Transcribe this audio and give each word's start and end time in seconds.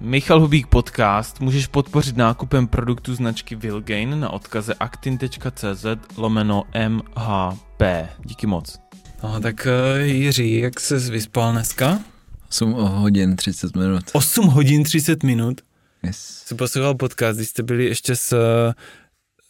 Michal 0.00 0.40
Hubík 0.40 0.66
podcast 0.66 1.40
můžeš 1.40 1.66
podpořit 1.66 2.16
nákupem 2.16 2.66
produktu 2.66 3.14
značky 3.14 3.56
Vilgain 3.56 4.20
na 4.20 4.30
odkaze 4.30 4.74
actin.cz 4.74 5.86
lomeno 6.16 6.64
MHP. 6.88 7.82
Díky 8.24 8.46
moc. 8.46 8.78
No 9.22 9.40
tak 9.40 9.66
uh, 9.66 10.00
Jiří, 10.00 10.58
jak 10.58 10.80
se 10.80 10.98
vyspal 10.98 11.52
dneska? 11.52 12.00
8 12.48 12.72
hodin 12.72 13.36
30 13.36 13.76
minut. 13.76 14.04
8 14.12 14.46
hodin 14.46 14.84
30 14.84 15.22
minut? 15.22 15.60
Yes. 16.02 16.42
Jsi 16.46 16.54
poslouchal 16.54 16.94
podcast, 16.94 17.36
když 17.36 17.48
jste 17.48 17.62
byli 17.62 17.84
ještě 17.84 18.16
s, 18.16 18.28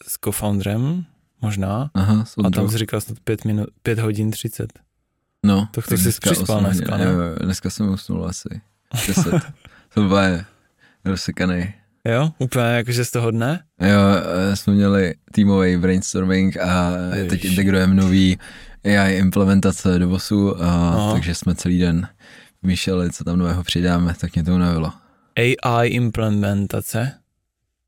s 0.07 0.19
co-founderem, 0.21 1.05
možná? 1.41 1.91
Aha, 1.93 2.25
A 2.45 2.49
tam 2.49 2.69
jsi 2.69 2.77
říkal 2.77 3.01
snad 3.01 3.19
5, 3.19 3.45
minut, 3.45 3.69
5 3.83 3.99
hodin 3.99 4.31
30. 4.31 4.79
No. 5.45 5.67
Tak 5.71 5.87
to 5.87 5.97
jsi 5.97 6.11
přispal 6.21 6.59
dneska, 6.59 6.97
ne? 6.97 7.03
Jo, 7.03 7.11
dneska 7.43 7.69
jsem 7.69 7.89
usnul 7.89 8.25
asi 8.25 8.61
10. 9.07 9.33
to 9.93 10.01
bylo 10.01 10.21
rozsekaný. 11.05 11.73
Jo, 12.05 12.31
úplně 12.39 12.65
jakože 12.65 13.05
z 13.05 13.11
toho 13.11 13.31
dne? 13.31 13.63
Jo, 13.81 13.99
jsme 14.53 14.73
měli 14.73 15.13
týmový 15.31 15.77
brainstorming 15.77 16.57
a 16.57 16.91
Ježiš. 17.13 17.29
teď 17.29 17.45
integrujeme 17.45 17.93
nový 17.95 18.37
AI 18.85 19.17
implementace 19.17 19.99
do 19.99 20.07
bosu, 20.07 20.63
a 20.63 20.67
Aha. 20.69 21.11
takže 21.13 21.35
jsme 21.35 21.55
celý 21.55 21.79
den 21.79 22.07
myšleli, 22.63 23.11
co 23.11 23.23
tam 23.23 23.39
nového 23.39 23.63
přidáme, 23.63 24.13
tak 24.19 24.35
mě 24.35 24.43
to 24.43 24.55
unavilo. 24.55 24.93
AI 25.65 25.87
implementace? 25.87 27.11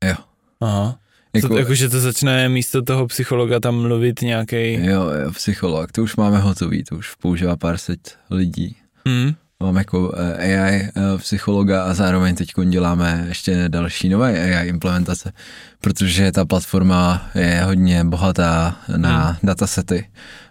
Jo. 0.04 0.14
Aha. 0.60 0.98
Jako, 1.34 1.48
to, 1.48 1.58
jakože 1.58 1.88
to 1.88 2.00
začne 2.00 2.48
místo 2.48 2.82
toho 2.82 3.06
psychologa 3.06 3.60
tam 3.60 3.82
mluvit 3.82 4.22
nějaký. 4.22 4.72
Jo, 4.72 5.02
jo, 5.10 5.32
psycholog, 5.32 5.92
to 5.92 6.02
už 6.02 6.16
máme 6.16 6.38
hotový, 6.38 6.84
to 6.84 6.96
už 6.96 7.14
používá 7.14 7.56
pár 7.56 7.78
set 7.78 8.18
lidí. 8.30 8.76
Mm. 9.04 9.34
Mám 9.62 9.76
jako 9.76 10.14
eh, 10.16 10.56
AI 10.56 10.74
eh, 10.74 10.90
psychologa 11.18 11.84
a 11.84 11.94
zároveň 11.94 12.34
teď 12.34 12.52
děláme 12.68 13.24
ještě 13.28 13.64
další 13.68 14.08
nové 14.08 14.56
AI 14.56 14.68
implementace, 14.68 15.32
protože 15.80 16.32
ta 16.32 16.44
platforma 16.44 17.30
je 17.34 17.62
hodně 17.64 18.04
bohatá 18.04 18.76
na 18.96 19.26
hmm. 19.26 19.36
datasety. 19.42 20.08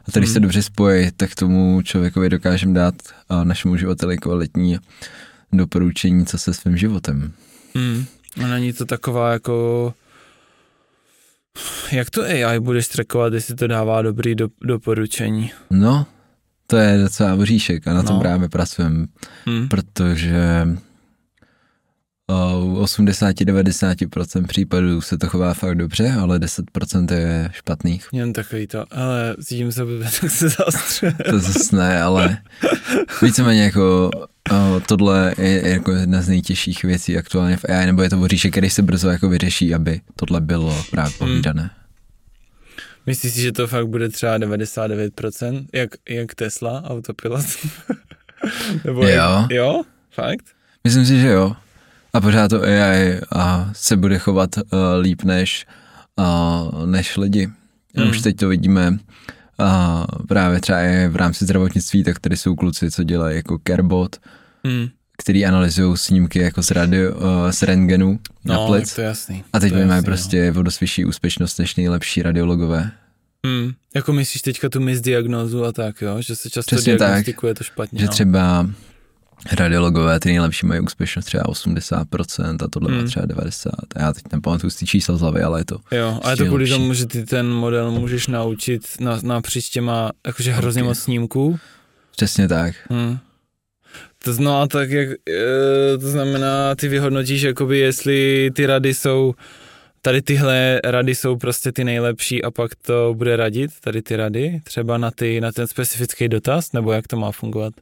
A 0.08 0.12
tady 0.12 0.26
hmm. 0.26 0.34
se 0.34 0.40
dobře 0.40 0.64
spojí, 0.64 1.12
tak 1.18 1.36
tomu 1.36 1.82
člověkovi 1.82 2.30
dokážeme 2.30 2.74
dát 2.74 2.96
a 3.30 3.44
našemu 3.44 3.74
uživateli 3.74 4.18
kvalitní 4.18 4.80
doporučení, 5.54 6.26
co 6.26 6.38
se 6.38 6.54
svým 6.54 6.78
životem. 6.78 7.32
Hmm. 7.76 8.06
A 8.44 8.48
není 8.48 8.74
to 8.74 8.86
taková 8.86 9.32
jako... 9.32 9.94
Jak 11.92 12.10
to 12.10 12.24
AI 12.24 12.60
budeš 12.60 12.88
trackovat, 12.88 13.34
jestli 13.34 13.56
to 13.56 13.68
dává 13.68 14.02
dobrý 14.02 14.36
do, 14.36 14.48
doporučení? 14.62 15.52
No, 15.70 16.06
to 16.72 16.78
je 16.78 16.98
docela 16.98 17.36
voříšek 17.36 17.88
a 17.88 17.94
na 17.94 18.04
tom 18.04 18.16
no. 18.16 18.22
právě 18.22 18.50
pracujeme, 18.50 19.06
hmm. 19.46 19.68
protože 19.68 20.68
u 22.62 22.84
80-90% 22.84 24.48
případů 24.48 25.02
se 25.02 25.18
to 25.18 25.28
chová 25.28 25.54
fakt 25.54 25.76
dobře, 25.76 26.12
ale 26.12 26.40
10% 26.40 27.14
je 27.14 27.50
špatných. 27.54 28.08
Jen 28.14 28.34
takový 28.34 28.68
to, 28.68 28.86
ale 28.92 29.36
cítím 29.44 29.72
se, 29.72 29.82
tak 30.22 30.32
se 30.32 30.50
zaostře. 30.50 31.16
to 31.30 31.40
zase 31.40 31.76
ne, 31.76 32.02
ale 32.02 32.38
víceméně 33.22 33.64
jako 33.64 34.10
o, 34.52 34.80
tohle 34.80 35.36
je 35.38 35.70
jako 35.70 35.92
jedna 35.92 36.22
z 36.22 36.28
nejtěžších 36.28 36.84
věcí 36.84 37.18
aktuálně 37.18 37.58
v 37.58 37.66
AI, 37.70 37.86
nebo 37.86 38.02
je 38.02 38.10
to 38.10 38.18
voříšek, 38.18 38.52
který 38.52 38.70
se 38.70 38.82
brzo 38.82 39.10
jako 39.10 39.30
vyřeší, 39.30 39.76
aby 39.76 40.02
tohle 40.16 40.42
bylo 40.42 40.84
právě 40.92 41.14
povídané. 41.18 41.62
Hmm. 41.62 41.81
Myslíš 43.06 43.34
si, 43.34 43.42
že 43.42 43.52
to 43.52 43.68
fakt 43.68 43.88
bude 43.88 44.10
třeba 44.10 44.38
99%, 44.38 45.66
jak, 45.74 45.90
jak 46.10 46.36
Tesla, 46.36 46.84
autopilot? 46.84 47.46
Nebo 48.86 49.08
jo. 49.08 49.48
Jo? 49.50 49.82
Fakt? 50.12 50.46
Myslím 50.84 51.06
si, 51.06 51.20
že 51.20 51.28
jo. 51.28 51.56
A 52.14 52.22
pořád 52.22 52.48
to 52.48 52.62
AI 52.62 53.20
a 53.36 53.70
se 53.74 53.98
bude 53.98 54.18
chovat 54.18 54.50
uh, 54.58 54.64
líp 55.02 55.24
než, 55.24 55.66
uh, 56.16 56.86
než 56.86 57.18
lidi. 57.18 57.50
Mm. 57.94 58.10
Už 58.10 58.22
teď 58.22 58.36
to 58.36 58.48
vidíme 58.48 58.90
uh, 58.92 58.98
právě 60.28 60.62
třeba 60.62 60.80
v 61.10 61.16
rámci 61.16 61.46
zdravotnictví, 61.46 62.04
tak 62.04 62.20
tady 62.20 62.38
jsou 62.38 62.56
kluci, 62.56 62.92
co 62.92 63.04
dělají 63.04 63.36
jako 63.36 63.60
CareBot, 63.68 64.16
mm 64.64 64.88
který 65.22 65.46
analyzují 65.46 65.98
snímky 65.98 66.40
jako 66.40 66.64
z, 66.64 66.72
radio, 66.72 67.12
uh, 67.12 67.52
z 67.52 67.62
rentgenu 67.62 68.20
no, 68.46 68.54
na 68.54 68.68
plic. 68.68 68.96
to 68.96 69.02
je 69.02 69.08
jasný. 69.08 69.44
A 69.54 69.60
teď 69.60 69.74
mají 69.74 69.88
no. 69.88 70.04
prostě 70.04 70.54
no. 70.56 70.64
dost 70.64 70.80
vyšší 70.80 71.06
úspěšnost 71.06 71.60
než 71.60 71.76
nejlepší 71.76 72.22
radiologové. 72.22 72.92
Hmm. 73.46 73.72
Jako 73.96 74.14
myslíš 74.14 74.42
teďka 74.42 74.70
tu 74.70 74.80
misdiagnózu 74.80 75.66
a 75.66 75.72
tak, 75.72 76.02
jo? 76.02 76.22
Že 76.22 76.36
se 76.36 76.50
často 76.50 76.76
Přesně 76.76 76.98
diagnostikuje 76.98 77.54
tak, 77.54 77.58
to 77.58 77.64
špatně. 77.64 78.00
Že 78.00 78.06
no. 78.06 78.12
třeba 78.12 78.70
radiologové, 79.52 80.20
ty 80.20 80.30
nejlepší 80.30 80.66
mají 80.66 80.82
úspěšnost 80.82 81.26
třeba 81.26 81.44
80% 81.44 82.58
a 82.64 82.68
tohle 82.68 82.92
hmm. 82.92 83.02
má 83.02 83.08
třeba 83.08 83.26
90%. 83.26 83.70
A 83.96 84.02
já 84.02 84.14
teď 84.14 84.24
nepamatuju 84.32 84.72
z 84.72 84.86
čísla 84.86 85.18
z 85.18 85.22
hlavy, 85.22 85.42
ale 85.42 85.60
je 85.60 85.66
to 85.66 85.78
Jo, 85.92 86.20
a 86.24 86.32
je 86.32 86.38
to 86.38 86.46
kvůli 86.46 86.70
tomu, 86.70 86.94
že 86.94 87.06
ty 87.06 87.26
ten 87.26 87.50
model 87.50 87.92
můžeš 87.92 88.28
naučit 88.28 88.82
na, 89.00 89.20
napříč 89.24 89.70
těma, 89.70 90.12
jakože 90.28 90.52
hrozně 90.52 90.82
okay. 90.82 90.88
moc 90.88 91.00
snímků. 91.00 91.60
Přesně 92.12 92.48
tak. 92.48 92.76
Hmm. 92.90 93.18
To 94.24 94.34
znamená 94.34 94.68
tak, 94.68 94.90
jak, 94.90 95.10
e, 95.10 95.98
to 95.98 96.10
znamená, 96.10 96.76
ty 96.76 96.88
vyhodnotíš, 96.88 97.42
jakoby, 97.42 97.80
jestli 97.80 98.52
ty 98.54 98.66
rady 98.66 98.94
jsou, 98.94 99.34
tady 100.02 100.22
tyhle 100.22 100.82
rady 100.84 101.16
jsou 101.16 101.36
prostě 101.36 101.72
ty 101.72 101.84
nejlepší 101.84 102.44
a 102.44 102.52
pak 102.52 102.76
to 102.76 103.14
bude 103.18 103.36
radit, 103.36 103.72
tady 103.80 104.02
ty 104.02 104.16
rady, 104.16 104.62
třeba 104.64 104.98
na, 104.98 105.12
ty, 105.12 105.42
na 105.42 105.52
ten 105.52 105.68
specifický 105.68 106.28
dotaz, 106.28 106.74
nebo 106.74 106.92
jak 106.92 107.08
to 107.08 107.18
má 107.18 107.32
fungovat? 107.32 107.74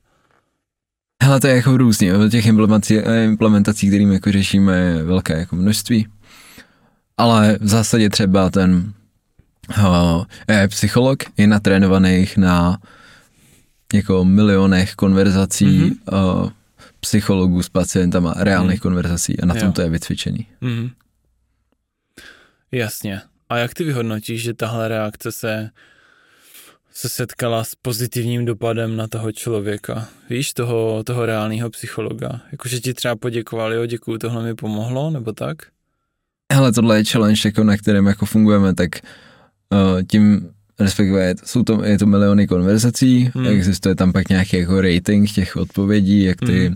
Hele, 1.24 1.40
to 1.40 1.48
je 1.48 1.56
jako 1.56 1.78
různě, 1.78 2.18
od 2.18 2.32
těch 2.32 2.46
implementací, 2.46 2.96
implementací 3.24 3.88
kterými 3.88 4.14
jako 4.14 4.32
řešíme 4.32 5.04
velké 5.04 5.40
jako 5.40 5.56
množství. 5.56 6.08
Ale 7.18 7.58
v 7.62 7.68
zásadě 7.68 8.10
třeba 8.10 8.50
ten 8.50 8.94
uh, 9.78 10.24
psycholog 10.68 11.18
je 11.38 11.48
natrénovaných 11.48 12.38
na 12.38 12.78
jako 13.94 14.26
milionech 14.26 14.96
konverzací 14.96 15.66
mm-hmm. 15.66 16.42
uh, 16.42 16.50
psychologů 17.00 17.64
s 17.64 17.70
pacientama, 17.70 18.34
reálných 18.38 18.80
mm. 18.80 18.82
konverzací 18.82 19.40
a 19.40 19.46
na 19.46 19.54
tom 19.54 19.68
jo. 19.68 19.72
to 19.72 19.82
je 19.82 19.90
vycvičený. 19.90 20.48
Mm. 20.62 20.90
Jasně. 22.72 23.22
A 23.50 23.58
jak 23.58 23.74
ty 23.74 23.84
vyhodnotíš, 23.84 24.42
že 24.42 24.54
tahle 24.54 24.88
reakce 24.88 25.32
se, 25.32 25.70
se 26.92 27.10
setkala 27.10 27.64
s 27.64 27.76
pozitivním 27.76 28.46
dopadem 28.46 28.98
na 28.98 29.08
toho 29.08 29.32
člověka? 29.32 30.08
Víš, 30.30 30.54
toho, 30.54 31.04
toho 31.04 31.26
reálného 31.26 31.70
psychologa? 31.70 32.42
Jakože 32.52 32.80
ti 32.80 32.94
třeba 32.94 33.16
poděkovali, 33.16 33.76
jo, 33.76 33.86
děkuju, 33.86 34.18
tohle 34.18 34.44
mi 34.44 34.56
pomohlo, 34.56 35.10
nebo 35.10 35.34
tak? 35.34 35.58
Hele, 36.54 36.72
tohle 36.72 36.98
je 36.98 37.04
challenge, 37.04 37.42
jako 37.46 37.64
na 37.64 37.78
kterém 37.78 38.08
jako 38.08 38.26
fungujeme, 38.26 38.76
tak 38.76 38.90
uh, 39.70 40.04
tím 40.12 40.50
respektive 40.80 41.36
jsou 41.46 41.64
to, 41.64 41.84
je 41.84 41.98
to 41.98 42.06
miliony 42.06 42.48
konverzací, 42.48 43.32
hmm. 43.36 43.48
existuje 43.48 43.96
tam 43.96 44.14
pak 44.14 44.30
nějaký 44.30 44.58
jako 44.58 44.82
rating 44.82 45.32
těch 45.32 45.56
odpovědí, 45.56 46.24
jak 46.24 46.38
ty 46.40 46.68
hmm. 46.68 46.76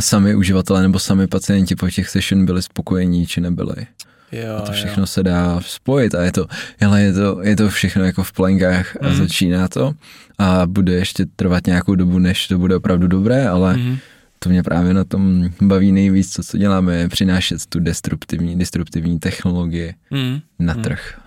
sami 0.00 0.34
uživatelé 0.34 0.82
nebo 0.82 0.98
sami 0.98 1.26
pacienti 1.26 1.76
po 1.76 1.90
těch 1.90 2.08
session 2.08 2.44
byli 2.44 2.62
spokojení, 2.62 3.26
či 3.26 3.40
nebyli. 3.40 3.86
Jo, 4.32 4.56
a 4.56 4.60
to 4.60 4.72
všechno 4.72 5.02
jo. 5.02 5.06
se 5.06 5.22
dá 5.22 5.60
spojit 5.60 6.14
a 6.14 6.22
je 6.22 6.32
to, 6.32 6.46
hele, 6.78 7.02
je 7.02 7.12
to, 7.12 7.40
je 7.42 7.56
to 7.56 7.68
všechno 7.68 8.04
jako 8.04 8.22
v 8.22 8.32
plenkách 8.32 8.96
a 9.00 9.08
hmm. 9.08 9.16
začíná 9.16 9.68
to 9.68 9.94
a 10.38 10.62
bude 10.66 10.92
ještě 10.92 11.26
trvat 11.36 11.66
nějakou 11.66 11.94
dobu, 11.94 12.18
než 12.18 12.48
to 12.48 12.58
bude 12.58 12.76
opravdu 12.76 13.06
dobré, 13.06 13.48
ale 13.48 13.74
hmm. 13.74 13.98
to 14.38 14.48
mě 14.48 14.62
právě 14.62 14.94
na 14.94 15.04
tom 15.04 15.50
baví 15.60 15.92
nejvíc, 15.92 16.32
co, 16.32 16.42
co 16.42 16.58
děláme, 16.58 16.96
je 16.96 17.08
přinášet 17.08 17.66
tu 17.66 17.80
destruktivní, 17.80 18.58
destruktivní 18.58 19.18
technologii 19.18 19.94
hmm. 20.10 20.40
na 20.58 20.72
hmm. 20.72 20.82
trh. 20.82 21.20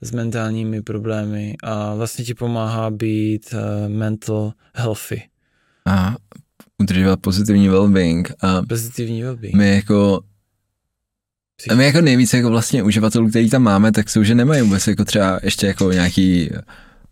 s 0.00 0.12
mentálními 0.12 0.82
problémy 0.82 1.56
a 1.62 1.94
vlastně 1.94 2.24
ti 2.24 2.34
pomáhá 2.34 2.90
být 2.90 3.54
uh, 3.54 3.92
mental 3.92 4.52
healthy. 4.74 5.22
A 5.86 6.16
udržovat 6.78 7.20
pozitivní 7.20 7.70
well-being. 7.70 8.32
A 8.40 8.62
pozitivní 8.62 9.24
well-being. 9.24 9.56
My 9.56 9.74
jako 9.74 10.20
a 11.70 11.74
my 11.74 11.84
jako 11.84 12.00
nejvíce 12.00 12.36
jako 12.36 12.50
vlastně 12.50 12.82
uživatelů, 12.82 13.28
který 13.28 13.50
tam 13.50 13.62
máme, 13.62 13.92
tak 13.92 14.10
jsou, 14.10 14.22
že 14.22 14.34
nemají 14.34 14.62
vůbec 14.62 14.86
jako 14.86 15.04
třeba 15.04 15.40
ještě 15.42 15.66
jako 15.66 15.92
nějaký 15.92 16.50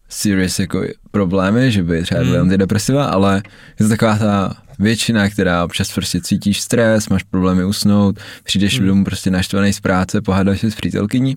serious 0.08 0.58
jako 0.58 0.84
problémy, 1.10 1.72
že 1.72 1.82
by 1.82 2.02
třeba 2.02 2.20
byly 2.20 2.32
hmm. 2.32 2.42
antidepresiva, 2.42 3.04
ale 3.04 3.42
je 3.80 3.86
to 3.86 3.88
taková 3.88 4.18
ta 4.18 4.56
většina, 4.78 5.30
která 5.30 5.64
občas 5.64 5.92
prostě 5.92 6.20
cítíš 6.20 6.60
stres, 6.60 7.08
máš 7.08 7.22
problémy 7.22 7.64
usnout, 7.64 8.18
přijdeš 8.42 8.78
hmm. 8.78 8.88
domů 8.88 9.04
prostě 9.04 9.30
naštvaný 9.30 9.72
z 9.72 9.80
práce, 9.80 10.22
pohádáš 10.22 10.60
se 10.60 10.70
s 10.70 10.74
přítelkyní 10.74 11.36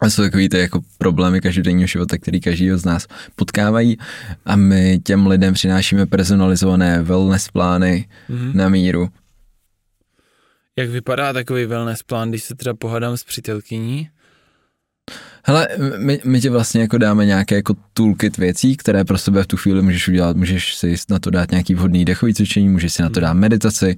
a 0.00 0.10
jsou 0.10 0.22
takový 0.22 0.48
ty 0.48 0.58
jako 0.58 0.80
problémy 0.98 1.40
každodenního 1.40 1.86
života, 1.86 2.18
který 2.18 2.40
každý 2.40 2.70
z 2.70 2.84
nás 2.84 3.06
potkávají 3.34 3.98
a 4.44 4.56
my 4.56 5.00
těm 5.04 5.26
lidem 5.26 5.54
přinášíme 5.54 6.06
personalizované 6.06 7.02
wellness 7.02 7.48
plány 7.48 8.08
hmm. 8.28 8.52
na 8.54 8.68
míru 8.68 9.08
jak 10.80 10.90
vypadá 10.90 11.32
takový 11.32 11.64
wellness 11.64 12.02
plán, 12.02 12.30
když 12.30 12.44
se 12.44 12.54
teda 12.54 12.74
pohádám 12.74 13.16
s 13.16 13.24
přítelkyní? 13.24 14.10
Hele, 15.50 15.68
my, 15.98 16.20
my 16.24 16.40
ti 16.40 16.48
vlastně 16.48 16.80
jako 16.80 16.98
dáme 16.98 17.26
nějaké 17.26 17.54
jako 17.54 17.74
toolkit 17.92 18.38
věcí, 18.38 18.76
které 18.76 19.04
pro 19.04 19.18
sebe 19.18 19.42
v 19.42 19.46
tu 19.46 19.56
chvíli 19.56 19.82
můžeš 19.82 20.08
udělat. 20.08 20.36
Můžeš 20.36 20.74
si 20.74 20.94
na 21.10 21.18
to 21.18 21.30
dát 21.30 21.50
nějaký 21.50 21.74
vhodný 21.74 22.04
dechový 22.04 22.34
cvičení, 22.34 22.68
můžeš 22.68 22.92
si 22.92 23.02
na 23.02 23.10
to 23.10 23.20
dát 23.20 23.32
meditaci, 23.32 23.96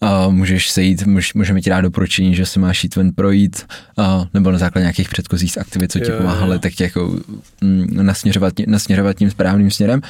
a 0.00 0.28
můžeš 0.28 0.70
se 0.70 0.82
jít, 0.82 1.06
můž, 1.06 1.34
můžeme 1.34 1.60
ti 1.60 1.70
dát 1.70 1.80
doporučení, 1.80 2.34
že 2.34 2.46
si 2.46 2.58
máš 2.58 2.84
jít 2.84 2.96
ven 2.96 3.12
projít, 3.12 3.66
a, 3.98 4.24
nebo 4.34 4.50
na 4.50 4.58
základě 4.58 4.82
nějakých 4.82 5.08
předchozích 5.08 5.58
aktivit, 5.58 5.92
co 5.92 6.00
ti 6.00 6.10
pomáhaly, 6.10 6.58
tak 6.58 6.72
tě 6.72 6.84
jako 6.84 7.18
mm, 7.60 7.86
nasměřovat, 7.92 8.54
nasměřovat 8.66 9.16
tím 9.16 9.30
správným 9.30 9.70
směrem. 9.70 10.00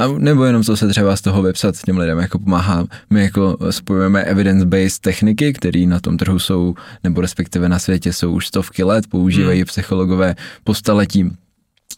A 0.00 0.08
nebo 0.18 0.44
jenom 0.44 0.62
co 0.62 0.76
se 0.76 0.88
třeba 0.88 1.16
z 1.16 1.20
toho 1.20 1.42
vypsat 1.42 1.74
těm 1.86 1.98
lidem 1.98 2.18
jako 2.18 2.38
pomáhá. 2.38 2.86
My 3.10 3.22
jako 3.22 3.56
spojujeme 3.70 4.22
evidence-based 4.22 5.00
techniky, 5.00 5.52
které 5.52 5.86
na 5.86 6.00
tom 6.00 6.16
trhu 6.16 6.38
jsou, 6.38 6.74
nebo 7.04 7.20
respektive 7.20 7.68
na 7.68 7.78
světě 7.78 8.12
jsou 8.12 8.32
už 8.32 8.46
stovky 8.46 8.82
let, 8.82 9.06
používají 9.06 9.60
hmm. 9.60 9.66
psychologové 9.66 10.34
po 10.64 10.74
staletí 10.74 11.30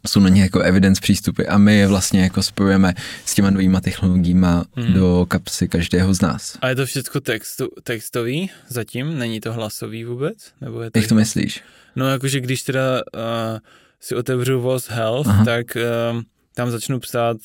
jsou 0.08 0.20
na 0.20 0.28
ně 0.28 0.42
jako 0.42 0.60
evidence 0.60 1.00
přístupy 1.00 1.46
a 1.46 1.58
my 1.58 1.76
je 1.76 1.86
vlastně 1.86 2.22
jako 2.22 2.42
spojujeme 2.42 2.94
s 3.24 3.34
těma 3.34 3.50
novýma 3.50 3.80
technologiemi 3.80 4.46
hmm. 4.76 4.92
do 4.92 5.26
kapsy 5.28 5.68
každého 5.68 6.14
z 6.14 6.20
nás. 6.20 6.58
A 6.60 6.68
je 6.68 6.74
to 6.74 6.86
všechno 6.86 7.20
textu, 7.20 7.68
textový 7.82 8.50
zatím? 8.68 9.18
Není 9.18 9.40
to 9.40 9.52
hlasový 9.52 10.04
vůbec? 10.04 10.52
Nebo 10.60 10.82
je 10.82 10.90
to 10.90 10.98
Jak 10.98 11.08
to 11.08 11.14
myslíš? 11.14 11.62
No 11.96 12.08
jakože 12.08 12.40
když 12.40 12.62
teda 12.62 13.02
uh, 13.14 13.20
si 14.00 14.14
otevřu 14.14 14.60
Voz 14.60 14.88
Health, 14.88 15.28
Aha. 15.28 15.44
tak 15.44 15.76
uh, 15.76 16.22
tam 16.54 16.70
začnu 16.70 17.00
psát 17.00 17.36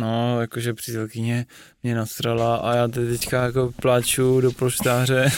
No, 0.00 0.40
jakože 0.40 0.74
přítelkyně 0.74 1.46
mě 1.82 1.94
nasrala 1.94 2.56
a 2.56 2.74
já 2.74 2.88
teďka 2.88 3.44
jako 3.44 3.72
pláču 3.82 4.40
do 4.40 4.52
polštáře. 4.52 5.32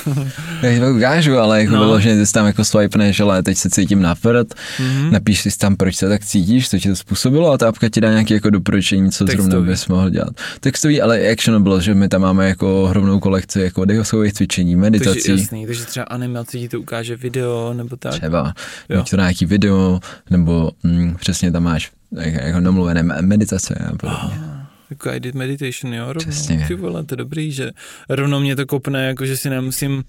já 0.63 0.81
to 0.81 0.95
ukážu, 0.97 1.39
ale 1.39 1.61
jako 1.61 1.75
no. 1.75 2.01
že 2.01 2.17
ty 2.17 2.33
tam 2.33 2.47
jako 2.47 2.65
swipneš, 2.65 3.21
ale 3.21 3.43
teď 3.43 3.59
se 3.59 3.71
cítím 3.71 4.03
na 4.03 4.15
prd, 4.15 4.55
mm-hmm. 4.55 5.11
napíš 5.11 5.41
si 5.41 5.59
tam, 5.59 5.77
proč 5.77 5.97
se 5.97 6.09
tak 6.09 6.25
cítíš, 6.25 6.71
co 6.71 6.79
ti 6.79 6.89
to 6.89 6.97
způsobilo 6.97 7.53
a 7.53 7.59
ta 7.59 7.69
apka 7.69 7.89
ti 7.89 8.01
dá 8.01 8.11
nějaké 8.11 8.35
jako 8.35 8.51
doporučení, 8.51 9.11
co 9.11 9.25
Textový. 9.25 9.51
zrovna 9.51 9.71
bys 9.71 9.89
mohl 9.89 10.11
dělat. 10.11 10.31
Textový, 10.61 11.03
ale 11.03 11.31
actionable, 11.33 11.83
že 11.83 11.95
my 11.95 12.09
tam 12.09 12.21
máme 12.21 12.49
jako 12.49 12.87
hromnou 12.87 13.21
kolekci 13.21 13.61
jako 13.61 13.85
dechových 13.85 14.33
cvičení, 14.33 14.77
meditací. 14.77 15.23
Takže 15.27 15.43
jasný, 15.43 15.67
takže 15.67 15.85
třeba 15.85 16.05
animaci 16.05 16.59
ti 16.59 16.69
to 16.69 16.81
ukáže 16.81 17.17
video 17.17 17.75
nebo 17.75 17.97
tak. 17.97 18.13
Třeba, 18.13 18.55
jo. 18.89 19.05
to 19.11 19.17
nějaký 19.17 19.47
video, 19.47 20.01
nebo 20.31 20.71
mm, 20.83 21.17
přesně 21.21 21.53
tam 21.53 21.63
máš 21.63 21.91
jako 22.21 22.61
namluvené 22.61 23.03
meditace 23.03 23.75
a 23.75 23.97
podobně. 23.97 24.39
Oh 24.39 24.63
guided 24.95 25.35
meditation, 25.35 25.95
jo, 25.95 26.13
rovnou. 26.13 26.31
Přesně. 26.31 26.65
Ty 26.69 26.75
vole, 26.75 27.05
to 27.05 27.13
je 27.13 27.17
dobrý, 27.17 27.53
že 27.53 27.71
rovnou 28.09 28.41
mě 28.41 28.57
to 28.57 28.67
kopne, 28.67 29.07
jako 29.07 29.27
že 29.27 29.37
si 29.37 29.51
nemusím, 29.51 30.05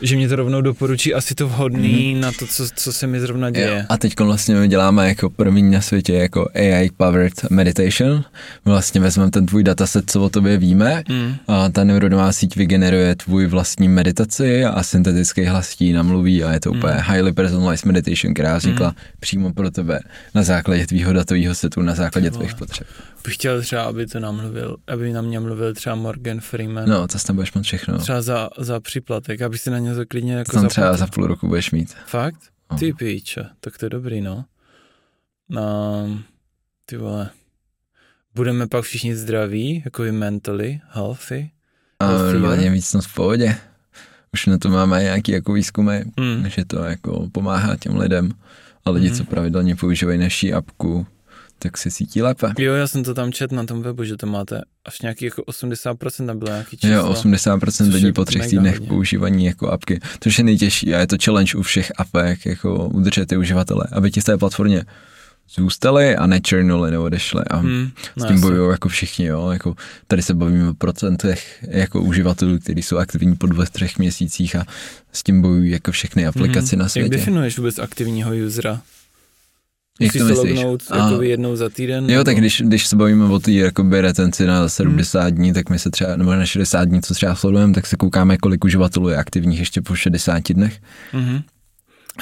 že 0.00 0.16
mě 0.16 0.28
to 0.28 0.36
rovnou 0.36 0.60
doporučí 0.60 1.14
asi 1.14 1.34
to 1.34 1.48
vhodný 1.48 2.14
mm. 2.14 2.20
na 2.20 2.32
to, 2.32 2.46
co, 2.46 2.66
co 2.74 2.92
se 2.92 3.06
mi 3.06 3.20
zrovna 3.20 3.50
děje. 3.50 3.76
Jo. 3.78 3.84
A 3.88 3.96
teď 3.96 4.20
vlastně 4.20 4.54
my 4.54 4.68
děláme 4.68 5.08
jako 5.08 5.30
první 5.30 5.70
na 5.70 5.80
světě 5.80 6.14
jako 6.14 6.48
AI 6.54 6.90
powered 6.96 7.50
meditation. 7.50 8.24
My 8.64 8.70
vlastně 8.70 9.00
vezmeme 9.00 9.30
ten 9.30 9.46
tvůj 9.46 9.64
dataset, 9.64 10.10
co 10.10 10.22
o 10.22 10.28
tobě 10.28 10.56
víme 10.56 11.02
mm. 11.08 11.34
a 11.48 11.68
ta 11.68 11.84
neuronová 11.84 12.32
síť 12.32 12.56
vygeneruje 12.56 13.16
tvůj 13.16 13.46
vlastní 13.46 13.88
meditaci 13.88 14.64
a 14.64 14.82
syntetický 14.82 15.44
hlas 15.44 15.76
tí 15.76 15.92
namluví 15.92 16.44
a 16.44 16.52
je 16.52 16.60
to 16.60 16.72
mm. 16.72 16.78
úplně 16.78 16.94
highly 16.94 17.32
personalized 17.32 17.86
meditation, 17.86 18.34
která 18.34 18.58
vznikla 18.58 18.88
mm. 18.88 18.94
přímo 19.20 19.52
pro 19.52 19.70
tebe 19.70 20.00
na 20.34 20.42
základě 20.42 20.86
tvýho 20.86 21.12
datového 21.12 21.54
setu, 21.54 21.82
na 21.82 21.94
základě 21.94 22.30
tvých 22.30 22.54
potřeb 22.54 22.86
bych 23.24 23.34
chtěl 23.34 23.62
třeba, 23.62 23.82
aby 23.82 24.06
to 24.06 24.20
namluvil, 24.20 24.76
aby 24.86 25.12
na 25.12 25.22
mě 25.22 25.40
mluvil 25.40 25.74
třeba 25.74 25.94
Morgan 25.94 26.40
Freeman. 26.40 26.88
No, 26.88 27.08
to 27.08 27.18
tam 27.18 27.36
budeš 27.36 27.52
mít 27.52 27.62
všechno. 27.62 27.98
Třeba 27.98 28.22
za, 28.22 28.50
za 28.58 28.80
příplatek, 28.80 29.42
aby 29.42 29.58
si 29.58 29.70
na 29.70 29.78
ně 29.78 29.94
to 29.94 30.06
klidně 30.06 30.34
jako 30.34 30.50
to 30.50 30.56
tam 30.56 30.68
třeba 30.68 30.96
za 30.96 31.06
půl 31.06 31.26
roku 31.26 31.48
budeš 31.48 31.70
mít. 31.70 31.94
Fakt? 32.06 32.40
No. 32.70 32.78
Ty 32.78 32.92
píče, 32.92 33.46
tak 33.60 33.78
to 33.78 33.86
je 33.86 33.90
dobrý, 33.90 34.20
no. 34.20 34.44
No, 35.48 36.08
ty 36.86 36.96
vole. 36.96 37.30
Budeme 38.34 38.66
pak 38.66 38.84
všichni 38.84 39.16
zdraví, 39.16 39.82
jako 39.84 40.04
i 40.04 40.12
mentally, 40.12 40.80
healthy? 40.88 41.50
A 42.00 42.12
normálně 42.12 42.70
víc 42.70 42.96
v 43.00 43.14
pohodě. 43.14 43.56
Už 44.32 44.46
na 44.46 44.58
to 44.58 44.68
máme 44.68 45.02
nějaký 45.02 45.32
jako 45.32 45.52
výzkumy, 45.52 46.04
mm. 46.20 46.48
že 46.48 46.64
to 46.64 46.84
jako 46.84 47.28
pomáhá 47.32 47.76
těm 47.76 47.96
lidem. 47.96 48.30
A 48.84 48.90
lidi, 48.90 49.10
mm. 49.10 49.16
co 49.16 49.24
pravidelně 49.24 49.76
používají 49.76 50.18
naší 50.18 50.52
apku, 50.52 51.06
tak 51.58 51.78
se 51.78 51.90
cítí 51.90 52.22
lépe. 52.22 52.52
Jo, 52.58 52.74
já 52.74 52.86
jsem 52.86 53.04
to 53.04 53.14
tam 53.14 53.32
čet 53.32 53.52
na 53.52 53.64
tom 53.64 53.82
webu, 53.82 54.04
že 54.04 54.16
to 54.16 54.26
máte 54.26 54.60
až 54.84 55.00
nějaký 55.00 55.24
jako 55.24 55.42
80% 55.42 56.26
tam 56.26 56.38
bylo 56.38 56.50
nějaký 56.50 56.76
číslo. 56.76 56.96
Jo, 56.96 57.12
80% 57.12 57.92
lidí 57.92 58.12
po 58.12 58.24
třech 58.24 58.46
týdnech 58.46 58.74
hodně. 58.74 58.88
používání 58.88 59.44
jako 59.44 59.68
apky, 59.68 60.00
což 60.20 60.38
je 60.38 60.44
nejtěžší 60.44 60.94
a 60.94 60.98
je 60.98 61.06
to 61.06 61.16
challenge 61.24 61.58
u 61.58 61.62
všech 61.62 61.92
apek, 61.98 62.46
jako 62.46 62.88
udržet 62.88 63.26
ty 63.26 63.36
uživatele, 63.36 63.84
aby 63.92 64.10
ti 64.10 64.20
z 64.20 64.24
té 64.24 64.38
platformě 64.38 64.84
zůstali 65.54 66.16
a 66.16 66.26
nečernuli 66.26 66.90
nebo 66.90 67.04
odešli 67.04 67.42
a 67.50 67.56
hmm, 67.56 67.90
no 68.16 68.24
s 68.24 68.28
tím 68.28 68.40
bojují 68.40 68.70
jako 68.70 68.88
všichni, 68.88 69.26
jo, 69.26 69.50
jako 69.50 69.74
tady 70.06 70.22
se 70.22 70.34
bavíme 70.34 70.68
o 70.68 70.74
procentech 70.74 71.64
jako 71.68 72.00
uživatelů, 72.00 72.58
kteří 72.58 72.82
jsou 72.82 72.96
aktivní 72.96 73.36
po 73.36 73.46
dvou, 73.46 73.64
třech 73.72 73.98
měsících 73.98 74.56
a 74.56 74.66
s 75.12 75.22
tím 75.22 75.42
bojují 75.42 75.70
jako 75.70 75.92
všechny 75.92 76.26
aplikace 76.26 76.76
hmm. 76.76 76.82
na 76.82 76.88
světě. 76.88 77.04
Jak 77.04 77.20
definuješ 77.20 77.58
vůbec 77.58 77.78
aktivního 77.78 78.30
usera? 78.46 78.80
Jak 80.00 80.12
to 80.12 80.24
myslíš? 80.24 80.56
lognout 80.56 80.82
jako 80.96 81.22
jednou 81.22 81.56
za 81.56 81.68
týden? 81.68 82.04
Jo, 82.04 82.10
nebo? 82.10 82.24
tak 82.24 82.36
když, 82.36 82.62
když 82.66 82.86
se 82.86 82.96
bavíme 82.96 83.24
o 83.24 83.38
té 83.38 83.52
jakoby 83.52 84.00
retenci 84.00 84.46
na 84.46 84.68
70 84.68 85.20
hmm. 85.20 85.30
dní, 85.30 85.52
tak 85.52 85.70
my 85.70 85.78
se 85.78 85.90
třeba, 85.90 86.16
nebo 86.16 86.34
na 86.34 86.46
60 86.46 86.84
dní, 86.84 87.02
co 87.02 87.14
třeba 87.14 87.34
sledujeme, 87.34 87.74
tak 87.74 87.86
se 87.86 87.96
koukáme, 87.96 88.36
kolik 88.36 88.64
uživatelů 88.64 89.08
je 89.08 89.16
aktivních 89.16 89.58
ještě 89.58 89.80
po 89.82 89.94
60 89.94 90.42
dnech. 90.52 90.80
Hmm. 91.12 91.40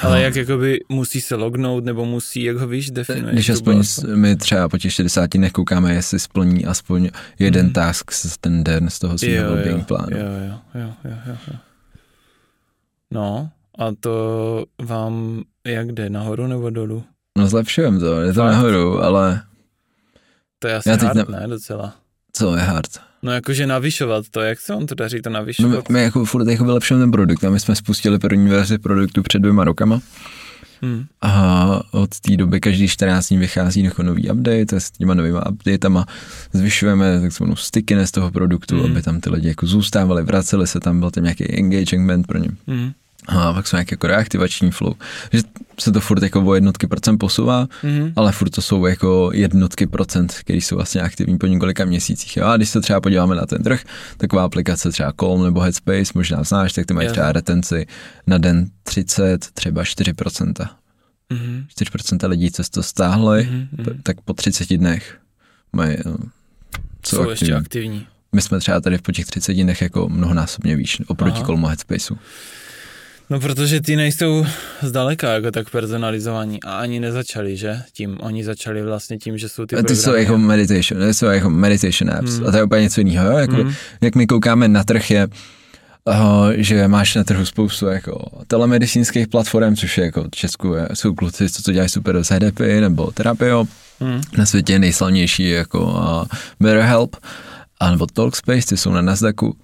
Ale 0.01 0.15
no. 0.15 0.21
jak 0.23 0.35
jakoby 0.35 0.79
musí 0.89 1.21
se 1.21 1.35
lognout, 1.35 1.85
nebo 1.85 2.05
musí, 2.05 2.43
jak 2.43 2.57
ho 2.57 2.67
víš, 2.67 2.91
definuješ? 2.91 3.33
Když 3.33 3.49
aspoň 3.49 3.83
my 4.15 4.35
třeba 4.35 4.69
po 4.69 4.77
těch 4.77 4.93
60 4.93 5.29
dnech 5.29 5.51
koukáme, 5.51 5.93
jestli 5.93 6.19
splní 6.19 6.65
aspoň 6.65 7.09
jeden 7.39 7.65
hmm. 7.65 7.73
task 7.73 8.11
z 8.11 8.37
ten 8.37 8.63
den 8.63 8.89
z 8.89 8.99
toho 8.99 9.17
svého 9.17 9.55
wellbeing 9.55 9.87
plánu. 9.87 10.17
Jo, 10.17 10.25
jo, 10.25 10.59
jo, 10.75 10.93
jo, 11.05 11.17
jo, 11.27 11.35
jo. 11.47 11.53
No, 13.11 13.49
a 13.79 13.91
to 13.99 14.65
vám 14.81 15.43
jak 15.67 15.91
jde, 15.91 16.09
nahoru 16.09 16.47
nebo 16.47 16.69
dolů? 16.69 17.03
No 17.37 17.47
zlepšujem 17.47 17.99
to, 17.99 18.21
je 18.21 18.33
to 18.33 18.41
Fakt? 18.41 18.51
nahoru, 18.51 19.03
ale... 19.03 19.41
To 20.59 20.67
je 20.67 20.75
asi 20.75 20.89
já 20.89 20.97
teď 20.97 21.07
hard, 21.07 21.29
ne, 21.29 21.47
docela. 21.47 21.93
Co 22.33 22.55
je 22.55 22.61
hard? 22.61 22.89
No 23.23 23.31
jakože 23.31 23.67
navyšovat 23.67 24.25
to, 24.31 24.41
jak 24.41 24.59
se 24.59 24.73
on 24.73 24.87
to 24.87 24.95
daří 24.95 25.21
to 25.21 25.29
navyšovat? 25.29 25.71
No, 25.71 25.77
my, 25.89 25.93
my 25.93 26.03
jako 26.03 26.25
furt 26.25 26.47
jako 26.47 26.65
vylepšujeme 26.65 27.03
ten 27.03 27.11
produkt 27.11 27.43
a 27.43 27.49
my 27.49 27.59
jsme 27.59 27.75
spustili 27.75 28.19
první 28.19 28.49
verzi 28.49 28.77
produktu 28.77 29.23
před 29.23 29.39
dvěma 29.39 29.63
rokama. 29.63 29.99
Hmm. 30.81 31.05
A 31.21 31.81
od 31.91 32.19
té 32.19 32.37
doby 32.37 32.59
každý 32.59 32.87
14 32.87 33.27
dní 33.27 33.37
vychází 33.37 33.83
jako 33.83 34.03
nový 34.03 34.31
update 34.31 34.75
a 34.75 34.79
s 34.79 34.91
těma 34.91 35.13
novýma 35.13 35.49
updatama 35.49 36.05
zvyšujeme 36.53 37.21
takzvanou 37.21 37.55
stickiness 37.55 38.11
toho 38.11 38.31
produktu, 38.31 38.75
hmm. 38.75 38.91
aby 38.91 39.01
tam 39.01 39.21
ty 39.21 39.29
lidi 39.29 39.47
jako 39.47 39.65
zůstávali, 39.65 40.23
vraceli 40.23 40.67
se 40.67 40.79
tam, 40.79 40.99
byl 40.99 41.11
tam 41.11 41.23
nějaký 41.23 41.59
engagement 41.59 42.27
pro 42.27 42.39
ně. 42.39 42.49
Hmm 42.67 42.91
a 43.27 43.53
pak 43.53 43.67
jsou 43.67 43.75
nějaký 43.75 43.93
jako 43.93 44.07
reaktivační 44.07 44.71
flow, 44.71 44.93
že 45.33 45.41
se 45.79 45.91
to 45.91 46.01
furt 46.01 46.23
jako 46.23 46.41
o 46.41 46.55
jednotky 46.55 46.87
procent 46.87 47.17
posouvá, 47.17 47.65
mm-hmm. 47.65 48.13
ale 48.15 48.31
furt 48.31 48.49
to 48.49 48.61
jsou 48.61 48.85
jako 48.85 49.31
jednotky 49.33 49.87
procent, 49.87 50.33
které 50.33 50.57
jsou 50.57 50.75
vlastně 50.75 51.01
aktivní 51.01 51.37
po 51.37 51.47
několika 51.47 51.85
měsících. 51.85 52.37
Jo? 52.37 52.45
A 52.45 52.57
když 52.57 52.69
se 52.69 52.81
třeba 52.81 53.01
podíváme 53.01 53.35
na 53.35 53.45
ten 53.45 53.63
trh, 53.63 53.81
taková 54.17 54.43
aplikace 54.43 54.91
třeba 54.91 55.11
Calm 55.11 55.43
nebo 55.43 55.59
Headspace, 55.59 56.11
možná 56.15 56.43
znáš, 56.43 56.73
tak 56.73 56.85
ty 56.85 56.93
mají 56.93 57.09
třeba 57.09 57.31
retenci 57.31 57.87
na 58.27 58.37
den 58.37 58.69
30, 58.83 59.47
třeba 59.53 59.83
4 59.83 60.13
procenta. 60.13 60.69
Mm-hmm. 61.31 61.65
4% 62.21 62.29
lidí, 62.29 62.51
co 62.51 62.63
to 62.63 62.83
stáhli, 62.83 63.49
mm-hmm. 63.51 63.99
tak 64.03 64.21
po 64.21 64.33
30 64.33 64.77
dnech 64.77 65.17
mají 65.73 65.97
no, 66.05 66.17
co 67.01 67.15
jsou 67.15 67.21
aktivní. 67.21 67.31
ještě 67.31 67.55
aktivní. 67.55 68.07
My 68.31 68.41
jsme 68.41 68.59
třeba 68.59 68.81
tady 68.81 68.97
po 68.97 69.11
těch 69.11 69.25
30 69.25 69.53
dnech 69.53 69.81
jako 69.81 70.09
mnohonásobně 70.09 70.75
výš 70.75 71.01
oproti 71.07 71.41
Calmu 71.43 71.67
Headspaceu. 71.67 72.17
No 73.29 73.39
protože 73.39 73.81
ty 73.81 73.95
nejsou 73.95 74.45
zdaleka 74.81 75.33
jako 75.33 75.51
tak 75.51 75.69
personalizovaní 75.69 76.63
a 76.63 76.77
ani 76.77 76.99
nezačali, 76.99 77.57
že? 77.57 77.81
Tím, 77.93 78.17
oni 78.21 78.43
začali 78.43 78.83
vlastně 78.83 79.17
tím, 79.17 79.37
že 79.37 79.49
jsou 79.49 79.65
ty 79.65 79.75
a 79.75 79.83
ty 79.83 79.95
jsou 79.95 80.13
jako 80.13 80.37
meditation, 80.37 81.01
ty 81.01 81.13
jsou 81.13 81.25
jako 81.25 81.49
meditation 81.49 82.11
apps 82.11 82.37
hmm. 82.37 82.47
a 82.47 82.51
to 82.51 82.57
je 82.57 82.63
úplně 82.63 82.81
něco 82.81 83.01
jiného, 83.01 83.39
jako, 83.39 83.55
hmm. 83.55 83.73
jak 84.01 84.15
my 84.15 84.27
koukáme 84.27 84.67
na 84.67 84.83
trh 84.83 85.11
je, 85.11 85.27
uh, 86.05 86.51
že 86.55 86.87
máš 86.87 87.15
na 87.15 87.23
trhu 87.23 87.45
spoustu 87.45 87.85
jako 87.85 88.43
telemedicínských 88.47 89.27
platform, 89.27 89.75
což 89.75 89.97
je 89.97 90.05
jako 90.05 90.23
v 90.23 90.35
Česku 90.35 90.73
je, 90.73 90.87
jsou 90.93 91.13
kluci, 91.13 91.49
co 91.49 91.63
to 91.63 91.71
dělají 91.71 91.89
super 91.89 92.23
z 92.23 92.29
HDP 92.29 92.59
nebo 92.59 93.11
terapio. 93.11 93.65
Hmm. 93.99 94.21
Na 94.37 94.45
světě 94.45 94.73
je 94.73 94.79
nejslavnější 94.79 95.49
jako 95.49 95.85
uh, 96.59 96.69
nebo 97.91 98.05
Talkspace, 98.05 98.67
ty 98.67 98.77
jsou 98.77 98.91
na 98.91 99.01
Nasdaqu. 99.01 99.57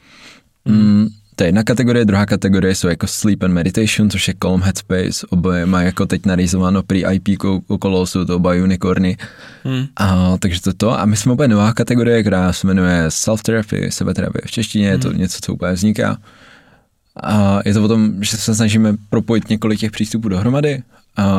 Hmm. 0.66 0.78
Mm, 0.78 1.10
to 1.36 1.44
je 1.44 1.48
jedna 1.48 1.64
kategorie, 1.64 2.06
druhá 2.06 2.26
kategorie 2.26 2.76
jsou 2.76 2.88
jako 2.88 3.08
Sleep 3.08 3.44
and 3.44 3.54
Meditation, 3.54 4.10
což 4.10 4.28
je 4.28 4.34
Calm 4.42 4.62
Headspace, 4.62 5.28
oboje 5.30 5.66
má 5.66 5.82
jako 5.82 6.06
teď 6.06 6.26
narýzováno 6.26 6.84
pri 6.84 7.04
IP 7.12 7.28
okolo, 7.68 8.06
jsou 8.06 8.26
to 8.26 8.36
oba 8.36 8.52
unicorny. 8.52 9.18
Hmm. 9.64 9.86
A, 9.96 10.38
takže 10.40 10.62
to 10.62 10.74
to. 10.74 11.00
A 11.00 11.06
my 11.06 11.18
jsme 11.18 11.34
úplně 11.34 11.48
nová 11.48 11.74
kategorie, 11.74 12.22
která 12.22 12.54
se 12.54 12.68
jmenuje 12.68 13.08
Self-Therapy, 13.08 13.90
sebeterapie 13.90 14.42
v 14.46 14.52
češtině, 14.52 14.86
hmm. 14.86 14.92
je 14.92 14.98
to 14.98 15.10
hmm. 15.10 15.18
něco, 15.18 15.38
co 15.42 15.54
úplně 15.54 15.74
vzniká. 15.74 16.18
A 17.24 17.60
je 17.66 17.74
to 17.74 17.84
o 17.84 17.88
tom, 17.88 18.24
že 18.24 18.38
se 18.38 18.56
snažíme 18.56 18.94
propojit 19.10 19.50
několik 19.50 19.80
těch 19.80 19.92
přístupů 19.92 20.30
dohromady, 20.30 20.84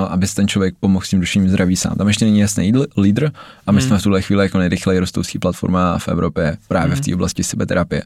aby 0.08 0.26
ten 0.26 0.48
člověk 0.48 0.74
pomohl 0.80 1.04
s 1.04 1.08
tím 1.08 1.20
duševním 1.20 1.50
zdraví 1.50 1.76
sám. 1.76 1.96
Tam 1.96 2.08
ještě 2.08 2.24
není 2.24 2.40
jasný 2.40 2.72
lídr 3.02 3.30
a 3.66 3.72
my 3.72 3.80
hmm. 3.80 3.88
jsme 3.88 3.98
v 3.98 4.02
tuhle 4.02 4.22
chvíli 4.22 4.44
jako 4.44 4.58
nejrychleji 4.58 5.00
rostoucí 5.00 5.38
platforma 5.38 5.98
v 5.98 6.08
Evropě 6.08 6.56
právě 6.68 6.94
hmm. 6.94 7.02
v 7.02 7.04
té 7.06 7.14
oblasti 7.14 7.44
sebeterapie. 7.44 8.02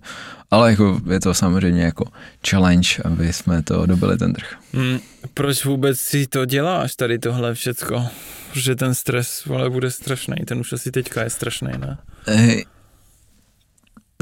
Ale 0.50 0.70
jako 0.70 1.00
je 1.10 1.20
to 1.20 1.34
samozřejmě 1.34 1.82
jako 1.82 2.04
challenge, 2.50 2.88
aby 3.04 3.32
jsme 3.32 3.62
to 3.62 3.86
dobili 3.86 4.18
ten 4.18 4.32
trh. 4.32 4.54
Hmm. 4.72 4.98
Proč 5.34 5.64
vůbec 5.64 6.00
si 6.00 6.26
to 6.26 6.44
děláš, 6.44 6.96
tady 6.96 7.18
tohle 7.18 7.54
všecko? 7.54 8.06
Protože 8.52 8.76
ten 8.76 8.94
stres 8.94 9.42
ale 9.54 9.70
bude 9.70 9.90
strašný, 9.90 10.36
ten 10.44 10.60
už 10.60 10.72
asi 10.72 10.90
teďka 10.90 11.22
je 11.22 11.30
strašný, 11.30 11.70
ne? 11.78 11.98
Hey 12.26 12.64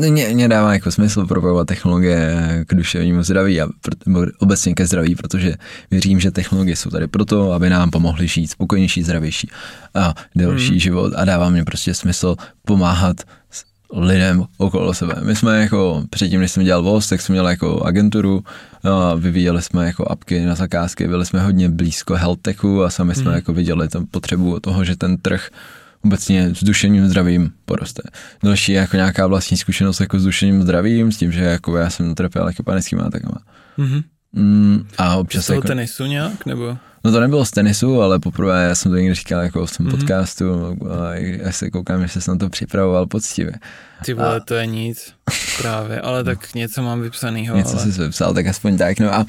mě, 0.00 0.28
mě 0.28 0.48
dává 0.48 0.72
jako 0.72 0.90
smysl 0.90 1.26
propagovat 1.26 1.66
technologie 1.66 2.36
k 2.66 2.74
duševnímu 2.74 3.22
zdraví 3.22 3.60
a 3.60 3.68
nebo 4.06 4.26
obecně 4.38 4.74
ke 4.74 4.86
zdraví, 4.86 5.14
protože 5.14 5.54
věřím, 5.90 6.20
že 6.20 6.30
technologie 6.30 6.76
jsou 6.76 6.90
tady 6.90 7.06
proto, 7.06 7.52
aby 7.52 7.70
nám 7.70 7.90
pomohly 7.90 8.28
žít 8.28 8.46
spokojnější, 8.46 9.02
zdravější 9.02 9.50
a 9.94 10.14
delší 10.34 10.68
hmm. 10.68 10.78
život 10.78 11.12
a 11.16 11.24
dává 11.24 11.50
mě 11.50 11.64
prostě 11.64 11.94
smysl 11.94 12.36
pomáhat 12.62 13.16
lidem 13.92 14.44
okolo 14.58 14.94
sebe. 14.94 15.14
My 15.22 15.36
jsme 15.36 15.60
jako, 15.60 16.04
předtím, 16.10 16.40
než 16.40 16.52
jsem 16.52 16.64
dělal 16.64 16.82
VOS, 16.82 17.08
tak 17.08 17.20
jsme 17.20 17.32
měli 17.32 17.52
jako 17.52 17.82
agenturu, 17.82 18.44
a 18.84 19.14
vyvíjeli 19.14 19.62
jsme 19.62 19.86
jako 19.86 20.10
apky 20.10 20.44
na 20.44 20.54
zakázky, 20.54 21.08
byli 21.08 21.26
jsme 21.26 21.40
hodně 21.40 21.68
blízko 21.68 22.14
health 22.14 22.40
techu 22.42 22.84
a 22.84 22.90
sami 22.90 23.14
jsme 23.14 23.24
hmm. 23.24 23.34
jako 23.34 23.52
viděli 23.52 23.88
tam 23.88 24.06
potřebu 24.06 24.60
toho, 24.60 24.84
že 24.84 24.96
ten 24.96 25.16
trh 25.16 25.50
obecně 26.04 26.54
s 26.54 26.64
duševním 26.64 27.08
zdravím 27.08 27.52
poroste. 27.64 28.02
Další 28.42 28.72
je 28.72 28.78
jako 28.78 28.96
nějaká 28.96 29.26
vlastní 29.26 29.56
zkušenost 29.56 30.00
jako 30.00 30.20
s 30.20 30.24
duševním 30.24 30.62
zdravím, 30.62 31.12
s 31.12 31.16
tím, 31.16 31.32
že 31.32 31.40
jako 31.40 31.76
já 31.76 31.90
jsem 31.90 32.14
trpěl 32.14 32.48
jako 32.48 32.62
panickýma 32.62 33.02
atakama. 33.02 33.38
Mm-hmm. 33.78 34.02
Mm, 34.36 34.86
a 34.98 35.16
občas 35.16 35.44
z 35.44 35.46
toho 35.46 35.56
jako, 35.56 35.68
tenisu 35.68 36.06
nějak, 36.06 36.46
nebo? 36.46 36.78
No 37.04 37.12
to 37.12 37.20
nebylo 37.20 37.44
z 37.44 37.50
tenisu, 37.50 38.02
ale 38.02 38.18
poprvé 38.18 38.64
já 38.68 38.74
jsem 38.74 38.92
to 38.92 38.98
někdy 38.98 39.14
říkal 39.14 39.40
jako 39.40 39.66
v 39.66 39.76
tom 39.76 39.86
mm-hmm. 39.86 39.90
podcastu 39.90 40.76
a 40.90 41.14
já 41.14 41.52
se 41.52 41.70
koukám, 41.70 42.06
že 42.06 42.20
se 42.20 42.30
na 42.30 42.36
to 42.36 42.48
připravoval 42.48 43.06
poctivě. 43.06 43.52
Ty 44.04 44.14
vole, 44.14 44.36
a... 44.36 44.40
to 44.40 44.54
je 44.54 44.66
nic, 44.66 45.12
právě, 45.58 46.00
ale 46.00 46.24
tak 46.24 46.54
něco 46.54 46.82
mám 46.82 47.00
vypsanýho. 47.00 47.56
Něco 47.56 47.80
ale... 47.80 47.92
jsi 47.92 48.02
vypsal, 48.02 48.34
tak 48.34 48.46
aspoň 48.46 48.78
tak, 48.78 49.00
no 49.00 49.14
a, 49.14 49.26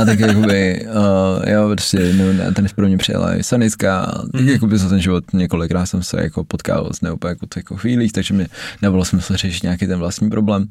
a 0.00 0.04
tak 0.04 0.20
jakoby, 0.20 0.86
uh, 0.86 1.48
jo, 1.48 1.68
prostě, 1.72 2.12
no, 2.12 2.52
ten 2.52 2.66
pro 2.74 2.86
mě 2.86 2.98
přijela 2.98 3.36
i 3.36 3.42
Sanická, 3.42 4.00
a 4.00 4.22
tak 4.22 4.30
mm-hmm. 4.30 4.52
jakoby 4.52 4.78
za 4.78 4.88
ten 4.88 5.00
život 5.00 5.24
několikrát 5.32 5.86
jsem 5.86 6.02
se 6.02 6.22
jako 6.22 6.44
potkal 6.44 6.90
s 6.92 7.00
neúplně 7.00 7.30
jako, 7.30 7.46
jako 7.56 7.76
chvílích, 7.76 8.12
takže 8.12 8.34
mi 8.34 8.46
nebylo 8.82 9.04
smysl 9.04 9.36
řešit 9.36 9.62
nějaký 9.62 9.86
ten 9.86 9.98
vlastní 9.98 10.30
problém. 10.30 10.68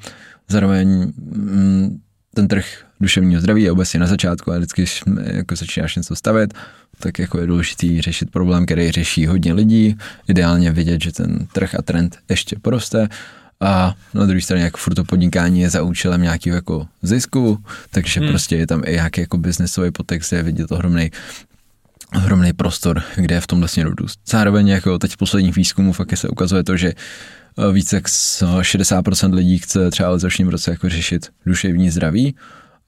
Zároveň 0.49 1.11
mm, 1.17 1.99
ten 2.33 2.47
trh 2.47 2.84
duševního 2.99 3.41
zdraví 3.41 3.63
je 3.63 3.71
obecně 3.71 3.99
na 3.99 4.07
začátku 4.07 4.51
a 4.51 4.57
vždycky, 4.57 4.81
když 4.81 5.03
jako 5.25 5.55
začínáš 5.55 5.95
něco 5.95 6.15
stavět, 6.15 6.53
tak 6.99 7.19
jako 7.19 7.39
je 7.39 7.47
důležitý 7.47 8.01
řešit 8.01 8.31
problém, 8.31 8.65
který 8.65 8.91
řeší 8.91 9.25
hodně 9.25 9.53
lidí, 9.53 9.97
ideálně 10.27 10.71
vidět, 10.71 11.03
že 11.03 11.11
ten 11.11 11.47
trh 11.53 11.75
a 11.75 11.81
trend 11.81 12.17
ještě 12.29 12.55
poroste 12.61 13.07
a 13.59 13.95
na 14.13 14.25
druhé 14.25 14.41
straně 14.41 14.63
jako 14.63 14.77
furt 14.77 14.93
to 14.93 15.03
podnikání 15.03 15.61
je 15.61 15.69
za 15.69 15.83
účelem 15.83 16.21
nějakého 16.21 16.55
jako 16.55 16.87
zisku, 17.01 17.63
takže 17.91 18.19
hmm. 18.19 18.29
prostě 18.29 18.55
je 18.55 18.67
tam 18.67 18.81
i 18.85 18.91
nějaký 18.91 19.21
jako 19.21 19.37
biznesový 19.37 19.91
podtext, 19.91 20.33
je 20.33 20.43
vidět 20.43 20.71
ohromný 20.71 21.11
ohromný 22.15 22.53
prostor, 22.53 23.03
kde 23.15 23.35
je 23.35 23.41
v 23.41 23.47
tom 23.47 23.67
směru 23.67 23.93
růst. 23.97 24.19
Zároveň 24.27 24.67
jako 24.67 24.99
teď 24.99 25.11
v 25.11 25.17
posledních 25.17 25.55
výzkumů 25.55 25.93
fakt 25.93 26.17
se 26.17 26.29
ukazuje 26.29 26.63
to, 26.63 26.77
že 26.77 26.87
eh, 26.87 27.71
více 27.71 27.95
jak 27.95 28.07
60% 28.07 29.33
lidí 29.33 29.57
chce 29.57 29.91
třeba 29.91 30.09
v 30.09 30.13
letošním 30.13 30.47
roce 30.47 30.71
jako 30.71 30.89
řešit 30.89 31.29
duševní 31.45 31.89
zdraví, 31.89 32.35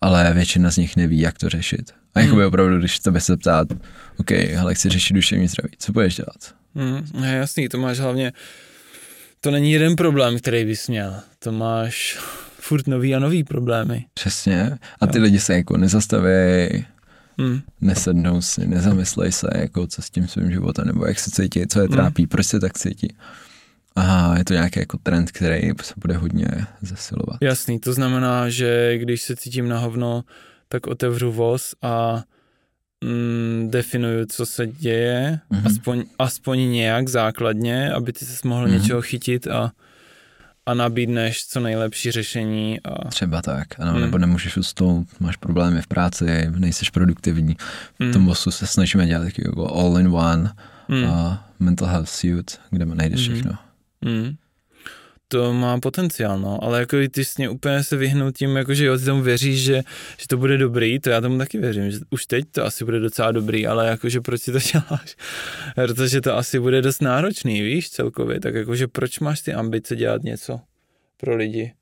ale 0.02 0.34
většina 0.34 0.72
z 0.72 0.78
nich 0.78 0.96
neví, 0.96 1.20
jak 1.20 1.38
to 1.38 1.50
řešit. 1.50 1.92
A 2.16 2.20
jakoby 2.20 2.42
hmm. 2.42 2.48
opravdu, 2.48 2.80
když 2.80 3.00
tebe 3.00 3.22
se 3.22 3.38
ptát, 3.38 3.68
OK, 4.18 4.32
ale 4.60 4.76
chci 4.76 4.90
řešit 4.90 5.14
duševní 5.14 5.48
zdraví, 5.48 5.76
co 5.78 5.92
budeš 5.92 6.16
dělat? 6.16 6.56
Hmm, 6.76 7.24
je 7.24 7.36
jasný, 7.36 7.70
to 7.70 7.78
máš 7.78 8.00
hlavně, 8.00 8.34
to 9.42 9.52
není 9.52 9.72
jeden 9.72 9.96
problém, 9.96 10.38
který 10.38 10.66
bys 10.66 10.88
měl, 10.88 11.16
to 11.40 11.52
máš 11.52 12.18
furt 12.60 12.88
nový 12.88 13.16
a 13.16 13.20
nový 13.20 13.44
problémy. 13.44 14.06
Přesně, 14.14 14.78
a 15.02 15.08
ty 15.08 15.18
jo. 15.18 15.24
lidi 15.24 15.40
se 15.40 15.54
jako 15.54 15.78
nezastaví, 15.78 16.86
hmm. 17.38 17.62
nesednou 17.82 18.42
si, 18.42 18.68
nezamyslej 18.68 19.32
se, 19.32 19.48
jako 19.56 19.88
co 19.88 20.02
s 20.02 20.10
tím 20.10 20.28
svým 20.28 20.52
životem, 20.52 20.88
nebo 20.88 21.06
jak 21.06 21.20
se 21.20 21.32
cítí, 21.32 21.68
co 21.68 21.80
je 21.80 21.88
hmm. 21.88 21.96
trápí, 21.98 22.24
hmm. 22.24 22.30
proč 22.30 22.46
se 22.46 22.60
tak 22.60 22.74
cítí. 22.74 23.16
Aha, 23.98 24.38
je 24.38 24.46
to 24.46 24.54
nějaký 24.54 24.80
jako 24.80 24.98
trend, 25.04 25.32
který 25.32 25.70
se 25.82 25.94
bude 25.98 26.18
hodně 26.18 26.48
zesilovat. 26.82 27.38
Jasný, 27.42 27.80
to 27.80 27.94
znamená, 27.94 28.50
že 28.50 28.98
když 28.98 29.22
se 29.22 29.36
cítím 29.36 29.70
na 29.70 29.80
hovno, 29.80 30.24
tak 30.70 30.88
otevřu 30.88 31.32
voz 31.32 31.76
a 31.82 32.24
mm, 33.04 33.68
definuju, 33.72 34.26
co 34.26 34.46
se 34.46 34.68
děje, 34.68 35.40
mm-hmm. 35.52 35.62
aspoň, 35.66 36.04
aspoň 36.20 36.60
nějak 36.60 37.10
základně, 37.10 37.94
aby 37.94 38.14
ty 38.14 38.26
se 38.26 38.48
mohl 38.48 38.68
mm-hmm. 38.68 38.82
něčeho 38.82 39.02
chytit 39.02 39.48
a, 39.48 39.72
a 40.66 40.74
nabídneš 40.74 41.48
co 41.48 41.60
nejlepší 41.60 42.12
řešení. 42.12 42.80
A... 42.82 43.08
Třeba 43.08 43.42
tak, 43.42 43.80
ano, 43.80 43.94
mm. 43.94 44.02
nebo 44.02 44.18
nemůžeš 44.18 44.58
usnout, 44.58 45.08
máš 45.20 45.36
problémy 45.36 45.82
v 45.82 45.88
práci, 45.88 46.26
nejseš 46.50 46.90
produktivní. 46.90 47.58
Mm. 48.00 48.10
V 48.10 48.14
tom 48.14 48.26
vosu 48.26 48.52
se 48.52 48.68
snažíme 48.68 49.08
dělat 49.08 49.24
taky 49.24 49.44
jako 49.46 49.76
all 49.76 50.00
in 50.00 50.08
one 50.08 50.52
mm. 50.88 51.04
uh, 51.04 51.36
mental 51.60 51.88
health 51.88 52.10
suit, 52.10 52.60
kde 52.70 52.86
najdeš 52.86 53.28
mm. 53.28 53.34
všechno. 53.34 53.58
Mm. 54.06 54.36
To 55.30 55.54
má 55.54 55.80
potenciál, 55.80 56.40
no, 56.40 56.64
ale 56.64 56.80
jako 56.80 56.98
ty 57.12 57.24
mě 57.38 57.50
úplně 57.50 57.84
se 57.84 57.98
vyhnout 57.98 58.38
tím, 58.38 58.56
jako 58.56 58.74
že 58.74 58.86
jo, 58.86 58.98
ty 58.98 59.06
tomu 59.06 59.22
věříš, 59.22 59.62
že, 59.62 59.84
že 60.18 60.28
to 60.28 60.38
bude 60.38 60.58
dobrý, 60.58 61.00
to 61.00 61.10
já 61.10 61.22
tomu 61.22 61.38
taky 61.38 61.58
věřím, 61.58 61.92
že 61.92 62.00
už 62.10 62.26
teď 62.26 62.46
to 62.52 62.66
asi 62.66 62.86
bude 62.86 63.00
docela 63.00 63.32
dobrý, 63.32 63.68
ale 63.68 63.88
jakože 63.88 64.22
proč 64.22 64.42
si 64.42 64.52
to 64.52 64.60
děláš? 64.74 65.16
Protože 65.76 66.22
to 66.22 66.38
asi 66.38 66.60
bude 66.60 66.82
dost 66.82 67.02
náročný, 67.02 67.62
víš, 67.62 67.90
celkově, 67.90 68.40
tak 68.40 68.54
jakože 68.54 68.88
proč 68.88 69.20
máš 69.20 69.42
ty 69.42 69.54
ambice 69.54 69.96
dělat 69.96 70.24
něco 70.24 70.60
pro 71.18 71.36
lidi? 71.36 71.74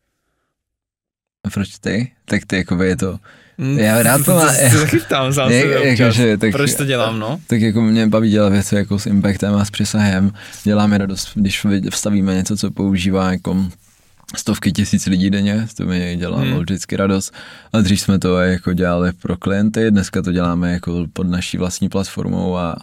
A 1.43 1.49
proč 1.49 1.79
ty? 1.79 2.11
Tak 2.25 2.45
ty 2.45 2.55
jako 2.55 2.83
je 2.83 2.97
to, 2.97 3.19
já 3.57 4.03
rád 4.03 4.21
to 4.25 4.35
má... 4.35 4.51
Chytám 4.85 5.33
sám 5.33 5.51
jak, 5.51 5.83
jako, 5.83 6.11
že, 6.11 6.37
tak, 6.37 6.51
Proč 6.51 6.73
to 6.73 6.85
dělám, 6.85 7.19
no? 7.19 7.39
Tak 7.47 7.61
jako 7.61 7.81
mě 7.81 8.07
baví 8.07 8.29
dělat 8.29 8.49
věci 8.49 8.75
jako 8.75 8.99
s 8.99 9.05
impactem 9.05 9.55
a 9.55 9.65
s 9.65 9.71
přesahem. 9.71 10.31
Děláme 10.63 10.97
radost, 10.97 11.29
když 11.35 11.65
vstavíme 11.91 12.35
něco, 12.35 12.57
co 12.57 12.71
používá 12.71 13.31
jako 13.31 13.65
stovky 14.35 14.71
tisíc 14.71 15.05
lidí 15.05 15.29
denně, 15.29 15.67
to 15.77 15.85
mi 15.85 16.15
dělá 16.19 16.39
hmm. 16.39 16.59
vždycky 16.59 16.95
radost. 16.95 17.33
A 17.73 17.81
dřív 17.81 18.01
jsme 18.01 18.19
to 18.19 18.39
jako 18.39 18.73
dělali 18.73 19.11
pro 19.13 19.37
klienty, 19.37 19.91
dneska 19.91 20.21
to 20.21 20.31
děláme 20.31 20.73
jako 20.73 21.05
pod 21.13 21.27
naší 21.27 21.57
vlastní 21.57 21.89
platformou 21.89 22.57
a 22.57 22.75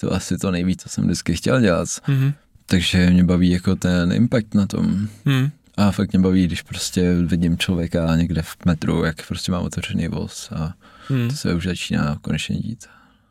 to 0.00 0.12
asi 0.12 0.38
to 0.38 0.50
nejvíc, 0.50 0.82
co 0.82 0.88
jsem 0.88 1.04
vždycky 1.04 1.34
chtěl 1.34 1.60
dělat. 1.60 1.88
Hmm. 2.02 2.32
Takže 2.66 3.10
mě 3.10 3.24
baví 3.24 3.50
jako 3.50 3.76
ten 3.76 4.12
impact 4.12 4.54
na 4.54 4.66
tom. 4.66 5.08
Hmm. 5.26 5.50
A 5.76 5.90
fakt 5.90 6.12
mě 6.12 6.20
baví, 6.20 6.46
když 6.46 6.62
prostě 6.62 7.14
vidím 7.14 7.58
člověka 7.58 8.16
někde 8.16 8.42
v 8.42 8.56
metru, 8.64 9.04
jak 9.04 9.26
prostě 9.26 9.52
mám 9.52 9.64
otevřený 9.64 10.08
voz 10.08 10.52
a 10.52 10.74
hmm. 11.08 11.28
to 11.28 11.36
se 11.36 11.54
už 11.54 11.64
začíná 11.64 12.18
konečně 12.22 12.56
dít 12.56 12.86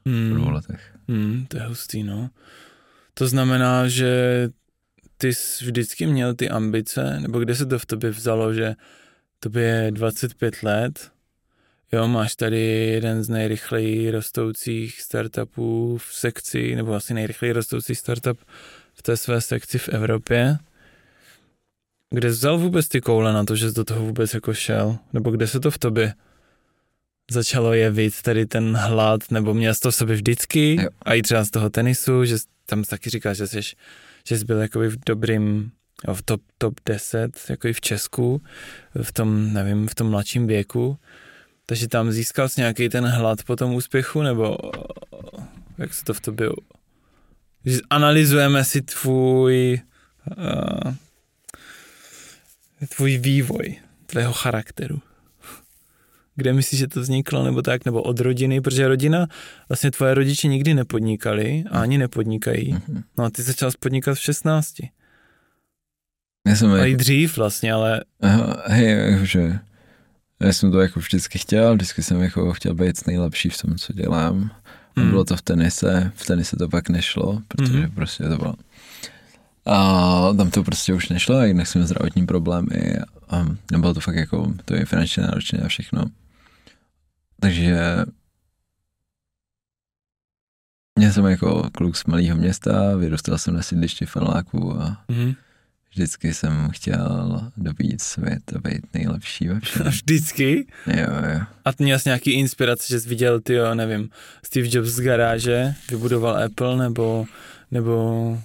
hmm. 0.05 0.29
po 0.29 0.35
dvou 0.35 0.49
letech. 0.49 0.95
Hmm, 1.07 1.45
to 1.47 1.57
je 1.57 1.63
hustý, 1.63 2.03
no. 2.03 2.29
To 3.13 3.27
znamená, 3.27 3.87
že 3.87 4.49
ty 5.17 5.33
jsi 5.33 5.65
vždycky 5.65 6.07
měl 6.07 6.33
ty 6.33 6.49
ambice, 6.49 7.19
nebo 7.19 7.39
kde 7.39 7.55
se 7.55 7.65
to 7.65 7.79
v 7.79 7.85
tobě 7.85 8.09
vzalo, 8.09 8.53
že 8.53 8.75
tobě 9.39 9.63
je 9.63 9.91
25 9.91 10.63
let, 10.63 11.11
jo, 11.91 12.07
máš 12.07 12.35
tady 12.35 12.61
jeden 12.93 13.23
z 13.23 13.29
nejrychleji 13.29 14.11
rostoucích 14.11 15.01
startupů 15.01 15.97
v 15.97 16.13
sekci, 16.13 16.75
nebo 16.75 16.93
asi 16.93 17.13
nejrychleji 17.13 17.53
rostoucí 17.53 17.95
startup 17.95 18.39
v 18.93 19.01
té 19.01 19.17
své 19.17 19.41
sekci 19.41 19.77
v 19.77 19.89
Evropě, 19.89 20.57
kde 22.15 22.29
jsi 22.29 22.37
vzal 22.37 22.57
vůbec 22.57 22.87
ty 22.87 23.01
koule 23.01 23.33
na 23.33 23.43
to, 23.43 23.55
že 23.55 23.69
jsi 23.69 23.75
do 23.75 23.83
toho 23.83 24.05
vůbec 24.05 24.33
jako 24.33 24.53
šel? 24.53 24.97
Nebo 25.13 25.31
kde 25.31 25.47
se 25.47 25.59
to 25.59 25.71
v 25.71 25.77
tobě 25.77 26.13
začalo 27.31 27.73
jevit, 27.73 28.21
tady 28.21 28.45
ten 28.45 28.75
hlad, 28.75 29.31
nebo 29.31 29.53
měl 29.53 29.73
jsi 29.73 29.79
to 29.79 29.91
v 29.91 29.95
sobě 29.95 30.15
vždycky 30.15 30.75
jo. 30.81 30.89
a 31.01 31.13
i 31.13 31.21
třeba 31.21 31.43
z 31.43 31.49
toho 31.49 31.69
tenisu, 31.69 32.25
že 32.25 32.35
tam 32.65 32.83
taky 32.83 33.09
říkáš, 33.09 33.37
že 33.37 33.47
jsi, 33.47 33.61
že 34.27 34.37
jsi 34.37 34.45
byl 34.45 34.57
jakoby 34.57 34.87
v 34.87 34.97
dobrým, 35.05 35.71
v 36.13 36.21
top, 36.21 36.41
top 36.57 36.73
10, 36.85 37.41
jako 37.49 37.67
i 37.67 37.73
v 37.73 37.81
Česku, 37.81 38.41
v 39.01 39.11
tom, 39.11 39.53
nevím, 39.53 39.87
v 39.87 39.95
tom 39.95 40.09
mladším 40.09 40.47
věku, 40.47 40.97
takže 41.65 41.87
tam 41.87 42.11
získal 42.11 42.49
jsi 42.49 42.61
nějaký 42.61 42.89
ten 42.89 43.05
hlad 43.05 43.43
po 43.43 43.55
tom 43.55 43.75
úspěchu, 43.75 44.21
nebo 44.21 44.57
jak 45.77 45.93
se 45.93 46.03
to 46.03 46.13
v 46.13 46.21
tobě... 46.21 46.49
Analyzujeme 47.89 48.63
si 48.63 48.81
tvůj 48.81 49.81
uh, 50.37 50.93
tvůj 52.95 53.17
vývoj, 53.17 53.75
tvého 54.05 54.33
charakteru. 54.33 54.99
Kde 56.35 56.53
myslíš, 56.53 56.79
že 56.79 56.87
to 56.87 57.01
vzniklo, 57.01 57.43
nebo 57.43 57.61
tak, 57.61 57.85
nebo 57.85 58.01
od 58.01 58.19
rodiny, 58.19 58.61
protože 58.61 58.87
rodina, 58.87 59.27
vlastně 59.69 59.91
tvoje 59.91 60.13
rodiče 60.13 60.47
nikdy 60.47 60.73
nepodnikali 60.73 61.63
a 61.71 61.79
ani 61.81 61.97
nepodnikají. 61.97 62.73
Mm-hmm. 62.73 63.03
No 63.17 63.23
a 63.23 63.29
ty 63.29 63.41
začal 63.43 63.71
podnikat 63.79 64.17
v 64.17 64.21
16. 64.21 64.73
Já 66.47 66.55
jsem 66.55 66.71
a 66.71 66.77
jako... 66.77 66.87
i 66.89 66.95
dřív 66.95 67.37
vlastně, 67.37 67.73
ale... 67.73 68.01
Aha, 68.21 68.63
hej, 68.67 69.19
že 69.23 69.59
Já 70.39 70.53
jsem 70.53 70.71
to 70.71 70.79
jako 70.79 70.99
vždycky 70.99 71.39
chtěl, 71.39 71.75
vždycky 71.75 72.03
jsem 72.03 72.21
jako 72.21 72.53
chtěl 72.53 72.75
být 72.75 73.07
nejlepší 73.07 73.49
v 73.49 73.57
tom, 73.61 73.75
co 73.77 73.93
dělám. 73.93 74.51
A 74.97 75.01
Hmm. 75.01 75.09
bylo 75.09 75.23
to 75.25 75.35
v 75.37 75.41
tenise, 75.41 76.11
v 76.15 76.25
tenise 76.25 76.55
to 76.55 76.69
pak 76.69 76.89
nešlo, 76.89 77.41
protože 77.47 77.73
Mhm. 77.77 77.91
prostě 77.91 78.23
to 78.23 78.37
bylo. 78.37 78.55
A 79.65 80.33
tam 80.37 80.51
to 80.51 80.63
prostě 80.63 80.93
už 80.93 81.09
nešlo, 81.09 81.35
a 81.37 81.45
jinak 81.45 81.67
jsem 81.67 81.83
zdravotní 81.85 82.25
problémy 82.25 82.95
a 83.29 83.45
nebylo 83.71 83.93
to 83.93 83.99
fakt 83.99 84.15
jako, 84.15 84.53
to 84.65 84.75
je 84.75 84.85
finančně 84.85 85.23
náročné 85.23 85.59
a 85.59 85.67
všechno. 85.67 86.05
Takže 87.39 87.77
já 90.99 91.11
jsem 91.11 91.25
jako 91.25 91.69
kluk 91.71 91.97
z 91.97 92.05
malého 92.05 92.37
města, 92.37 92.95
vyrůstal 92.95 93.37
jsem 93.37 93.53
na 93.53 93.61
sídlišti 93.61 94.05
Fanláku 94.05 94.81
a 94.81 94.97
Mhm. 95.09 95.33
vždycky 95.91 96.33
jsem 96.33 96.69
chtěl 96.71 97.41
dobít 97.57 98.01
svět 98.01 98.53
a 98.55 98.59
být 98.69 98.93
nejlepší 98.93 99.47
ve 99.47 99.59
všem. 99.59 99.85
Vždycky? 99.87 100.67
Jo, 100.87 101.07
jo. 101.33 101.41
A 101.65 101.73
ty 101.73 101.83
měl 101.83 101.99
jsi 101.99 102.09
nějaký 102.09 102.31
inspirace, 102.31 102.85
že 102.89 102.99
jsi 102.99 103.09
viděl, 103.09 103.39
ty 103.41 103.55
nevím, 103.73 104.09
Steve 104.45 104.67
Jobs 104.71 104.89
z 104.89 104.99
garáže, 104.99 105.75
vybudoval 105.91 106.43
Apple, 106.43 106.77
nebo, 106.77 107.25
nebo 107.71 108.41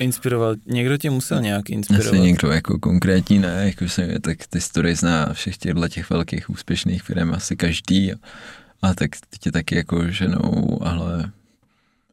inspiroval, 0.00 0.54
někdo 0.66 0.96
tě 0.96 1.10
musel 1.10 1.40
nějak 1.40 1.70
inspirovat. 1.70 2.12
Asi 2.14 2.20
někdo 2.20 2.50
jako 2.52 2.78
konkrétní 2.78 3.38
ne, 3.38 3.62
jako 3.66 3.88
se, 3.88 4.08
tak 4.20 4.46
ty 4.50 4.60
story 4.60 4.94
zná 4.94 5.32
všech 5.32 5.58
těchto 5.58 5.88
těch 5.88 6.10
velkých 6.10 6.50
úspěšných 6.50 7.02
firm 7.02 7.34
asi 7.34 7.56
každý 7.56 8.12
a, 8.12 8.16
a 8.82 8.94
tak 8.94 9.10
tě 9.40 9.52
taky 9.52 9.76
jako 9.76 10.10
ženou, 10.10 10.78
ale 10.82 11.30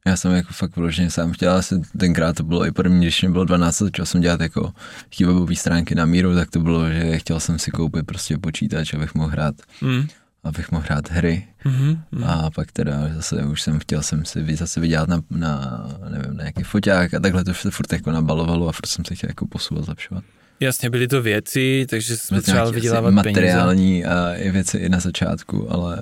já 0.06 0.18
jsem 0.18 0.32
jako 0.32 0.54
fakt 0.54 0.76
vloženě 0.76 1.12
sám 1.12 1.32
chtěl, 1.32 1.54
asi 1.54 1.82
tenkrát 1.98 2.36
to 2.36 2.44
bylo 2.44 2.66
i 2.66 2.72
první, 2.72 3.02
když 3.02 3.22
mě 3.22 3.32
bylo 3.32 3.46
12, 3.46 3.78
začal 3.78 4.06
jsem 4.06 4.22
dělat 4.22 4.42
jako 4.42 4.74
webové 5.20 5.56
stránky 5.56 5.96
na 5.96 6.06
míru, 6.06 6.36
tak 6.36 6.50
to 6.50 6.60
bylo, 6.60 6.92
že 6.92 7.18
chtěl 7.18 7.40
jsem 7.40 7.60
si 7.60 7.72
koupit 7.72 8.06
prostě 8.06 8.38
počítač, 8.38 8.94
abych 8.94 9.16
mohl 9.16 9.30
hrát, 9.30 9.56
Mm. 9.82 10.08
Abych 10.44 10.72
mohl 10.72 10.84
hrát 10.86 11.12
hry 11.12 11.48
Mm-hmm. 11.66 12.00
Mm. 12.12 12.24
a 12.24 12.50
pak 12.56 12.72
teda 12.72 12.94
zase 13.14 13.44
už 13.46 13.62
jsem 13.62 13.80
chtěl 13.80 14.04
jsem 14.04 14.26
si 14.26 14.56
zase 14.56 14.80
vydělat 14.80 15.10
na, 15.10 15.22
na, 15.30 15.86
nevím, 16.10 16.38
na 16.38 16.44
nějaký 16.44 16.64
foťák 16.64 17.14
a 17.14 17.20
takhle 17.20 17.44
to 17.44 17.54
se 17.54 17.72
furt 17.72 17.94
jako 17.94 18.12
nabalovalo 18.12 18.68
a 18.68 18.72
furt 18.72 18.86
jsem 18.88 19.06
se 19.06 19.16
chtěl 19.16 19.30
jako 19.30 19.48
posouvat, 19.48 19.86
zlepšovat. 19.86 20.24
Jasně, 20.60 20.90
byly 20.90 21.08
to 21.08 21.22
věci, 21.22 21.86
takže 21.90 22.16
potřeboval 22.30 22.66
nějaké 22.66 22.70
asi 22.70 22.76
vydělávat 22.76 23.10
peníze. 23.12 23.30
materiální 23.30 24.06
a 24.06 24.34
i 24.34 24.52
věci 24.52 24.78
i 24.78 24.90
na 24.90 25.00
začátku, 25.00 25.72
ale 25.74 26.00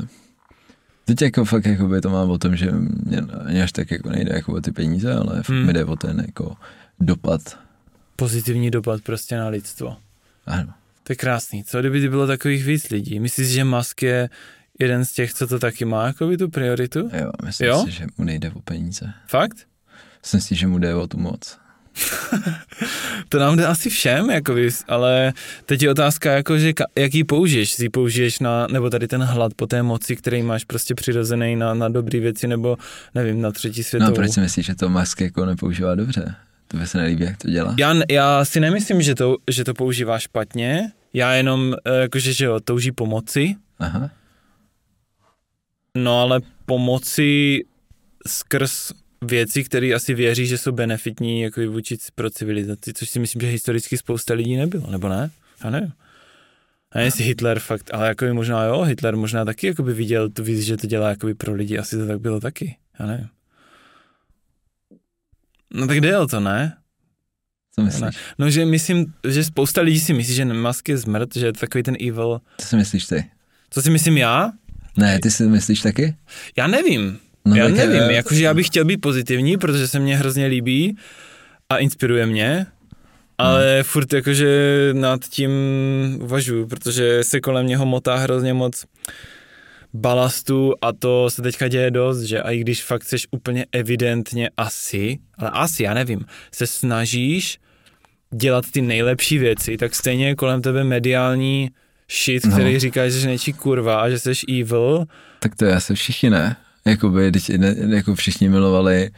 teď 1.05 1.21
jako 1.21 1.45
fakt 1.45 1.65
jako 1.65 1.87
by 1.87 2.01
to 2.01 2.09
mám 2.09 2.29
o 2.29 2.37
tom, 2.37 2.55
že 2.55 2.71
mě, 2.71 3.21
mě 3.49 3.63
až 3.63 3.71
tak 3.71 3.91
jako 3.91 4.09
nejde 4.09 4.31
jako 4.35 4.53
o 4.53 4.61
ty 4.61 4.71
peníze, 4.71 5.13
ale 5.13 5.35
fakt 5.35 5.49
Hmm. 5.49 5.65
mi 5.65 5.73
jde 5.73 5.85
o 5.85 5.95
ten 5.95 6.19
jako 6.27 6.55
dopad. 6.99 7.41
Pozitivní 8.15 8.71
dopad 8.71 9.01
prostě 9.01 9.37
na 9.37 9.47
lidstvo. 9.47 9.97
Ano. 10.45 10.73
To 11.09 11.13
je 11.13 11.17
krásný. 11.17 11.63
Co 11.63 11.79
kdyby 11.79 12.09
bylo 12.09 12.27
takových 12.27 12.65
víc 12.65 12.89
lidí? 12.89 13.19
Myslíš, 13.19 13.47
že 13.47 13.63
Musk 13.63 14.01
je 14.01 14.29
jeden 14.79 15.05
z 15.05 15.11
těch, 15.11 15.33
co 15.33 15.47
to 15.47 15.59
taky 15.59 15.85
má, 15.85 16.07
jako 16.07 16.27
by 16.27 16.37
tu 16.37 16.49
prioritu? 16.49 17.09
Jo, 17.13 17.31
myslím 17.45 17.67
Jo? 17.67 17.83
si, 17.85 17.91
že 17.91 18.05
mu 18.17 18.23
nejde 18.25 18.51
o 18.51 18.59
peníze. 18.61 19.05
Fakt? 19.27 19.57
Myslím 20.23 20.41
si, 20.41 20.55
že 20.55 20.67
mu 20.67 20.79
jde 20.79 20.95
o 20.95 21.07
tu 21.07 21.17
moc. 21.19 21.57
To 23.29 23.39
nám 23.39 23.55
jde 23.57 23.65
asi 23.65 23.89
všem, 23.89 24.29
jako 24.29 24.53
vys, 24.53 24.83
ale 24.87 25.33
teď 25.65 25.83
je 25.83 25.91
otázka, 25.91 26.31
jako, 26.31 26.57
že 26.57 26.73
ka, 26.73 26.85
jak 26.97 27.13
ji 27.13 27.23
použiješ. 27.23 27.79
Ji 27.79 27.89
použiješ 27.89 28.39
na, 28.39 28.67
nebo 28.67 28.89
tady 28.89 29.07
ten 29.07 29.21
hlad 29.23 29.53
po 29.53 29.67
té 29.67 29.83
moci, 29.83 30.15
který 30.15 30.41
máš 30.43 30.63
prostě 30.63 30.95
přirozený 30.95 31.55
na, 31.55 31.73
na 31.73 31.89
dobré 31.89 32.19
věci, 32.19 32.47
nebo 32.47 32.77
nevím, 33.15 33.41
na 33.41 33.51
třetí 33.51 33.79
No 33.79 33.83
světovou. 33.83 34.11
a 34.11 34.15
proč 34.15 34.31
si 34.31 34.39
myslíš, 34.41 34.65
že 34.65 34.75
to 34.75 34.89
Musk 34.89 35.21
jako 35.21 35.45
nepoužívá 35.45 35.95
dobře? 35.95 36.35
To 36.67 36.77
by 36.77 36.87
se 36.87 36.97
nelíbí, 36.97 37.23
jak 37.23 37.37
to 37.37 37.49
dělá. 37.49 37.75
Já, 37.79 37.95
já 38.11 38.45
si 38.45 38.59
nemyslím, 38.59 39.01
že 39.01 39.15
to, 39.15 39.37
že 39.51 39.63
to 39.63 39.73
používá 39.73 40.19
špatně, 40.19 40.91
já 41.13 41.33
jenom, 41.33 41.75
eh, 41.85 42.01
jakože, 42.01 42.33
že 42.33 42.45
jo, 42.45 42.59
touží 42.59 42.91
pomoci, 42.91 43.55
Aha. 43.79 44.09
no 45.95 46.21
ale 46.21 46.41
pomoci 46.65 47.63
skrz 48.27 48.91
věci, 49.25 49.63
které 49.63 49.93
asi 49.93 50.13
věří, 50.13 50.45
že 50.47 50.57
jsou 50.57 50.71
benefitní 50.71 51.41
jako 51.41 51.61
vůči 51.71 51.97
pro 52.15 52.29
civilizaci, 52.29 52.93
což 52.93 53.09
si 53.09 53.19
myslím, 53.19 53.41
že 53.41 53.47
historicky 53.47 53.97
spousta 53.97 54.33
lidí 54.33 54.55
nebylo, 54.57 54.91
nebo 54.91 55.09
ne? 55.09 55.31
Já 55.63 55.69
nevím. 55.69 55.93
A 56.91 56.99
jestli 56.99 57.23
Hitler 57.23 57.59
fakt, 57.59 57.93
ale 57.93 58.07
jako 58.07 58.33
možná 58.33 58.63
jo, 58.63 58.81
Hitler 58.81 59.15
možná 59.15 59.45
taky 59.45 59.67
jako 59.67 59.83
by 59.83 59.93
viděl 59.93 60.29
tu 60.29 60.43
vizi, 60.43 60.63
že 60.63 60.77
to 60.77 60.87
dělá 60.87 61.09
jako 61.09 61.25
by 61.25 61.33
pro 61.33 61.53
lidi, 61.53 61.77
asi 61.77 61.97
to 61.97 62.07
tak 62.07 62.19
bylo 62.19 62.39
taky, 62.39 62.77
já 62.99 63.05
nevím. 63.05 63.27
No 65.73 65.87
tak 65.87 66.01
jde 66.01 66.17
o 66.17 66.27
to, 66.27 66.39
ne? 66.39 66.77
Co 67.79 67.85
myslíš? 67.85 68.15
No, 68.39 68.49
že 68.49 68.65
myslím, 68.65 69.13
že 69.27 69.43
spousta 69.43 69.81
lidí 69.81 69.99
si 69.99 70.13
myslí, 70.13 70.33
že 70.35 70.45
Musk 70.45 70.89
je 70.89 70.97
zmrt, 70.97 71.29
že 71.35 71.45
je 71.45 71.53
to 71.53 71.59
takový 71.59 71.83
ten 71.83 71.95
evil. 72.07 72.41
Co 72.57 72.67
si 72.67 72.75
myslíš 72.75 73.05
ty? 73.05 73.25
Co 73.69 73.81
si 73.81 73.89
myslím 73.89 74.17
já? 74.17 74.51
Ne, 74.97 75.19
ty 75.19 75.31
si 75.31 75.43
myslíš 75.43 75.81
taky? 75.81 76.15
Já 76.57 76.67
nevím. 76.67 77.19
No, 77.45 77.55
já 77.55 77.65
tak, 77.65 77.75
nevím, 77.75 78.01
eh, 78.01 78.13
jakože 78.13 78.43
já 78.43 78.53
bych 78.53 78.67
chtěl 78.67 78.85
být 78.85 78.97
pozitivní, 78.97 79.57
protože 79.57 79.87
se 79.87 79.99
mě 79.99 80.17
hrozně 80.17 80.45
líbí 80.45 80.97
a 81.69 81.77
inspiruje 81.77 82.25
mě, 82.25 82.65
ale 83.37 83.73
Hmm. 83.75 83.83
furt 83.83 84.13
jakože 84.13 84.49
nad 84.93 85.25
tím 85.25 85.51
uvažuju, 86.21 86.67
protože 86.67 87.23
se 87.23 87.39
kolem 87.41 87.67
něho 87.67 87.85
motá 87.85 88.15
hrozně 88.15 88.53
moc 88.53 88.85
balastu 89.93 90.73
a 90.81 90.93
to 90.93 91.29
se 91.29 91.41
teďka 91.41 91.67
děje 91.67 91.91
dost, 91.91 92.21
že 92.21 92.41
a 92.41 92.51
i 92.51 92.59
když 92.59 92.83
fakt 92.83 93.03
seš 93.03 93.27
úplně 93.31 93.65
evidentně 93.71 94.49
asi, 94.57 95.17
ale 95.37 95.49
asi, 95.49 95.83
já 95.83 95.93
nevím, 95.93 96.25
se 96.53 96.67
snažíš 96.67 97.57
dělat 98.35 98.65
ty 98.71 98.81
nejlepší 98.81 99.37
věci, 99.37 99.77
tak 99.77 99.95
stejně 99.95 100.27
je 100.27 100.35
kolem 100.35 100.61
tebe 100.61 100.83
mediální 100.83 101.69
shit, 102.23 102.45
No. 102.45 102.51
který 102.51 102.79
říká, 102.79 103.09
že 103.09 103.21
jsi 103.21 103.27
něčí 103.27 103.53
kurva 103.53 104.01
a 104.01 104.09
že 104.09 104.19
jsi 104.19 104.31
evil, 104.61 105.05
Tak 105.39 105.55
to 105.55 105.65
je 105.65 105.75
asi 105.75 105.95
všichni 105.95 106.29
ne. 106.29 106.55
Jakoby, 106.85 107.31
ne, 107.57 107.75
jako 107.95 108.15
všichni 108.15 108.49
milovali 108.49 109.09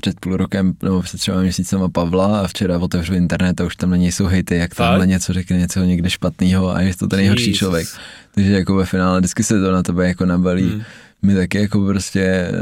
před 0.00 0.20
půl 0.20 0.36
rokem 0.36 0.72
nebo 0.82 1.02
před 1.02 1.20
třeba 1.20 1.40
měsícem 1.40 1.80
Pavla 1.92 2.40
a 2.40 2.46
včera 2.46 2.78
otevřu 2.78 3.14
internet 3.14 3.60
a 3.60 3.64
už 3.64 3.76
tam 3.76 3.90
na 3.90 3.96
něj 3.96 4.12
jsou 4.12 4.26
hejty, 4.26 4.56
jak 4.56 4.74
tamhle 4.74 5.06
něco 5.06 5.32
řekne, 5.32 5.58
něco 5.58 5.80
někde 5.80 6.10
špatného 6.10 6.74
a 6.74 6.80
je 6.80 6.96
to 6.96 7.06
ten 7.08 7.18
nejhorší 7.18 7.54
člověk. 7.54 7.88
Takže 8.34 8.52
jako 8.52 8.74
ve 8.74 8.86
finále 8.86 9.18
vždycky 9.20 9.44
se 9.44 9.60
to 9.60 9.72
na 9.72 9.82
tebe 9.82 10.08
jako 10.08 10.26
nabalí. 10.26 10.70
Hmm. 10.70 10.82
My 11.22 11.34
taky 11.34 11.60
jako 11.60 11.86
prostě, 11.86 12.22
eh, 12.22 12.52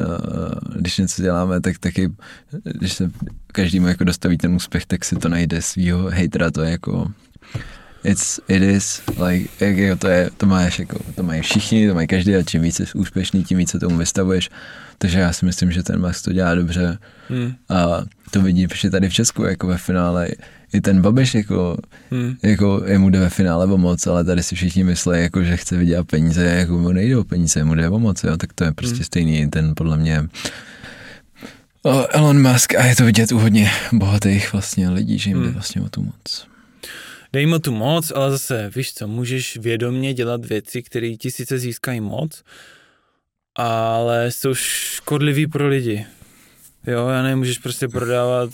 když 0.78 0.98
něco 0.98 1.22
děláme, 1.22 1.60
tak 1.60 1.78
taky, 1.78 2.12
když 2.64 2.92
se 2.92 3.10
každému 3.52 3.86
jako 3.86 4.04
dostaví 4.04 4.38
ten 4.38 4.54
úspěch, 4.54 4.86
tak 4.86 5.04
si 5.04 5.16
to 5.16 5.28
najde 5.28 5.62
svýho 5.62 6.10
hejtera, 6.10 6.50
to 6.50 6.62
je 6.62 6.70
jako 6.70 7.10
It's, 8.04 8.40
it 8.48 8.62
is, 8.62 9.02
like, 9.26 9.48
jak, 9.60 9.76
jako 9.76 9.98
to, 9.98 10.08
je, 10.08 10.30
to 10.36 10.46
máš 10.46 10.78
jako, 10.78 10.98
to 11.14 11.22
mají 11.22 11.42
všichni, 11.42 11.88
to 11.88 11.94
mají 11.94 12.06
každý 12.06 12.34
a 12.36 12.42
čím 12.42 12.62
více 12.62 12.86
jsi 12.86 12.98
úspěšný, 12.98 13.44
tím 13.44 13.58
více 13.58 13.78
tomu 13.78 13.98
vystavuješ. 13.98 14.50
Takže 14.98 15.18
já 15.18 15.32
si 15.32 15.46
myslím, 15.46 15.72
že 15.72 15.82
ten 15.82 16.00
Max 16.00 16.22
to 16.22 16.32
dělá 16.32 16.54
dobře 16.54 16.98
Hmm. 17.28 17.54
a 17.68 18.02
to 18.30 18.42
vidí 18.42 18.68
protože 18.68 18.90
tady 18.90 19.08
v 19.08 19.12
Česku, 19.12 19.44
jako 19.44 19.66
ve 19.66 19.78
finále, 19.78 20.28
i 20.72 20.80
ten 20.80 21.00
Babiš, 21.02 21.34
jako, 21.34 21.76
Hmm. 22.10 22.36
jako 22.42 22.82
jemu 22.86 23.10
jde 23.10 23.20
ve 23.20 23.30
finále 23.30 23.66
o 23.66 23.78
moc, 23.78 24.06
ale 24.06 24.24
tady 24.24 24.42
si 24.42 24.54
všichni 24.54 24.84
myslí, 24.84 25.20
jako, 25.22 25.42
že 25.42 25.56
chce 25.56 25.76
vydělat 25.76 26.06
peníze, 26.06 26.44
jako 26.44 26.78
mu 26.78 26.92
nejde 26.92 27.16
o 27.16 27.24
peníze, 27.24 27.64
mu 27.64 27.74
jde 27.74 27.88
o 27.88 27.98
moc, 27.98 28.24
jo, 28.24 28.36
tak 28.36 28.52
to 28.52 28.64
je 28.64 28.72
prostě 28.72 28.94
Hmm. 28.96 29.04
stejný, 29.04 29.50
ten 29.50 29.72
podle 29.76 29.96
mě 29.96 30.28
o, 31.82 32.06
Elon 32.10 32.42
Musk 32.52 32.74
a 32.74 32.84
je 32.84 32.96
to 32.96 33.04
vidět 33.04 33.32
u 33.32 33.38
hodně 33.38 33.70
bohatých 33.92 34.52
vlastně 34.52 34.90
lidí, 34.90 35.18
že 35.18 35.30
jim 35.30 35.38
jde 35.38 35.44
Hmm. 35.44 35.54
vlastně 35.54 35.80
o 35.82 35.88
tu 35.88 36.02
moc. 36.02 36.46
Dej 37.32 37.46
mu 37.46 37.58
tu 37.58 37.72
moc, 37.72 38.12
ale 38.14 38.30
zase, 38.30 38.70
víš 38.76 38.94
co, 38.94 39.08
můžeš 39.08 39.56
vědomně 39.56 40.14
dělat 40.14 40.44
věci, 40.44 40.82
které 40.82 41.16
ti 41.16 41.30
sice 41.30 41.58
získají 41.58 42.00
moc, 42.00 42.42
ale 43.54 44.30
jsou 44.30 44.54
škodlivý 44.54 45.46
pro 45.46 45.68
lidi. 45.68 46.06
Jo, 46.86 47.08
já 47.08 47.22
nevím, 47.22 47.38
můžeš 47.38 47.58
prostě 47.58 47.88
prodávat, 47.88 48.50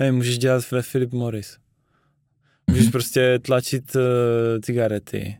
nevím, 0.00 0.14
můžeš 0.14 0.38
dělat 0.38 0.70
ve 0.70 0.82
Philip 0.82 1.12
Morris. 1.12 1.58
Můžeš 2.66 2.82
Mhm. 2.84 2.92
prostě 2.92 3.38
tlačit 3.38 3.94
uh, 3.96 4.00
cigarety, 4.62 5.38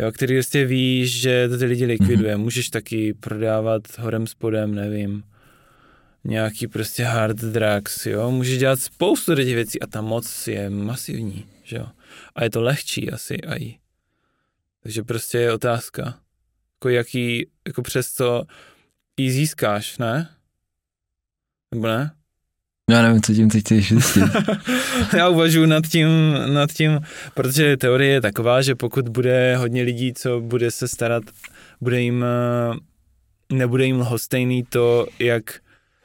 jo, 0.00 0.12
který 0.12 0.34
prostě 0.34 0.64
víš, 0.64 1.20
že 1.20 1.48
to 1.48 1.58
ty 1.58 1.64
lidi 1.64 1.84
likviduje. 1.84 2.36
Můžeš 2.36 2.68
taky 2.70 3.14
prodávat 3.14 3.98
horem 3.98 4.26
spodem, 4.26 4.74
nevím, 4.74 5.22
nějaký 6.24 6.66
prostě 6.68 7.04
hard 7.04 7.36
drugs, 7.36 8.06
jo. 8.06 8.30
Můžeš 8.30 8.58
dělat 8.58 8.80
spoustu 8.80 9.34
těch 9.34 9.54
věcí 9.54 9.80
a 9.82 9.86
ta 9.86 10.00
moc 10.00 10.46
je 10.48 10.70
masivní, 10.70 11.46
že 11.64 11.76
jo. 11.76 11.86
A 12.34 12.44
je 12.44 12.50
to 12.50 12.62
lehčí 12.62 13.10
asi 13.10 13.34
i. 13.34 13.78
Takže 14.82 15.02
prostě 15.02 15.38
je 15.38 15.52
otázka, 15.52 16.02
jako 16.74 16.88
jaký, 16.88 17.46
jako 17.66 17.82
přes 17.82 18.12
co 18.12 18.44
ji 19.16 19.30
získáš, 19.32 19.98
ne? 19.98 20.30
Nebo 21.74 21.86
ne? 21.86 22.12
Já 22.92 23.02
nevím, 23.02 23.22
co 23.22 23.34
tím 23.34 23.50
teď 23.50 23.64
chceš 23.64 23.88
zjistit. 23.88 24.22
Já 25.16 25.28
uvažuji 25.28 25.66
nad 25.66 25.86
tím, 25.86 26.08
nad 26.46 26.72
tím, 26.72 27.00
protože 27.34 27.76
teorie 27.76 28.12
je 28.12 28.20
taková, 28.20 28.62
že 28.62 28.74
pokud 28.74 29.08
bude 29.08 29.56
hodně 29.56 29.82
lidí, 29.82 30.12
co 30.14 30.40
bude 30.40 30.70
se 30.70 30.88
starat, 30.88 31.22
bude 31.80 32.00
jim, 32.00 32.24
eh, 32.24 32.76
nebude 33.54 33.84
jim 33.84 34.00
lhostejný 34.00 34.62
to, 34.62 35.06
jak 35.18 35.42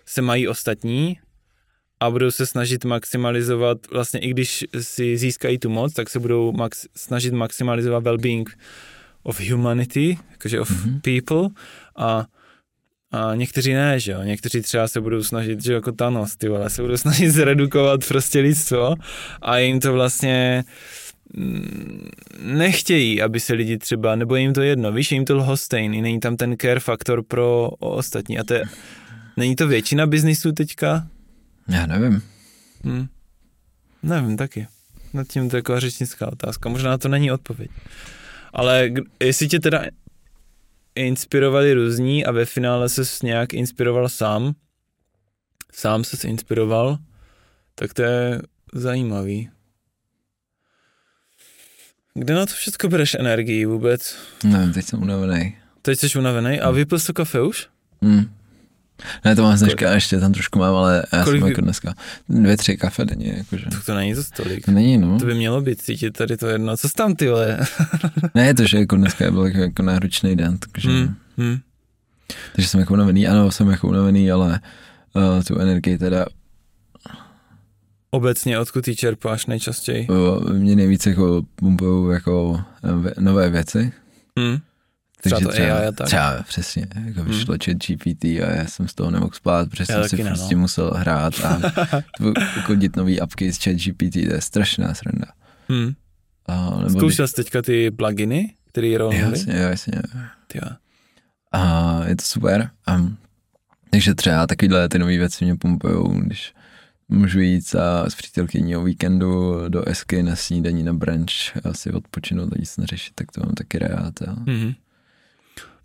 se 0.05 0.21
mají 0.21 0.47
ostatní 0.47 1.19
a 1.99 2.09
budou 2.09 2.31
se 2.31 2.45
snažit 2.45 2.85
maximalizovat, 2.85 3.77
vlastně 3.91 4.19
i 4.19 4.29
když 4.29 4.65
si 4.81 5.17
získají 5.17 5.57
tu 5.57 5.69
moc, 5.69 5.93
tak 5.93 6.09
se 6.09 6.19
budou 6.19 6.51
max, 6.51 6.87
snažit 6.95 7.33
maximalizovat 7.33 8.03
well-being 8.03 8.45
of 9.23 9.39
humanity, 9.39 10.17
jakože 10.31 10.59
of 10.59 10.71
mm-hmm. 10.71 11.01
people 11.01 11.49
a 11.95 12.25
a 13.11 13.35
někteří 13.35 13.73
ne, 13.73 13.99
že 13.99 14.11
jo, 14.11 14.23
někteří 14.23 14.61
třeba 14.61 14.87
se 14.87 15.01
budou 15.01 15.23
snažit, 15.23 15.63
že 15.63 15.73
jako 15.73 15.91
Thanos, 15.91 16.35
ty 16.37 16.49
vole, 16.49 16.69
se 16.69 16.81
budou 16.81 16.97
snažit 16.97 17.29
zredukovat 17.29 18.07
prostě 18.07 18.39
lidstvo 18.39 18.95
a 19.41 19.57
jim 19.57 19.79
to 19.79 19.93
vlastně 19.93 20.63
mm, 21.33 22.09
nechtějí, 22.39 23.21
aby 23.21 23.39
se 23.39 23.53
lidi 23.53 23.77
třeba, 23.77 24.15
nebo 24.15 24.35
jim 24.35 24.53
to 24.53 24.61
jedno, 24.61 24.91
víš, 24.91 25.11
jim 25.11 25.25
to 25.25 25.35
lhostejný, 25.35 26.01
není 26.01 26.19
tam 26.19 26.37
ten 26.37 26.55
care 26.61 26.79
faktor 26.79 27.23
pro 27.23 27.69
ostatní 27.79 28.39
a 28.39 28.43
to 28.43 28.53
je, 28.53 28.63
není 29.37 29.55
to 29.55 29.67
většina 29.67 30.07
biznisu 30.07 30.51
teďka? 30.51 31.07
Já 31.69 31.85
nevím. 31.85 32.21
Hm. 32.83 33.07
Nevím 34.03 34.37
taky. 34.37 34.67
Nad 35.13 35.27
tím 35.27 35.49
to 35.49 35.55
je 35.55 35.57
jako 35.57 35.79
řečnická 35.79 36.31
otázka, 36.31 36.69
možná 36.69 36.97
to 36.97 37.07
není 37.07 37.31
odpověď. 37.31 37.71
Ale 38.53 38.89
jestli 39.19 39.47
tě 39.47 39.59
teda 39.59 39.83
inspirovali 41.05 41.73
různí 41.73 42.25
a 42.25 42.31
ve 42.31 42.45
finále 42.45 42.89
se 42.89 43.03
nějak 43.23 43.53
inspiroval 43.53 44.09
sám, 44.09 44.53
sám 45.73 46.03
se 46.03 46.27
inspiroval, 46.27 46.97
tak 47.75 47.93
to 47.93 48.01
je 48.01 48.41
zajímavý. 48.73 49.49
Kde 52.13 52.33
na 52.33 52.45
to 52.45 52.53
všechno 52.53 52.89
bereš 52.89 53.13
energii 53.13 53.65
vůbec? 53.65 54.15
Nevím, 54.43 54.73
teď 54.73 54.85
jsem 54.85 55.01
unavený. 55.01 55.57
Teď 55.81 55.99
jsi 55.99 56.19
unavený 56.19 56.59
a 56.59 56.71
vypil 56.71 56.99
jsi 56.99 57.13
kafe 57.13 57.41
už? 57.41 57.67
Hmm. 58.01 58.36
Ne, 59.25 59.35
to 59.35 59.43
mám 59.43 59.57
dneska, 59.57 59.91
ještě 59.91 60.19
tam 60.19 60.33
trošku 60.33 60.59
mám, 60.59 60.75
ale 60.75 61.03
já 61.13 61.23
Kolik 61.23 61.41
jsem 61.41 61.49
jako 61.49 61.61
dneska 61.61 61.93
dvě, 62.29 62.57
tři 62.57 62.77
kafe 62.77 63.05
denně. 63.05 63.33
Jakože. 63.37 63.65
Tak 63.71 63.85
to 63.85 63.95
není 63.95 64.15
to 64.15 64.23
stolik. 64.23 64.67
Není, 64.67 64.97
no. 64.97 65.19
To 65.19 65.25
by 65.25 65.33
mělo 65.33 65.61
být, 65.61 65.81
cítit 65.81 66.11
tady 66.11 66.37
to 66.37 66.47
jedno. 66.47 66.77
Co 66.77 66.89
tam 66.89 67.15
ty 67.15 67.27
vole? 67.27 67.59
ne, 68.35 68.53
to, 68.53 68.67
že 68.67 68.77
jako 68.77 68.95
dneska 68.95 69.31
byl 69.31 69.45
jako, 69.45 69.59
jako 69.59 69.83
náročný 69.83 70.35
den, 70.35 70.57
takže... 70.57 70.89
Hmm. 70.89 71.15
Hmm. 71.37 71.57
Takže 72.55 72.69
jsem 72.69 72.79
jako 72.79 72.93
unavený, 72.93 73.27
ano, 73.27 73.51
jsem 73.51 73.69
jako 73.69 73.87
unavený, 73.87 74.31
ale 74.31 74.59
uh, 75.13 75.43
tu 75.43 75.59
energii 75.59 75.97
teda 75.97 76.25
Obecně, 78.11 78.59
odkud 78.59 78.87
ji 78.87 78.95
čerpáš 78.95 79.45
nejčastěji? 79.45 80.07
Mě 80.53 80.75
nejvíc 80.75 81.05
jako 81.05 81.41
pumpují 81.55 82.13
jako 82.13 82.61
eh, 82.83 83.21
nové 83.21 83.49
věci. 83.49 83.91
Hmm. 84.39 84.57
Takže 85.29 85.45
třeba, 85.45 85.53
třeba, 85.53 85.79
AI 85.79 85.87
a 85.87 85.91
tak. 85.91 86.07
třeba 86.07 86.43
přesně, 86.47 86.87
jako 87.05 87.21
hmm. 87.21 87.29
vyšlo 87.29 87.55
chat 87.65 87.77
GPT 87.77 88.23
a 88.25 88.55
já 88.55 88.65
jsem 88.65 88.87
z 88.87 88.93
toho 88.93 89.11
nemohl 89.11 89.31
spát, 89.33 89.69
protože 89.69 89.85
já 89.89 89.99
jsem 89.99 90.17
si 90.17 90.23
ne, 90.23 90.29
prostě 90.29 90.55
no. 90.55 90.61
musel 90.61 90.91
hrát 90.95 91.33
a 91.45 91.61
kodit 92.65 92.95
nový 92.95 93.21
apky 93.21 93.53
z 93.53 93.63
chat 93.63 93.73
GPT, 93.73 94.13
to 94.13 94.33
je 94.33 94.41
strašná 94.41 94.93
sranda. 94.93 95.27
Hmm. 95.69 95.93
A, 96.45 96.77
nebo 96.77 96.89
Zkoušel 96.89 97.27
jsi 97.27 97.33
teďka 97.33 97.61
ty 97.61 97.91
pluginy, 97.91 98.53
které 98.67 98.97
rovnou? 98.97 99.31
Jasně, 99.31 99.53
jasně. 99.53 99.93
A 101.51 102.01
je 102.05 102.15
to 102.15 102.23
super. 102.23 102.69
Um, 102.95 103.17
takže 103.89 104.15
třeba 104.15 104.47
takovýhle 104.47 104.89
ty 104.89 104.99
nové 104.99 105.17
věci 105.17 105.45
mě 105.45 105.55
pumpujou, 105.55 106.07
když 106.07 106.53
můžu 107.09 107.39
jít 107.39 107.75
a 107.75 108.09
s 108.09 108.15
přítelkyní 108.15 108.75
o 108.75 108.83
víkendu 108.83 109.55
do 109.69 109.87
Esky 109.87 110.23
na 110.23 110.35
snídaní 110.35 110.83
na 110.83 110.93
brunch 110.93 111.57
a 111.63 111.73
si 111.73 111.91
odpočinout 111.91 112.53
a 112.53 112.55
nic 112.59 112.77
neřešit, 112.77 113.13
tak 113.15 113.31
to 113.31 113.41
mám 113.41 113.53
taky 113.53 113.79
rád. 113.79 114.21
A... 114.21 114.35
Mm-hmm. 114.35 114.75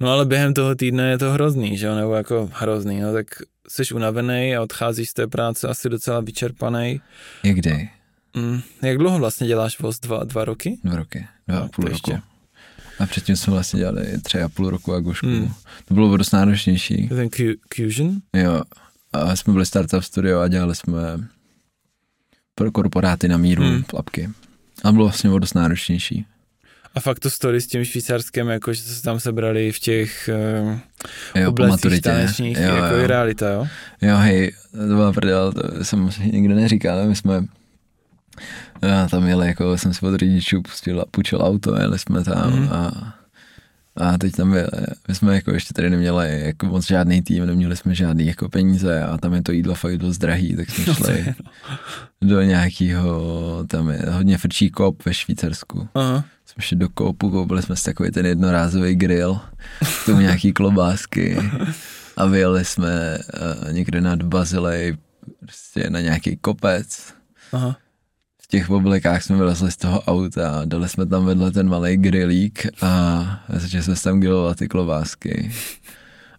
No 0.01 0.11
ale 0.11 0.27
během 0.27 0.55
toho 0.55 0.75
týdne 0.75 1.11
je 1.11 1.19
to 1.19 1.31
hrozný, 1.31 1.79
že 1.79 1.87
jo, 1.87 1.95
nebo 1.95 2.15
jako 2.15 2.51
hrozný, 2.53 3.01
no 3.01 3.13
tak 3.13 3.27
jsi 3.69 3.95
unavený 3.95 4.57
a 4.57 4.63
odcházíš 4.63 5.11
z 5.11 5.15
té 5.15 5.27
práce 5.27 5.69
asi 5.69 5.89
docela 5.89 6.21
vyčerpaný. 6.21 7.01
Jak 7.43 7.57
kdy? 7.57 7.91
Mm, 8.37 8.61
jak 8.83 8.99
dlouho 8.99 9.19
vlastně 9.19 9.47
děláš 9.47 9.79
voz? 9.79 10.01
Dva, 10.01 10.25
dva 10.25 10.45
roky? 10.45 10.79
Dva 10.85 10.97
roky, 10.97 11.27
dva 11.49 11.59
no, 11.59 11.65
a 11.65 11.69
půl 11.69 11.85
roku. 11.85 12.13
A 12.99 13.07
předtím 13.07 13.37
jsme 13.37 13.53
vlastně 13.53 13.79
dělali 13.79 14.21
tři 14.23 14.43
a 14.43 14.49
půl 14.49 14.71
roku 14.71 14.95
Agušku. 14.95 15.27
Mm. 15.27 15.53
To 15.85 15.95
bylo 15.95 16.17
dost 16.17 16.33
náročnější. 16.33 17.09
Ten 17.09 17.29
Fusion? 17.75 18.21
Jo. 18.37 18.63
A 19.13 19.37
jsme 19.37 19.53
byli 19.53 19.67
startup 19.67 20.03
studio 20.03 20.41
a 20.41 20.49
dělali 20.49 20.75
jsme 20.75 21.01
pro 22.55 22.73
korporáty 22.73 23.29
na 23.29 23.37
míru 23.37 23.63
mm. 23.63 23.83
plapky. 23.83 24.31
A 24.85 24.93
bylo 24.93 25.05
vlastně 25.05 25.31
dost 25.31 25.55
náročnější. 25.55 26.27
A 26.95 27.01
fakt 27.01 27.19
to 27.19 27.31
story 27.31 27.61
s 27.61 27.67
tím 27.67 27.85
švýcarském, 27.85 28.49
jako 28.49 28.73
že 28.73 28.83
se 28.83 29.03
tam 29.03 29.21
sebrali 29.21 29.73
v 29.73 29.79
těch 29.79 30.31
uh, 30.65 30.79
jo, 31.43 31.49
oblastích 31.49 32.01
tanečních, 32.01 32.57
jo, 32.57 32.75
jako 32.75 32.95
jo. 32.95 33.01
je 33.01 33.07
realita, 33.07 33.51
jo? 33.51 33.67
Jo, 34.03 34.17
hej, 34.17 34.53
to 34.73 34.87
byla 34.87 35.13
prdel, 35.13 35.53
to 35.53 35.85
jsem 35.85 36.11
nikdo 36.33 36.55
neříkal, 36.55 36.99
ale 36.99 37.09
my 37.09 37.17
jsme 37.17 37.45
já 38.83 39.09
tam 39.09 39.27
jeli, 39.27 39.47
jako 39.47 39.79
jsem 39.79 39.95
si 39.95 40.07
od 40.07 40.11
rodičů 40.11 40.63
pustil, 40.63 41.05
půjčil 41.11 41.43
auto, 41.43 41.81
jeli 41.81 41.99
jsme 41.99 42.25
tam 42.25 42.61
mm. 42.61 42.69
a, 42.73 43.15
a 43.97 44.19
teď 44.19 44.33
tam 44.33 44.55
jeli, 44.55 44.69
my 45.09 45.15
jsme 45.15 45.35
jako 45.35 45.51
ještě 45.51 45.75
tady 45.75 45.91
neměli 45.91 46.41
jako 46.45 46.67
moc 46.67 46.87
žádný 46.87 47.23
tým, 47.23 47.47
neměli 47.47 47.77
jsme 47.77 47.95
žádný 47.95 48.27
jako 48.27 48.49
peníze 48.49 49.03
a 49.03 49.19
tam 49.19 49.35
je 49.35 49.43
to 49.43 49.53
jídlo 49.53 49.75
fakt 49.75 49.99
dost 49.99 50.19
drahý, 50.19 50.57
tak 50.57 50.71
jsme 50.71 50.95
šli 50.95 51.27
no. 51.27 51.79
do 52.29 52.43
nějakého, 52.43 53.21
tam 53.67 53.91
je 53.91 53.99
hodně 54.11 54.39
frčí 54.39 54.71
kop 54.71 55.05
ve 55.05 55.15
Švýcarsku. 55.15 55.89
Aha 55.95 56.25
jsme 56.53 56.63
šli 56.63 56.77
do 56.77 56.89
koupu, 56.89 57.31
koupili 57.31 57.63
jsme 57.63 57.77
si 57.77 57.85
takový 57.85 58.11
ten 58.11 58.27
jednorázový 58.27 58.95
grill, 58.95 59.41
k 60.03 60.07
tomu 60.07 60.21
nějaký 60.21 60.53
klobásky 60.53 61.39
a 62.17 62.27
vyjeli 62.27 62.65
jsme 62.65 63.19
uh, 63.19 63.73
někde 63.73 64.01
nad 64.01 64.23
Bazilej 64.23 64.97
prostě 65.41 65.91
na 65.91 66.01
nějaký 66.01 66.37
kopec. 66.37 67.15
Aha. 67.53 67.77
V 68.43 68.47
těch 68.47 68.71
oblekách 68.71 69.23
jsme 69.23 69.37
vylezli 69.37 69.71
z 69.71 69.77
toho 69.77 70.01
auta 70.03 70.61
a 70.61 70.65
dali 70.65 70.89
jsme 70.89 71.07
tam 71.07 71.25
vedle 71.25 71.51
ten 71.51 71.69
malý 71.69 71.97
grillík 71.97 72.67
a 72.83 73.45
začali 73.49 73.83
jsme 73.85 73.95
tam 73.97 74.21
grillovat 74.21 74.57
ty 74.59 74.69
klobásky. 74.69 75.53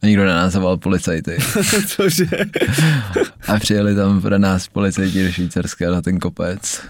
A 0.03 0.05
nikdo 0.05 0.25
na 0.25 0.35
nás 0.35 0.53
zavolal 0.53 0.77
policajty. 0.77 1.37
Cože? 1.87 2.25
A 3.47 3.59
přijeli 3.59 3.95
tam 3.95 4.21
pro 4.21 4.37
nás 4.37 4.67
policajti 4.67 5.23
do 5.23 5.31
Švýcarska 5.31 5.91
na 5.91 6.01
ten 6.01 6.19
kopec. 6.19 6.81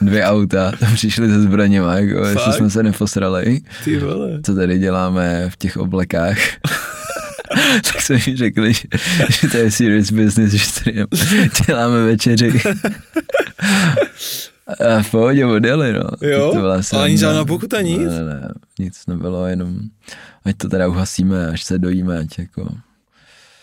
Dvě 0.00 0.24
auta, 0.24 0.72
tam 0.72 0.94
přišli 0.94 1.28
se 1.28 1.42
zbraněma, 1.42 1.94
jako 1.94 2.24
Fakt? 2.24 2.34
jestli 2.34 2.52
jsme 2.52 2.70
se 2.70 2.82
neposrali. 2.82 3.60
Ty 3.84 3.98
vole. 3.98 4.40
Co 4.46 4.54
tady 4.54 4.78
děláme 4.78 5.50
v 5.50 5.56
těch 5.56 5.76
oblekách. 5.76 6.38
tak 7.82 8.02
jsme 8.02 8.16
mi 8.26 8.36
řekli, 8.36 8.72
že, 8.72 8.82
že 9.40 9.48
to 9.48 9.56
je 9.56 9.70
serious 9.70 10.10
business, 10.10 10.52
že 10.52 10.84
tady 10.84 11.06
děláme 11.66 12.04
večeři. 12.04 12.60
A 14.66 15.02
v 15.02 15.10
pohodě 15.10 15.46
odjeli, 15.46 15.92
no. 15.92 16.28
Jo? 16.28 16.50
To 16.52 16.60
byla 16.60 16.80
ale 16.92 17.04
ani 17.04 17.18
žádná 17.18 17.44
pokuta, 17.44 17.80
nic? 17.80 18.08
Ne, 18.08 18.24
ne, 18.24 18.48
nic 18.78 19.06
nebylo, 19.06 19.46
jenom 19.46 19.80
ať 20.44 20.56
to 20.56 20.68
teda 20.68 20.88
uhasíme, 20.88 21.48
až 21.48 21.62
se 21.62 21.78
dojíme, 21.78 22.18
ať 22.18 22.38
jako... 22.38 22.68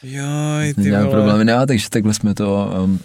Joj, 0.03 0.73
ty 0.73 0.91
vole. 0.91 1.09
problémy, 1.09 1.45
ne, 1.45 1.67
takže 1.67 1.89
takhle 1.89 2.13
jsme 2.13 2.33
to 2.33 2.73
um, 2.83 2.99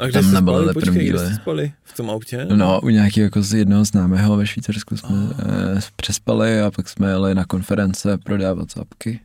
a 0.00 0.06
kde 0.06 0.12
tam 0.12 0.36
spali? 0.36 0.72
Počkej, 0.72 1.08
kde 1.08 1.18
jste 1.18 1.34
spali? 1.34 1.72
V 1.84 1.96
tom 1.96 2.10
autě? 2.10 2.44
No, 2.44 2.80
u 2.80 2.88
nějakého 2.88 3.24
jako 3.24 3.42
z 3.42 3.54
jednoho 3.54 3.84
známého 3.84 4.36
ve 4.36 4.46
Švýcarsku 4.46 4.96
jsme 4.96 5.08
oh. 5.08 5.30
eh, 5.76 5.80
přespali 5.96 6.60
a 6.60 6.70
pak 6.70 6.88
jsme 6.88 7.08
jeli 7.08 7.34
na 7.34 7.44
konference 7.44 8.18
prodávat 8.18 8.72
zapky. 8.76 9.20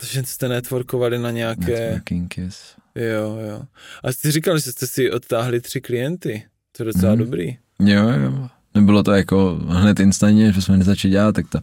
Takže 0.00 0.22
jste 0.22 0.48
networkovali 0.48 1.18
na 1.18 1.30
nějaké... 1.30 1.80
Networking, 1.80 2.38
yes. 2.38 2.74
Jo, 2.94 3.38
jo. 3.48 3.62
A 4.04 4.12
jste 4.12 4.32
říkal, 4.32 4.58
že 4.58 4.72
jste 4.72 4.86
si 4.86 5.10
odtáhli 5.10 5.60
tři 5.60 5.80
klienty. 5.80 6.44
To 6.80 6.84
je 6.84 6.92
docela 6.92 7.12
mm. 7.12 7.18
dobrý. 7.18 7.56
Jo, 7.80 8.08
jo. 8.08 8.48
Nebylo 8.74 9.02
to 9.02 9.12
jako 9.12 9.60
hned 9.68 10.00
instantně, 10.00 10.52
že 10.52 10.62
jsme 10.62 10.76
nezačali 10.76 11.12
dělat, 11.12 11.34
tak 11.34 11.46
ta, 11.48 11.60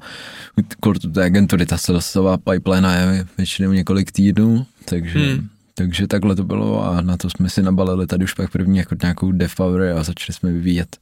té 1.14 1.24
agentury, 1.24 1.66
ta 1.66 1.78
salesová 1.78 2.38
pipeline 2.38 3.16
je 3.16 3.26
většinou 3.38 3.72
několik 3.72 4.12
týdnů, 4.12 4.66
takže, 4.86 5.20
hmm. 5.20 5.48
takže 5.74 6.08
takhle 6.08 6.36
to 6.36 6.44
bylo 6.44 6.86
a 6.86 7.02
na 7.02 7.18
to 7.18 7.30
jsme 7.30 7.50
si 7.50 7.64
nabalili 7.64 8.08
tady 8.08 8.24
už 8.24 8.34
pak 8.34 8.52
první 8.52 8.78
jako 8.78 8.96
nějakou 9.02 9.32
depower 9.32 9.98
a 9.98 10.04
začali 10.04 10.34
jsme 10.34 10.52
vyvíjet 10.52 10.98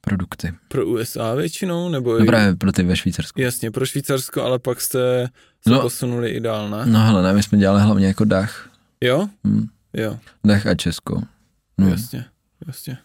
produkty. 0.00 0.52
Pro 0.68 0.86
USA 0.86 1.34
většinou? 1.34 1.88
Nebo 1.88 2.18
no 2.18 2.24
právě 2.24 2.56
pro 2.56 2.72
ty 2.72 2.82
ve 2.82 2.96
Švýcarsku. 2.96 3.40
Jasně, 3.40 3.70
pro 3.70 3.86
Švýcarsko, 3.86 4.42
ale 4.42 4.58
pak 4.58 4.80
jste 4.80 5.28
se 5.62 5.70
no, 5.70 5.80
posunuli 5.80 6.30
i 6.30 6.40
dál, 6.40 6.70
ne? 6.70 6.86
No 6.86 7.04
hele, 7.04 7.22
ne, 7.22 7.32
my 7.32 7.42
jsme 7.42 7.58
dělali 7.58 7.82
hlavně 7.82 8.06
jako 8.06 8.24
Dach. 8.24 8.70
Jo? 9.00 9.28
Hmm. 9.44 9.66
Jo. 9.94 10.18
Dach 10.44 10.66
a 10.66 10.74
Česko. 10.74 11.22
No. 11.78 11.88
Jasně, 11.88 12.24
jasně. 12.66 12.98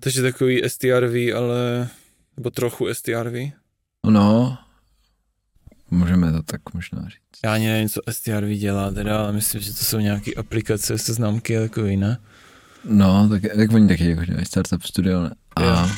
Takže 0.00 0.22
takový 0.22 0.62
STRV, 0.68 1.14
ale, 1.36 1.88
nebo 2.36 2.50
trochu 2.50 2.94
STRV. 2.94 3.52
No, 4.06 4.58
můžeme 5.90 6.32
to 6.32 6.42
tak 6.42 6.74
možná 6.74 7.02
říct. 7.02 7.40
Já 7.44 7.54
ani 7.54 7.66
nevím, 7.66 7.88
co 7.88 8.00
STRV 8.10 8.48
dělá 8.48 8.90
teda, 8.90 9.18
ale 9.18 9.32
myslím, 9.32 9.60
že 9.60 9.70
to 9.70 9.84
jsou 9.84 9.98
nějaké 9.98 10.34
aplikace, 10.34 10.98
seznamky 10.98 11.58
a 11.58 11.60
takový, 11.60 11.96
ne? 11.96 12.18
No, 12.84 13.28
tak, 13.28 13.42
tak 13.56 13.72
oni 13.72 13.88
taky 13.88 14.10
jako 14.10 14.24
dělají 14.24 14.46
startup 14.46 14.82
studio, 14.82 15.22
ne? 15.22 15.30
A 15.56 15.62
jo. 15.64 15.90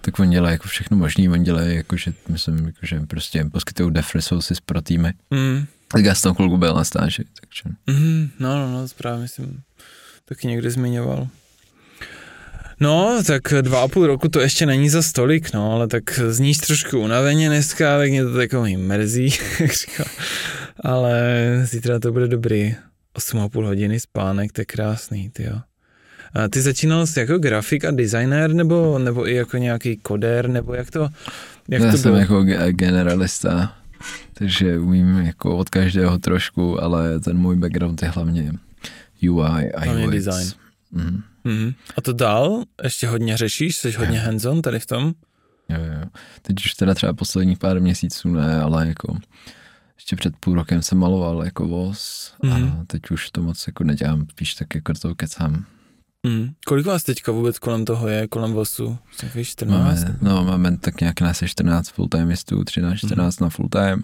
tak 0.00 0.18
oni 0.18 0.32
dělají 0.32 0.52
jako 0.52 0.68
všechno 0.68 0.96
možný, 0.96 1.28
oni 1.28 1.44
dělají 1.44 1.76
jako, 1.76 1.96
že 1.96 2.12
myslím, 2.28 2.66
jako, 2.66 2.78
že 2.82 3.00
prostě 3.00 3.44
poskytují 3.52 3.92
dev 3.92 4.14
resources 4.14 4.60
pro 4.60 4.82
týmy. 4.82 5.12
Mm. 5.30 5.66
Tak 5.88 6.04
já 6.04 6.14
jsem 6.14 6.22
tam 6.22 6.34
chvilku 6.34 6.56
byl 6.56 6.74
na 6.74 6.84
stáži, 6.84 7.24
takže. 7.40 7.76
Mm, 7.86 8.30
no, 8.38 8.56
no, 8.56 8.72
no, 8.72 8.88
správně 8.88 9.28
jsem 9.28 9.60
taky 10.24 10.46
někde 10.46 10.70
zmiňoval. 10.70 11.28
No, 12.82 13.22
tak 13.26 13.42
dva 13.60 13.82
a 13.82 13.88
půl 13.88 14.06
roku 14.06 14.28
to 14.28 14.40
ještě 14.40 14.66
není 14.66 14.88
za 14.88 15.02
stolik, 15.02 15.52
no, 15.54 15.72
ale 15.72 15.88
tak 15.88 16.02
zníš 16.28 16.58
trošku 16.58 16.98
unaveně 17.00 17.48
dneska, 17.48 17.98
tak 17.98 18.10
mě 18.10 18.24
to 18.24 18.34
takový 18.36 18.76
mrzí, 18.76 19.28
jak 19.60 19.72
říkal. 19.72 20.06
Ale 20.84 21.22
zítra 21.64 21.98
to 21.98 22.12
bude 22.12 22.28
dobrý. 22.28 22.76
8,5 23.18 23.64
hodiny 23.64 24.00
spánek, 24.00 24.52
to 24.52 24.60
je 24.60 24.64
krásný, 24.64 25.30
ty 25.30 25.42
jo. 25.44 25.58
A 26.34 26.48
ty 26.48 26.60
začínal 26.62 27.06
jsi 27.06 27.20
jako 27.20 27.38
grafik 27.38 27.84
a 27.84 27.90
designer, 27.90 28.54
nebo, 28.54 28.98
nebo 28.98 29.28
i 29.28 29.34
jako 29.34 29.56
nějaký 29.56 29.96
koder, 29.96 30.48
nebo 30.48 30.74
jak 30.74 30.90
to, 30.90 31.08
jak 31.68 31.82
Já 31.82 31.90
to 31.90 31.96
jsem 31.98 32.10
bylo? 32.10 32.16
jako 32.20 32.34
ge- 32.40 32.68
generalista, 32.72 33.76
takže 34.34 34.78
umím 34.78 35.16
jako 35.18 35.56
od 35.56 35.68
každého 35.68 36.18
trošku, 36.18 36.82
ale 36.82 37.20
ten 37.20 37.36
můj 37.36 37.56
background 37.56 38.02
je 38.02 38.08
hlavně 38.08 38.52
UI 39.30 39.72
a 39.72 39.80
Hlavně 39.84 40.06
UX. 40.06 40.12
design. 40.14 40.50
Mhm. 40.92 41.22
Mhm. 41.44 41.72
A 41.96 42.00
to 42.00 42.12
dál 42.12 42.64
ještě 42.82 43.06
hodně 43.08 43.36
řešíš, 43.36 43.76
jsi 43.76 43.92
hodně 43.92 44.18
hands-on 44.20 44.62
tady 44.62 44.78
v 44.78 44.86
tom? 44.86 45.12
Jo, 45.68 45.78
jo. 46.00 46.08
Teď 46.42 46.56
už 46.64 46.74
teda 46.74 46.94
třeba 46.94 47.12
posledních 47.12 47.58
pár 47.58 47.80
měsíců 47.80 48.28
ne, 48.28 48.60
ale 48.62 48.88
jako 48.88 49.18
ještě 49.96 50.16
před 50.16 50.36
půl 50.36 50.54
rokem 50.54 50.82
jsem 50.82 50.98
maloval 50.98 51.44
jako 51.44 51.68
voz 51.68 52.32
a 52.42 52.46
Mhm. 52.58 52.86
teď 52.86 53.10
už 53.10 53.30
to 53.30 53.42
moc 53.42 53.66
jako 53.66 53.84
nedělám, 53.84 54.26
spíš 54.30 54.54
tak 54.54 54.74
jako 54.74 54.92
to 54.94 55.14
kecám. 55.14 55.64
Mhm. 56.26 56.52
Kolik 56.66 56.86
vás 56.86 57.02
teďka 57.02 57.32
vůbec 57.32 57.58
kolem 57.58 57.84
toho 57.84 58.08
je, 58.08 58.28
kolem 58.28 58.52
vosu? 58.52 58.98
Jsi 59.16 59.44
14? 59.44 60.04
Máme, 60.04 60.16
no, 60.20 60.44
máme 60.44 60.76
tak 60.78 61.00
nějak 61.00 61.20
nás 61.20 61.42
je 61.42 61.48
14 61.48 61.88
full 61.88 62.08
timistů, 62.08 62.64
13, 62.64 62.98
14 62.98 63.40
na 63.40 63.48
full 63.48 63.68
time. 63.68 64.02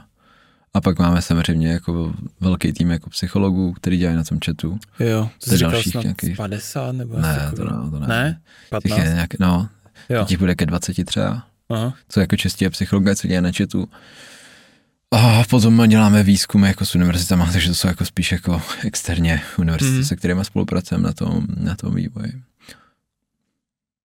A 0.74 0.80
pak 0.80 0.98
máme 0.98 1.22
samozřejmě 1.22 1.68
jako 1.72 2.14
velký 2.40 2.72
tým 2.72 2.90
jako 2.90 3.10
psychologů, 3.10 3.72
který 3.72 3.96
dělají 3.96 4.16
na 4.16 4.24
tom 4.24 4.38
chatu. 4.44 4.78
Jo, 5.00 5.30
to 5.44 5.50
jsi 5.50 5.58
dalších 5.58 5.92
snad 5.92 6.02
nějakých- 6.04 6.36
50 6.36 6.92
nebo 6.92 7.18
Ne, 7.18 7.52
to 7.56 7.64
ne, 7.64 7.90
to 7.90 7.98
ne. 7.98 8.06
Ne? 8.06 8.40
Těch 8.60 8.68
15? 8.70 8.98
je 9.04 9.14
nějak, 9.14 9.38
no, 9.38 9.68
Jo. 10.08 10.24
těch 10.24 10.38
bude 10.38 10.54
ke 10.54 10.66
20 10.66 11.04
třeba. 11.04 11.44
Aha. 11.70 11.94
co 12.08 12.20
jako 12.20 12.36
čistě 12.36 12.70
psychologie, 12.70 13.16
co 13.16 13.28
dělají 13.28 13.42
na 13.44 13.52
chatu. 13.56 13.88
A 15.10 15.42
potom 15.50 15.88
děláme 15.88 16.22
výzkumy 16.22 16.66
jako 16.68 16.86
s 16.86 16.94
univerzitama, 16.94 17.46
takže 17.52 17.68
to 17.68 17.74
jsou 17.74 17.88
jako 17.88 18.04
spíš 18.04 18.32
jako 18.32 18.62
externě 18.84 19.42
univerzity, 19.58 19.96
mm. 19.96 20.04
se 20.04 20.16
kterými 20.16 20.44
spolupracujeme 20.44 21.04
na 21.06 21.12
tom, 21.12 21.46
na 21.56 21.74
tom 21.76 21.94
vývoji. 21.94 22.32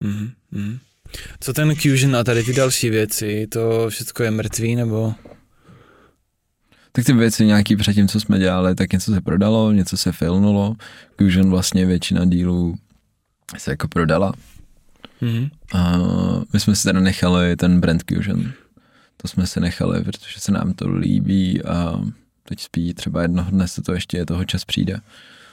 Mhm. 0.03 0.31
Mhm. 0.51 0.79
Co 1.39 1.53
ten 1.53 1.75
Fusion 1.75 2.15
a 2.15 2.23
tady 2.23 2.43
ty 2.43 2.53
další 2.53 2.89
věci, 2.89 3.47
to 3.47 3.89
všechno 3.89 4.25
je 4.25 4.31
mrtvý 4.31 4.75
nebo? 4.75 5.15
Tak 6.95 7.05
ty 7.05 7.13
věci 7.13 7.45
nějaký 7.45 7.75
předtím, 7.75 8.07
co 8.07 8.19
jsme 8.19 8.39
dělali, 8.39 8.75
tak 8.75 8.93
něco 8.93 9.13
se 9.13 9.21
prodalo, 9.21 9.71
něco 9.71 9.97
se 9.97 10.11
filnulo. 10.11 10.75
Fusion 11.17 11.49
vlastně 11.49 11.85
většina 11.85 12.25
dílů 12.25 12.75
se 13.57 13.71
jako 13.71 13.87
prodala. 13.87 14.33
Mhm. 15.21 15.49
A 15.73 15.97
my 16.53 16.59
jsme 16.59 16.75
si 16.75 16.83
teda 16.83 16.99
nechali 16.99 17.55
ten 17.55 17.79
brand 17.79 18.03
Fusion. 18.11 18.51
To 19.17 19.27
jsme 19.27 19.47
si 19.47 19.59
nechali, 19.59 20.03
protože 20.03 20.39
se 20.39 20.51
nám 20.51 20.73
to 20.73 20.89
líbí 20.89 21.63
a 21.63 22.01
teď 22.43 22.59
spí 22.59 22.93
třeba 22.93 23.21
jednoho 23.21 23.51
dne 23.51 23.67
se 23.67 23.81
to 23.81 23.93
ještě 23.93 24.25
toho 24.25 24.45
čas 24.45 24.65
přijde. 24.65 24.99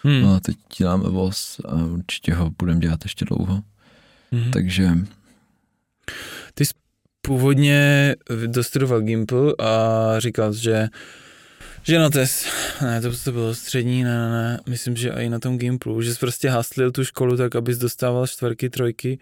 Hmm. 0.03 0.23
No 0.23 0.35
a 0.35 0.41
teď 0.41 0.57
děláme 0.79 1.09
voz 1.09 1.61
a 1.69 1.75
určitě 1.75 2.35
ho 2.35 2.51
budeme 2.59 2.81
dělat 2.81 3.05
ještě 3.05 3.25
dlouho. 3.25 3.63
Mhm. 4.33 4.51
Takže 4.51 4.97
Původně 7.23 8.15
dostudoval 8.47 9.01
Gimple 9.01 9.55
a 9.59 10.15
říkal, 10.19 10.53
že 10.53 10.89
že 11.83 11.99
na 11.99 12.11
tes, 12.11 12.47
ne, 12.83 13.01
to, 13.01 13.11
to 13.25 13.33
bylo 13.33 13.55
střední, 13.55 14.05
ne, 14.05 14.19
ne, 14.19 14.31
ne, 14.31 14.61
myslím, 14.69 14.97
že 14.97 15.09
i 15.11 15.29
na 15.29 15.39
tom 15.39 15.59
Gimplu, 15.59 16.03
že 16.03 16.15
jsi 16.15 16.21
prostě 16.21 16.51
haslil 16.51 16.91
tu 16.93 17.05
školu 17.05 17.37
tak, 17.37 17.57
abys 17.57 17.79
dostával 17.79 18.27
čtvrky, 18.27 18.71
trojky, 18.71 19.19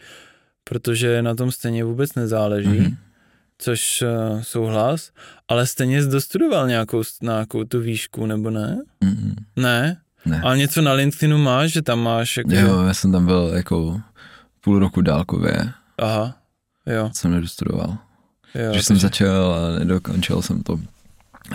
protože 0.64 1.22
na 1.22 1.34
tom 1.34 1.52
stejně 1.52 1.84
vůbec 1.84 2.14
nezáleží, 2.14 2.68
Mhm. 2.68 2.84
mm-hmm. 2.86 2.96
což 3.58 4.02
uh, 4.02 4.42
souhlas, 4.42 5.10
ale 5.48 5.66
stejně 5.66 6.02
jsi 6.02 6.08
dostudoval 6.08 6.68
nějakou, 6.68 7.02
nějakou 7.22 7.64
tu 7.64 7.80
výšku, 7.80 8.26
nebo 8.26 8.50
ne? 8.50 8.78
mm, 9.00 9.34
Ne? 9.56 9.96
ne. 10.26 10.40
Ale 10.44 10.58
něco 10.58 10.82
na 10.82 10.92
LinkedInu 10.92 11.38
máš, 11.38 11.72
že 11.72 11.82
tam 11.82 12.00
máš 12.00 12.36
jako... 12.36 12.50
Jo, 12.54 12.82
já 12.82 12.94
jsem 12.94 13.12
tam 13.12 13.26
byl 13.26 13.50
jako 13.54 14.00
půl 14.60 14.78
roku 14.78 15.00
dálkově, 15.00 15.72
Aha, 15.98 16.36
jo, 16.86 17.10
jsem 17.14 17.30
nedostudoval. 17.32 17.96
jo. 18.54 18.72
že 18.74 18.82
jsem 18.82 18.96
začal 18.96 19.54
a 19.54 19.78
nedokončil 19.78 20.42
jsem 20.42 20.62
to 20.62 20.78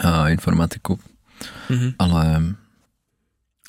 a 0.02 0.30
informatiku, 0.30 1.00
Mhm. 1.70 1.92
ale 2.00 2.42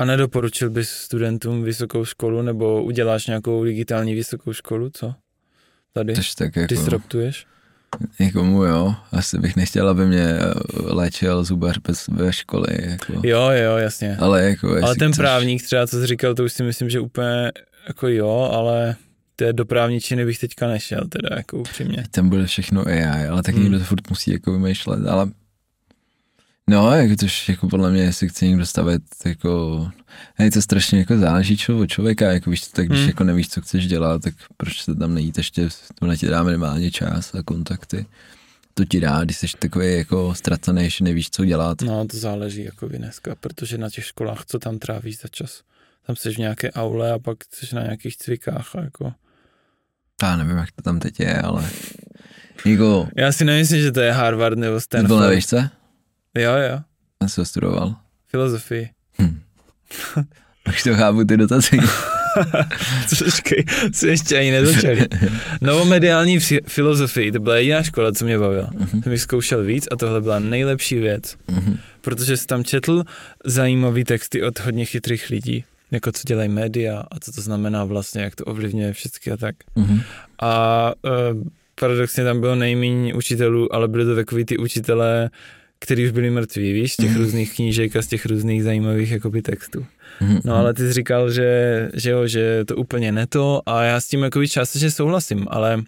A 0.00 0.04
nedoporučil 0.04 0.70
bys 0.70 0.90
studentům 0.90 1.62
vysokou 1.62 2.04
školu, 2.04 2.42
nebo 2.42 2.82
uděláš 2.84 3.26
nějakou 3.26 3.64
digitální 3.64 4.14
vysokou 4.14 4.52
školu, 4.52 4.90
co? 4.90 5.14
Tady? 5.92 6.14
tož 6.14 6.34
tak 6.34 6.56
jako, 6.56 6.66
Disruptuješ? 6.74 7.46
někomu 8.20 8.64
jo, 8.64 8.94
asi 9.12 9.38
bych 9.38 9.56
nechtěl, 9.56 9.88
aby 9.88 10.06
mě 10.06 10.22
eh, 10.24 10.52
léčil 10.74 11.44
zubař 11.44 11.78
bez, 11.78 12.08
ve 12.08 12.32
školy, 12.32 12.66
jako. 12.80 13.12
Jo, 13.22 13.50
jo, 13.50 13.76
jasně. 13.76 14.16
ale 14.16 14.44
jako 14.44 14.68
Ale 14.82 14.94
ten 14.96 15.12
chceš- 15.12 15.16
právník 15.22 15.62
třeba, 15.62 15.86
co 15.86 16.00
jsi 16.00 16.06
říkal, 16.06 16.34
to 16.34 16.44
už 16.44 16.52
si 16.52 16.62
myslím, 16.62 16.90
že 16.90 17.00
úplně 17.00 17.52
jako 17.88 18.08
jo, 18.08 18.50
ale 18.52 18.96
té 19.36 19.52
do 19.52 19.64
právničiny 19.64 20.24
bych 20.24 20.38
teďka 20.38 20.66
nešel, 20.68 21.00
teda 21.08 21.28
jako 21.36 21.58
upřímně. 21.58 22.04
tam 22.10 22.28
bude 22.28 22.46
všechno 22.46 22.86
AI, 22.86 23.26
ale 23.28 23.42
tak 23.42 23.54
Hmm. 23.54 23.64
někdo 23.64 23.78
to 23.78 23.84
furt 23.84 24.10
musí 24.10 24.30
jako 24.32 24.52
vymýšlet, 24.52 25.06
ale 25.06 25.28
no, 26.70 26.92
jako 26.92 27.16
tož 27.16 27.48
jako 27.48 27.68
podle 27.68 27.90
mě, 27.90 28.02
jestli 28.02 28.28
chce 28.28 28.46
někdo 28.46 28.66
stavět, 28.66 29.02
jako, 29.24 29.88
hej, 30.34 30.50
to 30.50 30.62
strašně 30.62 30.98
jako 30.98 31.18
záleží 31.18 31.58
od 31.80 31.86
člověka, 31.86 32.32
jako 32.32 32.50
víš, 32.50 32.60
tak 32.66 32.86
když 32.86 32.98
Hmm. 32.98 33.08
jako 33.08 33.24
nevíš, 33.24 33.48
co 33.48 33.60
chceš 33.60 33.86
dělat, 33.86 34.22
tak 34.22 34.34
proč 34.56 34.82
se 34.82 34.94
tam 34.94 35.14
nejít 35.14 35.38
ještě, 35.38 35.68
to 35.94 36.06
na 36.06 36.16
ti 36.16 36.26
dá 36.26 36.42
minimálně 36.42 36.90
čas 36.90 37.34
a 37.34 37.42
kontakty. 37.42 38.06
To 38.74 38.84
ti 38.84 39.00
dá, 39.00 39.24
když 39.24 39.36
jsi 39.38 39.46
takový 39.58 39.96
jako 39.96 40.34
ztracený, 40.34 40.90
že 40.90 41.04
nevíš, 41.04 41.30
co 41.30 41.44
dělat. 41.44 41.80
No, 41.82 42.06
to 42.06 42.16
záleží 42.18 42.64
jako 42.64 42.88
dneska, 42.88 43.34
protože 43.40 43.78
na 43.78 43.90
těch 43.90 44.04
školách, 44.04 44.44
co 44.46 44.58
tam 44.58 44.78
trávíš 44.78 45.18
za 45.20 45.28
čas? 45.28 45.62
Tam 46.06 46.16
jsi 46.16 46.34
v 46.34 46.38
nějaké 46.38 46.70
aule 46.72 47.12
a 47.12 47.18
pak 47.18 47.38
jsi 47.54 47.74
na 47.74 47.82
nějakých 47.82 48.16
cvikách 48.16 48.76
a 48.76 48.80
jako... 48.80 49.12
Já 50.22 50.36
nevím, 50.36 50.56
jak 50.56 50.72
to 50.72 50.82
tam 50.82 51.00
teď 51.00 51.20
je, 51.20 51.38
ale 51.40 51.70
jako, 52.64 53.08
Já 53.16 53.32
si 53.32 53.44
nemyslím, 53.44 53.80
že 53.82 53.92
to 53.92 54.00
je 54.00 54.12
Harvard 54.12 54.58
nebo 54.58 54.80
jsi 54.80 54.86
byl 54.90 55.00
Stanford. 55.00 55.20
na 55.20 55.28
výšce? 55.28 55.70
Jo, 56.38 56.52
jo, 56.52 56.78
Já 57.22 57.28
jsem 57.28 57.42
to 57.42 57.46
studoval. 57.46 57.94
filozofii. 58.28 58.88
Hm. 59.22 59.40
Už 60.68 60.82
to 60.82 60.94
chápu 60.94 61.24
ty 61.24 61.36
dotazy. 61.36 61.78
Počkej, 63.24 63.64
jsme 63.92 64.08
ještě 64.08 64.38
ani 64.38 64.50
nezačali. 64.50 65.06
Novomediální 65.60 66.38
fi- 66.40 66.60
filozofii, 66.66 67.32
to 67.32 67.40
byla 67.40 67.56
jediná 67.56 67.82
škola, 67.82 68.12
co 68.12 68.24
mě 68.24 68.38
bavila. 68.38 68.70
Mhm. 68.78 69.02
Jsem 69.02 69.12
jich 69.12 69.20
zkoušel 69.20 69.64
víc 69.64 69.88
a 69.92 69.96
tohle 69.96 70.20
byla 70.20 70.38
nejlepší 70.38 70.94
věc, 70.98 71.36
Mhm. 71.48 71.78
protože 72.00 72.36
jsi 72.36 72.46
tam 72.46 72.64
četl 72.64 73.04
zajímavý 73.44 74.04
texty 74.04 74.42
od 74.42 74.60
hodně 74.60 74.84
chytrých 74.84 75.30
lidí, 75.30 75.64
jako 75.90 76.12
co 76.12 76.20
dělají 76.26 76.48
média 76.48 77.04
a 77.10 77.18
co 77.20 77.32
to 77.32 77.40
znamená 77.40 77.84
vlastně, 77.84 78.22
jak 78.22 78.34
to 78.34 78.44
ovlivňuje 78.44 78.92
všechny 78.92 79.32
a 79.32 79.36
tak. 79.36 79.54
Mhm. 79.76 80.00
A 80.42 80.92
uh, 81.02 81.42
paradoxně 81.80 82.24
tam 82.24 82.40
bylo 82.40 82.54
nejméně 82.54 83.14
učitelů, 83.14 83.74
ale 83.74 83.88
byly 83.88 84.04
to 84.04 84.14
takový 84.14 84.44
ty 84.44 84.58
učitelé, 84.58 85.30
kteří 85.84 86.04
už 86.04 86.10
byli 86.10 86.30
mrtví, 86.30 86.72
víš, 86.72 86.92
z 86.92 86.96
těch 86.96 87.10
Mhm. 87.10 87.18
různých 87.18 87.54
knížek 87.54 87.96
a 87.96 88.02
z 88.02 88.06
těch 88.06 88.26
různých 88.26 88.64
zajímavých 88.64 89.10
jakoby 89.10 89.42
textů. 89.42 89.86
Mhm. 90.20 90.40
No 90.44 90.54
ale 90.56 90.74
ty 90.74 90.82
jsi 90.82 90.92
říkal, 90.92 91.30
že, 91.30 91.90
že 91.94 92.10
jo, 92.10 92.26
že 92.26 92.64
to 92.64 92.76
úplně 92.76 93.12
neto 93.12 93.62
a 93.66 93.82
já 93.82 94.00
s 94.00 94.08
tím 94.08 94.22
jakoby 94.22 94.48
částečně 94.48 94.90
souhlasím, 94.90 95.46
ale 95.50 95.82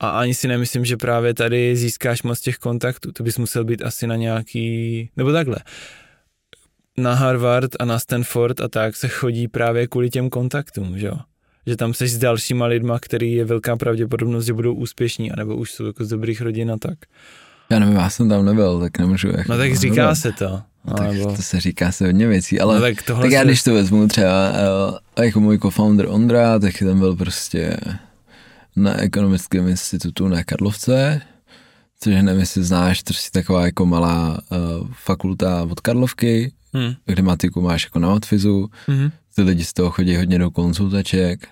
a 0.00 0.08
ani 0.10 0.34
si 0.34 0.48
nemyslím, 0.48 0.84
že 0.84 0.96
právě 0.96 1.34
tady 1.34 1.76
získáš 1.76 2.22
moc 2.22 2.40
těch 2.40 2.56
kontaktů. 2.56 3.12
To 3.12 3.22
bys 3.22 3.38
musel 3.38 3.64
být 3.64 3.82
asi 3.82 4.06
na 4.06 4.16
nějaký, 4.16 5.10
nebo 5.16 5.32
takhle. 5.32 5.56
Na 6.98 7.14
Harvard 7.14 7.70
a 7.80 7.84
na 7.84 7.98
Stanford 7.98 8.60
a 8.60 8.68
tak 8.68 8.96
se 8.96 9.08
chodí 9.08 9.48
právě 9.48 9.86
kvůli 9.86 10.10
těm 10.10 10.30
kontaktům, 10.30 10.98
že 10.98 11.06
jo. 11.06 11.16
Že 11.66 11.76
tam 11.76 11.94
seš 11.94 12.12
s 12.12 12.18
dalšíma 12.18 12.66
lidma, 12.66 12.98
který 13.00 13.32
je 13.32 13.44
velká 13.44 13.76
pravděpodobnost, 13.76 14.44
že 14.44 14.52
budou 14.52 14.74
úspěšní, 14.74 15.32
anebo 15.32 15.56
už 15.56 15.70
jsou 15.72 15.86
jako 15.86 16.04
z 16.04 16.08
dobrých 16.08 16.40
rodin 16.40 16.70
a 16.70 16.76
tak. 16.76 16.98
Já 17.70 17.78
nevím, 17.78 17.96
já 17.96 18.10
jsem 18.10 18.28
tam 18.28 18.44
nebyl, 18.44 18.80
tak 18.80 18.98
nemůžu. 18.98 19.28
Jako, 19.28 19.52
No 19.52 19.58
tak 19.58 19.76
říká 19.76 20.02
nebyl. 20.02 20.16
se 20.16 20.32
to. 20.32 20.62
No, 20.84 20.94
tak 20.94 21.12
Nebo, 21.12 21.36
to 21.36 21.42
se 21.42 21.60
říká 21.60 21.92
se 21.92 22.06
hodně 22.06 22.26
věcí, 22.26 22.60
ale 22.60 22.74
no 22.74 22.80
tak, 22.80 22.94
tak 22.96 23.04
tohle 23.04 23.22
tak 23.22 23.32
já 23.32 23.44
když 23.44 23.62
to 23.62 23.74
vezmu 23.74 24.08
třeba 24.08 24.50
uh, 25.16 25.24
jako 25.24 25.40
můj 25.40 25.58
co-founder 25.58 26.06
Ondra, 26.08 26.58
tak 26.58 26.78
ten 26.78 26.98
byl 26.98 27.16
prostě 27.16 27.76
na 28.76 29.00
ekonomickém 29.00 29.68
institutu 29.68 30.28
na 30.28 30.44
Karlovce, 30.44 31.20
což 32.00 32.14
nevím, 32.22 32.40
jestli 32.40 32.64
znáš, 32.64 33.02
to 33.02 33.12
je 33.12 33.30
taková 33.42 33.64
jako 33.64 33.86
malá 33.86 34.38
uh, 34.50 34.88
fakulta 35.04 35.62
od 35.70 35.80
Karlovky, 35.80 36.52
Hm, 36.76 36.94
kde 37.06 37.22
matiku 37.22 37.60
máš 37.60 37.84
jako 37.84 37.98
na 37.98 38.12
odfizu, 38.12 38.70
mhm, 38.88 39.10
ty 39.34 39.42
lidi 39.42 39.64
z 39.64 39.72
toho 39.72 39.90
chodí 39.90 40.16
hodně 40.16 40.38
do 40.38 40.50
konzultaček, 40.50 41.48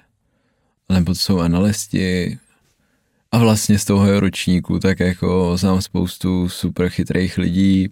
nebo 0.88 1.04
to 1.04 1.14
jsou 1.14 1.40
analysti 1.40 2.38
a 3.34 3.38
vlastně 3.38 3.78
z 3.78 3.84
toho 3.84 4.20
ročníku 4.20 4.78
tak 4.78 5.00
jako 5.00 5.56
znám 5.56 5.82
spoustu 5.82 6.48
super 6.48 6.88
chytrých 6.88 7.38
lidí, 7.38 7.88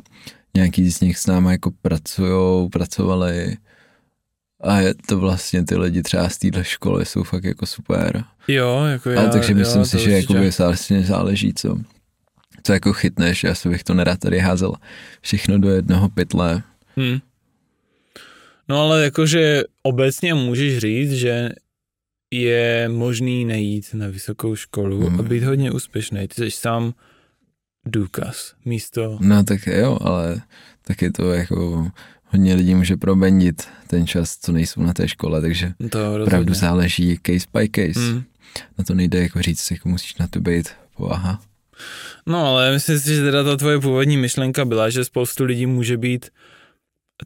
nějaký 0.55 0.90
z 0.90 1.00
nich 1.00 1.18
s 1.18 1.26
námi 1.26 1.50
jako 1.50 1.70
pracujou, 1.83 2.68
pracovali 2.68 3.57
A 4.61 4.81
je 4.81 4.94
to 4.94 5.18
vlastně 5.18 5.64
ty 5.64 5.76
lidi 5.76 6.02
třeba 6.02 6.28
z 6.28 6.38
téhle 6.38 6.64
školy 6.64 7.07
jsou 7.07 7.22
fakt 7.22 7.44
jako 7.44 7.66
super. 7.66 8.24
Jo, 8.48 8.85
jako 8.85 9.11
já, 9.11 9.20
Ale 9.20 9.31
takže 9.31 9.55
myslím 9.55 9.81
jo, 9.81 9.85
si, 9.85 9.90
že 9.90 9.96
určitě. 9.98 10.16
jakoby 10.16 10.50
vlastně 10.59 11.02
záleží, 11.02 11.55
co, 11.55 11.78
co 12.62 12.72
jako 12.72 12.92
chytneš. 12.92 13.44
Já 13.44 13.55
si 13.55 13.68
bych 13.68 13.85
to 13.85 13.94
nerad 13.94 14.18
tady 14.18 14.38
házel 14.38 14.72
všechno 15.20 15.59
do 15.59 15.70
jednoho 15.70 16.09
pytle. 16.09 16.62
Hmm. 16.96 17.18
No 18.68 18.81
ale 18.81 19.05
jakože 19.05 19.62
obecně 19.83 20.35
můžeš 20.35 20.78
říct, 20.78 21.12
že 21.12 21.48
je 22.33 22.88
možný 22.88 23.45
nejít 23.45 23.95
na 23.95 24.09
vysokou 24.09 24.57
školu 24.57 25.07
Hmm. 25.07 25.21
a 25.21 25.23
být 25.23 25.42
hodně 25.42 25.71
úspěšný. 25.73 26.29
Ty 26.29 26.35
jsi 26.35 26.51
sám 26.51 26.95
důkaz 27.87 28.55
místo... 28.64 29.18
No 29.21 29.45
tak 29.45 29.66
jo, 29.66 29.99
ale 30.01 30.42
taky 30.83 31.11
to 31.11 31.33
jako 31.33 31.90
hodně 32.25 32.55
lidí 32.55 32.75
může 32.75 32.97
probendit 32.97 33.62
ten 33.87 34.07
čas, 34.07 34.37
co 34.37 34.53
nejsou 34.53 34.83
na 34.83 34.92
té 34.92 35.09
škole, 35.09 35.40
takže 35.40 35.73
To 35.90 35.99
rozhodně. 35.99 36.25
opravdu 36.25 36.55
záleží 36.55 37.18
case 37.27 37.47
by 37.55 37.68
case. 37.68 38.01
Hmm. 38.11 38.23
Na 38.79 38.85
to 38.85 38.95
nejde 38.95 39.23
jako 39.23 39.42
říct, 39.42 39.71
jako 39.71 39.88
musíš 39.88 40.16
na 40.16 40.27
to 40.27 40.40
být 40.40 40.68
povaha. 40.97 41.40
No 42.27 42.47
ale 42.47 42.73
myslím 42.73 42.99
si, 42.99 43.14
že 43.14 43.23
teda 43.23 43.45
ta 43.45 43.57
tvoje 43.57 43.81
původní 43.81 44.16
myšlenka 44.16 44.64
byla, 44.64 44.90
že 44.90 45.05
spoustu 45.05 45.45
lidí 45.45 45.66
může 45.66 45.97
být 45.97 46.31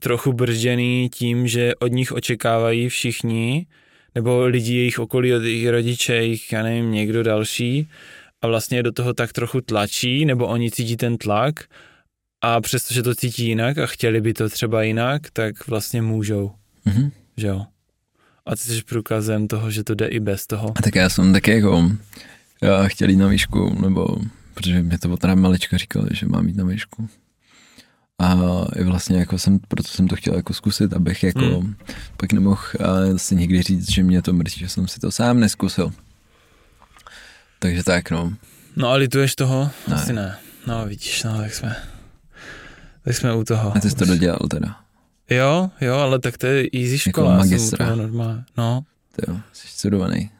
trochu 0.01 0.33
bržděný 0.33 1.09
tím, 1.15 1.49
že 1.49 1.75
od 1.75 1.93
nich 1.93 2.13
očekávají 2.13 2.89
všichni, 2.89 3.67
nebo 4.17 4.47
lidi 4.47 4.75
jejich 4.75 4.99
okolí, 4.99 5.35
od 5.35 5.43
jejich 5.43 5.69
rodiče, 5.69 6.15
jejich, 6.15 6.53
já 6.53 6.63
nevím, 6.63 6.91
někdo 6.93 7.23
další 7.23 7.89
a 8.43 8.47
vlastně 8.47 8.83
do 8.83 8.93
toho 8.93 9.15
tak 9.15 9.33
trochu 9.33 9.61
tlačí, 9.61 10.25
nebo 10.25 10.47
oni 10.47 10.71
cítí 10.71 10.97
ten 10.97 11.19
tlak 11.19 11.65
a 12.45 12.61
přestože 12.61 13.03
to 13.03 13.15
cítí 13.15 13.47
jinak 13.47 13.79
a 13.79 13.87
chtěli 13.87 14.21
by 14.21 14.33
to 14.35 14.49
třeba 14.49 14.83
jinak, 14.83 15.23
tak 15.33 15.67
vlastně 15.69 16.03
můžou, 16.03 16.51
Mhm. 16.85 17.11
že 17.37 17.47
jo. 17.47 17.65
A 18.47 18.57
ty 18.57 18.63
jsi 18.63 18.83
průkazem 18.83 19.49
toho, 19.49 19.71
že 19.71 19.85
to 19.85 19.95
jde 19.95 20.07
i 20.07 20.21
bez 20.21 20.47
toho. 20.47 20.73
A 20.77 20.83
tak 20.83 20.95
já 20.95 21.09
jsem 21.09 21.33
taky 21.33 21.51
jako, 21.51 21.91
já 22.63 22.89
chtěl 22.89 23.11
jít 23.11 23.17
na 23.17 23.29
výšku, 23.29 23.77
nebo 23.83 24.07
protože 24.55 24.83
mě 24.83 24.99
to 24.99 25.17
teda 25.17 25.35
malička 25.35 25.77
říkali, 25.77 26.09
že 26.13 26.27
mám 26.27 26.49
jít 26.49 26.57
na 26.57 26.65
výšku. 26.65 27.09
A 28.19 28.35
i 28.77 28.85
vlastně 28.85 29.19
jako 29.19 29.39
jsem, 29.39 29.59
proto 29.59 29.89
jsem 29.89 30.09
to 30.09 30.17
chtěl 30.17 30.35
jako 30.35 30.55
zkusit, 30.55 30.93
abych 30.93 31.23
jako 31.23 31.39
Hmm. 31.61 31.77
pak 32.17 32.33
nemohl 32.33 32.63
si 33.17 33.37
nikdy 33.37 33.63
říct, 33.63 33.93
že 33.93 34.03
mě 34.03 34.23
to 34.23 34.33
mrzí, 34.33 34.61
že 34.61 34.69
jsem 34.69 34.89
si 34.89 35.01
to 35.01 35.11
sám 35.13 35.41
neskusil. 35.41 35.93
Takže 37.59 37.85
tak 37.85 38.11
no. 38.11 38.33
No 38.77 38.89
a 38.89 38.95
lituješ 38.95 39.35
toho? 39.35 39.71
Ne. 39.89 39.95
Asi 39.97 40.13
ne. 40.13 40.37
No 40.67 40.87
vidíš, 40.87 41.23
no 41.25 41.39
tak 41.39 41.55
jsme, 41.55 41.77
tak 43.05 43.17
jsme 43.17 43.35
u 43.35 43.45
toho. 43.45 43.77
A 43.77 43.81
ty 43.81 43.91
jsi 43.91 43.97
to 43.97 44.05
dodělal 44.05 44.39
teda. 44.51 44.81
Jo, 45.31 45.71
jo, 45.81 45.95
ale 45.95 46.19
tak 46.19 46.39
to 46.39 46.47
je 46.47 46.69
easy 46.75 46.99
škola. 46.99 47.33
já 47.33 47.39
jsem 47.41 47.51
magistra. 47.51 47.87
úplně 47.87 48.03
normálně. 48.03 48.45
No, 48.57 48.85
Ty 49.17 49.31
jo, 49.31 49.41
jsi 49.53 49.69
studovaný. 49.69 50.31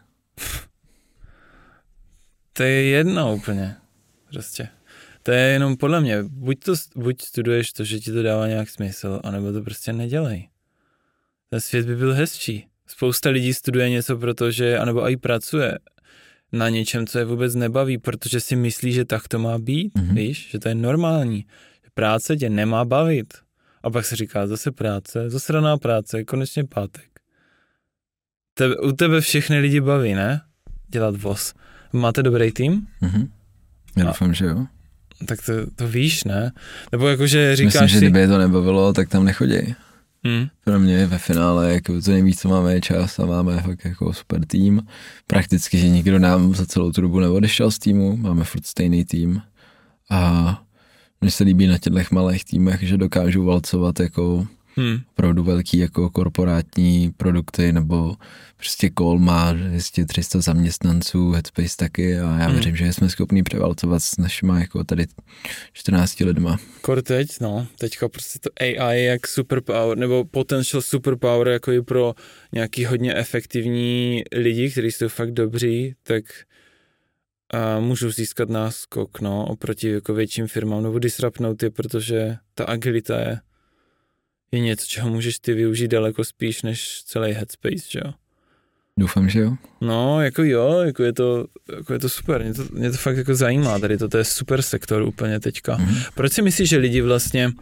to 2.53 2.63
je 2.63 2.83
jedno 2.85 3.35
úplně. 3.35 3.77
Prostě. 4.33 4.69
To 5.27 5.33
je 5.33 5.41
jenom 5.41 5.77
podle 5.77 6.01
mě, 6.01 6.23
buď, 6.23 6.59
to, 6.65 6.75
buď 6.97 7.23
studuješ 7.23 7.73
to, 7.73 7.85
že 7.85 8.01
ti 8.01 8.13
to 8.13 8.23
dává 8.23 8.47
nějak 8.49 8.71
smysl, 8.71 9.21
anebo 9.25 9.53
to 9.53 9.63
prostě 9.63 9.93
nedělej. 9.93 10.49
Ten 11.51 11.61
svět 11.61 11.87
by 11.87 11.97
byl 11.97 12.15
hezčí. 12.15 12.67
Spousta 12.87 13.31
lidí 13.31 13.55
studuje 13.55 13.91
něco, 13.91 14.17
protože, 14.17 14.79
anebo 14.79 15.11
i 15.11 15.17
pracuje 15.17 15.79
na 16.53 16.69
něčem, 16.69 17.07
co 17.07 17.19
je 17.19 17.25
vůbec 17.25 17.55
nebaví, 17.55 17.99
protože 17.99 18.41
si 18.41 18.57
myslí, 18.57 18.93
že 18.93 19.05
tak 19.05 19.29
to 19.29 19.39
má 19.39 19.59
být, 19.59 19.93
Mhm. 19.95 20.07
mm-hmm. 20.09 20.15
víš, 20.15 20.49
že 20.51 20.59
to 20.59 20.69
je 20.69 20.75
normální. 20.75 21.39
Že 21.85 21.91
práce 21.95 22.37
tě 22.37 22.51
nemá 22.51 22.85
bavit. 22.85 23.35
A 23.83 23.91
pak 23.91 24.05
se 24.05 24.17
říká, 24.17 24.47
zase 24.47 24.73
práce, 24.73 25.31
zasraná 25.31 25.77
práce, 25.77 26.25
konečně 26.25 26.65
pátek. 26.65 27.09
Tebe, 28.55 28.77
u 28.77 28.93
tebe 28.93 29.21
všechny 29.21 29.59
lidi 29.59 29.81
baví, 29.81 30.15
ne? 30.15 30.41
Dělat 30.89 31.17
voz. 31.17 31.55
Máte 31.93 32.23
dobrý 32.23 32.53
tým? 32.53 32.87
Mhm. 33.01 33.33
Já 33.97 34.05
doufám, 34.05 34.35
že 34.35 34.45
jo. 34.45 34.67
Tak 35.27 35.39
to, 35.47 35.53
to 35.77 35.89
víš, 35.89 36.25
ne? 36.25 36.53
Nebo 36.93 37.09
jakože 37.09 37.57
říkáš 37.57 37.73
Myslím, 37.75 37.89
že 37.89 37.99
kdyby 37.99 38.19
je 38.19 38.29
to 38.29 38.39
nebavilo, 38.39 38.93
tak 38.93 39.09
tam 39.09 39.25
nechodí. 39.25 39.75
Hm, 40.27 40.47
Pro 40.65 40.79
mě 40.81 40.95
je 40.95 41.07
ve 41.07 41.19
finále 41.19 41.73
jako 41.75 42.01
to 42.01 42.11
nejvíc, 42.11 42.41
co 42.41 42.49
máme 42.49 42.75
je 42.75 42.81
čas 42.81 43.19
a 43.19 43.27
máme 43.27 43.63
fakt 43.63 43.85
jako 43.85 44.13
super 44.13 44.47
tým. 44.47 44.83
Prakticky, 45.27 45.79
že 45.79 45.89
nikdo 45.89 46.19
nám 46.19 46.55
za 46.55 46.67
celou 46.67 46.93
tu 46.93 47.01
dobu 47.01 47.21
neodešel 47.21 47.71
z 47.71 47.79
týmu, 47.79 48.17
máme 48.17 48.45
furt 48.45 48.67
stejný 48.67 49.05
tým. 49.05 49.43
A 50.11 50.63
mně 51.21 51.31
se 51.31 51.45
líbí 51.45 51.67
na 51.67 51.79
těchto 51.79 52.15
malých 52.15 52.45
týmech, 52.45 52.83
že 52.83 52.97
dokážu 52.97 53.45
valcovat 53.45 54.01
jako 54.01 54.47
hm, 54.81 54.99
opravdu 55.11 55.43
velký 55.45 55.79
jako 55.79 56.11
korporátní 56.11 57.13
produkty, 57.17 57.73
nebo 57.73 58.17
prostě 58.57 58.91
Call 58.99 59.19
má 59.19 59.55
200-300 59.55 60.41
zaměstnanců, 60.41 61.31
Headspace 61.31 61.77
taky 61.77 62.19
a 62.19 62.39
já 62.39 62.45
Hmm. 62.45 62.53
věřím, 62.53 62.77
že 62.77 62.93
jsme 62.93 63.09
schopni 63.09 63.43
převalcovat 63.43 64.03
s 64.03 64.17
našima 64.17 64.61
jako 64.61 64.85
tady 64.85 65.07
14 65.73 66.21
lidma. 66.25 66.57
Kor 66.81 67.03
teď, 67.03 67.29
no, 67.41 67.67
teďka 67.79 68.09
prostě 68.09 68.39
to 68.39 68.51
AI 68.61 69.03
jak 69.05 69.27
superpower, 69.27 69.99
nebo 69.99 70.25
potential 70.25 70.83
superpower 70.83 71.49
jako 71.49 71.73
i 71.73 71.83
pro 71.83 72.15
nějaký 72.53 72.85
hodně 72.85 73.15
efektivní 73.15 74.23
lidi, 74.33 74.71
kteří 74.71 74.93
jsou 74.93 75.09
fakt 75.09 75.33
dobří, 75.33 75.95
tak 76.03 76.25
a 77.51 77.81
můžou 77.81 78.11
získat 78.11 78.49
náskok, 78.49 79.21
no, 79.21 79.47
oproti 79.47 79.91
jako 79.91 80.15
větším 80.15 80.47
firmám, 80.47 80.83
nebo 80.83 80.99
disrupnout 80.99 81.63
je, 81.63 81.71
protože 81.71 82.37
ta 82.55 82.65
agilita 82.65 83.19
je, 83.21 83.39
je 84.53 84.61
něco, 84.61 84.87
čeho 84.87 85.11
můžeš 85.11 85.39
ty 85.39 85.55
využít 85.55 85.89
daleko 85.89 86.25
spíš 86.25 86.63
než 86.63 87.03
celý 87.05 87.33
headspace, 87.33 87.85
že 87.91 88.01
jo. 88.05 88.13
Doufám, 88.99 89.29
že 89.29 89.41
jo. 89.41 89.57
No, 89.81 90.23
jako 90.23 90.43
jo, 90.43 90.81
jako 90.81 91.03
je 91.03 91.13
to, 91.13 91.47
jako 91.77 91.93
je 91.93 91.99
to 91.99 92.09
super, 92.09 92.43
mě 92.43 92.55
to, 92.55 92.65
mě 92.73 92.91
to 92.91 92.97
fakt 92.97 93.17
jako 93.17 93.35
zajímá, 93.35 93.79
tady 93.79 93.99
to, 93.99 94.09
to 94.09 94.19
je 94.19 94.25
super 94.25 94.63
sektor 94.63 95.03
úplně 95.03 95.41
teďka. 95.41 95.77
Mhm. 95.77 95.97
Proč 96.15 96.33
si 96.33 96.43
myslíš, 96.43 96.69
že 96.69 96.77
lidi 96.77 97.01
vlastně 97.01 97.53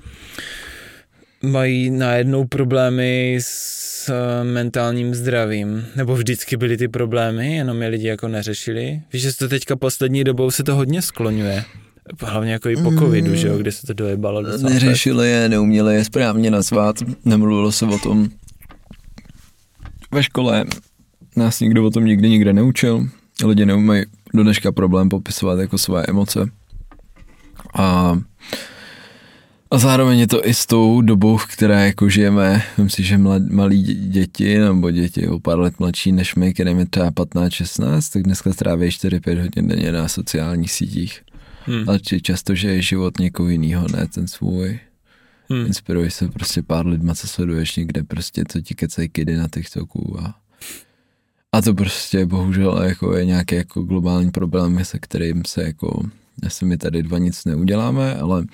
mají 1.43 1.91
najednou 1.91 2.45
problémy 2.45 3.39
s 3.43 4.09
eh, 4.09 4.45
mentálním 4.45 5.15
zdravím? 5.15 5.87
Nebo 5.97 6.17
vždycky 6.17 6.57
byly 6.57 6.77
ty 6.77 6.89
problémy, 6.89 7.57
jenom 7.57 7.83
je 7.83 7.89
lidi 7.89 8.07
jako 8.07 8.29
neřešili? 8.29 9.03
Víš, 9.13 9.23
že 9.23 9.37
to 9.37 9.49
teďka 9.49 9.77
poslední 9.77 10.25
dobou 10.25 10.51
se 10.51 10.65
to 10.65 10.75
hodně 10.75 11.03
skloňuje. 11.03 11.65
Hlavně 12.21 12.53
jako 12.53 12.69
i 12.69 12.77
po 12.77 12.91
Mm. 12.91 12.99
covidu, 12.99 13.35
že 13.35 13.49
jo, 13.49 13.59
kde 13.59 13.73
se 13.73 13.87
to 13.87 13.93
dojebalo 13.93 14.43
docela. 14.43 14.71
Neřešili 14.71 15.31
je, 15.31 15.49
neuměli 15.49 15.95
je 15.95 16.05
správně 16.05 16.51
nazvat, 16.51 16.97
nemluvilo 17.25 17.73
se 17.73 17.87
o 17.87 17.99
tom 17.99 18.29
ve 20.13 20.23
škole. 20.23 20.65
Nás 21.37 21.61
nikdo 21.61 21.85
o 21.85 21.91
tom 21.91 22.05
nikdy 22.05 22.29
nikde 22.29 22.53
neučil. 22.53 23.07
Lidi 23.45 23.67
neumají 23.67 24.05
do 24.35 24.43
dneška 24.43 24.73
problém 24.73 25.09
popisovat 25.09 25.59
jako 25.59 25.79
své 25.79 26.05
emoce. 26.09 26.47
A, 27.75 28.19
a 29.71 29.79
zároveň 29.79 30.19
je 30.19 30.27
to 30.27 30.47
i 30.49 30.55
s 30.55 30.67
tou 30.67 31.01
dobou, 31.01 31.37
v 31.37 31.47
které 31.47 31.87
jako 31.87 32.09
žijeme. 32.09 32.63
Myslím 32.79 32.91
si, 32.91 33.03
že 33.03 33.19
mlad, 33.19 33.43
malí 33.51 33.85
dě- 33.85 34.09
děti 34.11 34.59
nebo 34.59 34.91
děti 34.91 35.29
o 35.29 35.39
pár 35.41 35.59
let 35.59 35.75
mladší 35.81 36.13
než 36.13 36.35
my, 36.35 36.55
kterým 36.55 36.79
je 36.79 36.87
třeba 36.87 37.11
15-16, 37.11 38.13
tak 38.13 38.23
dneska 38.23 38.53
stráví 38.53 38.89
4-5 38.89 39.41
hodin 39.43 39.69
denně 39.69 39.93
na 39.93 40.09
sociálních 40.09 40.73
sítích. 40.73 41.21
Hmm. 41.67 41.89
Ale 41.89 42.01
často, 42.01 42.55
že 42.55 42.69
je 42.69 42.83
život 42.83 43.19
někoho 43.19 43.49
jiného, 43.49 43.89
ne 43.89 44.07
ten 44.07 44.29
svůj. 44.29 44.79
Hmm. 45.51 45.67
Inspiruješ 45.67 46.15
se 46.15 46.29
prostě 46.29 46.63
pár 46.63 46.87
lidma, 46.87 47.15
co 47.15 47.29
sleduješ 47.29 47.77
někde, 47.77 48.03
prostě 48.03 48.45
co 48.49 48.61
ti 48.61 48.75
kecají 48.75 49.09
kidy 49.09 49.37
na 49.37 49.49
TikToku 49.49 50.21
a, 50.21 50.35
a 51.53 51.63
to 51.63 51.75
prostě 51.75 52.27
bohužel 52.27 52.83
jako 52.83 53.17
je 53.17 53.25
nějaký 53.25 53.55
jako 53.55 53.83
globální 53.83 54.31
problém, 54.31 54.85
se 54.85 54.99
kterým 54.99 55.43
se 55.47 55.63
jako, 55.63 56.03
asi 56.47 56.65
my 56.65 56.77
tady 56.77 57.03
dva 57.03 57.19
nic 57.19 57.45
neuděláme, 57.45 58.15
ale 58.15 58.45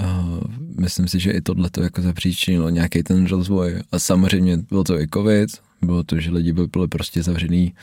uh, 0.00 0.40
myslím 0.80 1.08
si, 1.08 1.20
že 1.20 1.30
i 1.30 1.40
tohle 1.40 1.70
to 1.70 1.82
jako 1.82 2.02
zapříčinilo 2.02 2.70
nějaký 2.70 3.02
ten 3.02 3.26
rozvoj 3.26 3.82
a 3.92 3.98
samozřejmě 3.98 4.56
bylo 4.56 4.84
to 4.84 5.00
i 5.00 5.06
covid, 5.14 5.50
bylo 5.82 6.04
to, 6.04 6.20
že 6.20 6.30
lidi 6.30 6.52
byli 6.52 6.88
prostě 6.88 7.22
zavřený 7.22 7.74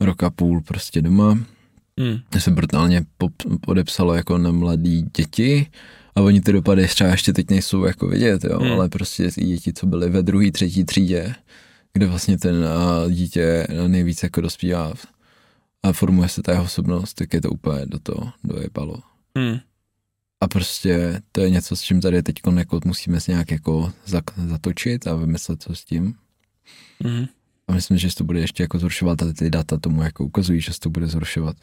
rok 0.00 0.22
a 0.22 0.30
půl 0.30 0.60
prostě 0.60 1.02
doma, 1.02 1.38
To 2.30 2.40
se 2.40 2.50
brutálně 2.50 3.04
podepsalo 3.60 4.14
jako 4.14 4.38
na 4.38 4.50
mladý 4.50 5.02
děti 5.16 5.66
a 6.14 6.20
oni 6.20 6.40
ty 6.40 6.52
dopady 6.52 6.86
třeba 6.86 7.10
ještě 7.10 7.32
teď 7.32 7.50
nejsou 7.50 7.84
jako 7.84 8.06
vidět, 8.08 8.44
jo, 8.44 8.58
Hmm. 8.58 8.72
ale 8.72 8.88
prostě 8.88 9.30
i 9.36 9.44
děti, 9.44 9.72
co 9.72 9.86
byly 9.86 10.10
ve 10.10 10.22
druhé, 10.22 10.52
třetí 10.52 10.84
třídě, 10.84 11.34
kde 11.92 12.06
vlastně 12.06 12.38
ten 12.38 12.64
a, 12.64 13.08
dítě 13.08 13.66
nejvíc 13.86 14.22
jako 14.22 14.40
dospívá 14.40 14.92
a 15.82 15.92
formuje 15.92 16.28
se 16.28 16.42
ta 16.42 16.52
jeho 16.52 16.64
osobnost, 16.64 17.14
tak 17.14 17.34
je 17.34 17.40
to 17.40 17.50
úplně 17.50 17.86
do 17.86 17.98
toho 17.98 18.32
dojebalo. 18.44 18.96
Hmm. 19.36 19.58
A 20.40 20.48
prostě 20.48 21.20
to 21.32 21.40
je 21.40 21.50
něco, 21.50 21.76
s 21.76 21.82
čím 21.82 22.00
tady 22.00 22.22
teď 22.22 22.34
jako 22.56 22.80
musíme 22.84 23.20
se 23.20 23.32
nějak 23.32 23.50
jako 23.50 23.92
zatočit 24.46 25.06
a 25.06 25.14
vymyslet, 25.14 25.62
co 25.62 25.74
s 25.74 25.84
tím. 25.84 26.14
Hmm. 27.04 27.26
A 27.68 27.72
myslím, 27.72 27.98
že 27.98 28.10
se 28.10 28.16
to 28.16 28.24
bude 28.24 28.40
ještě 28.40 28.62
jako 28.62 28.78
zhoršovat 28.78 29.22
a 29.22 29.32
ty 29.32 29.50
data 29.50 29.78
tomu 29.78 30.02
jako 30.02 30.24
ukazují, 30.24 30.60
že 30.60 30.72
se 30.72 30.80
to 30.80 30.90
bude 30.90 31.06
zhoršovat. 31.06 31.56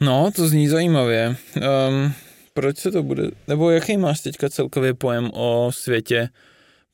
No, 0.00 0.30
to 0.36 0.48
zní 0.48 0.68
zajímavě. 0.68 1.36
Um, 1.56 2.12
proč 2.54 2.78
se 2.78 2.90
to 2.90 3.02
bude, 3.02 3.30
nebo 3.48 3.70
jaký 3.70 3.96
máš 3.96 4.20
teďka 4.20 4.48
celkově 4.48 4.94
pojem 4.94 5.30
o 5.34 5.70
světě 5.74 6.28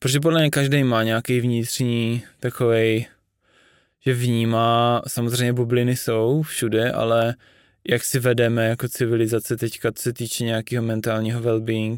Protože 0.02 0.20
podle 0.20 0.40
mě 0.40 0.50
každý 0.50 0.84
má 0.84 1.02
nějaký 1.02 1.40
vnitřní 1.40 2.22
takovej, 2.40 3.06
že 4.00 4.14
vnímá, 4.14 5.02
samozřejmě 5.06 5.52
bubliny 5.52 5.96
jsou 5.96 6.42
všude, 6.42 6.92
ale 6.92 7.34
jak 7.88 8.04
si 8.04 8.18
vedeme 8.18 8.68
jako 8.68 8.88
civilizace 8.88 9.56
teďka, 9.56 9.92
co 9.92 10.02
se 10.02 10.12
týče 10.12 10.44
nějakého 10.44 10.84
mentálního 10.84 11.40
well-being. 11.40 11.96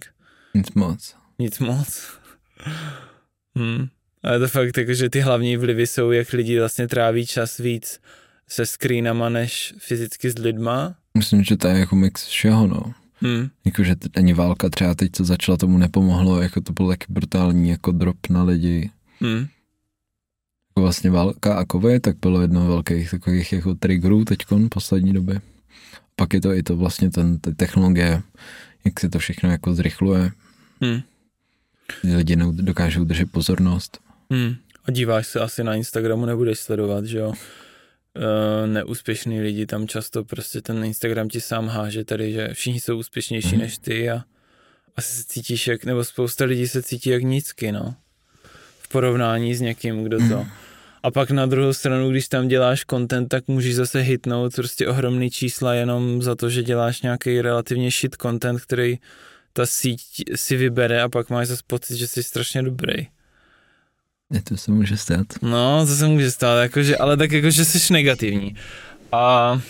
Nic 0.54 0.74
moc. 0.74 1.16
Nic 1.38 1.58
moc. 1.58 2.08
hmm. 3.56 3.88
Ale 4.22 4.38
to 4.38 4.48
fakt 4.48 4.76
jako, 4.76 4.94
že 4.94 5.10
ty 5.10 5.20
hlavní 5.20 5.56
vlivy 5.56 5.86
jsou, 5.86 6.10
jak 6.10 6.32
lidi 6.32 6.58
vlastně 6.58 6.88
tráví 6.88 7.26
čas 7.26 7.58
víc 7.58 8.00
se 8.48 8.66
screenama, 8.66 9.28
než 9.28 9.74
fyzicky 9.78 10.30
s 10.30 10.38
lidma. 10.38 10.94
Myslím, 11.18 11.44
že 11.44 11.56
to 11.56 11.68
je 11.68 11.78
jako 11.78 11.96
mix 11.96 12.26
všeho, 12.26 12.66
no. 12.66 12.94
Hmm. 13.20 13.48
Jakože 13.64 13.96
ani 14.16 14.32
válka 14.32 14.70
třeba 14.70 14.94
teď, 14.94 15.12
co 15.12 15.24
začala, 15.24 15.56
tomu 15.56 15.78
nepomohlo, 15.78 16.42
jako 16.42 16.60
to 16.60 16.72
byl 16.72 16.88
taky 16.88 17.06
brutální 17.08 17.68
jako 17.68 17.92
drop 17.92 18.28
na 18.28 18.42
lidi. 18.42 18.90
Hmm. 19.20 19.46
Jako 20.68 20.80
vlastně 20.80 21.10
válka 21.10 21.54
a 21.54 21.64
covid, 21.72 22.02
tak 22.02 22.16
bylo 22.20 22.40
jedno 22.40 22.66
velkých 22.66 23.10
takových 23.10 23.52
jako 23.52 23.74
triggerů 23.74 24.24
teďkon 24.24 24.68
poslední 24.70 25.12
době. 25.12 25.40
Pak 26.16 26.34
je 26.34 26.40
to 26.40 26.52
i 26.52 26.62
to 26.62 26.76
vlastně 26.76 27.10
ten, 27.10 27.38
ty 27.38 27.54
technologie, 27.54 28.22
jak 28.84 29.00
se 29.00 29.08
to 29.08 29.18
všechno 29.18 29.50
jako 29.50 29.74
zrychluje. 29.74 30.30
Hmm. 30.82 31.00
Lidi 32.16 32.36
dokážou 32.50 33.04
držet 33.04 33.32
pozornost. 33.32 33.98
Hmm. 34.30 34.54
A 34.84 34.90
díváš 34.90 35.26
se 35.26 35.40
asi 35.40 35.64
na 35.64 35.74
Instagramu, 35.74 36.26
nebudeš 36.26 36.58
sledovat, 36.58 37.04
že 37.04 37.18
jo? 37.18 37.32
Uh, 38.16 38.66
neúspěšný 38.66 39.40
lidi 39.40 39.66
tam 39.66 39.88
často 39.88 40.24
prostě 40.24 40.62
ten 40.62 40.84
Instagram 40.84 41.28
ti 41.28 41.40
sám 41.40 41.68
háže 41.68 42.04
tady, 42.04 42.32
že 42.32 42.48
všichni 42.52 42.80
jsou 42.80 42.98
úspěšnější 42.98 43.48
hmm. 43.48 43.58
než 43.58 43.78
ty 43.78 44.10
a 44.10 44.24
asi 44.96 45.14
se 45.14 45.24
cítíš 45.24 45.66
jak, 45.66 45.84
nebo 45.84 46.04
spousta 46.04 46.44
lidí 46.44 46.68
se 46.68 46.82
cítí 46.82 47.10
jak 47.10 47.22
nízky, 47.22 47.72
no. 47.72 47.94
V 48.78 48.88
porovnání 48.88 49.54
s 49.54 49.60
někým, 49.60 50.04
kdo 50.04 50.18
to. 50.18 50.24
Hmm. 50.24 50.50
A 51.02 51.10
pak 51.10 51.30
na 51.30 51.46
druhou 51.46 51.72
stranu, 51.72 52.10
když 52.10 52.28
tam 52.28 52.48
děláš 52.48 52.84
content, 52.90 53.28
tak 53.28 53.48
můžeš 53.48 53.74
zase 53.74 54.00
hitnout 54.00 54.54
prostě 54.54 54.88
ohromný 54.88 55.30
čísla 55.30 55.74
jenom 55.74 56.22
za 56.22 56.34
to, 56.34 56.50
že 56.50 56.62
děláš 56.62 57.02
nějaký 57.02 57.40
relativně 57.40 57.90
shit 57.90 58.16
content, 58.22 58.60
který 58.60 58.98
ta 59.52 59.66
síť 59.66 60.00
si 60.34 60.56
vybere 60.56 61.02
a 61.02 61.08
pak 61.08 61.30
máš 61.30 61.48
zase 61.48 61.62
pocit, 61.66 61.96
že 61.96 62.06
jsi 62.06 62.22
strašně 62.22 62.62
dobrý. 62.62 63.06
Je 64.32 64.42
to 64.42 64.56
se 64.56 64.70
může 64.70 64.96
stát. 64.96 65.26
No, 65.42 65.86
to 65.86 65.96
se 65.96 66.06
může 66.06 66.30
stát, 66.30 66.62
jakože, 66.62 66.96
ale 66.96 67.16
tak 67.16 67.32
jakože 67.32 67.64
jsi 67.64 67.92
negativní. 67.92 68.56
A 69.12 69.60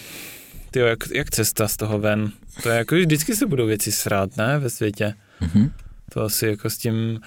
ty 0.70 0.78
jak, 0.78 0.98
jak 1.14 1.30
cesta 1.30 1.68
z 1.68 1.76
toho 1.76 1.98
ven? 1.98 2.32
To 2.62 2.68
je 2.68 2.78
jako, 2.78 2.96
že 2.96 3.02
vždycky 3.02 3.36
se 3.36 3.46
budou 3.46 3.66
věci 3.66 3.92
srát, 3.92 4.36
ne, 4.36 4.58
ve 4.58 4.70
světě. 4.70 5.14
Mm-hmm. 5.40 5.70
To 6.12 6.22
asi 6.22 6.46
jako 6.46 6.70
s 6.70 6.78
tím 6.78 7.20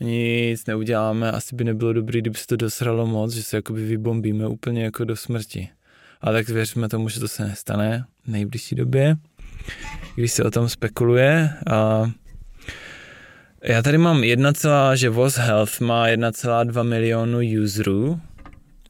nic 0.00 0.66
neuděláme, 0.66 1.32
asi 1.32 1.56
by 1.56 1.64
nebylo 1.64 1.92
dobré, 1.92 2.20
kdyby 2.20 2.38
se 2.38 2.46
to 2.46 2.56
dosralo 2.56 3.06
moc, 3.06 3.32
že 3.32 3.42
se 3.42 3.56
jakoby 3.56 3.86
vybombíme 3.86 4.46
úplně 4.46 4.84
jako 4.84 5.04
do 5.04 5.16
smrti. 5.16 5.68
A 6.20 6.32
tak 6.32 6.48
věříme 6.48 6.88
tomu, 6.88 7.08
že 7.08 7.20
to 7.20 7.28
se 7.28 7.44
nestane 7.44 8.04
v 8.24 8.28
nejbližší 8.28 8.74
době, 8.74 9.16
když 10.14 10.32
se 10.32 10.44
o 10.44 10.50
tom 10.50 10.68
spekuluje. 10.68 11.50
A 11.70 12.10
já 13.62 13.82
tady 13.82 13.98
mám 13.98 14.24
1, 14.24 14.52
že 14.94 15.10
Voz 15.10 15.36
Health 15.36 15.80
má 15.80 16.06
1,2 16.06 16.84
milionu 16.84 17.38
userů 17.64 18.20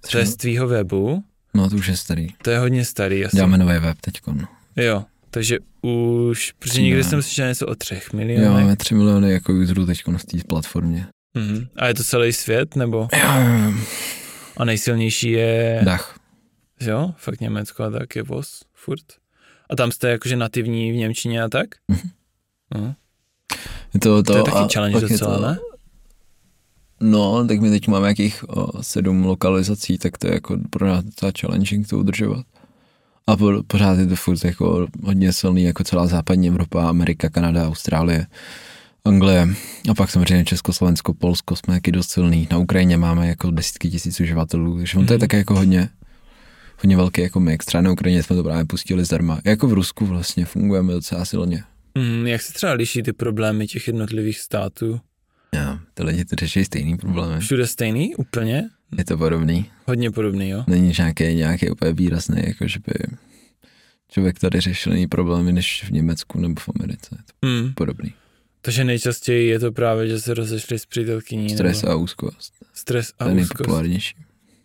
přes 0.02 0.36
tvýho 0.36 0.68
webu. 0.68 1.24
No 1.54 1.70
to 1.70 1.76
už 1.76 1.86
je 1.86 1.96
starý. 1.96 2.28
To 2.42 2.50
je 2.50 2.58
hodně 2.58 2.84
starý. 2.84 3.24
Asi. 3.24 3.36
Děláme 3.36 3.58
nový 3.58 3.78
web 3.78 3.96
teď. 4.00 4.20
Jo, 4.76 5.04
takže 5.30 5.58
už, 5.82 6.52
protože 6.58 6.82
někdy 6.82 7.04
jsem 7.04 7.22
slyšel 7.22 7.48
něco 7.48 7.66
o 7.66 7.74
třech 7.74 8.12
milionech. 8.12 8.46
Jo, 8.46 8.52
máme 8.52 8.76
tři 8.76 8.94
miliony 8.94 9.32
jako 9.32 9.52
userů 9.52 9.86
teď 9.86 10.06
na 10.06 10.18
té 10.18 10.38
platformě. 10.48 11.06
Mm-hmm. 11.36 11.68
A 11.76 11.86
je 11.86 11.94
to 11.94 12.04
celý 12.04 12.32
svět, 12.32 12.76
nebo? 12.76 13.08
Jo. 13.22 13.28
A 14.56 14.64
nejsilnější 14.64 15.30
je... 15.30 15.80
Dach. 15.84 16.18
Jo, 16.80 17.14
fakt 17.16 17.40
Německo 17.40 17.82
a 17.82 17.90
tak 17.90 18.16
je 18.16 18.22
voz, 18.22 18.60
furt. 18.74 19.04
A 19.70 19.76
tam 19.76 19.92
jste 19.92 20.10
jakože 20.10 20.36
nativní 20.36 20.92
v 20.92 20.96
Němčině 20.96 21.42
a 21.42 21.48
tak? 21.48 21.68
Mm-hmm. 21.92 22.10
Uh-huh. 22.74 22.94
To, 23.92 23.98
to, 23.98 24.22
to 24.22 24.36
je 24.36 24.42
taky 24.42 24.74
challenge 24.74 25.00
docela, 25.00 25.36
to, 25.36 25.42
ne? 25.42 25.58
No, 27.00 27.46
tak 27.46 27.60
my 27.60 27.70
teď 27.70 27.88
máme 27.88 28.08
jakých 28.08 28.44
o, 28.48 28.82
sedm 28.82 29.24
lokalizací, 29.24 29.98
tak 29.98 30.18
to 30.18 30.26
je 30.26 30.34
jako 30.34 30.58
pro 30.70 30.86
nás 30.86 31.04
docela 31.04 31.32
challenging 31.40 31.88
to 31.88 31.98
udržovat. 31.98 32.46
A 33.26 33.36
po, 33.36 33.52
pořád 33.66 33.98
je 33.98 34.06
to 34.06 34.16
furt 34.16 34.44
jako 34.44 34.86
hodně 35.02 35.32
silný, 35.32 35.62
jako 35.62 35.84
celá 35.84 36.06
západní 36.06 36.48
Evropa, 36.48 36.88
Amerika, 36.88 37.28
Kanada, 37.28 37.68
Austrálie, 37.68 38.26
Anglie 39.04 39.48
a 39.90 39.94
pak 39.94 40.10
samozřejmě 40.10 40.44
Československo, 40.44 41.14
Polsko 41.14 41.56
jsme 41.56 41.74
taky 41.74 41.92
dost 41.92 42.10
silný. 42.10 42.48
Na 42.50 42.58
Ukrajině 42.58 42.96
máme 42.96 43.28
jako 43.28 43.50
desítky 43.50 43.90
tisíc 43.90 44.20
uživatelů, 44.20 44.78
takže 44.78 44.98
on 44.98 45.06
to 45.06 45.12
je 45.12 45.16
mhm. 45.16 45.20
také 45.20 45.36
jako 45.36 45.54
hodně, 45.54 45.88
hodně 46.82 46.96
velký 46.96 47.20
jako 47.20 47.40
mix. 47.40 47.66
Třeba 47.66 47.82
na 47.82 47.92
Ukrajině 47.92 48.22
jsme 48.22 48.36
to 48.36 48.42
právě 48.42 48.64
pustili 48.64 49.04
zdarma. 49.04 49.40
Jako 49.44 49.68
v 49.68 49.72
Rusku 49.72 50.06
vlastně 50.06 50.44
fungujeme 50.44 50.92
docela 50.92 51.24
silně. 51.24 51.64
Mm, 51.94 52.26
jak 52.26 52.42
se 52.42 52.52
třeba 52.52 52.72
liší 52.72 53.02
ty 53.02 53.12
problémy 53.12 53.66
těch 53.66 53.86
jednotlivých 53.86 54.38
států? 54.38 55.00
Jo, 55.54 55.78
ty 55.94 56.02
lidi 56.02 56.24
to 56.24 56.36
řeší 56.36 56.64
stejný 56.64 56.96
problémy. 56.96 57.40
Všude 57.40 57.66
stejný? 57.66 58.16
Úplně? 58.16 58.70
Je 58.98 59.04
to 59.04 59.18
podobný. 59.18 59.70
Hodně 59.86 60.10
podobný, 60.10 60.48
jo? 60.48 60.64
Není 60.66 60.92
nějaký, 60.98 61.34
nějaký 61.34 61.70
úplně 61.70 61.92
výrazný, 61.92 62.42
jako 62.46 62.68
že 62.68 62.78
by 62.78 63.16
člověk 64.08 64.38
tady 64.38 64.60
řešil 64.60 64.92
jiný 64.92 65.06
problémy 65.06 65.52
než 65.52 65.84
v 65.84 65.90
Německu 65.90 66.40
nebo 66.40 66.60
v 66.60 66.68
Americe. 66.80 67.08
Je 67.12 67.22
to 67.26 67.46
mm. 67.46 67.74
podobný. 67.74 68.14
Takže 68.62 68.84
nejčastěji 68.84 69.48
je 69.48 69.58
to 69.58 69.72
právě, 69.72 70.08
že 70.08 70.20
se 70.20 70.34
rozešli 70.34 70.78
s 70.78 70.86
přítelkyní. 70.86 71.50
Stres 71.50 71.82
nebo... 71.82 71.92
a 71.92 71.96
úzkost. 71.96 72.52
Stres 72.72 73.12
a 73.18 73.24
Ten 73.24 73.38
úzkost. 73.38 73.58
nejpopulárnější. 73.58 74.14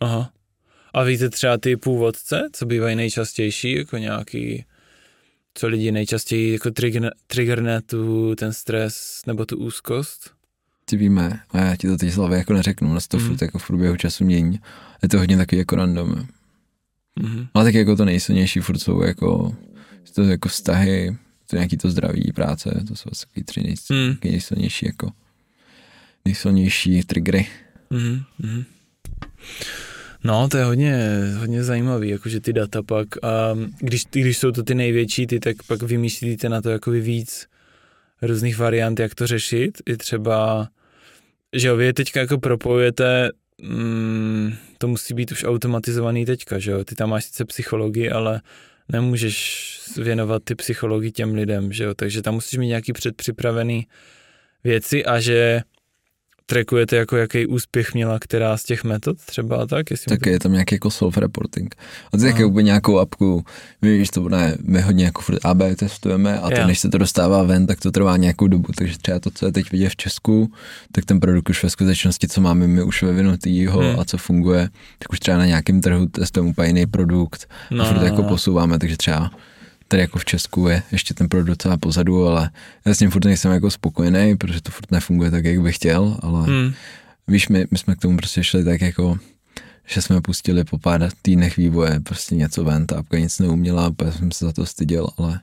Aha. 0.00 0.30
A 0.94 1.02
víte 1.02 1.30
třeba 1.30 1.58
ty 1.58 1.76
původce, 1.76 2.48
co 2.52 2.66
bývají 2.66 2.96
nejčastější, 2.96 3.76
jako 3.76 3.96
nějaký, 3.96 4.64
co 5.56 5.68
lidi 5.68 5.92
nejčastěji 5.92 6.52
jako 6.52 6.70
trigger, 6.70 7.12
triggerne 7.26 7.82
tu, 7.82 8.34
ten 8.34 8.52
stres 8.52 9.22
nebo 9.26 9.46
tu 9.46 9.56
úzkost? 9.56 10.30
Ty 10.84 10.96
víme, 10.96 11.40
a 11.50 11.58
já 11.58 11.76
ti 11.76 11.86
to 11.86 11.96
teď 11.96 12.12
slavě 12.12 12.38
jako 12.38 12.52
neřeknu, 12.52 12.94
na 12.94 13.00
to 13.08 13.16
mm. 13.16 13.26
furt 13.26 13.42
jako 13.42 13.58
v 13.58 13.66
průběhu 13.66 13.96
času 13.96 14.24
mění. 14.24 14.60
Je 15.02 15.08
to 15.08 15.18
hodně 15.18 15.36
taky 15.36 15.56
jako 15.56 15.76
random. 15.76 16.26
Mm-hmm. 17.20 17.48
Ale 17.54 17.64
tak 17.64 17.74
jako 17.74 17.96
to 17.96 18.04
nejsilnější 18.04 18.60
furt 18.60 18.78
jsou 18.78 19.02
jako, 19.02 19.56
to 20.14 20.22
jako 20.22 20.48
vztahy, 20.48 21.16
to 21.50 21.56
nějaký 21.56 21.76
to 21.76 21.90
zdraví, 21.90 22.32
práce, 22.34 22.84
to 22.88 22.96
jsou 22.96 23.10
asi 23.12 23.26
tři 23.44 23.62
nej, 23.62 23.74
mm. 23.90 24.16
nejsilnější 24.24 24.86
jako 24.86 25.12
nejsilnější 26.24 27.02
triggery. 27.02 27.46
Mm-hmm. 27.90 28.64
No, 30.26 30.48
to 30.48 30.56
je 30.56 30.64
hodně, 30.64 31.20
hodně 31.38 31.64
zajímavý, 31.64 32.08
jakože 32.08 32.40
ty 32.40 32.52
data 32.52 32.82
pak, 32.82 33.24
a 33.24 33.54
když, 33.78 34.04
když 34.10 34.38
jsou 34.38 34.52
to 34.52 34.62
ty 34.62 34.74
největší, 34.74 35.26
ty 35.26 35.40
tak 35.40 35.56
pak 35.62 35.82
vymýšlíte 35.82 36.48
na 36.48 36.62
to 36.62 36.70
jako 36.70 36.90
víc 36.90 37.46
různých 38.22 38.58
variant, 38.58 39.00
jak 39.00 39.14
to 39.14 39.26
řešit, 39.26 39.82
i 39.86 39.96
třeba, 39.96 40.68
že 41.52 41.68
jo, 41.68 41.76
vy 41.76 41.92
teďka 41.92 42.20
jako 42.20 42.38
propojujete, 42.38 43.30
mm, 43.62 44.52
to 44.78 44.88
musí 44.88 45.14
být 45.14 45.32
už 45.32 45.44
automatizovaný 45.44 46.24
teďka, 46.24 46.58
že 46.58 46.70
jo, 46.70 46.84
ty 46.84 46.94
tam 46.94 47.10
máš 47.10 47.24
sice 47.24 47.44
psychologii, 47.44 48.10
ale 48.10 48.40
nemůžeš 48.92 49.70
věnovat 49.96 50.42
ty 50.44 50.54
psychologii 50.54 51.12
těm 51.12 51.34
lidem, 51.34 51.72
že 51.72 51.84
jo, 51.84 51.94
takže 51.94 52.22
tam 52.22 52.34
musíš 52.34 52.58
mít 52.58 52.68
nějaký 52.68 52.92
předpřipravený 52.92 53.86
věci 54.64 55.04
a 55.04 55.20
že 55.20 55.62
trackujete, 56.46 56.96
jako 56.96 57.16
jaký 57.16 57.46
úspěch 57.46 57.94
měla 57.94 58.18
která 58.18 58.56
z 58.56 58.64
těch 58.64 58.84
metod 58.84 59.18
třeba 59.18 59.66
tak? 59.66 59.90
Jestli 59.90 60.16
tak 60.18 60.26
je 60.26 60.38
tam 60.38 60.52
nějaký 60.52 60.74
jako 60.74 60.88
self-reporting. 60.88 61.68
A 62.12 62.16
ty 62.16 62.44
úplně 62.44 62.66
nějakou 62.66 62.98
apku, 62.98 63.44
my, 63.82 63.98
víš, 63.98 64.08
to 64.08 64.28
ne, 64.28 64.56
my 64.62 64.80
hodně 64.80 65.04
jako 65.04 65.22
furt 65.22 65.38
AB 65.44 65.62
testujeme 65.76 66.40
a 66.40 66.50
to, 66.50 66.66
než 66.66 66.78
se 66.78 66.88
to 66.88 66.98
dostává 66.98 67.42
ven, 67.42 67.66
tak 67.66 67.80
to 67.80 67.90
trvá 67.90 68.16
nějakou 68.16 68.48
dobu, 68.48 68.72
takže 68.76 68.98
třeba 68.98 69.18
to, 69.18 69.30
co 69.30 69.46
je 69.46 69.52
teď 69.52 69.72
vidět 69.72 69.88
v 69.88 69.96
Česku, 69.96 70.52
tak 70.92 71.04
ten 71.04 71.20
produkt 71.20 71.50
už 71.50 71.62
ve 71.62 71.70
skutečnosti, 71.70 72.28
co 72.28 72.40
máme 72.40 72.66
my 72.66 72.82
už 72.82 73.02
vyvinutýho 73.02 73.80
hmm. 73.80 74.00
a 74.00 74.04
co 74.04 74.18
funguje, 74.18 74.68
tak 74.98 75.12
už 75.12 75.20
třeba 75.20 75.38
na 75.38 75.46
nějakém 75.46 75.80
trhu 75.80 76.06
testujeme 76.06 76.50
úplně 76.50 76.68
jiný 76.68 76.86
produkt 76.86 77.48
no, 77.70 77.84
a 77.84 77.92
furt 77.92 78.02
jako 78.02 78.22
posouváme, 78.22 78.78
takže 78.78 78.96
třeba 78.96 79.30
tady 79.88 80.00
jako 80.00 80.18
v 80.18 80.24
Česku 80.24 80.68
je 80.68 80.82
ještě 80.92 81.14
ten 81.14 81.28
produkt 81.28 81.46
docela 81.46 81.76
pozadu, 81.76 82.26
ale 82.26 82.50
já 82.84 82.94
s 82.94 82.98
tím 82.98 83.10
furt 83.10 83.24
nejsem 83.24 83.52
jako 83.52 83.70
spokojený, 83.70 84.36
protože 84.36 84.60
to 84.60 84.70
furt 84.70 84.90
nefunguje 84.90 85.30
tak, 85.30 85.44
jak 85.44 85.60
bych 85.60 85.76
chtěl, 85.76 86.18
ale 86.22 86.46
hmm. 86.46 86.72
víš, 87.28 87.48
my, 87.48 87.66
my 87.70 87.78
jsme 87.78 87.94
k 87.94 88.00
tomu 88.00 88.16
prostě 88.16 88.44
šli 88.44 88.64
tak 88.64 88.80
jako, 88.80 89.18
že 89.86 90.02
jsme 90.02 90.20
pustili 90.20 90.64
po 90.64 90.78
pár 90.78 91.08
týdnech 91.22 91.56
vývoje 91.56 92.00
prostě 92.00 92.34
něco 92.34 92.64
ven, 92.64 92.86
ta 92.86 92.98
apka 92.98 93.18
nic 93.18 93.38
neuměla, 93.38 93.88
úplně 93.88 94.12
jsem 94.12 94.32
se 94.32 94.44
za 94.44 94.52
to 94.52 94.66
styděl, 94.66 95.08
ale 95.16 95.40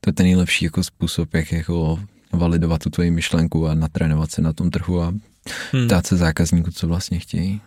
to 0.00 0.10
je 0.10 0.14
ten 0.14 0.26
nejlepší 0.26 0.64
jako 0.64 0.84
způsob, 0.84 1.34
jak 1.34 1.52
jako 1.52 2.00
validovat 2.32 2.82
tu 2.82 2.90
tvoji 2.90 3.10
myšlenku 3.10 3.68
a 3.68 3.74
natrénovat 3.74 4.30
se 4.30 4.42
na 4.42 4.52
tom 4.52 4.70
trhu 4.70 5.02
a 5.02 5.14
hmm. 5.72 5.88
dát 5.88 6.06
se 6.06 6.16
zákazníku, 6.16 6.70
co 6.70 6.88
vlastně 6.88 7.18
chtějí. 7.18 7.60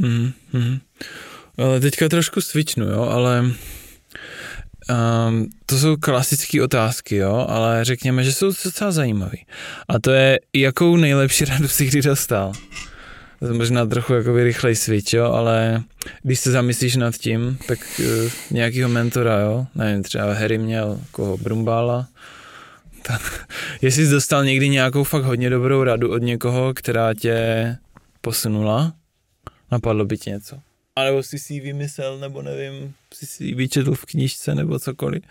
Hmm, 0.00 0.32
hmm. 0.52 0.78
Ale 1.58 1.80
teďka 1.80 2.08
trošku 2.08 2.40
switchnu, 2.40 2.86
jo, 2.86 3.02
ale 3.02 3.44
Um, 4.88 5.50
to 5.66 5.78
jsou 5.78 5.96
klasické 5.96 6.62
otázky, 6.62 7.16
jo, 7.16 7.46
ale 7.48 7.84
řekněme, 7.84 8.24
že 8.24 8.32
jsou 8.32 8.52
docela 8.64 8.90
zajímavé. 8.90 9.38
A 9.88 9.98
to 9.98 10.10
je, 10.10 10.40
jakou 10.54 10.96
nejlepší 10.96 11.44
radu 11.44 11.68
si 11.68 11.86
kdy 11.86 12.02
dostal? 12.02 12.52
možná 13.52 13.86
trochu 13.86 14.14
jako 14.14 14.36
rychlej 14.36 14.76
switch, 14.76 15.12
jo, 15.12 15.24
ale 15.24 15.82
když 16.22 16.40
se 16.40 16.50
zamyslíš 16.50 16.96
nad 16.96 17.14
tím, 17.14 17.58
tak 17.68 17.78
uh, 17.98 18.30
nějakýho 18.50 18.88
mentora, 18.88 19.40
jo, 19.40 19.66
nevím, 19.74 20.02
třeba 20.02 20.34
Harry 20.34 20.58
měl 20.58 21.00
koho, 21.10 21.36
Brumbála, 21.36 22.08
tak, 23.02 23.48
jestli 23.82 24.06
jsi 24.06 24.12
dostal 24.12 24.44
někdy 24.44 24.68
nějakou 24.68 25.04
fakt 25.04 25.24
hodně 25.24 25.50
dobrou 25.50 25.84
radu 25.84 26.12
od 26.12 26.22
někoho, 26.22 26.74
která 26.74 27.14
tě 27.14 27.76
posunula, 28.20 28.92
napadlo 29.72 30.04
by 30.04 30.18
ti 30.18 30.30
něco. 30.30 30.58
A 30.98 31.04
nebo 31.04 31.22
jsi 31.22 31.38
si 31.38 31.54
ji 31.54 31.60
vymyslel, 31.60 32.18
nebo 32.18 32.42
nevím, 32.42 32.94
jsi 33.14 33.26
si 33.26 33.44
ji 33.44 33.54
vyčetl 33.54 33.94
v 33.94 34.04
knižce, 34.04 34.54
nebo 34.54 34.78
cokoliv. 34.78 35.22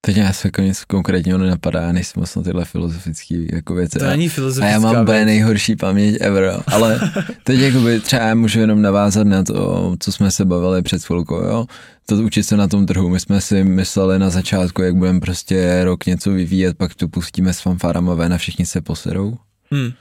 Teď 0.00 0.16
já 0.16 0.32
se 0.32 0.48
jako 0.48 0.62
nic 0.62 0.84
konkrétního 0.84 1.38
nenapadá, 1.38 1.92
nejsem 1.92 2.20
moc 2.20 2.36
na 2.36 2.42
tyhle 2.42 2.64
filozofické 2.64 3.34
jako 3.52 3.74
věci. 3.74 3.98
To 3.98 4.06
není 4.06 4.28
filozofická 4.28 4.66
A 4.68 4.70
já 4.70 4.78
mám 4.78 5.06
věc. 5.06 5.26
nejhorší 5.26 5.76
paměť 5.76 6.16
ever, 6.20 6.62
ale 6.66 7.00
teď 7.44 7.60
jakoby 7.60 8.00
třeba 8.00 8.34
můžu 8.34 8.60
jenom 8.60 8.82
navázat 8.82 9.26
na 9.26 9.42
to, 9.44 9.96
co 10.00 10.12
jsme 10.12 10.30
se 10.30 10.44
bavili 10.44 10.82
před 10.82 11.04
chvilkou, 11.04 11.34
jo. 11.36 11.66
To 12.06 12.16
učit 12.16 12.42
se 12.42 12.56
na 12.56 12.68
tom 12.68 12.86
trhu, 12.86 13.08
my 13.08 13.20
jsme 13.20 13.40
si 13.40 13.64
mysleli 13.64 14.18
na 14.18 14.30
začátku, 14.30 14.82
jak 14.82 14.94
budeme 14.94 15.20
prostě 15.20 15.84
rok 15.84 16.06
něco 16.06 16.30
vyvíjet, 16.30 16.76
pak 16.76 16.94
to 16.94 17.08
pustíme 17.08 17.54
s 17.54 17.60
fanfárama 17.60 18.14
ven 18.14 18.32
a 18.34 18.38
všichni 18.38 18.66
se 18.66 18.80
poserou. 18.80 19.36
Hmm. 19.70 19.92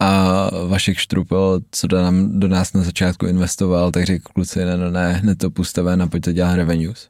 A 0.00 0.50
Vašek 0.66 0.98
Štrupel, 0.98 1.60
co 1.70 1.86
do, 1.86 2.02
nám, 2.02 2.40
do 2.40 2.48
nás 2.48 2.72
na 2.72 2.82
začátku 2.82 3.26
investoval, 3.26 3.90
tak 3.90 4.04
řekl 4.04 4.32
kluci, 4.32 4.64
ne, 4.64 4.76
ne, 4.76 4.90
ne, 4.90 5.12
hned 5.12 5.38
to 5.38 5.50
puste 5.50 5.82
ven 5.82 6.02
a 6.02 6.06
pojďte 6.06 6.32
dělat 6.32 6.54
revenues. 6.54 7.08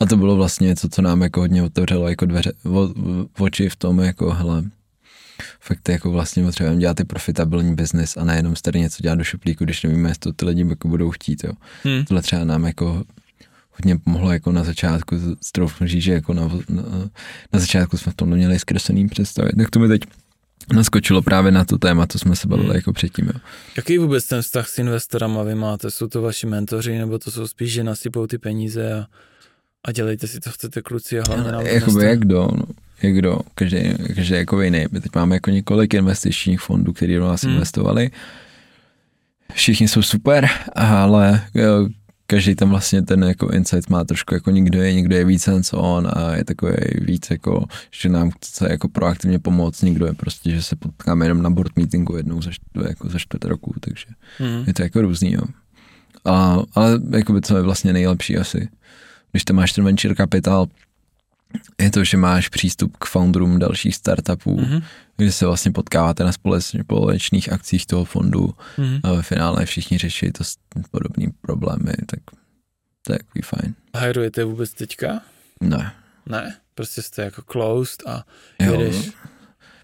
A 0.00 0.06
to 0.06 0.16
bylo 0.16 0.36
vlastně 0.36 0.66
něco, 0.66 0.88
co 0.88 1.02
nám 1.02 1.22
jako 1.22 1.40
hodně 1.40 1.62
otevřelo 1.62 2.08
jako 2.08 2.26
dveře, 2.26 2.52
o, 2.64 2.88
oči 3.38 3.68
v 3.68 3.76
tom, 3.76 4.00
jako 4.00 4.30
hele, 4.30 4.64
fakt 5.60 5.88
jako 5.88 6.10
vlastně 6.10 6.42
potřebujeme 6.44 6.80
dělat 6.80 6.96
ty 6.96 7.04
profitabilní 7.04 7.74
business 7.74 8.16
a 8.16 8.24
nejenom 8.24 8.54
tady 8.62 8.80
něco 8.80 9.02
dělat 9.02 9.18
do 9.18 9.24
šuplíku, 9.24 9.64
když 9.64 9.82
nevíme, 9.82 10.10
jestli 10.10 10.20
to 10.20 10.32
ty 10.32 10.44
lidi 10.44 10.66
jako 10.68 10.88
budou 10.88 11.10
chtít, 11.10 11.44
jo. 11.44 11.52
Hmm. 11.84 12.04
Tohle 12.04 12.22
třeba 12.22 12.44
nám 12.44 12.64
jako 12.64 13.04
hodně 13.70 13.98
pomohlo 13.98 14.32
jako 14.32 14.52
na 14.52 14.64
začátku, 14.64 15.16
troufnu 15.52 15.86
říct, 15.86 16.02
že 16.02 16.12
jako 16.12 16.34
na, 16.34 16.42
na, 16.68 16.82
na 17.52 17.60
začátku 17.60 17.96
jsme 17.96 18.12
v 18.12 18.14
tom 18.14 18.28
měli 18.28 18.58
zkreslený 18.58 19.08
představy. 19.08 19.50
Tak 19.56 19.70
to 19.70 19.78
mi 19.78 19.88
teď 19.88 20.00
naskočilo 20.72 21.22
právě 21.22 21.52
na 21.52 21.64
to 21.64 21.78
téma, 21.78 22.06
co 22.06 22.18
jsme 22.18 22.36
se 22.36 22.48
bavili 22.48 22.66
Hmm. 22.68 22.76
jako 22.76 22.92
předtím. 22.92 23.26
Jo. 23.26 23.40
Jaký 23.76 23.98
vůbec 23.98 24.24
ten 24.26 24.42
vztah 24.42 24.68
s 24.68 24.78
investorama 24.78 25.42
vy 25.42 25.54
máte? 25.54 25.90
Jsou 25.90 26.06
to 26.08 26.22
vaši 26.22 26.46
mentoři, 26.46 26.98
nebo 26.98 27.18
to 27.18 27.30
jsou 27.30 27.46
spíš, 27.48 27.72
že 27.72 27.84
nasypou 27.84 28.26
ty 28.26 28.38
peníze 28.38 28.92
a, 28.94 29.06
a 29.84 29.92
dělejte 29.92 30.26
si, 30.26 30.40
co 30.40 30.50
chcete 30.50 30.82
kluci 30.82 31.20
a 31.20 31.22
hlavně 31.26 31.52
nám 31.52 31.62
to 31.62 31.68
Jakoby 31.68 32.04
jak 32.04 32.18
kdo, 32.18 32.48
no. 32.56 32.64
jak 33.02 33.14
kdo, 33.14 33.38
každý, 33.54 33.78
každý 34.14 34.34
jako 34.34 34.62
jiný. 34.62 34.86
My 34.92 35.00
teď 35.00 35.12
máme 35.14 35.36
jako 35.36 35.50
několik 35.50 35.94
investičních 35.94 36.60
fondů, 36.60 36.92
který 36.92 37.14
do 37.16 37.28
nás 37.28 37.42
Hmm. 37.44 37.52
investovali. 37.52 38.10
Všichni 39.54 39.88
jsou 39.88 40.02
super, 40.02 40.48
ale 40.76 41.40
každý 42.30 42.54
tam 42.54 42.70
vlastně 42.70 43.02
ten 43.02 43.22
jako 43.24 43.50
insight 43.50 43.90
má 43.90 44.04
trošku 44.04 44.34
jako 44.34 44.50
někdo 44.50 44.82
je, 44.82 44.92
někdo 44.94 45.16
je 45.16 45.24
víc 45.24 45.46
hands 45.46 45.72
on 45.72 46.08
a 46.12 46.34
je 46.36 46.44
takový 46.44 46.72
víc 47.00 47.30
jako, 47.30 47.64
že 47.90 48.08
nám 48.08 48.30
chce 48.30 48.66
jako 48.70 48.88
proaktivně 48.88 49.38
pomoct, 49.38 49.82
někdo 49.82 50.06
je 50.06 50.12
prostě, 50.14 50.50
že 50.50 50.62
se 50.62 50.76
potkáme 50.76 51.26
jenom 51.26 51.42
na 51.42 51.50
board 51.50 51.76
meetingu 51.76 52.16
jednou 52.16 52.42
za, 52.42 52.50
čt- 52.50 52.88
jako 52.88 53.08
za 53.08 53.18
čtvrt 53.18 53.44
roku, 53.44 53.74
takže 53.80 54.06
Hmm. 54.38 54.64
je 54.66 54.74
to 54.74 54.82
jako 54.82 55.02
různý, 55.02 55.32
jo. 55.32 55.42
A, 56.24 56.58
ale 56.74 57.00
jakoby 57.10 57.40
co 57.40 57.56
je 57.56 57.62
vlastně 57.62 57.92
nejlepší 57.92 58.36
asi, 58.38 58.68
když 59.32 59.44
tam 59.44 59.56
máš 59.56 59.72
ten 59.72 59.84
venture 59.84 60.14
capital, 60.14 60.66
je 61.80 61.90
to, 61.90 62.04
že 62.04 62.16
máš 62.16 62.48
přístup 62.48 62.96
k 62.96 63.04
founderům 63.04 63.58
dalších 63.58 63.94
startupů, 63.94 64.56
mm-hmm. 64.56 64.68
Mhm. 64.70 64.82
kde 65.16 65.32
se 65.32 65.46
vlastně 65.46 65.72
potkáváte 65.72 66.24
na 66.24 66.30
společných 66.32 67.52
akcích 67.52 67.86
toho 67.86 68.04
fondu 68.04 68.54
Mhm. 68.78 69.00
a 69.02 69.12
ve 69.12 69.22
finále 69.22 69.64
všichni 69.66 69.98
řeší 69.98 70.32
to 70.32 70.44
s- 70.44 70.56
podobný 70.90 71.26
problémy, 71.40 71.92
tak 72.06 72.20
to 73.06 73.12
je 73.12 73.18
takový 73.18 73.42
fajn. 73.42 73.74
Hajrujete 73.96 74.44
vůbec 74.44 74.72
teďka? 74.72 75.20
Ne. 75.60 75.92
Ne, 76.26 76.56
prostě 76.74 77.02
jste 77.02 77.22
jako 77.22 77.42
closed 77.52 78.02
a 78.06 78.24
Jo. 78.60 78.72
jedeš. 78.72 79.10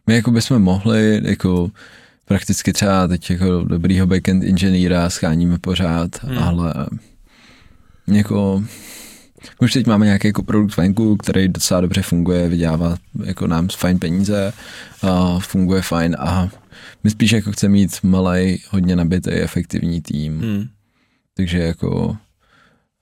My 0.06 0.14
jako 0.14 0.30
bychom 0.30 0.62
mohli, 0.62 1.20
jako 1.24 1.70
prakticky 2.24 2.72
třeba 2.72 3.08
teď 3.08 3.30
jako 3.30 3.64
dobrýho 3.64 4.06
backend 4.06 4.44
inženýra 4.44 5.10
scháníme 5.10 5.58
pořád, 5.58 6.22
hmm. 6.22 6.38
ale 6.38 6.74
jako 8.06 8.64
už 9.60 9.72
teď 9.72 9.86
máme 9.86 10.06
nějaký 10.06 10.28
jako 10.28 10.42
produkt 10.42 10.76
venku, 10.76 11.16
který 11.16 11.48
docela 11.48 11.80
dobře 11.80 12.02
funguje, 12.02 12.48
vydělává 12.48 12.96
jako 13.24 13.46
nám 13.46 13.68
fajn 13.68 13.98
peníze 13.98 14.52
a 15.02 15.38
funguje 15.38 15.82
fajn 15.82 16.16
a 16.18 16.48
my 17.04 17.10
spíš 17.10 17.32
jako 17.32 17.52
chceme 17.52 17.72
mít 17.72 17.98
malý, 18.02 18.62
hodně 18.70 18.96
nabitý, 18.96 19.30
efektivní 19.30 20.00
tým, 20.00 20.40
hmm. 20.40 20.68
Takže 21.36 21.58
jako 21.58 22.16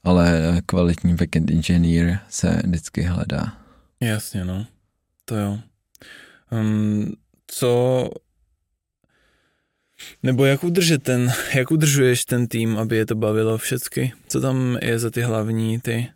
ale 0.05 0.61
kvalitní 0.66 1.14
backend 1.14 1.51
inženýr 1.51 2.18
se 2.28 2.62
vždycky 2.64 3.03
hledá. 3.03 3.59
Jasně, 4.01 4.45
no. 4.45 4.66
To 5.24 5.36
jo. 5.36 5.59
Um, 6.51 7.12
co... 7.47 8.11
Nebo 10.22 10.45
jak 10.45 10.64
udržet 10.64 11.03
ten, 11.03 11.32
jak 11.55 11.70
udržuješ 11.70 12.24
ten 12.24 12.47
tým, 12.47 12.78
aby 12.78 12.97
je 12.97 13.07
to 13.07 13.14
bavilo 13.14 13.59
všecky? 13.59 14.12
Co 14.28 14.40
tam 14.40 14.78
je 14.82 14.99
za 14.99 15.11
ty 15.11 15.22
hlavní 15.22 15.80
ty? 15.80 16.09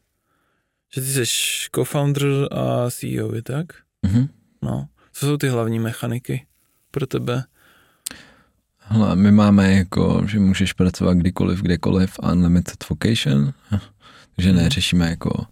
Že 0.96 1.02
ty 1.02 1.06
jsi 1.06 1.24
co-founder 1.72 2.22
a 2.52 2.90
CEO, 2.90 3.34
je 3.34 3.42
tak? 3.42 3.66
Mhm. 4.02 4.28
No. 4.62 4.88
Co 5.12 5.26
jsou 5.26 5.36
ty 5.36 5.48
hlavní 5.48 5.78
mechaniky 5.78 6.46
pro 6.90 7.06
tebe? 7.06 7.44
Hele, 8.78 9.16
my 9.16 9.32
máme 9.32 9.72
jako, 9.74 10.22
že 10.28 10.38
můžeš 10.38 10.72
pracovat 10.72 11.14
kdykoliv, 11.14 11.62
kdekoliv, 11.62 12.18
unlimited 12.32 12.84
vacation, 12.90 13.52
takže 14.36 14.52
Mhm. 14.52 14.56
neřešíme 14.62 15.08
jako, 15.10 15.46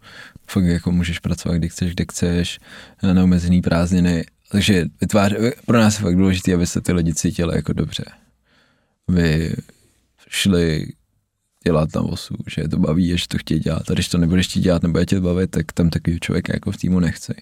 fakt 0.51 0.65
jako 0.65 0.93
můžeš 0.93 1.19
pracovat, 1.19 1.55
kdy 1.57 1.69
chceš, 1.69 1.93
kde 1.95 2.05
chceš, 2.13 2.59
neomezený 3.13 3.63
prázdniny, 3.63 4.25
takže 4.51 4.85
vytvář, 5.01 5.33
pro 5.67 5.79
nás 5.79 5.99
je 5.99 6.03
fakt 6.03 6.17
důležité, 6.17 6.55
aby 6.55 6.67
se 6.67 6.81
ty 6.81 6.93
lidi 6.93 7.15
cítili 7.15 7.57
jako 7.57 7.73
dobře. 7.73 8.05
Aby 9.09 9.57
šli 10.29 10.87
dělat 11.65 11.89
na 11.95 12.01
osu, 12.01 12.35
že 12.47 12.63
je 12.63 12.69
to 12.69 12.79
baví 12.79 13.13
a 13.13 13.17
že 13.17 13.29
to 13.29 13.39
chtějí 13.39 13.61
dělat. 13.61 13.91
A 13.91 13.93
když 13.93 14.09
to 14.09 14.19
nebudeš 14.19 14.47
chtít 14.47 14.61
dělat, 14.61 14.83
nebo 14.83 14.99
je 14.99 15.07
tě 15.07 15.21
bavit, 15.21 15.51
tak 15.51 15.73
tam 15.73 15.91
takový 15.91 16.21
člověk 16.21 16.49
jako 16.49 16.73
v 16.73 16.77
týmu 16.77 17.01
nechce. 17.01 17.35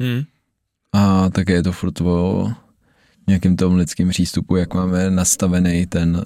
Hmm. 0.00 0.22
A 0.92 1.30
také 1.30 1.52
je 1.52 1.62
to 1.62 1.72
furt 1.72 2.00
o 2.00 2.52
nějakým 3.26 3.56
tom 3.56 3.74
lidským 3.74 4.08
přístupu, 4.08 4.56
jak 4.56 4.74
máme 4.74 5.10
nastavený 5.10 5.86
ten 5.86 6.24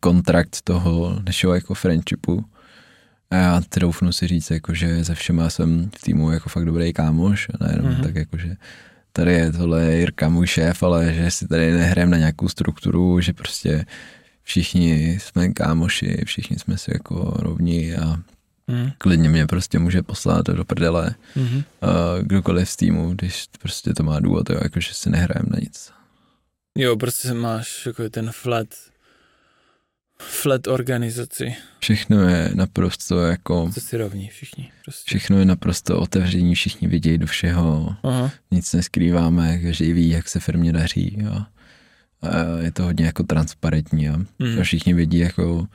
kontrakt 0.00 0.56
toho 0.64 1.20
našeho 1.26 1.54
jako 1.54 1.74
friendshipu. 1.74 2.44
A 3.30 3.36
já 3.36 3.60
troufnu 3.68 4.12
si 4.12 4.26
říct, 4.26 4.50
jako, 4.50 4.74
že 4.74 5.04
se 5.04 5.14
všema 5.14 5.50
jsem 5.50 5.90
v 5.98 6.02
týmu 6.02 6.30
jako 6.30 6.48
fakt 6.48 6.64
dobrý 6.64 6.92
kámoš, 6.92 7.48
a 7.48 7.64
nejenom 7.64 7.92
mm-hmm. 7.92 8.02
tak 8.02 8.14
jako, 8.14 8.36
že 8.36 8.56
tady 9.12 9.32
je 9.32 9.52
tohle 9.52 9.96
Jirka 9.96 10.28
můj 10.28 10.46
šéf, 10.46 10.82
ale 10.82 11.14
že 11.14 11.30
si 11.30 11.48
tady 11.48 11.72
nehrajeme 11.72 12.10
na 12.10 12.18
nějakou 12.18 12.48
strukturu, 12.48 13.20
že 13.20 13.32
prostě 13.32 13.84
všichni 14.50 15.18
jsme 15.20 15.48
kámoši, 15.48 16.22
všichni 16.26 16.58
jsme 16.58 16.78
si 16.78 16.90
jako 16.94 17.34
rovní 17.38 17.94
a 17.94 18.16
Hmm. 18.68 18.90
klidně 18.98 19.28
mě 19.28 19.46
prostě 19.46 19.78
může 19.78 20.02
poslat 20.02 20.46
do 20.46 20.64
prdele 20.64 21.14
Hmm. 21.34 21.56
uh, 21.56 21.62
kdokoliv 22.22 22.70
z 22.70 22.76
týmu, 22.76 23.10
když 23.14 23.44
prostě 23.62 23.94
to 23.94 24.02
má 24.02 24.20
důvod, 24.20 24.50
jo, 24.50 24.58
jako 24.62 24.80
že 24.80 24.94
si 24.94 25.10
nehrajem 25.10 25.46
na 25.50 25.58
nic. 25.60 25.92
Jo, 26.78 26.96
prostě 26.96 27.34
máš 27.34 27.86
jako 27.86 28.08
ten 28.10 28.30
flat 28.32 28.66
flat 30.18 30.66
organizaci. 30.66 31.54
Všechno 31.80 32.20
je 32.28 32.50
naprosto 32.54 33.20
jako, 33.20 33.70
Co 33.74 33.80
si 33.80 33.96
rovní 33.96 34.28
všichni. 34.28 34.72
Prostě. 34.84 35.02
všechno 35.06 35.38
je 35.38 35.44
naprosto 35.44 36.00
otevření, 36.00 36.54
všichni 36.54 36.88
vidějí 36.88 37.18
do 37.18 37.26
všeho, 37.26 37.94
Aha. 38.02 38.30
nic 38.50 38.72
neskrýváme, 38.72 39.58
každý 39.58 39.92
ví, 39.92 40.08
jak 40.08 40.28
se 40.28 40.40
firmě 40.40 40.72
daří 40.72 41.18
a 41.32 41.46
je 42.60 42.70
to 42.70 42.82
hodně 42.82 43.06
jako 43.06 43.22
transparentní 43.22 44.08
a, 44.08 44.12
Hmm. 44.40 44.58
a 44.60 44.62
všichni 44.62 44.94
vidí 44.94 45.18
jako 45.18 45.66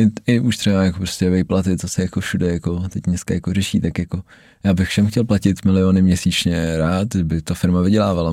i, 0.00 0.32
i 0.32 0.40
už 0.40 0.56
třeba 0.56 0.84
jako 0.84 0.96
prostě 0.98 1.30
výplaty, 1.30 1.76
to 1.76 1.88
se 1.88 2.02
jako 2.02 2.20
všude 2.20 2.52
jako 2.52 2.88
teď 2.88 3.02
dneska 3.02 3.34
jako 3.34 3.52
řeší, 3.52 3.80
tak 3.80 3.98
jako 3.98 4.22
já 4.64 4.74
bych 4.74 4.88
všem 4.88 5.06
chtěl 5.06 5.24
platit 5.24 5.64
miliony 5.64 6.02
měsíčně 6.02 6.76
rád, 6.76 7.16
by 7.16 7.42
ta 7.42 7.54
firma 7.54 7.80
vydělávala. 7.80 8.30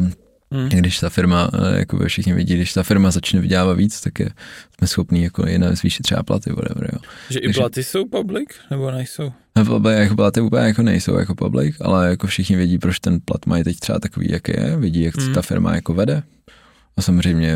Hmm. 0.52 0.70
Když 0.70 1.00
ta 1.00 1.10
firma, 1.10 1.50
eh, 1.54 1.78
jako 1.80 2.00
všichni 2.08 2.34
vidí, 2.34 2.56
když 2.56 2.74
ta 2.74 2.84
firma 2.84 3.12
začne 3.12 3.39
vydělávat 3.41 3.74
víc, 3.74 4.02
tak 4.02 4.20
je, 4.20 4.30
jsme 4.78 4.88
schopní 4.88 5.24
jako 5.24 5.45
i 5.48 5.58
na 5.58 5.76
zvýšit 5.76 6.04
třeba 6.04 6.24
platy, 6.24 6.50
whatever, 6.50 6.89
jo. 6.93 7.00
Že 7.30 7.39
i 7.39 7.45
Takže- 7.48 7.60
platy 7.60 7.84
jsou 7.84 8.06
public, 8.06 8.50
nebo 8.72 8.91
nejsou? 8.91 9.32
A 9.56 9.60
pl- 9.64 9.89
jako 9.89 10.16
platy 10.16 10.41
úplně 10.41 10.64
jako 10.64 10.82
nejsou 10.82 11.18
jako 11.20 11.36
public, 11.36 11.76
ale 11.82 12.10
jako 12.10 12.28
všichni 12.28 12.56
vědí, 12.56 12.78
proč 12.78 13.00
ten 13.00 13.20
plat 13.26 13.45
mají 13.45 13.64
teď 13.64 13.80
třeba 13.80 14.00
takový, 14.00 14.28
jak 14.32 14.48
je, 14.48 14.76
vidí, 14.78 15.02
jak 15.02 15.18
Mm. 15.18 15.28
mm. 15.28 15.34
ta 15.34 15.41
firma 15.41 15.76
jako 15.76 15.93
vede. 15.93 16.24
A 16.98 17.02
samozřejmě 17.02 17.48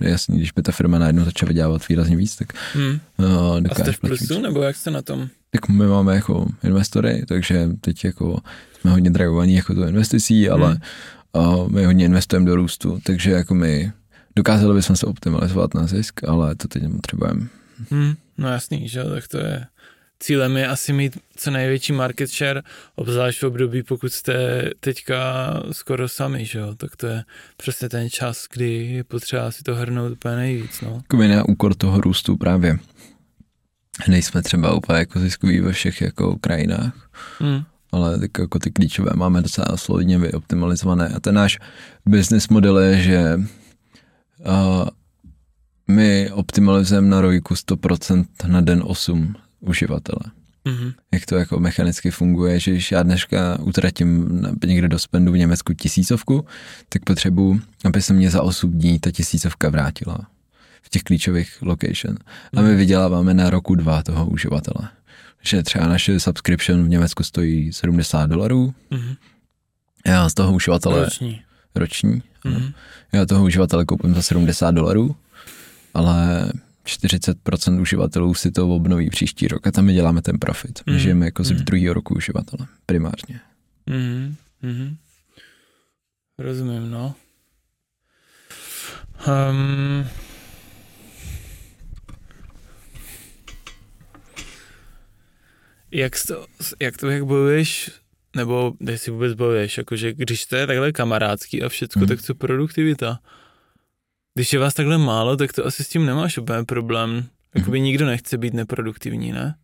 je 0.00 0.10
jasný, 0.10 0.36
když 0.36 0.52
by 0.52 0.62
ta 0.62 0.72
firma 0.72 0.98
najednou 0.98 1.24
začala 1.24 1.48
vydělávat 1.48 1.88
výrazně 1.88 2.16
víc, 2.16 2.36
tak 2.36 2.52
Hmm. 2.74 3.00
uh, 3.16 3.60
A 3.70 3.74
jste 3.74 3.92
v 3.92 4.00
plusu, 4.00 4.34
víc. 4.34 4.42
nebo 4.42 4.62
jak 4.62 4.76
jste 4.76 4.90
na 4.90 5.02
tom? 5.02 5.28
Tak 5.50 5.68
my 5.68 5.86
máme 5.86 6.14
jako 6.14 6.46
investory, 6.64 7.24
takže 7.28 7.68
teď 7.80 8.04
jako 8.04 8.40
jsme 8.80 8.90
hodně 8.90 9.10
dragovaní 9.10 9.54
jako 9.54 9.74
to 9.74 9.86
investicí, 9.86 10.48
ale 10.48 10.68
Hmm. 10.68 10.80
a 11.44 11.68
my 11.68 11.84
hodně 11.84 12.04
investujeme 12.04 12.46
do 12.46 12.56
růstu, 12.56 12.98
takže 13.04 13.30
jako 13.30 13.54
my 13.54 13.92
dokázali 14.36 14.74
bychom 14.74 14.96
se 14.96 15.06
optimalizovat 15.06 15.74
na 15.74 15.86
zisk, 15.86 16.24
ale 16.28 16.54
to 16.54 16.68
teď 16.68 16.82
nepotřebujeme. 16.82 17.46
Hmm, 17.90 18.14
no 18.38 18.48
jasný, 18.48 18.88
že 18.88 19.04
tak 19.04 19.28
to 19.28 19.38
je. 19.38 19.64
Cílem 20.20 20.56
je 20.56 20.66
asi 20.66 20.92
mít 20.92 21.18
co 21.36 21.50
největší 21.50 21.92
market 21.92 22.30
share, 22.30 22.62
obzvlášť 22.94 23.42
v 23.42 23.46
období, 23.46 23.82
pokud 23.82 24.12
jste 24.12 24.64
teďka 24.80 25.16
skoro 25.72 26.08
sami, 26.08 26.44
že 26.44 26.58
jo, 26.58 26.74
tak 26.74 26.96
to 26.96 27.06
je 27.06 27.24
přesně 27.56 27.88
ten 27.88 28.10
čas, 28.10 28.46
kdy 28.52 28.86
je 28.86 29.04
potřeba 29.04 29.50
si 29.50 29.62
to 29.62 29.74
hrnout 29.74 30.12
úplně 30.12 30.36
nejvíc, 30.36 30.80
no. 30.80 30.94
Jakoby 30.94 31.28
na 31.28 31.48
úkor 31.48 31.74
toho 31.74 32.00
růstu 32.00 32.36
právě 32.36 32.78
nejsme 34.08 34.42
třeba 34.42 34.74
úplně 34.74 34.98
jako 34.98 35.20
ziskový 35.20 35.60
ve 35.60 35.72
všech 35.72 36.00
jako 36.00 36.38
krajinách, 36.40 37.10
hmm. 37.38 37.62
ale 37.92 38.18
tak 38.18 38.30
jako 38.38 38.58
ty 38.58 38.70
klíčové 38.70 39.10
máme 39.14 39.42
docela 39.42 39.76
solidně 39.76 40.18
vyoptimalizované 40.18 41.08
a 41.08 41.20
ten 41.20 41.34
náš 41.34 41.58
business 42.06 42.48
model 42.48 42.78
je, 42.78 43.02
že 43.02 43.40
uh, 44.38 44.88
my 45.88 46.30
optimalizujeme 46.30 47.08
na 47.08 47.20
rojku 47.20 47.54
100% 47.54 48.24
na 48.46 48.60
den 48.60 48.82
8 48.86 49.34
uživatele. 49.60 50.32
Mm-hmm. 50.66 50.94
Jak 51.12 51.26
to 51.26 51.36
jako 51.36 51.60
mechanicky 51.60 52.10
funguje, 52.10 52.60
že 52.60 52.70
když 52.70 52.92
já 52.92 53.02
dneska 53.02 53.58
utratím 53.60 54.40
někde 54.66 54.88
do 54.88 54.98
spendu 54.98 55.32
v 55.32 55.38
Německu 55.38 55.72
tisícovku, 55.74 56.46
tak 56.88 57.04
potřebuji, 57.04 57.60
aby 57.84 58.02
se 58.02 58.12
mě 58.12 58.30
za 58.30 58.42
8 58.42 58.70
dní 58.70 58.98
ta 58.98 59.10
tisícovka 59.10 59.68
vrátila 59.68 60.18
v 60.82 60.88
těch 60.88 61.02
klíčových 61.02 61.62
location. 61.62 62.16
A 62.56 62.62
my 62.62 62.68
mhm. 62.68 62.76
vyděláváme 62.76 63.34
na 63.34 63.50
roku 63.50 63.74
dva 63.74 64.02
toho 64.02 64.26
uživatele. 64.26 64.88
Že 65.42 65.62
třeba 65.62 65.86
naše 65.86 66.20
subscription 66.20 66.84
v 66.84 66.88
Německu 66.88 67.22
stojí 67.22 67.72
70 67.72 68.26
dolarů. 68.26 68.74
Mm-hmm. 68.90 69.16
Já 70.06 70.28
z 70.28 70.34
toho 70.34 70.52
uživatele... 70.52 71.04
Roční. 71.04 71.40
Roční. 71.74 72.22
Mm-hmm. 72.44 72.72
Já 73.12 73.26
toho 73.26 73.44
uživatele 73.44 73.84
koupím 73.84 74.14
za 74.14 74.22
70 74.22 74.70
dolarů, 74.70 75.16
ale 75.94 76.48
40% 76.88 77.80
uživatelů 77.80 78.34
si 78.34 78.50
to 78.50 78.68
obnoví 78.68 79.10
příští 79.10 79.48
rok 79.48 79.66
a 79.66 79.70
tam 79.70 79.84
my 79.84 79.94
děláme 79.94 80.22
ten 80.22 80.38
profit. 80.38 80.80
My 80.86 80.92
mm. 80.92 80.98
žijeme 80.98 81.24
jako 81.24 81.44
z 81.44 81.50
mm. 81.50 81.58
druhého 81.58 81.94
roku 81.94 82.14
uživatele, 82.14 82.66
primárně. 82.86 83.40
Mm. 83.86 84.34
Mm. 84.62 84.96
Rozumím, 86.38 86.90
no. 86.90 87.14
Um, 89.26 90.06
jak, 95.90 96.12
to, 96.26 96.46
jak 96.80 96.96
to, 96.96 97.10
jak 97.10 97.24
bojuješ, 97.24 97.90
nebo 98.36 98.74
si 98.96 99.10
vůbec 99.10 99.34
bojuješ, 99.34 99.78
jakože 99.78 100.12
když 100.12 100.46
to 100.46 100.56
je 100.56 100.66
takhle 100.66 100.92
kamarádský 100.92 101.62
a 101.62 101.68
všecko, 101.68 102.00
mm. 102.00 102.06
tak 102.06 102.22
co 102.22 102.34
produktivita? 102.34 103.18
Když 104.38 104.52
je 104.52 104.58
vás 104.58 104.74
takhle 104.74 104.98
málo, 104.98 105.36
tak 105.36 105.52
to 105.52 105.66
asi 105.66 105.84
s 105.84 105.88
tím 105.88 106.06
nemáš 106.06 106.38
úplně 106.38 106.64
problém. 106.64 107.24
Jakoby 107.54 107.80
nikdo 107.80 108.06
nechce 108.06 108.38
být 108.38 108.54
neproduktivní, 108.54 109.32
ne? 109.32 109.54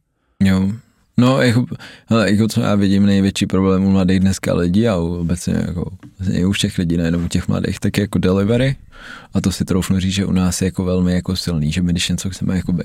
Jo. 0.43 0.73
No, 1.17 1.43
jako, 1.43 1.67
ale 2.09 2.31
jako 2.31 2.49
co 2.49 2.61
já 2.61 2.75
vidím, 2.75 3.07
největší 3.07 3.47
problém 3.47 3.85
u 3.85 3.91
mladých 3.91 4.21
dneska 4.21 4.55
lidí 4.55 4.89
a 4.89 4.97
obecně 4.97 5.55
jako, 5.67 5.91
vlastně 6.19 6.47
u 6.47 6.53
všech 6.53 6.79
lidí, 6.79 6.97
nejenom 6.97 7.25
u 7.25 7.29
těch 7.29 7.49
mladých, 7.49 7.81
tak 7.81 7.99
je 7.99 8.03
jako 8.03 8.19
delivery. 8.19 8.77
A 9.35 9.41
to 9.41 9.53
si 9.53 9.65
troufnu 9.65 10.01
říct, 10.01 10.15
že 10.15 10.27
u 10.27 10.33
nás 10.33 10.63
je 10.63 10.67
jako 10.67 10.85
velmi 10.85 11.15
jako 11.15 11.37
silný, 11.37 11.73
že 11.73 11.83
my 11.83 11.93
když 11.93 12.09
něco 12.09 12.31
chceme 12.31 12.57
jakoby 12.57 12.85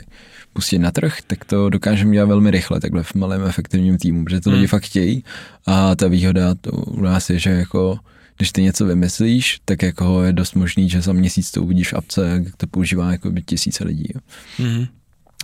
pustit 0.53 0.79
na 0.79 0.91
trh, 0.91 1.17
tak 1.27 1.45
to 1.45 1.69
dokážeme 1.69 2.13
dělat 2.13 2.25
velmi 2.25 2.51
rychle, 2.51 2.79
takhle 2.79 3.03
v 3.03 3.15
malém 3.15 3.43
efektivním 3.43 3.97
týmu, 3.97 4.25
protože 4.25 4.41
to 4.41 4.49
hmm. 4.49 4.57
lidi 4.57 4.67
fakt 4.67 4.83
chtějí. 4.83 5.23
A 5.65 5.95
ta 5.95 6.07
výhoda 6.07 6.55
to 6.55 6.71
u 6.71 7.01
nás 7.01 7.29
je, 7.29 7.39
že 7.39 7.49
jako 7.49 7.99
když 8.39 8.51
ty 8.51 8.63
něco 8.63 8.85
vymyslíš, 8.85 9.59
tak 9.65 9.83
jako 9.83 10.23
je 10.23 10.33
dost 10.33 10.53
možný, 10.53 10.89
že 10.89 11.01
za 11.01 11.13
měsíc 11.13 11.51
to 11.51 11.63
uvidíš 11.63 11.93
v 11.93 11.95
apce, 11.95 12.29
jak 12.29 12.55
to 12.55 12.67
používá 12.67 13.11
jako 13.11 13.31
by 13.31 13.41
tisíce 13.41 13.83
lidí. 13.83 14.05
Jo. 14.15 14.21
Mm-hmm. 14.59 14.87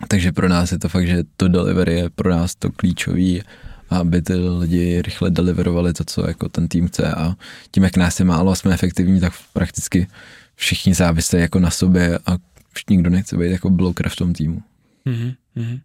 Takže 0.07 0.31
pro 0.31 0.49
nás 0.49 0.71
je 0.71 0.79
to 0.79 0.89
fakt, 0.89 1.07
že 1.07 1.23
to 1.37 1.47
delivery 1.47 1.93
je 1.93 2.09
pro 2.09 2.29
nás 2.29 2.55
to 2.55 2.71
klíčový, 2.71 3.41
aby 3.89 4.21
ty 4.21 4.33
lidi 4.33 5.01
rychle 5.01 5.29
deliverovali 5.29 5.93
to, 5.93 6.03
co 6.03 6.27
jako 6.27 6.49
ten 6.49 6.67
tým 6.67 6.87
chce 6.87 7.13
a 7.13 7.35
tím, 7.71 7.83
jak 7.83 7.97
nás 7.97 8.19
je 8.19 8.25
málo 8.25 8.51
a 8.51 8.55
jsme 8.55 8.73
efektivní, 8.73 9.19
tak 9.19 9.33
prakticky 9.53 10.07
všichni 10.55 10.93
závisí 10.93 11.37
jako 11.37 11.59
na 11.59 11.69
sobě 11.69 12.19
a 12.25 12.37
nikdo 12.89 13.09
nechce 13.09 13.37
být 13.37 13.51
jako 13.51 13.69
bloker 13.69 14.09
v 14.09 14.15
tom 14.15 14.33
týmu. 14.33 14.61
Mm-hmm. 15.05 15.79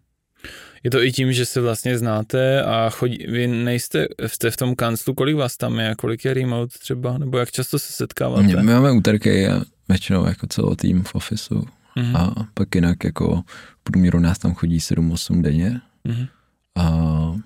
Je 0.83 0.91
to 0.91 1.03
i 1.03 1.11
tím, 1.11 1.33
že 1.33 1.45
se 1.45 1.61
vlastně 1.61 1.97
znáte 1.97 2.63
a 2.63 2.89
chodí, 2.89 3.25
vy 3.27 3.47
nejste, 3.47 4.07
jste 4.27 4.51
v 4.51 4.57
tom 4.57 4.75
kanclu, 4.75 5.13
kolik 5.13 5.35
vás 5.35 5.57
tam 5.57 5.79
je, 5.79 5.95
kolik 5.95 6.25
je 6.25 6.33
remote 6.33 6.79
třeba, 6.79 7.17
nebo 7.17 7.37
jak 7.37 7.51
často 7.51 7.79
se 7.79 7.93
setkáváte? 7.93 8.43
My 8.43 8.73
máme 8.73 8.91
úterky 8.91 9.47
a 9.47 9.61
většinou 9.89 10.25
jako 10.25 10.47
celý 10.47 10.75
tým 10.75 11.03
v 11.03 11.15
ofisu 11.15 11.67
mm-hmm. 11.97 12.17
a 12.17 12.47
pak 12.53 12.75
jinak 12.75 13.03
jako 13.03 13.43
v 13.79 13.83
průměru 13.83 14.19
nás 14.19 14.39
tam 14.39 14.53
chodí 14.53 14.77
7-8 14.77 15.41
denně 15.41 15.81
mm-hmm. 16.05 16.27
a 16.75 17.39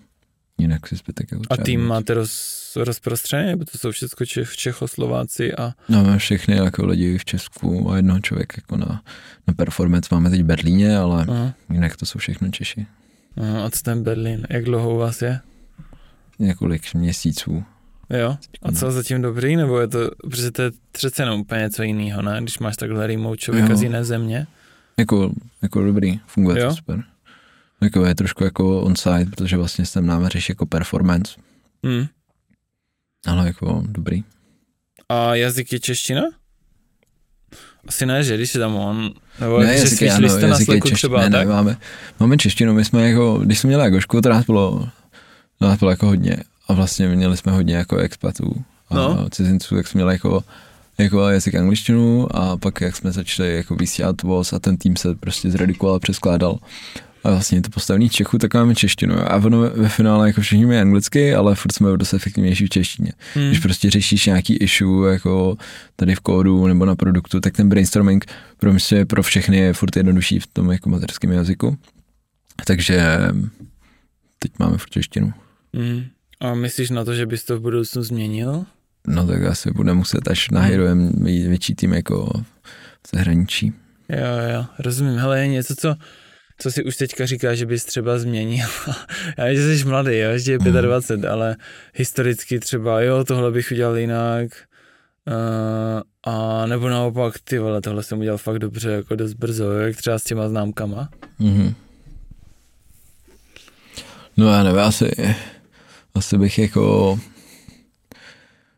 jinak 0.57 0.88
si 0.88 0.95
zbytek 0.95 1.31
jako 1.31 1.43
A 1.49 1.57
tým 1.57 1.81
máte 1.81 2.13
roz, 2.13 2.71
rozprostřený, 2.75 3.47
nebo 3.47 3.65
to 3.65 3.77
jsou 3.77 3.91
všechno 3.91 4.25
Čech, 4.25 4.55
Čechoslováci 4.55 5.55
a... 5.55 5.73
No, 5.89 6.03
máme 6.03 6.17
všechny 6.17 6.55
jako 6.55 6.86
lidi 6.86 7.17
v 7.17 7.25
Česku 7.25 7.91
a 7.91 7.95
jednoho 7.95 8.19
člověk 8.19 8.53
jako 8.57 8.77
na, 8.77 9.01
na 9.47 9.53
performance 9.53 10.09
máme 10.11 10.29
teď 10.29 10.41
v 10.41 10.45
Berlíně, 10.45 10.97
ale 10.97 11.25
Aha. 11.29 11.53
jinak 11.69 11.95
to 11.95 12.05
jsou 12.05 12.19
všechno 12.19 12.51
Češi. 12.51 12.86
A 13.65 13.69
co 13.69 13.81
ten 13.81 14.03
Berlín? 14.03 14.47
Jak 14.49 14.63
dlouho 14.63 14.95
u 14.95 14.97
vás 14.97 15.21
je? 15.21 15.39
Několik 16.39 16.93
měsíců. 16.93 17.63
Jo? 18.09 18.38
A 18.61 18.71
co 18.71 18.91
zatím 18.91 19.21
dobrý? 19.21 19.55
Nebo 19.55 19.79
je 19.79 19.88
to, 19.88 20.11
protože 20.21 20.51
to 20.51 20.61
je 20.61 20.71
přece 20.91 21.21
jenom 21.21 21.39
úplně 21.39 21.61
něco 21.61 21.83
jiného, 21.83 22.21
ne? 22.21 22.39
Když 22.41 22.59
máš 22.59 22.75
takhle 22.75 23.07
remote 23.07 23.38
člověka 23.38 23.69
jo. 23.69 23.77
z 23.77 23.83
jiné 23.83 24.03
země. 24.05 24.47
Jako, 24.97 25.31
jako 25.61 25.86
dobrý, 25.86 26.19
funguje 26.27 26.61
jo? 26.61 26.69
to 26.69 26.75
super. 26.75 27.03
Jako 27.81 28.05
je 28.05 28.15
trošku 28.15 28.43
jako 28.43 28.81
on-site, 28.81 29.25
protože 29.25 29.57
vlastně 29.57 29.86
jsem 29.86 30.05
náme 30.05 30.29
řeší 30.29 30.51
jako 30.51 30.65
performance. 30.65 31.33
Hmm. 31.83 32.05
Ale 33.25 33.47
jako 33.47 33.83
dobrý. 33.88 34.23
A 35.09 35.36
jazyk 35.36 35.73
je 35.73 35.79
čeština? 35.79 36.21
Asi 37.88 38.05
ne, 38.05 38.23
že 38.23 38.38
když 38.38 38.55
je 38.55 38.59
tam 38.59 38.75
on, 38.75 39.11
nebo 39.39 39.59
ne, 39.59 39.77
že 39.77 39.83
jazyky, 39.83 40.11
ano, 40.11 40.29
jste 40.29 40.47
na 40.47 40.59
Slacku 40.59 40.89
třeba, 40.89 41.21
ne, 41.21 41.29
tak? 41.29 41.47
Ne, 41.47 41.53
máme, 41.53 41.77
máme 42.19 42.38
češtinu, 42.38 42.73
my 42.73 42.86
jsme 42.86 43.09
jako, 43.09 43.38
když 43.38 43.59
jsme 43.59 43.67
měli 43.67 43.83
Jagošku, 43.83 44.21
to 44.21 44.29
nás 44.29 44.45
bylo, 44.45 44.89
to 45.59 45.65
nás 45.65 45.79
bylo 45.79 45.91
jako 45.91 46.05
hodně 46.05 46.38
a 46.67 46.73
vlastně 46.73 47.07
měli 47.07 47.38
jsme 47.38 47.51
hodně 47.51 47.75
jako 47.75 47.97
expatů 47.97 48.63
a 48.89 48.95
no. 48.95 49.29
cizinců, 49.29 49.75
tak 49.75 49.88
jsme 49.88 49.97
měli 49.97 50.13
jako 50.13 50.43
jako 50.97 51.29
jazyk 51.29 51.55
angličtinu 51.55 52.36
a 52.36 52.57
pak 52.57 52.81
jak 52.81 52.95
jsme 52.95 53.11
začali 53.11 53.55
jako 53.55 53.75
vysílat 53.75 54.21
voz 54.21 54.53
a 54.53 54.59
ten 54.59 54.77
tým 54.77 54.95
se 54.95 55.15
prostě 55.15 55.51
zredikoval 55.51 55.95
a 55.95 55.99
přeskládal 55.99 56.57
a 57.26 57.32
vlastně 57.32 57.61
to 57.61 57.69
postavený 57.69 58.09
Čechu, 58.09 58.38
tak 58.38 58.53
máme 58.53 58.76
češtinu. 58.76 59.15
A 59.32 59.36
ono 59.36 59.59
ve 59.61 59.89
finále 59.89 60.28
jako 60.28 60.41
všichni 60.41 60.65
mají 60.65 60.80
anglicky, 60.80 61.36
ale 61.36 61.55
furt 61.55 61.71
jsme 61.71 61.97
dost 61.97 62.13
efektivnější 62.13 62.65
v 62.65 62.69
češtině. 62.69 63.11
Hmm. 63.34 63.47
Když 63.47 63.59
prostě 63.59 63.89
řešíš 63.89 64.26
nějaký 64.26 64.55
issue 64.55 65.13
jako 65.13 65.57
tady 65.95 66.15
v 66.15 66.19
kódu 66.19 66.67
nebo 66.67 66.86
na 66.86 66.95
produktu, 66.95 67.39
tak 67.39 67.53
ten 67.53 67.69
brainstorming 67.69 68.26
pro 68.57 68.73
mě 68.73 69.05
pro 69.05 69.23
všechny 69.23 69.57
je 69.57 69.73
furt 69.73 69.95
jednodušší 69.95 70.39
v 70.39 70.47
tom 70.47 70.71
jako 70.71 70.89
materském 70.89 71.32
jazyku. 71.32 71.78
Takže 72.65 73.19
teď 74.39 74.51
máme 74.59 74.78
furt 74.78 74.89
češtinu. 74.89 75.34
Hmm. 75.73 76.03
A 76.39 76.53
myslíš 76.53 76.89
na 76.89 77.05
to, 77.05 77.13
že 77.13 77.26
bys 77.26 77.43
to 77.43 77.57
v 77.57 77.61
budoucnu 77.61 78.03
změnil? 78.03 78.65
No 79.07 79.28
tak 79.28 79.43
asi 79.43 79.71
bude 79.71 79.93
muset, 79.93 80.28
až 80.28 80.49
nahajrujeme 80.49 81.09
větší 81.23 81.76
tým 81.76 81.93
jako 81.93 82.32
v 83.07 83.15
zahraničí. 83.15 83.73
Jo, 84.09 84.53
jo, 84.53 84.65
rozumím. 84.80 85.17
Hele, 85.17 85.41
je 85.41 85.47
něco, 85.47 85.76
co 85.76 85.95
co 86.58 86.72
si 86.72 86.84
už 86.84 86.97
teďka 86.97 87.26
říká, 87.26 87.56
že 87.56 87.66
bys 87.66 87.86
třeba 87.86 88.20
změnil. 88.20 88.68
Já 89.38 89.45
vím, 89.45 89.56
že 89.56 89.78
jsi 89.78 89.86
mladý, 89.86 90.18
jo, 90.18 90.30
ještě 90.30 90.51
je 90.51 90.58
25, 90.60 91.28
mm. 91.28 91.34
ale 91.34 91.56
historicky 91.93 92.60
třeba, 92.60 93.01
jo, 93.01 93.24
tohle 93.24 93.51
bych 93.51 93.72
udělal 93.72 93.97
jinak. 93.97 94.49
Uh, 95.28 96.01
a 96.34 96.66
nebo 96.66 96.89
naopak, 96.89 97.34
ty 97.43 97.60
vole, 97.60 97.82
tohle 97.82 98.03
jsem 98.03 98.20
udělal 98.20 98.38
fakt 98.38 98.60
dobře, 98.60 98.89
jako 98.89 99.16
dost 99.16 99.34
brzo, 99.34 99.72
jak 99.72 99.95
třeba 99.95 100.20
s 100.20 100.24
těma 100.24 100.49
známkama. 100.49 101.10
Mm-hmm. 101.39 101.74
No 104.38 104.51
já 104.51 104.64
nevím, 104.64 104.80
asi, 104.80 105.12
asi 106.16 106.38
bych 106.38 106.60
jako 106.60 107.20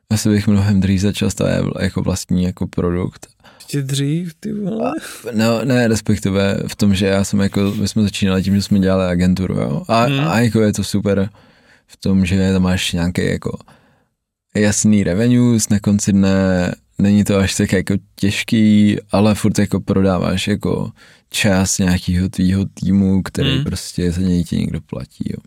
asi 0.09 0.29
bych 0.29 0.47
mnohem 0.47 0.79
dřív 0.79 1.01
začal 1.01 1.29
stavět 1.29 1.65
jako 1.79 2.01
vlastní 2.01 2.43
jako 2.43 2.67
produkt 2.67 3.27
ještě 3.67 3.81
dřív, 3.81 4.33
ty 4.39 4.53
vole. 4.53 4.93
No, 5.33 5.65
ne, 5.65 5.87
respektive 5.87 6.59
v 6.67 6.75
tom, 6.75 6.95
že 6.95 7.05
já 7.05 7.23
jsem 7.23 7.39
jako, 7.39 7.73
my 7.79 7.87
jsme 7.87 8.03
začínali 8.03 8.43
tím, 8.43 8.55
že 8.55 8.61
jsme 8.61 8.79
dělali 8.79 9.05
agenturu, 9.05 9.53
jo. 9.55 9.83
A, 9.87 10.03
hmm. 10.03 10.19
a 10.19 10.39
jako 10.39 10.61
je 10.61 10.73
to 10.73 10.83
super 10.83 11.29
v 11.87 11.97
tom, 11.97 12.25
že 12.25 12.51
tam 12.53 12.61
máš 12.61 12.91
nějaký 12.91 13.25
jako 13.25 13.57
jasný 14.55 15.03
revenues 15.03 15.69
na 15.69 15.79
konci 15.79 16.13
dne, 16.13 16.71
není 16.99 17.23
to 17.23 17.37
až 17.37 17.55
tak 17.55 17.73
jako 17.73 17.93
těžký, 18.15 18.97
ale 19.11 19.35
furt 19.35 19.59
jako 19.59 19.79
prodáváš 19.79 20.47
jako 20.47 20.91
čas 21.29 21.77
nějakého 21.77 22.29
tvýho 22.29 22.65
týmu, 22.65 23.23
který 23.23 23.55
hmm. 23.55 23.63
prostě 23.63 24.11
za 24.11 24.21
něj 24.21 24.43
ti 24.43 24.57
někdo 24.57 24.81
platí, 24.81 25.23
jo. 25.29 25.39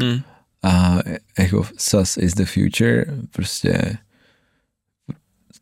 Hmm. 0.00 0.20
A 0.62 0.98
jako 1.38 1.66
SaaS 1.78 2.16
is 2.16 2.34
the 2.34 2.44
future, 2.44 3.04
prostě 3.30 3.98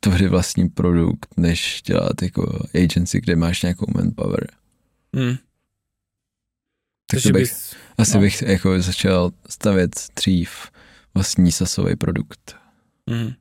tvořit 0.05 0.29
vlastní 0.29 0.69
produkt, 0.69 1.29
než 1.37 1.83
dělat 1.87 2.23
jako 2.23 2.67
agency, 2.75 3.21
kde 3.21 3.37
máš 3.37 3.63
nějakou 3.63 3.87
manpower. 3.95 4.47
Hmm. 5.17 5.35
Tak 5.37 5.43
Takže 7.11 7.29
to 7.29 7.33
bych, 7.33 7.43
bys, 7.43 7.75
asi 7.99 8.15
no. 8.15 8.21
bych 8.21 8.43
jako 8.43 8.83
začal 8.83 9.31
stavět 9.49 9.91
dřív 10.17 10.51
vlastní 11.15 11.53
sasový 11.53 11.97
produkt. 11.97 12.57
hmm. 13.11 13.33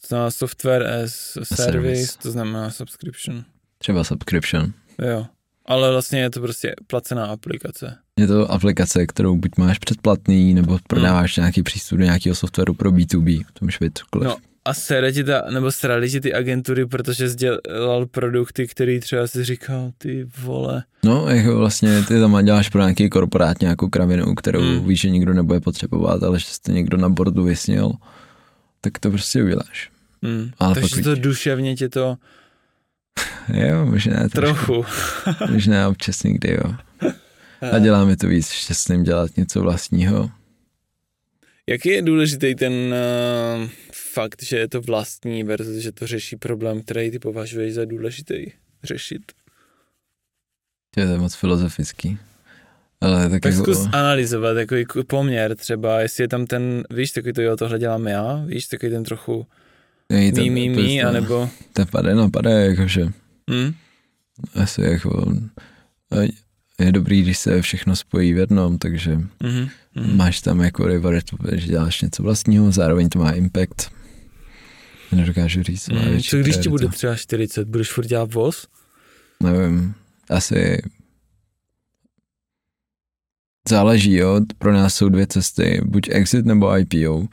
To 0.00 0.06
znamená 0.08 0.30
software 0.30 0.86
as 0.86 1.12
service, 1.42 1.56
service. 1.62 2.18
to 2.22 2.30
znamená 2.30 2.70
subscription. 2.70 3.44
Třeba 3.78 4.04
subscription. 4.04 4.72
Jo. 5.10 5.26
Ale 5.66 5.90
vlastně 5.90 6.20
je 6.20 6.30
to 6.30 6.40
prostě 6.40 6.74
placená 6.86 7.26
aplikace. 7.26 7.98
Je 8.16 8.26
to 8.26 8.52
aplikace, 8.52 9.06
kterou 9.06 9.36
buď 9.36 9.50
máš 9.58 9.78
předplatný, 9.78 10.54
nebo 10.54 10.78
prodáváš 10.86 11.36
nějaký 11.36 11.62
přístup 11.62 11.98
do 11.98 12.04
nějakého 12.04 12.34
softwaru 12.34 12.74
pro 12.74 12.90
B2B. 12.90 13.44
To 13.52 13.64
může 13.64 13.78
být 13.80 13.98
cokoliv. 13.98 14.28
No 14.28 14.36
a 14.64 14.74
sere 14.74 15.12
ti 15.12 15.24
ta, 15.24 15.42
nebo 15.50 15.72
srali 15.72 16.10
ti 16.10 16.20
ty 16.20 16.34
agentury, 16.34 16.86
protože 16.86 17.30
jsi 17.30 17.36
dělal 17.36 18.06
produkty, 18.06 18.66
který 18.68 19.00
třeba 19.00 19.26
si 19.26 19.44
říkal, 19.44 19.90
ty 19.98 20.26
vole. 20.42 20.84
No, 21.04 21.28
jako 21.28 21.56
vlastně 21.58 22.02
ty 22.08 22.20
tam 22.20 22.44
děláš 22.44 22.68
pro 22.68 22.80
nějaký 22.80 23.08
korporát 23.10 23.60
nějakou 23.60 23.88
kravinu, 23.88 24.34
kterou 24.34 24.60
Hmm. 24.60 24.74
mm. 24.74 24.84
víš, 24.88 25.00
že 25.00 25.10
nikdo 25.10 25.34
nebude 25.34 25.60
potřebovat, 25.60 26.22
ale 26.22 26.38
že 26.38 26.46
jste 26.48 26.72
někdo 26.72 26.96
na 26.96 27.08
bordu 27.08 27.42
vysnil, 27.44 27.92
tak 28.80 28.98
to 28.98 29.10
prostě 29.10 29.42
uděláš. 29.42 29.90
Hmm. 30.22 30.50
Ale 30.58 30.74
Takže 30.74 30.88
pokud- 30.88 31.04
to 31.04 31.14
duševně 31.14 31.76
tě 31.76 31.88
to 31.88 32.16
Jo, 33.54 33.86
možná 33.86 34.28
trošku. 34.28 34.64
trochu. 34.66 34.84
Možná 35.52 35.88
občas 35.88 36.22
někdy, 36.22 36.50
jo. 36.64 36.74
A 37.72 37.78
dělá 37.78 38.04
mi 38.04 38.16
to 38.16 38.26
víc 38.28 38.50
šťastným 38.50 39.02
dělat 39.02 39.36
něco 39.36 39.60
vlastního. 39.60 40.30
Jaký 41.68 41.88
je 41.88 42.02
důležitý 42.02 42.54
ten 42.54 42.72
uh, 42.72 43.68
fakt, 44.12 44.42
že 44.42 44.56
je 44.58 44.68
to 44.68 44.80
vlastní 44.80 45.44
versus, 45.44 45.76
že 45.76 45.92
to 45.92 46.06
řeší 46.06 46.36
problém, 46.36 46.82
který 46.82 47.10
ty 47.10 47.18
považuješ 47.18 47.74
za 47.74 47.84
důležitý 47.84 48.46
řešit? 48.84 49.22
To 50.94 51.00
je 51.00 51.18
moc 51.18 51.34
filozofický. 51.34 52.18
Ale 53.00 53.28
tak, 53.30 53.42
Tak 53.42 53.52
jako, 53.52 53.62
zkus 53.74 53.86
analyzovat 53.92 54.54
takový 54.54 54.84
k- 54.84 55.04
poměr 55.06 55.56
třeba, 55.56 56.00
jestli 56.00 56.24
je 56.24 56.28
tam 56.28 56.46
ten, 56.46 56.82
víš, 56.90 57.10
takový 57.12 57.32
to 57.32 57.42
jo, 57.42 57.56
tohle 57.56 57.78
dělám 57.78 58.06
já, 58.06 58.44
víš, 58.46 58.66
takový 58.66 58.92
ten 58.92 59.04
trochu 59.04 59.46
nej, 60.10 60.32
to, 60.32 60.40
mí, 60.40 60.50
mí, 60.70 61.00
to, 61.00 61.08
anebo, 61.08 61.50
To 61.72 61.86
pade 61.86 62.14
na 62.14 62.28
pade, 62.30 62.50
jakože 62.66 63.08
hm? 63.50 63.74
asi 64.54 64.82
jako 64.82 65.32
je 66.80 66.92
dobrý, 66.92 67.22
když 67.22 67.38
se 67.38 67.62
všechno 67.62 67.96
spojí 67.96 68.32
v 68.32 68.36
jednom, 68.38 68.78
takže 68.78 69.20
Mhm, 69.42 69.68
mhm. 70.00 70.16
máš 70.16 70.40
tam 70.40 70.60
jako 70.60 70.86
reward, 70.86 71.24
že 71.52 71.66
děláš 71.66 72.02
něco 72.02 72.22
vlastního, 72.22 72.72
zároveň 72.72 73.08
to 73.08 73.18
má 73.18 73.30
impact. 73.30 73.90
Nedokážu 75.12 75.62
říct, 75.62 75.88
Mm, 75.88 76.20
co 76.22 76.36
když 76.38 76.56
ti 76.56 76.68
bude 76.68 76.88
třeba 76.88 77.16
40, 77.16 77.68
budeš 77.68 77.92
furt 77.92 78.06
dělat 78.06 78.34
voz? 78.34 78.66
Nevím, 79.42 79.94
asi 80.30 80.82
záleží, 83.68 84.14
jo, 84.14 84.40
pro 84.58 84.72
nás 84.72 84.94
jsou 84.94 85.08
dvě 85.08 85.26
cesty, 85.26 85.80
buď 85.84 86.08
exit 86.10 86.46
nebo 86.46 86.78
IPO 86.78 87.26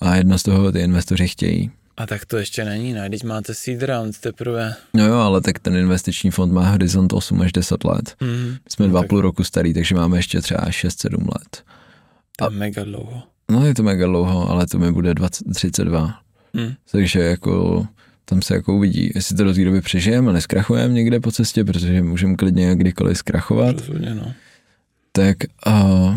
a 0.00 0.16
jedno 0.16 0.38
z 0.38 0.42
toho 0.42 0.72
ty 0.72 0.80
investoři 0.80 1.28
chtějí. 1.28 1.70
A 1.96 2.06
tak 2.06 2.26
to 2.26 2.36
ještě 2.36 2.64
není, 2.64 2.92
ne? 2.92 3.10
Teď 3.10 3.24
máte 3.24 3.54
seed 3.54 3.82
round 3.82 4.18
teprve. 4.18 4.74
No 4.94 5.06
jo, 5.06 5.14
ale 5.14 5.40
tak 5.40 5.58
ten 5.58 5.76
investiční 5.76 6.30
fond 6.30 6.52
má 6.52 6.70
horizont 6.70 7.12
8 7.12 7.40
až 7.40 7.52
10 7.52 7.84
let. 7.84 8.14
Mhm. 8.20 8.50
My 8.50 8.58
jsme 8.70 8.84
No 8.86 8.90
dva 8.90 9.00
tak- 9.00 9.08
půl 9.08 9.20
roku 9.20 9.44
starý, 9.44 9.74
takže 9.74 9.94
máme 9.94 10.18
ještě 10.18 10.40
třeba 10.40 10.60
6-7 10.70 11.26
let. 11.26 11.64
To 12.38 12.44
je 12.44 12.50
mega 12.50 12.84
dlouho. 12.84 13.22
No 13.50 13.66
je 13.66 13.74
to 13.74 13.82
mega 13.82 14.06
dlouho, 14.06 14.50
ale 14.50 14.66
to 14.66 14.78
mi 14.78 14.92
bude 14.92 15.14
20, 15.14 15.44
32. 15.54 16.20
Hm. 16.56 16.74
Takže 16.92 17.20
jako 17.20 17.86
tam 18.24 18.42
se 18.42 18.54
jako 18.54 18.74
uvidí, 18.76 19.10
jestli 19.14 19.36
to 19.36 19.44
do 19.44 19.54
té 19.54 19.64
doby 19.64 19.80
přežijeme 19.80 20.30
a 20.30 20.32
neskrachujeme 20.32 20.94
někde 20.94 21.20
po 21.20 21.32
cestě, 21.32 21.64
protože 21.64 22.02
můžeme 22.02 22.36
klidně 22.36 22.76
kdykoliv 22.76 23.18
zkrachovat, 23.18 23.76
Rozhodně, 23.78 24.14
no. 24.14 24.32
tak 25.12 25.36
uh, 25.66 26.16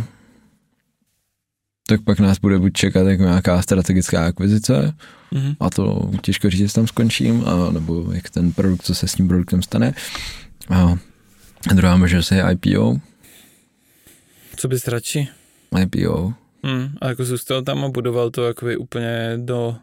tak 1.88 2.01
pak 2.01 2.19
nás 2.19 2.39
bude 2.39 2.59
buď 2.59 2.74
čekat 2.74 3.07
jako 3.07 3.24
nějaká 3.24 3.61
strategická 3.61 4.26
akvizice, 4.26 4.93
Mhm. 5.34 5.53
a 5.59 5.69
to 5.69 6.11
těžko 6.22 6.49
říct, 6.49 6.59
jestli 6.59 6.76
tam 6.76 6.88
skončím, 6.88 7.43
a, 7.47 7.72
nebo 7.72 8.11
jak 8.11 8.30
ten 8.30 8.51
produkt, 8.51 8.82
co 8.84 8.95
se 8.95 9.07
s 9.07 9.13
tím 9.13 9.28
produktem 9.28 9.61
stane. 9.61 9.93
A 10.69 10.93
druhá 11.74 11.97
možnost 11.97 12.32
je 12.32 12.45
IPO. 12.51 12.97
Co 14.55 14.67
bys 14.67 14.88
radši? 14.88 15.28
IPO. 15.80 16.34
Hm. 16.67 16.95
A 17.01 17.07
jako 17.07 17.26
zůstal 17.26 17.61
tam 17.61 17.86
a 17.86 17.89
budoval 17.89 18.30
to 18.30 18.43
jakoby 18.47 18.78
úplně 18.78 19.34
do, 19.38 19.76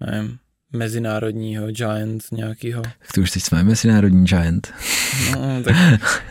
nevím, 0.00 0.38
mezinárodního 0.72 1.66
giant 1.66 2.22
nějakého. 2.32 2.82
Tak 2.82 3.12
to 3.14 3.20
už 3.20 3.30
teď 3.30 3.42
jsme 3.42 3.62
mezinárodní 3.62 4.24
giant. 4.24 4.72
No, 5.32 5.62
tak 5.64 5.76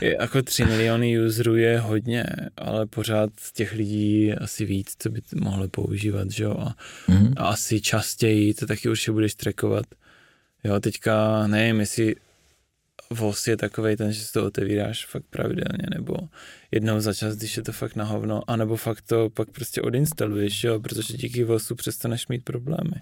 je, 0.02 0.16
jako 0.22 0.42
3 0.42 0.66
miliony 0.66 1.20
userů 1.26 1.56
je 1.56 1.80
hodně, 1.80 2.24
ale 2.58 2.86
pořád 2.86 3.30
těch 3.54 3.74
lidí 3.74 4.34
asi 4.34 4.66
víc, 4.66 4.96
co 5.00 5.10
by 5.10 5.22
mohli 5.36 5.68
používat, 5.68 6.32
že 6.32 6.44
jo? 6.44 6.56
A, 6.60 6.76
Mhm. 7.08 7.34
a 7.38 7.46
asi 7.48 7.82
častěji 7.82 8.54
to 8.54 8.66
taky 8.68 8.90
určitě 8.90 9.12
budeš 9.12 9.36
trackovat. 9.36 9.86
Jo, 10.64 10.80
teďka 10.80 11.48
nevím, 11.48 11.80
jestli 11.80 12.16
VOS 13.10 13.48
je 13.48 13.58
takovej 13.58 13.96
ten, 13.98 14.12
že 14.14 14.22
si 14.26 14.34
to 14.34 14.46
otevíráš 14.46 15.06
fakt 15.06 15.24
pravidelně, 15.30 15.86
nebo 15.96 16.16
jednou 16.72 17.00
za 17.00 17.14
čas, 17.14 17.36
když 17.36 17.58
je 17.58 17.64
to 17.64 17.72
fakt 17.72 17.96
na 17.96 18.04
hovno, 18.06 18.42
anebo 18.48 18.76
fakt 18.76 19.02
to 19.02 19.30
pak 19.30 19.50
prostě 19.52 19.82
odinstaluješ, 19.82 20.64
jo, 20.64 20.80
protože 20.80 21.14
díky 21.18 21.44
VOSu 21.44 21.76
přestaneš 21.76 22.28
mít 22.28 22.44
problémy. 22.44 22.96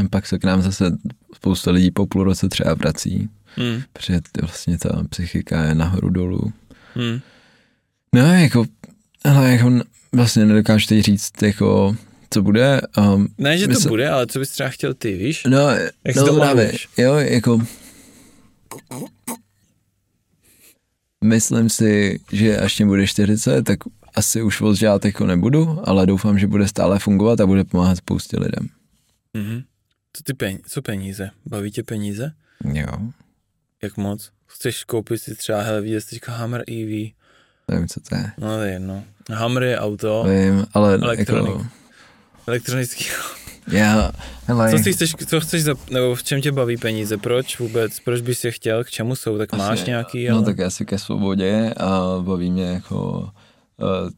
A 0.00 0.08
pak 0.10 0.26
se 0.26 0.38
k 0.38 0.44
nám 0.44 0.62
zase 0.62 0.84
spousta 1.34 1.70
lidí 1.70 1.90
po 1.90 2.06
půl 2.06 2.24
roce 2.24 2.48
třeba 2.48 2.74
vrací, 2.74 3.28
Hmm, 3.56 3.82
protože 3.92 4.20
vlastně 4.40 4.78
ta 4.78 5.04
psychika 5.10 5.64
je 5.64 5.74
nahoru 5.74 6.10
dolů. 6.10 6.52
hmm, 6.94 7.20
No 8.14 8.34
jako, 8.34 8.64
ale 9.24 9.50
jako 9.52 9.70
vlastně 10.12 10.46
nedokážu 10.46 10.86
teď 10.86 11.04
říct, 11.04 11.42
jako, 11.42 11.96
co 12.30 12.42
bude. 12.42 12.80
Um, 12.98 13.28
Ne, 13.38 13.58
že 13.58 13.66
to 13.68 13.72
Mysl- 13.74 13.88
bude, 13.88 14.08
ale 14.10 14.26
co 14.26 14.38
bys 14.38 14.50
třeba 14.50 14.68
chtěl 14.68 14.94
ty, 14.94 15.16
víš? 15.16 15.44
no, 15.44 15.68
Jak 16.04 16.16
no 16.16 16.26
to 16.26 16.34
právě, 16.34 16.72
jo, 16.98 17.14
jako, 17.14 17.66
myslím 21.24 21.68
si, 21.70 22.20
že 22.32 22.58
až 22.58 22.78
mě 22.78 22.86
bude 22.86 23.06
40, 23.06 23.62
tak 23.62 23.78
asi 24.14 24.42
už 24.42 24.60
voz 24.60 24.82
jako 24.82 25.26
nebudu, 25.26 25.80
ale 25.88 26.06
doufám, 26.06 26.38
že 26.38 26.46
bude 26.46 26.68
stále 26.68 26.98
fungovat 26.98 27.40
a 27.40 27.46
bude 27.46 27.64
pomáhat 27.64 27.96
spoustě 27.96 28.36
lidem. 28.38 28.68
Mhm. 29.34 29.62
Co 30.12 30.22
ty 30.22 30.34
peníze? 30.34 30.62
Co 30.68 30.82
peníze? 30.82 31.30
Baví 31.46 31.70
tě 31.70 31.82
peníze? 31.82 32.32
Jo, 32.74 32.86
Jak 33.82 33.96
moc? 33.96 34.30
Chceš 34.46 34.84
koupit 34.84 35.18
si 35.18 35.34
třeba, 35.34 35.62
hele, 35.62 35.80
vidět 35.80 36.00
jsi 36.00 36.10
teďka 36.10 36.32
Hammer 36.32 36.60
EV? 36.60 37.12
nevím, 37.70 37.88
co 37.88 38.00
to 38.00 38.14
je. 38.14 38.32
No 38.38 38.48
to 38.56 38.60
je 38.62 38.72
jedno. 38.72 39.04
Hammer 39.32 39.62
je 39.62 39.78
auto, 39.78 40.24
Vím, 40.28 40.66
ale 40.74 40.94
Elektronik. 40.94 41.48
jako, 41.52 41.66
elektronický. 42.46 43.04
Já, 43.72 44.12
hele, 44.46 44.70
Co 44.70 44.78
si 44.78 44.92
chceš, 44.92 45.14
co 45.26 45.40
chceš 45.40 45.62
za, 45.62 45.74
nebo 45.90 46.14
v 46.14 46.22
čem 46.22 46.40
tě 46.40 46.52
baví 46.52 46.76
peníze? 46.76 47.16
Proč 47.16 47.58
vůbec? 47.58 48.00
Proč 48.00 48.20
bys 48.20 48.44
je 48.44 48.50
chtěl? 48.50 48.84
K 48.84 48.90
čemu 48.90 49.16
jsou? 49.16 49.38
Tak 49.38 49.52
máš 49.52 49.80
Asi, 49.80 49.90
nějaký, 49.90 50.28
No 50.28 50.36
ale... 50.36 50.44
tak 50.44 50.60
asi 50.60 50.86
ke 50.86 50.98
svobodě 50.98 51.74
a 51.76 52.18
baví 52.20 52.50
mě 52.50 52.64
jako, 52.64 53.28
uh, 53.76 54.10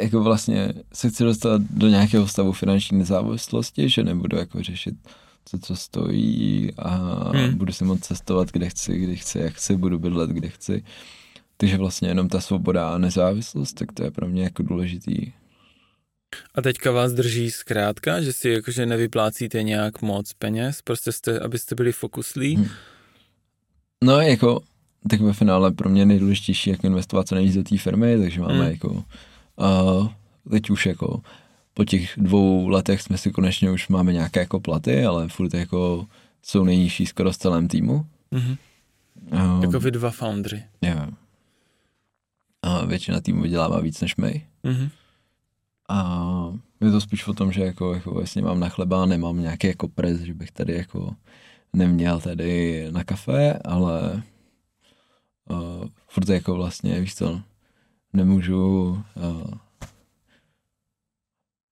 jako 0.00 0.22
vlastně 0.22 0.72
se 0.92 1.10
chci 1.10 1.24
dostat 1.24 1.62
do 1.70 1.88
nějakého 1.88 2.28
stavu 2.28 2.52
finanční 2.52 2.98
nezávislosti, 2.98 3.88
že 3.88 4.04
nebudu 4.04 4.36
jako 4.36 4.62
řešit 4.62 4.94
co, 5.44 5.58
co 5.58 5.76
stojí 5.76 6.70
a 6.78 6.88
Hmm. 7.30 7.44
hmm. 7.44 7.58
budu 7.58 7.72
si 7.72 7.84
moct 7.84 8.04
cestovat, 8.04 8.52
kde 8.52 8.68
chci, 8.68 8.98
kdy 8.98 9.16
chci, 9.16 9.38
jak 9.38 9.54
chci, 9.54 9.76
budu 9.76 9.98
bydlet, 9.98 10.30
kde 10.30 10.48
chci. 10.48 10.84
Takže 11.56 11.76
vlastně 11.76 12.08
jenom 12.08 12.28
ta 12.28 12.40
svoboda 12.40 12.94
a 12.94 12.98
nezávislost, 12.98 13.72
tak 13.72 13.92
to 13.92 14.04
je 14.04 14.10
pro 14.10 14.28
mě 14.28 14.42
jako 14.42 14.62
důležitý. 14.62 15.32
A 16.54 16.62
teďka 16.62 16.90
vás 16.90 17.12
drží 17.12 17.50
zkrátka, 17.50 18.20
že 18.20 18.32
si 18.32 18.48
jakože 18.48 18.86
nevyplácíte 18.86 19.62
nějak 19.62 20.02
moc 20.02 20.32
peněz, 20.32 20.82
prostě 20.82 21.12
jste, 21.12 21.38
abyste 21.40 21.74
byli 21.74 21.92
fokuslí. 21.92 22.56
Hmm. 22.56 22.66
No 24.04 24.20
jako, 24.20 24.60
tak 25.10 25.20
ve 25.20 25.32
finále 25.32 25.72
pro 25.72 25.88
mě 25.90 26.06
nejdůležitější 26.06 26.70
jako 26.70 26.86
investovat 26.86 27.28
co 27.28 27.34
nejvíc 27.34 27.54
do 27.54 27.62
té 27.62 27.78
firmy, 27.78 28.18
takže 28.18 28.40
máme 28.40 28.54
Hmm. 28.62 28.70
jako, 28.72 28.88
uh, 29.56 30.08
teď 30.50 30.70
už 30.70 30.86
jako 30.86 31.22
po 31.74 31.84
těch 31.84 32.12
dvou 32.16 32.68
letech 32.68 33.02
jsme 33.02 33.18
si 33.18 33.30
konečně 33.30 33.70
už 33.70 33.88
máme 33.88 34.12
nějaké 34.12 34.40
jako 34.40 34.60
platy, 34.60 35.04
ale 35.04 35.28
furt 35.28 35.54
jako 35.54 36.06
jsou 36.42 36.64
nejnižší 36.64 37.06
skoro 37.06 37.32
z 37.32 37.36
celém 37.38 37.68
týmu. 37.68 38.06
Mhm. 38.30 38.56
Uh, 39.32 39.62
Jako 39.62 39.80
vy 39.80 39.90
dva 39.90 40.10
foundry. 40.10 40.64
jo. 40.82 41.06
A 42.62 42.84
většina 42.84 43.20
týmu 43.20 43.42
vydělává 43.42 43.80
víc 43.80 44.00
než 44.00 44.16
my. 44.16 44.46
Mhm. 44.62 44.88
A 45.88 46.18
je 46.80 46.90
to 46.90 47.00
spíš 47.00 47.26
o 47.26 47.32
tom, 47.34 47.52
že 47.52 47.64
jako, 47.64 47.94
jako 47.94 48.10
vlastně 48.10 48.42
mám 48.42 48.60
na 48.60 48.68
chleba, 48.68 49.06
nemám 49.06 49.40
nějaký 49.40 49.66
jako 49.66 49.88
pres, 49.88 50.20
že 50.20 50.34
bych 50.34 50.50
tady 50.50 50.74
jako 50.74 51.14
neměl 51.72 52.20
tady 52.20 52.86
na 52.90 53.04
kafe, 53.04 53.58
ale 53.64 54.22
uh, 55.50 55.88
furt 56.08 56.28
jako 56.28 56.54
vlastně, 56.54 57.00
víš 57.00 57.14
co, 57.14 57.40
nemůžu, 58.12 58.88
uh, 59.16 59.50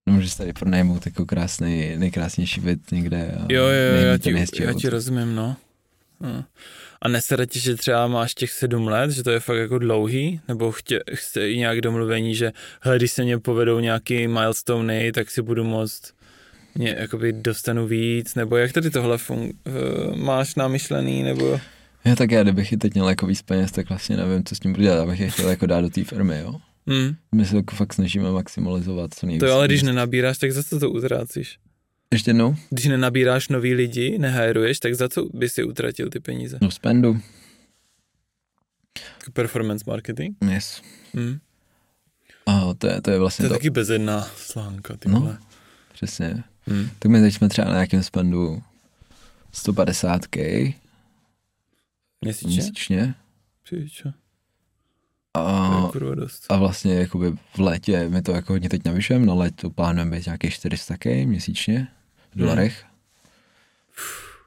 nemůžu 0.07 0.23
můžeš 0.23 0.35
tady 0.35 0.53
pronajmout 0.53 1.07
jako 1.07 1.27
krásný, 1.27 1.97
nejkrásnější 1.97 2.61
byt 2.61 2.91
někde. 2.93 3.39
Jo, 3.49 3.63
jo, 3.63 3.69
jo, 3.69 4.07
já 4.07 4.19
ti, 4.19 4.63
já 4.63 4.73
ti 4.73 4.89
rozumím, 4.89 5.35
no. 5.35 5.57
No. 6.23 6.45
A 7.03 7.09
nesere 7.09 7.47
ti, 7.47 7.61
že 7.61 7.77
třeba 7.77 8.07
máš 8.07 8.35
těch 8.35 8.53
sedm 8.53 8.89
let, 8.89 9.11
že 9.11 9.23
to 9.23 9.31
je 9.31 9.41
fakt 9.41 9.57
jako 9.57 9.79
dlouhý, 9.79 10.41
nebo 10.49 10.73
chtě, 10.73 11.01
chce 11.15 11.51
i 11.51 11.59
nějak 11.59 11.81
domluvení, 11.81 12.35
že 12.35 12.53
hele, 12.81 12.97
když 12.97 13.13
se 13.13 13.23
mě 13.23 13.39
povedou 13.39 13.81
nějaký 13.81 14.29
milestony, 14.29 15.13
tak 15.13 15.31
si 15.31 15.43
budu 15.43 15.65
moct 15.65 16.15
mě, 16.75 16.97
jakoby 16.99 17.33
dostanu 17.33 17.87
víc, 17.87 18.35
nebo 18.35 18.57
jak 18.57 18.73
tady 18.73 18.91
tohle 18.91 19.17
fun- 19.17 19.53
uh, 19.67 20.17
máš 20.17 20.55
namyšlený, 20.55 21.23
nebo... 21.23 21.61
Jo, 22.05 22.17
tak 22.17 22.31
já 22.31 22.43
kdybych 22.43 22.73
i 22.73 22.77
teď 22.77 22.95
měl 22.95 23.09
jako 23.09 23.27
víc 23.27 23.43
peněz, 23.43 23.73
tak 23.73 23.89
vlastně 23.89 24.17
nevím, 24.17 24.45
co 24.45 24.55
s 24.55 24.61
tím 24.61 24.73
budu 24.73 24.83
dělat, 24.83 25.03
abych 25.03 25.21
je 25.21 25.31
chtěl 25.31 25.49
jako 25.49 25.67
dát 25.67 25.81
do 25.81 25.91
té 25.91 26.05
firmy, 26.05 26.41
jo. 26.41 26.55
Hmm. 26.87 27.15
My 27.35 27.45
se 27.45 27.57
jako 27.57 27.77
fakt 27.77 27.93
snažíme 27.93 28.31
maximalizovat 28.31 29.15
co 29.15 29.27
nejvíc. 29.27 29.41
To 29.41 29.53
ale 29.53 29.67
když 29.67 29.83
nenabíráš, 29.83 30.39
tak 30.39 30.53
za 30.53 30.63
co 30.63 30.81
to 30.81 30.91
utrácíš? 30.91 31.59
Ještě 32.13 32.31
jednou? 32.31 32.57
Když 32.71 32.85
nenabíráš 32.87 33.49
nový 33.49 33.75
lidi, 33.75 34.19
nehajruješ, 34.19 34.79
tak 34.79 34.95
za 34.95 35.09
co 35.09 35.25
by 35.35 35.49
si 35.49 35.65
utratil 35.65 36.11
ty 36.11 36.21
peníze? 36.21 36.59
No 36.61 36.71
spendu. 36.71 37.21
Performance 39.33 39.85
marketing? 39.87 40.37
Yes. 40.53 40.83
Hmm. 41.15 41.39
A 42.47 42.75
to 42.79 42.87
je, 42.87 43.01
to 43.03 43.11
je 43.11 43.17
To 43.17 43.21
vlastně 43.21 43.45
je 43.45 43.49
to. 43.49 43.55
taky 43.55 43.71
bezedná 43.71 44.23
slánka, 44.37 44.97
ty 44.97 45.09
No. 45.09 45.21
vole. 45.21 45.39
Přesně. 45.93 46.45
Hmm. 46.67 46.89
Tak 46.99 47.11
my 47.11 47.21
teď 47.21 47.35
jsme 47.35 47.49
třeba 47.49 47.69
na 47.69 47.75
nějakém 47.75 48.03
spendu 48.03 48.63
150k 49.55 50.75
Měsíčně? 52.21 52.49
měsíčně. 52.55 53.15
Přičo. 53.63 54.09
A, 55.35 55.69
To 55.93 56.05
je 56.05 56.27
a 56.49 56.57
vlastně 56.57 56.95
jakoby 56.95 57.33
v 57.55 57.59
létě, 57.59 58.09
my 58.09 58.23
to 58.23 58.33
jako 58.33 58.53
hodně 58.53 58.69
teď 58.69 58.85
navyšujeme, 58.85 59.27
na 59.27 59.35
léto 59.35 59.71
plánujeme 59.71 60.17
být 60.17 60.27
nějakých 60.27 60.53
400k 60.55 61.27
měsíčně 61.27 61.89
dolarech. 62.37 62.85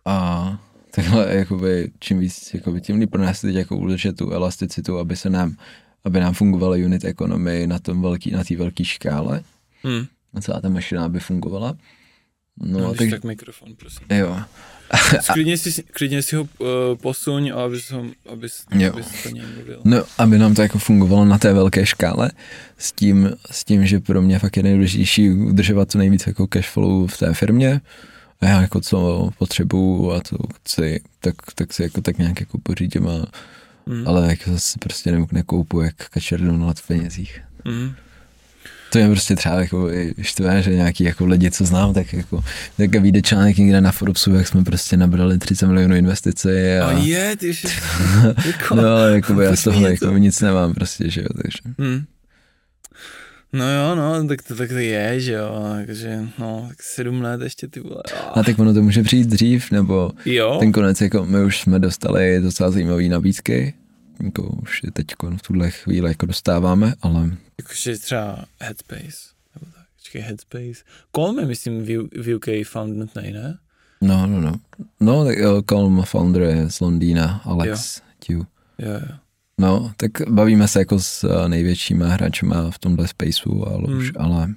A 0.06 0.60
takhle 0.92 1.36
jakoby 1.36 1.92
čím 2.00 2.20
víc, 2.20 2.54
jakoby 2.54 2.82
tím 2.82 3.00
líp 3.00 3.12
pro 3.12 3.22
nás 3.22 3.42
teď 3.42 3.56
jako 3.56 3.78
udržet 3.78 4.18
tu 4.18 4.32
elasticitu, 4.32 5.00
aby 5.00 5.16
se 5.16 5.30
nám, 5.30 5.56
aby 6.04 6.20
nám 6.20 6.34
fungovala 6.34 6.76
unit 6.76 7.04
economy 7.06 7.68
na 7.68 7.80
tom 7.80 8.02
velký, 8.02 8.32
na 8.32 8.44
té 8.44 8.56
velké 8.56 8.86
škále 8.86 9.44
Hmm. 9.84 10.06
a 10.34 10.42
celá 10.42 10.62
ta 10.62 10.70
mašina 10.70 11.06
aby 11.06 11.20
fungovala. 11.20 11.78
No, 12.60 12.80
No, 12.80 12.94
tak... 12.94 13.10
tak, 13.10 13.24
mikrofon, 13.24 13.76
prosím. 13.76 14.08
jo. 14.10 14.40
Klidně 15.34 15.58
si, 15.58 15.84
klidně 15.84 16.22
si 16.22 16.36
ho 16.36 16.42
uh, 16.44 16.68
posuň, 17.02 17.52
abys, 17.56 17.92
ho, 17.92 18.06
abys, 18.30 18.66
Jo. 18.72 18.94
abys 18.94 19.24
to 19.24 19.30
něj 19.30 19.44
mluvil. 19.56 19.82
No, 19.84 20.04
aby 20.18 20.38
nám 20.38 20.56
to 20.56 20.62
jako 20.62 20.80
fungovalo 20.80 21.26
na 21.26 21.38
té 21.38 21.54
velké 21.54 21.86
škále, 21.86 22.32
s 22.78 22.92
tím, 22.92 23.32
s 23.52 23.64
tím, 23.64 23.86
že 23.88 24.00
pro 24.00 24.22
mě 24.22 24.40
fakt 24.40 24.58
je 24.58 24.64
nejdůležitější 24.64 25.30
udržovat 25.32 25.92
co 25.92 25.98
nejvíc 25.98 26.28
jako 26.28 26.48
cash 26.48 26.70
flow 26.70 27.08
v 27.08 27.18
té 27.18 27.34
firmě 27.34 27.82
a 28.42 28.46
já 28.46 28.62
jako 28.62 28.82
co 28.82 29.30
potřebuju 29.38 30.12
a 30.12 30.22
co 30.22 30.38
chci, 30.56 31.02
tak, 31.20 31.36
tak 31.56 31.74
si 31.74 31.84
jako 31.84 32.02
tak 32.02 32.18
nějak 32.18 32.40
jako 32.40 32.58
pořídím, 32.64 33.08
a, 33.08 33.26
Hmm. 33.88 34.08
ale 34.08 34.28
jako 34.30 34.52
zase 34.52 34.80
prostě 34.80 35.12
ne, 35.12 35.26
nekoupu 35.32 35.82
jak 35.82 35.96
kačer 36.10 36.42
Donald 36.42 36.80
v 36.80 36.88
penězích. 36.88 37.42
Hmm. 37.66 37.94
To 38.92 38.98
je 39.00 39.08
prostě 39.08 39.36
třeba 39.36 39.56
jako 39.60 39.92
i 39.92 40.14
štve, 40.22 40.62
že 40.62 40.76
nějaký 40.76 41.04
jako 41.04 41.26
lidi, 41.26 41.52
co 41.52 41.66
znám, 41.66 41.94
tak 41.94 42.14
jako 42.14 42.44
tak 42.78 42.96
vyjde 42.96 43.22
článek 43.22 43.58
někde 43.58 43.82
na 43.82 43.92
Forbesu, 43.92 44.34
jak 44.34 44.48
jsme 44.48 44.64
prostě 44.64 44.98
nabrali 44.98 45.38
30 45.38 45.68
milionů 45.68 45.96
investice 45.96 46.80
a, 46.80 46.86
A 46.88 46.92
je, 46.92 47.36
ty 47.36 47.48
jako- 48.46 48.76
no 48.76 48.88
ale 48.88 49.12
jako 49.14 49.42
já 49.42 49.56
z 49.56 49.64
toho 49.64 49.88
jako 49.88 50.06
to- 50.06 50.18
nic 50.18 50.42
nemám 50.42 50.74
prostě, 50.74 51.10
že 51.10 51.22
jo, 51.22 51.28
takže. 51.42 51.58
Hmm. 51.80 52.04
No 53.54 53.72
jo, 53.72 53.96
no, 53.96 54.28
tak 54.28 54.42
to, 54.42 54.56
tak 54.56 54.70
to 54.70 54.78
je, 54.78 55.20
že 55.20 55.32
jo, 55.34 55.66
takže, 55.86 56.20
no, 56.40 56.66
tak 56.68 56.78
sedm 56.84 57.22
let 57.22 57.42
ještě 57.42 57.68
ty 57.68 57.80
vole. 57.80 58.02
A 58.36 58.44
tak 58.44 58.60
ono 58.60 58.74
to 58.74 58.82
může 58.82 59.04
přijít 59.04 59.28
dřív, 59.28 59.72
nebo 59.72 60.12
Jo, 60.26 60.58
ten 60.60 60.72
konec, 60.72 61.02
jako 61.02 61.26
my 61.26 61.44
už 61.44 61.60
jsme 61.60 61.80
dostali 61.80 62.42
docela 62.42 62.72
zajímavé 62.72 63.04
nabídky, 63.04 63.74
jako 64.24 64.44
už 64.44 64.84
je 64.84 64.92
teď 64.92 65.06
v 65.38 65.42
tuhle 65.42 65.72
chvíli 65.72 66.10
jako 66.10 66.26
dostáváme, 66.26 66.94
ale 67.02 67.38
jakože 67.62 67.98
třeba 67.98 68.46
Headspace, 68.62 69.30
nebo 69.56 69.72
tak, 69.76 69.86
počkej, 69.98 70.22
Headspace. 70.22 70.84
Colm 71.16 71.40
je, 71.40 71.46
myslím, 71.46 71.84
v, 71.86 72.36
UK 72.36 72.46
foundnutnej, 72.68 73.32
ne? 73.34 73.58
no, 74.02 74.28
no, 74.28 74.42
no. 74.42 74.54
No, 75.00 75.26
tak 75.26 75.38
jo, 75.38 75.62
Colm 75.70 76.02
founder 76.04 76.42
je 76.42 76.70
z 76.70 76.80
Londýna, 76.80 77.42
Alex 77.46 78.02
Q. 78.20 78.34
Jo, 78.34 78.46
jo. 78.80 79.16
No, 79.58 79.94
tak 79.98 80.12
bavíme 80.30 80.68
se 80.68 80.80
jako 80.80 81.00
s 81.00 81.24
eh, 81.24 81.50
největšíma 81.50 82.08
hráčema 82.08 82.72
v 82.72 82.80
tomhle 82.80 83.08
spaceu, 83.08 83.66
ale, 83.68 83.84
Hmm. 83.88 83.98
už, 83.98 84.12
ale 84.18 84.54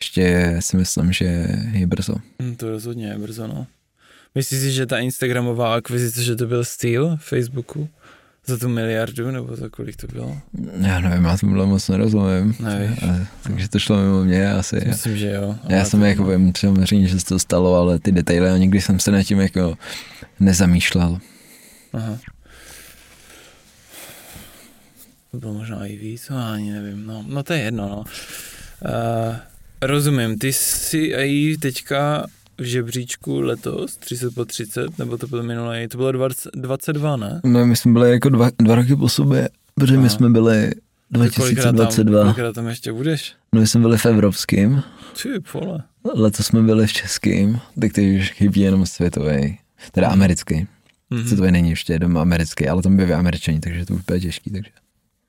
ještě 0.00 0.56
si 0.60 0.76
myslím, 0.76 1.12
že 1.12 1.24
je 1.72 1.86
brzo. 1.86 2.14
Hm, 2.42 2.56
to 2.56 2.70
rozhodně 2.70 3.06
je 3.06 3.18
brzo, 3.18 3.46
no. 3.46 3.66
Myslíš 4.34 4.60
si, 4.60 4.72
že 4.72 4.86
ta 4.86 4.98
Instagramová 4.98 5.74
akvizice, 5.74 6.22
že 6.22 6.36
to 6.36 6.46
byl 6.46 6.64
styl 6.64 7.16
Facebooku? 7.20 7.88
Za 8.48 8.58
tu 8.58 8.68
miliardu, 8.68 9.30
nebo 9.30 9.56
za 9.56 9.68
kolik 9.68 9.96
to 9.96 10.06
bylo? 10.06 10.36
Já 10.80 11.00
nevím, 11.00 11.24
já 11.24 11.36
tomu 11.36 11.66
moc 11.66 11.88
nerozumím. 11.88 12.54
Nevíš. 12.60 13.02
A, 13.02 13.26
takže 13.42 13.68
to 13.68 13.78
šlo 13.78 13.96
mimo 13.96 14.24
mě 14.24 14.52
asi. 14.52 14.76
Myslím, 14.86 15.16
že 15.16 15.30
jo. 15.30 15.56
Já 15.68 15.84
jsem 15.84 16.00
to- 16.00 16.06
jako 16.06 16.24
vím 16.24 16.52
samozřejmě, 16.58 17.08
že 17.08 17.20
se 17.20 17.26
to 17.26 17.38
stalo, 17.38 17.74
ale 17.74 17.98
ty 17.98 18.12
detaily, 18.12 18.50
a 18.50 18.56
nikdy 18.56 18.80
jsem 18.80 19.00
se 19.00 19.10
nad 19.10 19.22
tím 19.22 19.40
jako 19.40 19.78
nezamýšlel. 20.40 21.18
Aha. 21.92 22.18
To 25.30 25.36
bylo 25.38 25.54
možná 25.54 25.86
i 25.86 25.96
víc, 25.96 26.28
no, 26.28 26.46
ani 26.52 26.72
nevím. 26.72 27.06
No, 27.06 27.24
no 27.28 27.42
to 27.42 27.52
je 27.52 27.58
jedno, 27.60 27.88
no. 27.88 27.98
Uh, 28.00 29.36
rozumím, 29.82 30.38
ty 30.38 30.52
jsi 30.52 30.98
i 31.16 31.56
teďka 31.58 32.26
v 32.58 32.62
žebříčku 32.64 33.40
letos, 33.40 33.96
30 33.96 34.34
po 34.34 34.44
30, 34.44 34.98
nebo 34.98 35.18
to 35.18 35.26
bylo 35.26 35.42
minulé, 35.42 35.88
to 35.88 35.98
bylo 35.98 36.12
20, 36.12 36.50
22, 36.56 37.16
ne? 37.16 37.40
No, 37.44 37.66
my 37.66 37.76
jsme 37.76 37.92
byli 37.92 38.10
jako 38.10 38.28
dva, 38.28 38.50
dva 38.58 38.74
roky 38.74 38.96
po 38.96 39.08
sobě, 39.08 39.48
protože 39.74 39.92
my 39.92 39.98
Aha. 39.98 40.08
jsme 40.08 40.30
byli 40.30 40.70
Tak 41.12 41.34
kolikrát 41.34 41.64
tam, 41.64 41.74
2022. 41.74 42.22
kolikrát 42.22 42.54
tam 42.54 42.66
ještě 42.68 42.92
budeš? 42.92 43.34
No, 43.52 43.60
my 43.60 43.66
jsme 43.66 43.80
byli 43.80 43.98
v 43.98 44.06
evropském, 44.06 44.82
Ty 45.22 45.28
vole. 45.54 45.82
letos 46.14 46.46
jsme 46.46 46.62
byli 46.62 46.86
v 46.86 46.92
českým, 46.92 47.60
tak 47.80 47.92
teď 47.92 48.18
už 48.20 48.30
chybí 48.30 48.60
jenom 48.60 48.86
světový, 48.86 49.58
teda 49.92 50.08
americký. 50.08 50.66
Mhm. 51.10 51.26
Světový 51.26 51.50
není 51.52 51.70
ještě 51.70 51.98
doma 51.98 52.20
americký, 52.22 52.68
ale 52.68 52.82
tam 52.82 52.96
byli 52.96 53.12
američani, 53.12 53.60
takže 53.60 53.86
to 53.86 53.94
už 53.94 54.02
bude 54.02 54.20
těžký, 54.20 54.50
takže 54.50 54.70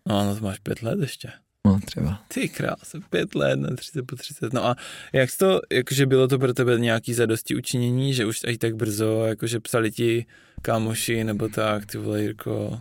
No, 0.07 0.25
no 0.25 0.35
to 0.35 0.45
máš 0.45 0.59
pět 0.59 0.81
let 0.81 0.99
ještě. 1.01 1.29
No 1.69 1.79
třeba. 1.85 2.21
Ty 2.27 2.49
krás, 2.49 2.95
pět 3.09 3.35
let 3.35 3.59
na 3.59 3.75
30 3.75 4.01
po 4.01 4.15
30. 4.15 4.53
No 4.53 4.65
a 4.65 4.75
jak 5.13 5.29
to, 5.39 5.61
jakože 5.71 6.05
bylo 6.05 6.27
to 6.27 6.39
pro 6.39 6.53
tebe 6.53 6.79
nějaký 6.79 7.13
zadosti 7.13 7.55
učinění, 7.55 8.13
že 8.13 8.25
už 8.25 8.41
i 8.47 8.57
tak 8.57 8.75
brzo, 8.75 9.25
jakože 9.25 9.59
psali 9.59 9.91
ti 9.91 10.25
kámoši, 10.61 11.23
nebo 11.23 11.47
tak, 11.47 11.85
ty 11.85 11.97
vole 11.97 12.21
Jirko, 12.21 12.79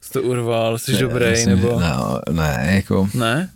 jsi 0.00 0.12
to 0.12 0.22
urval, 0.22 0.78
jsi 0.78 0.98
dobrý, 0.98 1.30
Myslím, 1.30 1.56
nebo... 1.56 1.80
No, 1.80 2.20
ne, 2.30 2.72
jako, 2.74 3.08
Ne? 3.14 3.50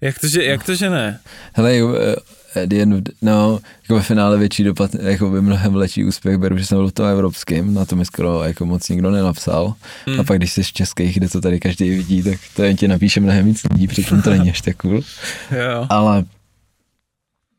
Jak 0.00 0.18
to, 0.18 0.28
že, 0.28 0.44
jak 0.44 0.64
to, 0.64 0.74
že 0.74 0.90
ne? 0.90 1.20
hele, 1.54 1.76
jo, 1.76 1.94
eh, 1.94 2.62
at 2.62 2.68
the 2.68 2.82
end 2.82 2.94
of 2.94 3.00
the, 3.00 3.12
no, 3.22 3.58
jako 3.82 3.94
ve 3.94 4.02
finále 4.02 4.38
větší 4.38 4.64
dopad, 4.64 4.94
jako 4.94 5.30
by 5.30 5.40
mnohem 5.40 5.74
lepší 5.74 6.04
úspěch 6.04 6.36
beru, 6.38 6.58
že 6.58 6.66
jsem 6.66 6.78
byl 6.78 6.88
v 6.88 6.92
tom 6.92 7.06
evropském, 7.06 7.74
na 7.74 7.84
to 7.84 7.96
mi 7.96 8.04
skoro 8.04 8.42
jako 8.42 8.66
moc 8.66 8.88
nikdo 8.88 9.10
nenapsal. 9.10 9.74
Hmm. 10.06 10.20
A 10.20 10.24
pak 10.24 10.38
když 10.38 10.52
jsi 10.52 10.64
z 10.64 10.72
českých, 10.72 11.16
kde 11.16 11.28
to 11.28 11.40
tady 11.40 11.60
každý 11.60 11.90
vidí, 11.90 12.22
tak 12.22 12.38
to 12.56 12.62
jen 12.62 12.76
ti 12.76 12.88
napíše 12.88 13.20
mnohem 13.20 13.44
víc 13.46 13.62
lidí, 13.70 13.86
přitom 13.86 14.22
to 14.22 14.30
není 14.30 14.50
až 14.50 14.60
tak 14.60 14.76
cool. 14.76 15.00
Jo. 15.50 15.86
Ale 15.88 16.24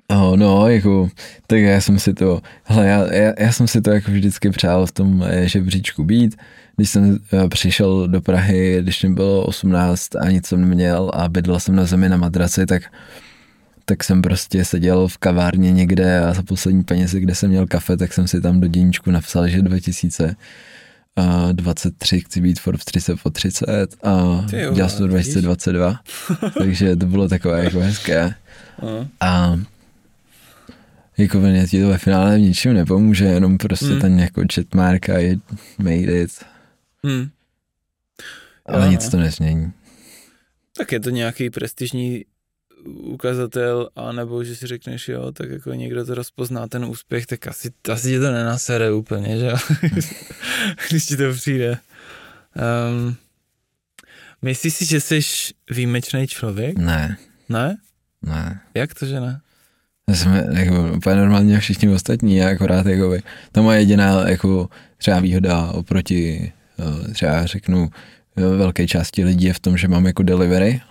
Oh, 0.09 0.37
no, 0.37 0.69
jako, 0.69 1.09
tak 1.47 1.59
já 1.59 1.81
jsem 1.81 1.99
si 1.99 2.13
to, 2.13 2.41
hele, 2.63 2.87
já, 2.87 3.13
já, 3.13 3.33
já 3.39 3.51
jsem 3.51 3.67
si 3.67 3.81
to 3.81 3.91
jako 3.91 4.11
vždycky 4.11 4.49
přál 4.49 4.85
v 4.85 4.91
tom 4.91 5.23
eh, 5.27 5.47
žebříčku 5.47 6.03
být. 6.03 6.35
Když 6.77 6.89
jsem 6.89 7.19
eh, 7.33 7.47
přišel 7.49 8.07
do 8.07 8.21
Prahy, 8.21 8.77
když 8.81 9.03
mi 9.03 9.09
bylo 9.13 9.45
18 9.45 10.15
a 10.15 10.29
nic 10.29 10.47
jsem 10.47 10.69
neměl 10.69 11.11
a 11.13 11.29
bydlel 11.29 11.59
jsem 11.59 11.75
na 11.75 11.85
zemi 11.85 12.09
na 12.09 12.17
madraci, 12.17 12.65
tak, 12.65 12.83
tak 13.85 14.03
jsem 14.03 14.21
prostě 14.21 14.65
seděl 14.65 15.07
v 15.07 15.17
kavárně 15.17 15.71
někde 15.71 16.19
a 16.19 16.33
za 16.33 16.43
poslední 16.43 16.83
penězi, 16.83 17.19
kde 17.19 17.35
jsem 17.35 17.49
měl 17.49 17.67
kafe, 17.67 17.97
tak 17.97 18.13
jsem 18.13 18.27
si 18.27 18.41
tam 18.41 18.59
do 18.59 18.67
děníčku 18.67 19.11
napsal, 19.11 19.47
že 19.47 19.61
2000 19.61 20.35
a 21.15 21.51
23 21.51 22.19
chci 22.21 22.41
být 22.41 22.59
Forbes 22.59 22.85
30 22.85 23.21
po 23.23 23.29
30 23.29 23.95
a 24.03 24.45
jo, 24.57 24.73
dělal 24.73 24.89
jsem 24.89 24.97
to 25.09 25.13
vidíš? 25.15 25.33
2022, 25.33 25.99
takže 26.57 26.95
to 26.95 27.05
bylo 27.05 27.27
takové 27.29 27.63
jako 27.63 27.79
hezké. 27.79 28.33
Aha. 28.79 29.07
A 29.19 29.59
jako 31.17 31.41
ti 31.69 31.81
to 31.81 31.87
ve 31.87 31.97
finále 31.97 32.37
v 32.37 32.41
ničem 32.41 32.73
nepomůže, 32.73 33.25
jenom 33.25 33.57
prostě 33.57 33.85
Hmm. 33.85 34.01
ten 34.01 34.19
jako 34.19 34.41
chatmark 34.53 35.09
a 35.09 35.17
je 35.17 35.37
made 35.79 36.21
it, 36.21 36.31
Hm. 37.05 37.29
ale 38.65 38.85
Jo, 38.85 38.91
nic 38.91 39.09
to 39.09 39.17
nezmění. 39.17 39.73
Tak 40.77 40.91
je 40.91 40.99
to 40.99 41.09
nějaký 41.09 41.49
prestižní 41.49 42.25
ukazatel, 42.85 43.89
anebo 43.95 44.43
že 44.43 44.55
si 44.55 44.67
řekneš, 44.67 45.07
jo, 45.09 45.31
tak 45.31 45.49
jako 45.49 45.73
někdo 45.73 46.05
to 46.05 46.15
rozpozná 46.15 46.67
ten 46.67 46.85
úspěch, 46.85 47.25
tak 47.25 47.47
asi, 47.47 47.71
asi 47.93 48.07
ti 48.09 48.19
to 48.19 48.31
nenasere 48.31 48.91
úplně, 48.91 49.39
že 49.39 49.45
jo? 49.45 49.57
Když 50.89 51.05
ti 51.05 51.17
to 51.17 51.33
přijde. 51.33 51.77
Um, 52.89 53.15
myslíš 54.41 54.73
si, 54.73 54.85
že 54.85 55.01
jsi 55.01 55.19
výjimečný 55.71 56.27
člověk? 56.27 56.77
Ne, 56.77 57.17
Ne? 57.49 57.77
Ne. 58.21 58.61
Jak 58.73 58.93
to, 58.93 59.05
že 59.05 59.19
ne? 59.19 59.41
Jsme 60.13 60.47
jako 60.51 60.93
úplně 60.97 61.15
normálně 61.15 61.59
všichni 61.59 61.89
ostatní, 61.89 62.35
já 62.35 62.49
akorát 62.49 62.85
jako, 62.85 63.17
to 63.51 63.63
moje 63.63 63.79
jediná 63.79 64.29
jako 64.29 64.69
třeba 64.97 65.19
výhoda 65.19 65.67
oproti 65.67 66.51
třeba 67.13 67.45
řeknu 67.45 67.89
eh, 68.37 68.41
velké 68.41 68.87
části 68.87 69.23
lidí 69.23 69.45
je 69.45 69.53
v 69.53 69.59
tom, 69.59 69.77
že 69.77 69.87
mám 69.87 70.05
jako 70.05 70.23
delivery, 70.23 70.81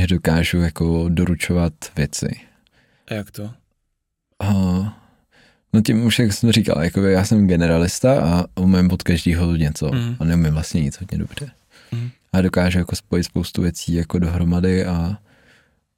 že 0.00 0.06
dokážu 0.06 0.60
jako 0.60 1.08
doručovat 1.08 1.72
věci. 1.96 2.40
A 3.08 3.14
jak 3.14 3.30
to? 3.30 3.50
Uh, 4.44 4.88
no 5.72 5.82
tím 5.82 6.04
už, 6.04 6.18
jak 6.18 6.32
jsem 6.32 6.52
říkal, 6.52 6.84
jako 6.84 7.00
já 7.02 7.24
jsem 7.24 7.46
generalista 7.46 8.22
a 8.22 8.44
umím 8.60 8.92
od 8.92 9.02
každého 9.02 9.56
něco 9.56 9.90
mm. 9.92 10.16
a 10.20 10.24
neumím 10.24 10.52
vlastně 10.52 10.82
nic 10.82 11.00
hodně 11.00 11.18
dobře. 11.18 11.50
Mm. 11.92 12.10
A 12.32 12.40
dokážu 12.40 12.78
jako 12.78 12.96
spojit 12.96 13.24
spoustu 13.24 13.62
věcí 13.62 13.94
jako 13.94 14.18
dohromady 14.18 14.86
a 14.86 15.18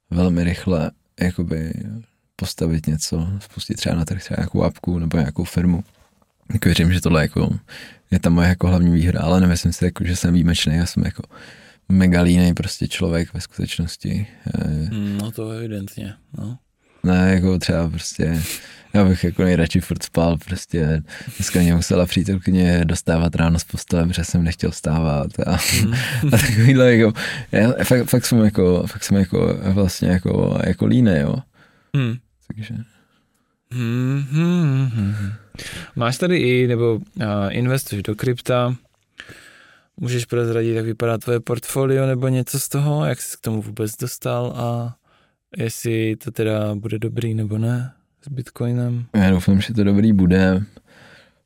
velmi 0.09 0.43
rychle 0.43 0.91
jakoby 1.19 1.73
postavit 2.35 2.87
něco, 2.87 3.27
spustit 3.39 3.73
třeba 3.73 3.95
na 3.95 4.05
trh 4.05 4.23
třeba 4.23 4.35
nějakou 4.39 4.63
apku 4.63 4.99
nebo 4.99 5.17
nějakou 5.17 5.43
firmu. 5.43 5.83
Tak 6.51 6.65
věřím, 6.65 6.93
že 6.93 7.01
tohle 7.01 7.21
jako 7.21 7.59
je 8.11 8.19
ta 8.19 8.29
moje 8.29 8.47
jako 8.47 8.67
hlavní 8.67 8.93
výhoda, 8.93 9.19
ale 9.21 9.41
nemyslím 9.41 9.73
si, 9.73 9.85
jako, 9.85 10.03
že 10.05 10.15
jsem 10.15 10.33
výjimečný, 10.33 10.75
já 10.75 10.85
jsem 10.85 11.03
jako 11.05 11.23
megalínej 11.89 12.53
prostě 12.53 12.87
člověk 12.87 13.33
ve 13.33 13.41
skutečnosti. 13.41 14.27
Eh, 14.61 14.89
no 14.91 15.31
to 15.31 15.49
evidentně, 15.49 16.13
no. 16.37 16.57
Ne, 17.03 17.31
jako 17.33 17.59
třeba 17.59 17.89
prostě, 17.89 18.41
já 18.93 19.05
bych 19.05 19.23
jako 19.23 19.43
nejradši 19.43 19.79
furt 19.79 20.03
spal, 20.03 20.37
prostě 20.37 21.03
dneska 21.37 21.59
mě 21.59 21.75
musela 21.75 22.05
přítelkyně 22.05 22.85
dostávat 22.85 23.35
ráno 23.35 23.59
z 23.59 23.63
postele, 23.63 24.07
protože 24.07 24.23
jsem 24.23 24.43
nechtěl 24.43 24.71
vstávat 24.71 25.39
a, 25.39 25.57
mm. 25.83 25.93
a 26.33 26.37
takovýhle 26.37 26.95
jako, 26.95 27.19
já, 27.51 27.71
fakt, 27.83 28.05
fakt, 28.05 28.25
jsem 28.25 28.39
jako, 28.39 28.87
fakt 28.87 29.03
jsem 29.03 29.17
jako 29.17 29.59
vlastně 29.63 30.09
jako, 30.09 30.59
jako 30.65 30.85
línej, 30.85 31.21
jo. 31.21 31.35
Mm. 31.93 32.15
Takže. 32.47 32.75
Hmm, 33.71 34.25
hmm, 34.31 34.89
hmm. 34.93 35.31
Máš 35.95 36.17
tady 36.17 36.37
i, 36.37 36.67
nebo 36.67 36.95
uh, 36.95 37.01
investuješ 37.49 38.03
do 38.03 38.15
krypta, 38.15 38.75
můžeš 39.97 40.25
prozradit, 40.25 40.75
jak 40.75 40.85
vypadá 40.85 41.17
tvoje 41.17 41.39
portfolio 41.39 42.07
nebo 42.07 42.27
něco 42.27 42.59
z 42.59 42.69
toho, 42.69 43.05
jak 43.05 43.21
jsi 43.21 43.37
k 43.37 43.41
tomu 43.41 43.61
vůbec 43.61 43.97
dostal 43.97 44.53
a 44.55 44.95
jestli 45.57 46.15
to 46.15 46.31
teda 46.31 46.75
bude 46.75 46.99
dobrý 46.99 47.33
nebo 47.33 47.57
ne 47.57 47.93
s 48.21 48.27
Bitcoinem? 48.27 49.05
Já 49.15 49.29
doufám, 49.29 49.61
že 49.61 49.73
to 49.73 49.83
dobrý 49.83 50.13
bude. 50.13 50.63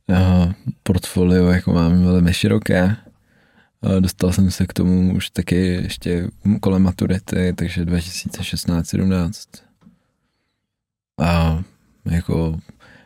Já 0.07 0.53
portfolio 0.84 1.47
jako 1.47 1.74
mám 1.74 2.03
velmi 2.03 2.34
široké. 2.34 2.95
Dostal 3.99 4.32
jsem 4.32 4.51
se 4.51 4.68
k 4.68 4.74
tomu 4.74 5.16
už 5.16 5.30
taky 5.30 5.66
ještě 5.66 6.28
kolem 6.61 6.82
maturity, 6.82 7.53
takže 7.55 7.86
2016-17. 7.86 9.32
A 11.20 11.64
jako 12.05 12.59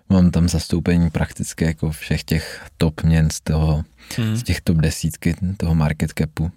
mám 0.10 0.32
tam 0.32 0.49
zastoupení 0.49 1.10
prakticky 1.10 1.66
jako 1.66 1.91
všech 1.91 2.24
těch 2.24 2.66
top 2.78 3.03
měn 3.03 3.30
z 3.30 3.41
toho, 3.41 3.84
hmm. 4.18 4.36
z 4.36 4.43
těch 4.43 4.62
top 4.62 4.78
desítky 4.78 5.36
toho 5.58 5.76
market 5.76 6.12
capu. 6.20 6.51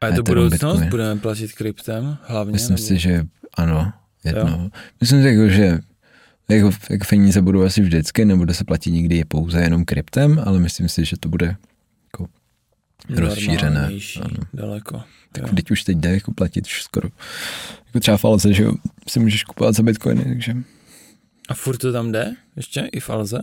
A 0.00 0.06
je 0.06 0.12
to 0.12 0.22
budoucnost? 0.22 0.82
Budeme 0.82 1.20
platit 1.20 1.52
kryptem 1.52 2.18
hlavně? 2.22 2.52
Myslím 2.52 2.76
nebo? 2.76 2.86
si, 2.86 2.98
že 2.98 3.26
ano, 3.54 3.92
jedno. 4.24 4.48
Jo? 4.48 4.70
Myslím 5.00 5.22
si, 5.22 5.28
jako, 5.28 5.48
že 5.48 5.78
jako, 6.48 6.70
jako 6.90 7.04
peníze 7.08 7.42
budou 7.42 7.62
asi 7.62 7.80
vždycky, 7.80 8.24
nebude 8.24 8.54
se 8.54 8.64
platit 8.64 8.90
nikdy 8.90 9.24
pouze 9.24 9.60
jenom 9.60 9.84
kryptem, 9.84 10.42
ale 10.44 10.58
myslím 10.58 10.88
si, 10.88 11.04
že 11.04 11.16
to 11.20 11.28
bude 11.28 11.56
jako 12.04 12.26
rozšířené. 13.08 13.90
Ano. 14.20 14.36
Daleko. 14.54 15.02
Tak 15.32 15.54
teď 15.54 15.70
už 15.70 15.84
teď 15.84 15.96
jde 15.98 16.14
jako 16.14 16.32
platit 16.32 16.66
už 16.66 16.82
skoro. 16.82 17.08
Jako 17.86 18.00
třeba 18.00 18.16
falze, 18.16 18.52
že 18.52 18.62
jo, 18.62 18.74
si 19.08 19.20
můžeš 19.20 19.44
kupovat 19.44 19.74
za 19.74 19.82
bitcoiny, 19.82 20.24
takže 20.24 20.54
a 21.48 21.54
furt 21.54 21.76
to 21.76 21.92
tam 21.92 22.12
jde? 22.12 22.34
Ještě 22.56 22.80
i 22.92 23.00
v 23.00 23.10
Alze? 23.10 23.38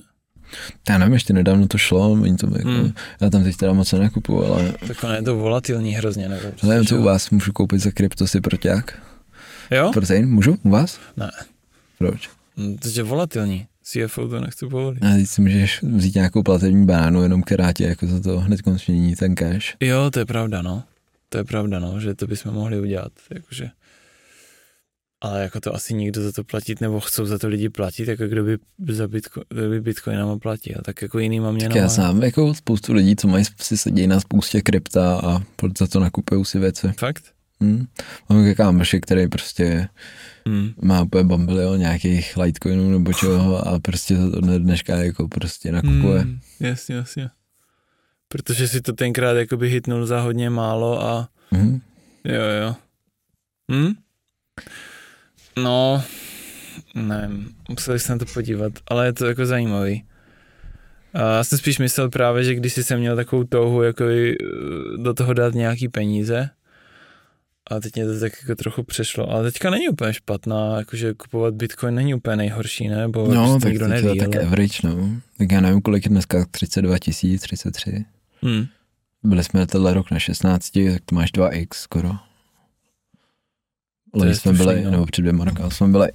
Já 0.89 0.97
nevím, 0.97 1.14
ještě 1.14 1.34
nedávno 1.34 1.68
to 1.68 1.78
šlo, 1.78 2.12
oni 2.12 2.36
to 2.36 2.47
jako, 2.58 2.70
hmm. 2.70 2.93
já 3.22 3.30
tam 3.30 3.43
teď 3.43 3.58
teda 3.58 3.74
moc 3.74 3.91
nekupuju, 3.91 4.43
ale... 4.43 4.74
Tak 4.88 5.03
ono 5.03 5.14
je 5.14 5.22
to 5.22 5.36
volatilní 5.36 5.93
hrozně, 5.93 6.30
nebo 6.30 6.49
prostě, 6.49 6.68
Nevím, 6.68 6.86
co 6.86 6.97
u 6.97 7.03
vás, 7.03 7.30
můžu 7.30 7.53
koupit 7.53 7.80
za 7.80 7.91
krypto 7.91 8.28
si 8.28 8.41
proťák? 8.41 8.99
Jo? 9.72 9.91
Protein, 9.93 10.30
můžu 10.30 10.58
u 10.64 10.70
vás? 10.70 10.99
Ne. 11.18 11.32
Proč? 11.97 12.30
No, 12.58 12.76
to 12.82 12.89
je 12.95 13.03
volatilní. 13.03 13.68
CFO 13.84 14.28
to 14.28 14.39
nechci 14.39 14.68
povolit. 14.68 15.03
A 15.03 15.14
teď 15.16 15.28
si 15.28 15.41
můžeš 15.41 15.84
vzít 15.84 16.16
nějakou 16.16 16.43
platební 16.43 16.86
bánu, 16.86 17.24
jenom 17.24 17.43
která 17.43 17.74
tě 17.74 17.84
jako 17.84 18.08
za 18.08 18.20
to 18.20 18.39
hned 18.39 18.60
změní 18.86 19.16
ten 19.16 19.36
cash. 19.36 19.76
Jo, 19.80 20.12
to 20.12 20.20
je 20.20 20.26
pravda, 20.26 20.62
no. 20.62 20.84
To 21.30 21.38
je 21.38 21.43
pravda, 21.43 21.80
no, 21.80 21.99
že 21.99 22.16
to 22.16 22.28
bychom 22.28 22.53
mohli 22.53 22.80
udělat. 22.80 23.12
Jakože 23.34 23.70
ale 25.22 25.41
jako 25.41 25.59
to 25.59 25.76
asi 25.76 25.93
nikdo 25.93 26.24
za 26.24 26.32
to 26.32 26.43
platit, 26.43 26.82
nebo 26.82 26.99
chcou 26.99 27.26
za 27.26 27.39
to 27.39 27.47
lidi 27.47 27.70
platit, 27.70 28.07
jako 28.07 28.28
kdo 28.28 28.43
by 28.43 28.57
za 28.89 29.07
Bitcoin, 29.07 29.45
kdo 29.49 29.70
by 29.70 29.82
Bitcoinama 29.82 30.39
platil, 30.39 30.82
tak 30.86 31.01
jako 31.01 31.20
jinýma 31.20 31.51
měnama. 31.51 31.74
Tak 31.74 31.82
já 31.82 31.88
znám 31.88 32.24
jako 32.24 32.53
spoustu 32.53 32.93
lidí, 32.93 33.16
co 33.16 33.28
mají 33.28 33.45
si 33.61 33.78
sedějí 33.78 34.07
na 34.07 34.20
spoustě 34.20 34.61
krypta 34.61 35.20
a 35.20 35.41
za 35.80 35.88
to 35.88 35.99
nakupují 35.99 36.45
si 36.45 36.59
věci. 36.59 36.93
Fakt? 36.99 37.24
Hmm. 37.61 37.88
Mám 38.30 38.53
kámoši, 38.55 39.01
který 39.01 39.28
prostě 39.28 39.88
hmm. 40.47 40.74
má 40.82 41.01
úplně 41.01 41.24
bambilio 41.24 41.76
nějakých 41.76 42.38
Litecoinů 42.38 42.91
nebo 42.91 43.13
čeho 43.13 43.68
a 43.68 43.80
prostě 43.80 44.16
to 44.16 44.59
dneška 44.59 44.95
jako 44.95 45.28
prostě 45.28 45.72
nakupuje. 45.72 46.22
Hmm. 46.22 46.39
Jasně, 46.59 46.95
jasně. 46.95 47.30
Protože 48.28 48.68
si 48.68 48.82
to 48.82 48.93
tenkrát 48.93 49.34
jakoby 49.34 49.70
hitnul 49.70 50.05
za 50.05 50.22
hodně 50.22 50.49
málo 50.49 51.03
a 51.03 51.30
hmm. 51.51 51.82
jo, 52.24 52.41
jo. 52.61 52.76
Hm? 53.72 53.93
No, 55.58 56.03
nevím, 56.95 57.56
museli 57.70 57.99
se 57.99 58.12
na 58.12 58.18
to 58.18 58.26
podívat, 58.34 58.74
ale 58.88 59.06
je 59.06 59.14
to 59.14 59.26
jako 59.26 59.45
zajímavý. 59.45 60.03
A 61.14 61.36
já 61.36 61.43
jsem 61.43 61.58
spíš 61.58 61.80
myslel 61.80 62.10
právě, 62.10 62.43
že 62.43 62.56
když 62.56 62.74
jsem 62.74 62.99
měl 62.99 63.16
takovou 63.16 63.43
touhu 63.43 63.82
jako 63.82 64.03
eh, 64.03 64.34
do 64.97 65.14
toho 65.14 65.34
dát 65.34 65.53
nějaký 65.53 65.88
peníze, 65.88 66.49
a 67.72 67.80
teď 67.80 67.95
mě 67.95 68.06
to 68.06 68.20
tak 68.20 68.34
jako 68.41 68.56
trochu 68.56 68.84
přešlo. 68.84 69.30
Ale 69.32 69.51
teďka 69.51 69.70
není 69.70 69.89
úplně 69.89 70.14
špatná, 70.14 70.78
jakože 70.78 71.14
kupovat 71.14 71.53
bitcoin 71.53 71.95
není 71.95 72.14
úplně 72.14 72.36
nejhorší, 72.36 72.88
ne? 72.88 73.08
Bo 73.08 73.28
no, 73.28 73.60
tak 73.60 73.70
nikdo 73.70 73.88
neví, 73.88 74.08
to 74.08 74.26
tak 74.26 74.36
ale... 74.36 74.45
average, 74.45 74.80
no. 74.84 75.22
Tak 75.38 75.51
já 75.51 75.62
nevím, 75.62 75.82
kolik 75.82 76.06
je 76.06 76.10
dneska, 76.10 76.45
32 76.51 76.99
tisíc, 76.99 77.41
33. 77.41 78.06
Hmm. 78.41 78.66
Byli 79.24 79.43
jsme 79.43 79.68
tenhle 79.68 79.93
rok 79.93 80.12
na 80.12 80.20
16, 80.20 80.70
tak 80.70 81.01
to 81.06 81.16
máš 81.16 81.32
2x 81.34 81.68
skoro. 81.74 82.12
Loni 84.16 84.36
jsme 84.36 84.53
byli, 84.53 84.84
no. 84.84 84.91
nebo 84.91 85.05
před 85.05 85.22
dvěma 85.22 85.45
roky, 85.45 85.63
jsme 85.70 85.88
byli 85.88 86.07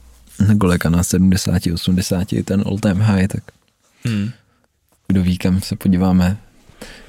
na 0.48 0.56
kolika 0.56 0.90
na 0.90 1.02
70, 1.02 1.62
80, 1.74 2.28
ten 2.44 2.62
all 2.66 2.78
time 2.78 3.00
high, 3.00 3.26
tak 3.26 3.44
hmm. 4.04 4.30
kdo 5.08 5.22
ví, 5.22 5.38
kam 5.38 5.60
se 5.60 5.76
podíváme. 5.76 6.36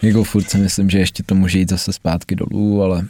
Jako 0.02 0.24
furt 0.24 0.50
si 0.50 0.58
myslím, 0.58 0.90
že 0.90 1.00
ještě 1.00 1.24
to 1.24 1.36
může 1.36 1.60
jít 1.60 1.70
zase 1.70 1.94
zpátky 1.94 2.36
dolů, 2.36 2.82
ale 2.84 3.08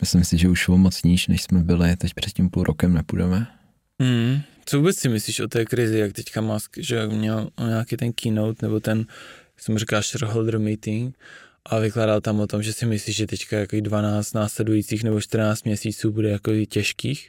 myslím 0.00 0.24
si, 0.24 0.38
že 0.38 0.48
už 0.48 0.68
o 0.68 0.76
moc 0.76 1.02
níž, 1.02 1.26
než 1.26 1.42
jsme 1.42 1.60
byli, 1.60 1.96
teď 1.96 2.14
před 2.14 2.32
tím 2.32 2.50
půl 2.50 2.62
rokem 2.62 2.94
nepůjdeme. 2.94 3.46
Hmm. 4.00 4.40
Co 4.64 4.78
vůbec 4.78 4.96
si 4.96 5.08
myslíš 5.08 5.40
o 5.40 5.48
té 5.48 5.64
krizi, 5.64 5.98
jak 5.98 6.12
teďka 6.12 6.40
Musk, 6.40 6.78
že 6.78 7.06
měl 7.06 7.48
nějaký 7.66 7.96
ten 7.96 8.12
keynote, 8.12 8.66
nebo 8.66 8.80
ten, 8.80 8.98
jak 8.98 9.60
jsem 9.60 9.78
říkal, 9.78 10.02
shareholder 10.02 10.58
meeting, 10.58 11.16
a 11.70 11.78
vykládal 11.78 12.20
tam 12.20 12.40
o 12.40 12.46
tom, 12.46 12.62
že 12.62 12.72
si 12.72 12.86
myslí, 12.86 13.12
že 13.12 13.26
teďka 13.26 13.58
jako 13.58 13.76
12 13.80 14.32
následujících 14.32 15.04
nebo 15.04 15.20
14 15.20 15.64
měsíců 15.64 16.12
bude 16.12 16.30
jako 16.30 16.50
těžkých, 16.68 17.28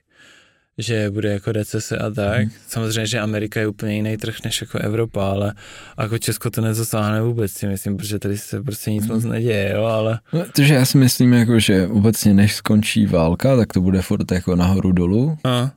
že 0.78 1.12
bude 1.12 1.32
jako 1.34 1.52
recese 1.52 1.98
a 1.98 2.10
tak. 2.10 2.40
Hmm. 2.40 2.52
Samozřejmě, 2.68 3.08
že 3.08 3.20
Amerika 3.20 3.60
je 3.60 3.68
úplně 3.68 3.96
jiný 3.96 4.18
trh 4.18 4.36
než 4.44 4.62
jako 4.62 4.78
Evropa, 4.78 5.30
ale 5.30 5.54
jako 6.00 6.18
Česko 6.18 6.50
to 6.50 6.62
nezasáhne 6.62 7.22
vůbec, 7.22 7.52
si 7.52 7.68
myslím, 7.68 7.98
protože 7.98 8.20
tady 8.20 8.38
se 8.38 8.64
prostě 8.64 8.92
nic 8.92 9.08
moc 9.08 9.24
mhm. 9.24 9.34
neděje, 9.34 9.72
jo, 9.76 9.84
ale... 9.84 10.20
No, 10.34 10.46
takže 10.56 10.74
já 10.74 10.86
si 10.86 10.98
myslím, 10.98 11.34
jako, 11.34 11.60
že 11.60 11.88
obecně 11.88 12.34
než 12.34 12.56
skončí 12.56 13.06
válka, 13.06 13.58
tak 13.58 13.74
to 13.74 13.82
bude 13.82 14.02
furt 14.02 14.32
jako 14.32 14.56
nahoru 14.56 14.92
dolů. 14.92 15.38
A. 15.44 15.72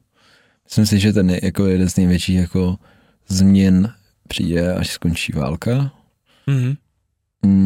Myslím 0.64 0.86
si, 0.86 0.98
že 0.98 1.12
ten 1.12 1.30
je 1.30 1.40
jako 1.42 1.66
jeden 1.66 1.88
z 1.88 1.96
největších 1.96 2.36
jako 2.36 2.76
změn 3.28 3.92
přijde, 4.28 4.74
až 4.74 4.88
skončí 4.88 5.32
válka. 5.32 5.92
Mm, 6.46 6.74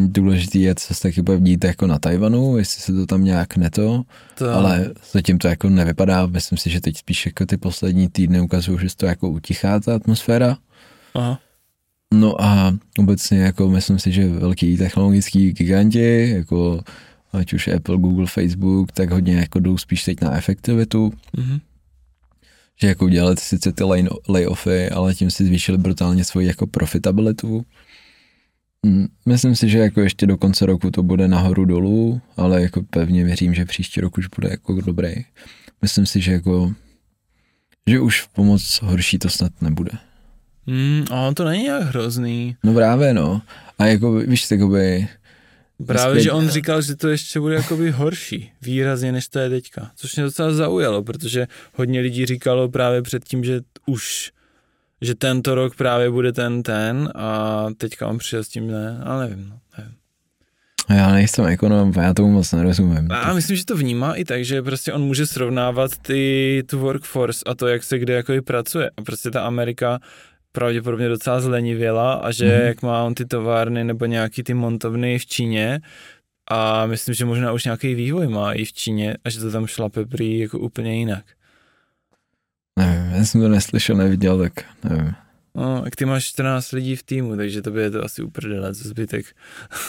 důležitý 0.07 0.61
je, 0.61 0.75
co 0.75 0.93
se 0.93 1.01
taky 1.01 1.21
bude 1.21 1.67
jako 1.67 1.87
na 1.87 1.99
Tajvanu, 1.99 2.57
jestli 2.57 2.81
se 2.81 2.93
to 2.93 3.05
tam 3.05 3.23
nějak 3.23 3.57
neto, 3.57 4.03
to... 4.37 4.51
ale 4.51 4.91
zatím 5.11 5.37
to 5.37 5.47
jako 5.47 5.69
nevypadá, 5.69 6.25
myslím 6.25 6.57
si, 6.57 6.69
že 6.69 6.81
teď 6.81 6.97
spíš 6.97 7.25
jako 7.25 7.45
ty 7.45 7.57
poslední 7.57 8.09
týdny 8.09 8.41
ukazují, 8.41 8.79
že 8.81 8.95
to 8.97 9.05
jako 9.05 9.29
utichá 9.29 9.79
ta 9.79 9.95
atmosféra. 9.95 10.57
Aha. 11.13 11.39
No 12.13 12.41
a 12.41 12.77
obecně 12.97 13.39
jako 13.39 13.69
myslím 13.69 13.99
si, 13.99 14.11
že 14.11 14.27
velký 14.27 14.77
technologický 14.77 15.51
giganti, 15.51 16.29
jako 16.29 16.81
ať 17.33 17.53
už 17.53 17.67
Apple, 17.67 17.97
Google, 17.97 18.27
Facebook, 18.27 18.91
tak 18.91 19.11
hodně 19.11 19.35
jako 19.35 19.59
jdou 19.59 19.77
spíš 19.77 20.03
teď 20.03 20.21
na 20.21 20.37
efektivitu. 20.37 21.13
Mm-hmm. 21.37 21.59
Že 22.81 22.87
jako 22.87 23.05
udělali 23.05 23.35
sice 23.39 23.71
ty 23.71 23.83
layoffy, 24.29 24.89
ale 24.89 25.15
tím 25.15 25.31
si 25.31 25.45
zvýšili 25.45 25.77
brutálně 25.77 26.25
svoji 26.25 26.47
jako 26.47 26.67
profitabilitu. 26.67 27.65
Mm, 28.83 29.07
myslím 29.25 29.55
si, 29.55 29.69
že 29.69 29.77
jako 29.77 30.01
ještě 30.01 30.27
do 30.27 30.37
konce 30.37 30.65
roku 30.65 30.91
to 30.91 31.03
bude 31.03 31.27
nahoru 31.27 31.65
dolů, 31.65 32.21
ale 32.37 32.61
jako 32.61 32.81
pevně 32.89 33.23
věřím, 33.23 33.53
že 33.53 33.65
příští 33.65 34.01
rok 34.01 34.17
už 34.17 34.27
bude 34.27 34.49
jako 34.49 34.81
dobrý. 34.81 35.13
myslím 35.81 36.05
si, 36.05 36.21
že 36.21 36.31
jako, 36.31 36.73
že 37.87 37.99
už 37.99 38.27
pomoc 38.33 38.79
horší 38.81 39.19
to 39.19 39.29
snad 39.29 39.61
nebude. 39.61 39.91
Mm, 40.65 41.05
ale 41.11 41.33
to 41.33 41.45
není 41.45 41.65
jak 41.65 41.83
hrozný. 41.83 42.55
No 42.63 42.73
právě 42.73 43.13
no. 43.13 43.41
A 43.79 43.85
jako, 43.85 44.13
víš, 44.13 44.51
jakoby, 44.51 45.07
Právě, 45.85 46.21
že 46.21 46.31
on 46.31 46.49
říkal, 46.49 46.81
že 46.81 46.95
to 46.95 47.07
ještě 47.07 47.39
bude 47.39 47.55
jakoby 47.55 47.91
horší, 47.91 48.51
výrazně, 48.61 49.11
než 49.11 49.27
to 49.27 49.39
je 49.39 49.49
teďka. 49.49 49.91
Což 49.95 50.15
mě 50.15 50.23
docela 50.23 50.53
zaujalo, 50.53 51.03
protože 51.03 51.47
hodně 51.73 51.99
lidí 51.99 52.25
říkalo 52.25 52.69
právě 52.69 53.01
předtím, 53.01 53.43
že 53.43 53.61
už, 53.85 54.31
že 55.03 55.15
tento 55.15 55.55
rok 55.55 55.75
právě 55.75 56.09
bude 56.09 56.31
ten 56.33 56.63
ten 56.63 57.09
a 57.15 57.67
teďka 57.77 58.07
on 58.07 58.17
přišel 58.17 58.43
s 58.43 58.47
tím 58.47 58.67
ne, 58.67 59.01
ale 59.03 59.29
nevím, 59.29 59.49
no, 59.49 59.59
nevím. 59.77 59.93
Já 60.89 61.11
nejsem 61.11 61.45
ekonom, 61.45 61.93
já 62.01 62.13
tomu 62.13 62.31
moc 62.31 62.51
nerozumím. 62.51 63.11
A 63.11 63.33
myslím, 63.33 63.57
že 63.57 63.65
to 63.65 63.77
vnímá 63.77 64.13
i 64.13 64.25
tak, 64.25 64.45
že 64.45 64.61
prostě 64.61 64.93
on 64.93 65.01
může 65.01 65.27
srovnávat 65.27 65.91
ty, 65.97 66.63
tu 66.69 66.79
workforce 66.79 67.43
a 67.45 67.55
to, 67.55 67.67
jak 67.67 67.83
se 67.83 67.99
kde 67.99 68.13
jako 68.13 68.33
pracuje. 68.45 68.89
A 68.97 69.01
prostě 69.01 69.31
ta 69.31 69.41
Amerika 69.41 69.99
pravděpodobně 70.51 71.09
docela 71.09 71.41
zlenivěla 71.41 72.13
a 72.13 72.31
že 72.31 72.45
mm. 72.45 72.65
jak 72.67 72.81
má 72.81 73.03
on 73.03 73.13
ty 73.13 73.25
továrny 73.25 73.83
nebo 73.83 74.05
nějaký 74.05 74.43
ty 74.43 74.53
montovny 74.53 75.19
v 75.19 75.25
Číně 75.25 75.79
a 76.51 76.85
myslím, 76.85 77.15
že 77.15 77.25
možná 77.25 77.51
už 77.51 77.63
nějaký 77.63 77.95
vývoj 77.95 78.27
má 78.27 78.53
i 78.53 78.65
v 78.65 78.73
Číně 78.73 79.17
a 79.25 79.29
že 79.29 79.39
to 79.39 79.51
tam 79.51 79.67
šlape 79.67 80.05
prý 80.05 80.39
jako 80.39 80.59
úplně 80.59 80.95
jinak. 80.95 81.25
Nevím, 82.79 83.11
já 83.15 83.25
jsem 83.25 83.41
to 83.41 83.47
neslyšel, 83.47 83.95
neviděl, 83.95 84.37
tak 84.37 84.53
nevím. 84.83 85.13
No, 85.55 85.81
jak 85.85 85.95
ty 85.95 86.05
máš 86.05 86.25
14 86.25 86.71
lidí 86.71 86.95
v 86.95 87.03
týmu, 87.03 87.35
takže 87.35 87.61
to 87.61 87.77
je 87.77 87.91
to 87.91 88.03
asi 88.03 88.21
uprdele, 88.21 88.75
co 88.75 88.87
zbytek. 88.87 89.25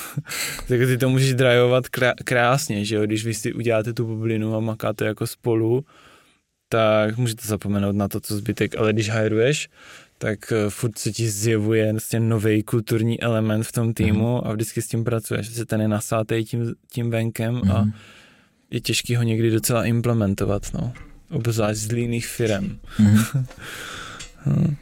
tak 0.69 0.81
ty 0.81 0.99
to 0.99 1.09
můžeš 1.09 1.35
drajovat 1.35 1.89
krásně, 2.25 2.85
že 2.85 2.97
jo, 2.97 3.07
když 3.07 3.25
vy 3.25 3.35
si 3.35 3.53
uděláte 3.53 3.93
tu 3.93 4.07
bublinu 4.07 4.57
a 4.57 4.61
makáte 4.61 5.05
jako 5.05 5.27
spolu, 5.27 5.85
tak 6.69 7.17
můžete 7.17 7.49
zapomenout 7.49 7.97
na 7.97 8.09
to, 8.09 8.21
co 8.21 8.37
zbytek, 8.37 8.77
ale 8.79 8.93
když 8.93 9.09
hajruješ, 9.09 9.69
tak 10.19 10.53
eh, 10.53 10.71
furt 10.71 10.99
se 10.99 11.13
ti 11.13 11.31
zjevuje 11.31 11.93
vlastně 11.93 12.21
nový 12.21 12.63
kulturní 12.63 13.21
element 13.21 13.67
v 13.67 13.73
tom 13.73 13.95
týmu 13.95 14.35
mm. 14.35 14.41
a 14.45 14.53
vždycky 14.53 14.83
s 14.83 14.87
tím 14.87 15.05
pracuješ, 15.05 15.51
že 15.51 15.65
ten 15.65 15.81
je 15.81 15.89
nasátej 15.89 16.45
tím, 16.45 16.75
tím 16.91 17.11
venkem 17.11 17.55
mm. 17.55 17.71
a 17.71 17.81
mhm. 17.81 17.93
je 18.71 18.81
těžký 18.81 19.17
ho 19.17 19.23
někdy 19.23 19.51
docela 19.51 19.85
implementovat, 19.85 20.63
no. 20.75 20.93
Obzvlášť 21.31 21.79
z 21.79 21.93
líných 21.93 22.27
firem. 22.27 22.79
Mm. 22.99 23.19
um, 24.47 24.77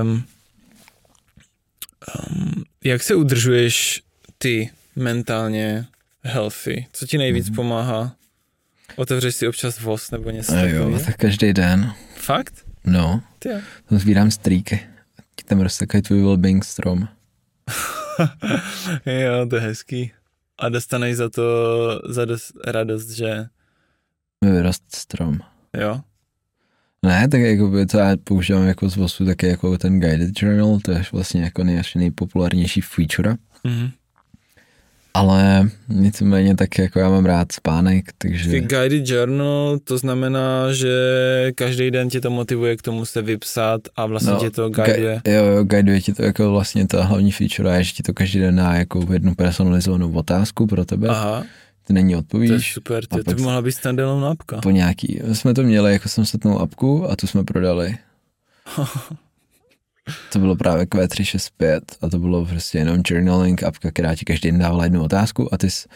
um, 0.00 0.24
jak 2.84 3.02
se 3.02 3.14
udržuješ 3.14 4.02
ty 4.38 4.70
mentálně 4.96 5.86
healthy? 6.22 6.86
Co 6.92 7.06
ti 7.06 7.18
nejvíc 7.18 7.48
mm. 7.48 7.54
pomáhá? 7.54 8.14
Otevřeš 8.96 9.34
si 9.34 9.48
občas 9.48 9.80
voz 9.80 10.10
nebo 10.10 10.30
něco 10.30 10.56
Jo, 10.56 11.00
tak 11.06 11.16
každý 11.16 11.52
den. 11.52 11.94
Fakt? 12.16 12.54
No, 12.84 13.22
Ty. 13.38 13.48
tam 13.88 13.98
sbírám 13.98 14.30
strýky. 14.30 14.80
Ti 15.36 15.44
tam 15.44 15.60
roste 15.60 15.86
takový 15.86 16.02
tvůj 16.02 16.22
wellbeing 16.22 16.64
strom. 16.64 17.08
jo, 19.06 19.46
to 19.50 19.56
je 19.56 19.62
hezký. 19.62 20.12
A 20.58 20.68
dostaneš 20.68 21.16
za 21.16 21.28
to 21.28 21.42
za 22.08 22.24
dost 22.24 22.52
radost, 22.66 23.10
že... 23.10 23.46
Mi 24.44 24.50
vyrost 24.50 24.82
strom. 24.94 25.38
Jo? 25.80 26.00
Ne, 27.02 27.28
tak 27.28 27.40
jako 27.40 27.68
by 27.68 27.86
to 27.86 27.98
já 27.98 28.16
používám 28.24 28.66
jako 28.66 28.88
z 28.88 28.96
VOSu 28.96 29.24
taky 29.24 29.48
jako 29.48 29.78
ten 29.78 30.00
guided 30.00 30.42
journal, 30.42 30.78
to 30.84 30.92
je 30.92 31.02
vlastně 31.12 31.42
jako 31.42 31.64
nejpopulárnější 31.94 32.80
feature. 32.80 33.36
Mm-hmm 33.64 33.90
ale 35.18 35.68
nicméně 35.88 36.56
tak 36.56 36.78
jako 36.78 36.98
já 36.98 37.10
mám 37.10 37.24
rád 37.26 37.52
spánek, 37.52 38.04
takže... 38.18 38.50
Ty 38.50 38.60
guided 38.60 39.08
journal, 39.08 39.78
to 39.84 39.98
znamená, 39.98 40.72
že 40.72 40.92
každý 41.54 41.90
den 41.90 42.08
tě 42.08 42.20
to 42.20 42.30
motivuje 42.30 42.76
k 42.76 42.82
tomu 42.82 43.04
se 43.04 43.22
vypsat 43.22 43.80
a 43.96 44.06
vlastně 44.06 44.32
no, 44.32 44.38
tě 44.38 44.50
to 44.50 44.68
guiduje. 44.68 45.20
Ga- 45.24 45.32
jo, 45.32 45.44
jo, 45.44 45.64
guiduje 45.64 46.00
ti 46.00 46.12
to 46.12 46.22
jako 46.22 46.50
vlastně 46.50 46.86
ta 46.86 47.04
hlavní 47.04 47.32
feature 47.32 47.76
je, 47.76 47.84
že 47.84 47.92
ti 47.92 48.02
to 48.02 48.14
každý 48.14 48.40
den 48.40 48.56
dá 48.56 48.74
jako 48.74 49.06
jednu 49.12 49.34
personalizovanou 49.34 50.12
otázku 50.12 50.66
pro 50.66 50.84
tebe. 50.84 51.08
Aha. 51.08 51.44
Ty 51.88 51.94
není 51.94 52.16
odpovíš. 52.16 52.48
To 52.48 52.54
je 52.54 52.60
super, 52.60 53.06
ty, 53.06 53.22
to 53.22 53.34
by 53.34 53.42
mohla 53.42 53.62
být 53.62 53.72
standalone 53.72 54.26
apka. 54.26 54.60
Po 54.60 54.70
nějaký, 54.70 55.20
jsme 55.32 55.54
to 55.54 55.62
měli 55.62 55.92
jako 55.92 56.08
samostatnou 56.08 56.58
apku 56.58 57.10
a 57.10 57.16
tu 57.16 57.26
jsme 57.26 57.44
prodali. 57.44 57.98
To 60.32 60.38
bylo 60.38 60.56
právě 60.56 60.84
Q365 60.84 61.80
a 62.02 62.08
to 62.08 62.18
bylo 62.18 62.46
prostě 62.46 62.78
jenom 62.78 63.02
journaling 63.06 63.62
apka, 63.62 63.90
která 63.90 64.14
ti 64.14 64.24
každý 64.24 64.50
den 64.50 64.60
dávala 64.60 64.84
jednu 64.84 65.02
otázku 65.02 65.54
a 65.54 65.58
ty 65.58 65.70
jsi 65.70 65.88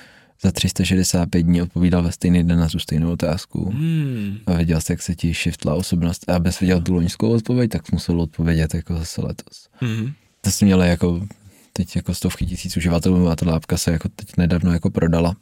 za 0.42 0.52
365 0.52 1.42
dní 1.42 1.62
odpovídal 1.62 2.02
ve 2.02 2.12
stejný 2.12 2.44
den 2.44 2.58
na 2.58 2.68
tu 2.68 2.78
stejnou 2.78 3.12
otázku. 3.12 3.70
Hmm. 3.70 4.38
A 4.46 4.52
věděl 4.52 4.80
jsi, 4.80 4.92
jak 4.92 5.02
se 5.02 5.14
ti 5.14 5.34
shiftla 5.34 5.74
osobnost. 5.74 6.30
A 6.30 6.36
abys 6.36 6.60
viděl 6.60 6.80
tu 6.80 6.94
loňskou 6.94 7.30
odpověď, 7.30 7.70
tak 7.70 7.92
musel 7.92 8.20
odpovědět 8.20 8.74
jako 8.74 8.94
zase 8.94 9.22
letos. 9.22 9.68
Hmm. 9.72 10.12
To 10.40 10.50
jsme 10.50 10.64
měli 10.64 10.88
jako 10.88 11.26
teď 11.72 11.96
jako 11.96 12.14
stovky 12.14 12.46
tisíc 12.46 12.76
uživatelů 12.76 13.28
a 13.28 13.36
ta 13.36 13.50
lápka 13.50 13.76
se 13.76 13.92
jako 13.92 14.08
teď 14.08 14.28
nedávno 14.36 14.72
jako 14.72 14.90
prodala. 14.90 15.36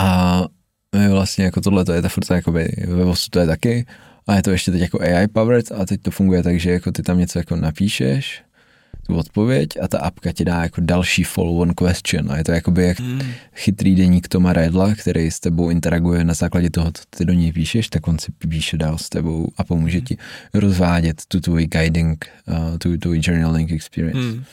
A 0.00 0.44
vlastně 1.10 1.44
jako 1.44 1.60
tohle 1.60 1.84
to 1.84 1.92
je 1.92 2.02
ta 2.02 2.08
furt 2.08 2.30
jakoby 2.30 2.72
ve 2.86 3.04
VOSu 3.04 3.30
to 3.30 3.38
je 3.38 3.46
taky 3.46 3.86
a 4.26 4.34
je 4.34 4.42
to 4.42 4.50
ještě 4.50 4.70
teď 4.70 4.80
jako 4.80 5.00
AI 5.00 5.28
powered 5.28 5.72
a 5.72 5.86
teď 5.86 6.02
to 6.02 6.10
funguje 6.10 6.42
tak, 6.42 6.60
že 6.60 6.70
jako 6.70 6.92
ty 6.92 7.02
tam 7.02 7.18
něco 7.18 7.38
jako 7.38 7.56
napíšeš, 7.56 8.42
tu 9.06 9.16
odpověď 9.16 9.68
a 9.82 9.88
ta 9.88 9.98
apka 9.98 10.32
ti 10.32 10.44
dá 10.44 10.62
jako 10.62 10.80
další 10.80 11.24
follow-on 11.24 11.72
question 11.74 12.32
a 12.32 12.36
je 12.36 12.44
to 12.44 12.52
jakoby 12.52 12.82
jak 12.82 13.00
hmm. 13.00 13.20
chytrý 13.54 13.94
deník 13.94 14.28
Toma 14.28 14.52
Redla, 14.52 14.94
který 14.94 15.30
s 15.30 15.40
tebou 15.40 15.70
interaguje 15.70 16.24
na 16.24 16.34
základě 16.34 16.70
toho, 16.70 16.90
co 16.92 17.02
ty 17.10 17.24
do 17.24 17.32
něj 17.32 17.52
píšeš, 17.52 17.88
tak 17.88 18.08
on 18.08 18.18
si 18.18 18.32
píše 18.32 18.76
dál 18.76 18.98
s 18.98 19.08
tebou 19.08 19.48
a 19.56 19.64
pomůže 19.64 19.98
hmm. 19.98 20.06
ti 20.06 20.16
rozvádět 20.54 21.22
tu 21.28 21.40
tvůj 21.40 21.66
guiding, 21.66 22.26
uh, 22.48 22.78
tu 22.78 22.98
tvůj 22.98 23.20
journaling 23.22 23.72
experience. 23.72 24.18
Hmm. 24.18 24.44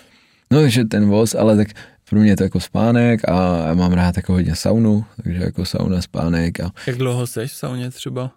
No 0.52 0.62
takže 0.62 0.86
ten 0.86 1.06
voz, 1.06 1.36
ale 1.36 1.58
tak 1.58 1.68
pro 2.10 2.20
mě 2.20 2.32
je 2.32 2.38
to 2.38 2.44
jako 2.44 2.60
spánek 2.60 3.30
a 3.30 3.74
mám 3.74 3.94
rád 3.94 4.18
jako 4.18 4.34
hodně 4.34 4.56
saunu, 4.56 5.06
takže 5.24 5.44
jako 5.44 5.66
sauna, 5.66 6.02
spánek. 6.02 6.60
A... 6.60 6.72
Jak 6.88 6.98
dlouho 6.98 7.28
seš 7.28 7.52
v 7.52 7.56
sauně 7.56 7.92
třeba? 7.92 8.32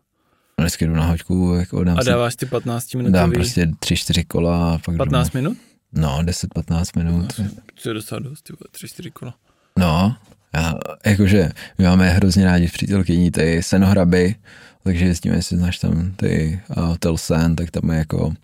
vždycky 0.61 0.87
jdu 0.87 0.95
na 0.95 1.05
hoďku. 1.05 1.55
Jako 1.55 1.85
dám 1.85 1.99
a 1.99 2.03
dáváš 2.03 2.37
ty 2.37 2.47
15 2.47 2.95
minut? 2.95 3.11
Dám 3.11 3.33
prostě 3.33 3.67
3-4 3.67 4.25
kola. 4.29 4.75
A 4.75 4.79
pak 4.79 4.97
15 4.97 5.33
minut? 5.33 5.59
No, 5.93 6.19
10-15 6.23 7.03
minut. 7.03 7.41
To 7.83 7.89
je 7.89 7.95
docela 7.95 8.19
dost, 8.19 8.51
3-4 8.51 9.11
kola. 9.13 9.35
No, 9.79 10.17
já, 10.55 10.75
jakože 11.07 11.51
my 11.79 11.85
máme 11.85 12.11
hrozně 12.11 12.45
rádi 12.45 12.67
v 12.67 12.73
přítelkyní 12.73 13.31
ty 13.31 13.63
senohraby, 13.63 14.35
takže 14.83 15.05
jezdíme, 15.05 15.37
jestli 15.37 15.57
znáš 15.57 15.79
tam 15.79 16.13
ty 16.17 16.61
uh, 16.69 16.85
Hotel 16.85 17.17
Sen, 17.17 17.57
tak 17.57 17.71
tam 17.71 17.91
je 17.91 17.99
jako 17.99 18.35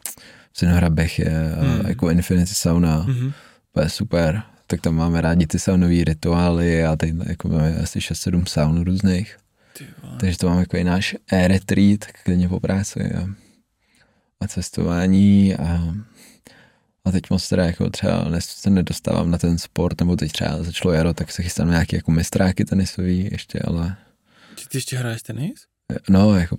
v 0.53 0.59
senohrabech 0.59 1.19
je 1.19 1.57
uh, 1.81 1.89
jako 1.89 2.11
Infinity 2.11 2.55
Sauna, 2.55 3.07
mm-hmm. 3.07 3.33
to 3.73 3.81
je 3.81 3.89
super. 3.89 4.43
Tak 4.67 4.81
tam 4.81 4.95
máme 4.95 5.21
rádi 5.21 5.47
ty 5.47 5.59
saunové 5.59 6.05
rituály 6.05 6.85
a 6.85 6.97
teď 6.97 7.15
jako 7.27 7.49
máme 7.49 7.77
asi 7.77 7.99
6-7 7.99 8.45
saun 8.45 8.85
různých. 8.85 9.37
Takže 10.21 10.39
to 10.39 10.49
mám 10.49 10.59
jako 10.59 10.77
i 10.77 10.85
náš 10.85 11.17
e-retreat, 11.33 12.07
klidně 12.25 12.49
po 12.49 12.61
práci 12.61 13.13
a, 13.15 13.27
a 14.41 14.49
cestování 14.49 15.55
a, 15.55 15.95
a 17.05 17.11
teď 17.11 17.31
moc 17.31 17.49
teda 17.49 17.65
jako 17.65 17.91
třeba 17.91 18.25
se 18.41 18.71
nedostávám 18.71 19.31
na 19.31 19.39
ten 19.39 19.59
sport, 19.59 20.01
nebo 20.01 20.17
teď 20.17 20.33
třeba 20.33 20.63
začalo 20.63 20.95
jaro, 20.95 21.15
tak 21.15 21.33
se 21.33 21.43
chystám 21.43 21.71
nějaký 21.71 21.97
jako 21.97 22.11
mistráky 22.11 22.65
tenisový 22.65 23.29
ještě, 23.33 23.59
ale... 23.65 23.97
Ty, 24.55 24.63
ty 24.69 24.79
ještě 24.79 24.97
hraješ 24.97 25.23
tenis? 25.23 25.67
No, 26.09 26.39
jako 26.39 26.57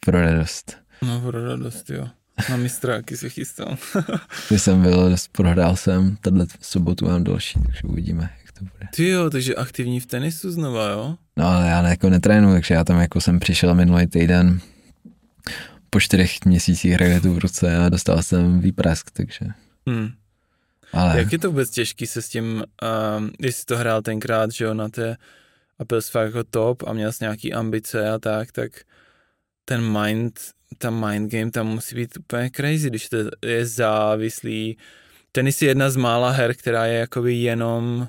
pro 0.00 0.20
radost. 0.20 0.76
No, 1.02 1.20
pro 1.20 1.48
radost, 1.48 1.90
jo. 1.90 2.08
Na 2.50 2.56
mistráky 2.56 3.16
se 3.16 3.28
chystám. 3.28 3.76
Když 4.48 4.62
jsem 4.62 4.82
byl, 4.82 5.16
prohrál 5.32 5.76
jsem, 5.76 6.16
tato 6.16 6.46
sobotu 6.60 7.06
mám 7.06 7.24
další, 7.24 7.60
takže 7.66 7.80
uvidíme, 7.84 8.30
to 8.58 8.64
bude. 8.64 8.88
Ty 8.94 9.08
jo, 9.08 9.30
takže 9.30 9.54
aktivní 9.54 10.00
v 10.00 10.06
tenisu 10.06 10.50
znova, 10.50 10.88
jo? 10.88 11.16
No 11.36 11.46
ale 11.46 11.68
já 11.68 11.88
jako 11.88 12.10
netrénu, 12.10 12.52
takže 12.52 12.74
já 12.74 12.84
tam 12.84 13.00
jako 13.00 13.20
jsem 13.20 13.40
přišel 13.40 13.74
minulý 13.74 14.06
týden 14.06 14.60
po 15.90 16.00
čtyřech 16.00 16.44
měsících 16.44 16.96
raketu 16.96 17.34
v 17.34 17.38
ruce 17.38 17.76
a 17.76 17.88
dostal 17.88 18.22
jsem 18.22 18.60
výprask, 18.60 19.10
takže... 19.10 19.46
Hmm. 19.86 20.10
Ale... 20.92 21.18
Jak 21.18 21.32
je 21.32 21.38
to 21.38 21.48
vůbec 21.50 21.70
těžký 21.70 22.06
se 22.06 22.22
s 22.22 22.28
tím, 22.28 22.64
um, 23.18 23.30
když 23.38 23.56
jsi 23.56 23.64
to 23.64 23.76
hrál 23.76 24.02
tenkrát, 24.02 24.52
že 24.52 24.64
jo, 24.64 24.74
na 24.74 24.88
té 24.88 25.16
a 25.78 25.84
byl 25.84 26.02
jsi 26.02 26.10
fakt 26.10 26.26
jako 26.26 26.44
top 26.44 26.82
a 26.86 26.92
měl 26.92 27.12
jsi 27.12 27.24
nějaký 27.24 27.52
ambice 27.52 28.10
a 28.10 28.18
tak, 28.18 28.52
tak 28.52 28.72
ten 29.64 29.98
mind, 30.02 30.40
ta 30.78 30.90
mind 30.90 31.32
game 31.32 31.50
tam 31.50 31.66
musí 31.66 31.96
být 31.96 32.16
úplně 32.16 32.50
crazy, 32.50 32.90
když 32.90 33.08
to 33.08 33.16
je 33.46 33.66
závislý. 33.66 34.76
Tenis 35.32 35.62
je 35.62 35.68
jedna 35.68 35.90
z 35.90 35.96
mála 35.96 36.30
her, 36.30 36.54
která 36.54 36.86
je 36.86 36.98
jakoby 36.98 37.34
jenom 37.34 38.08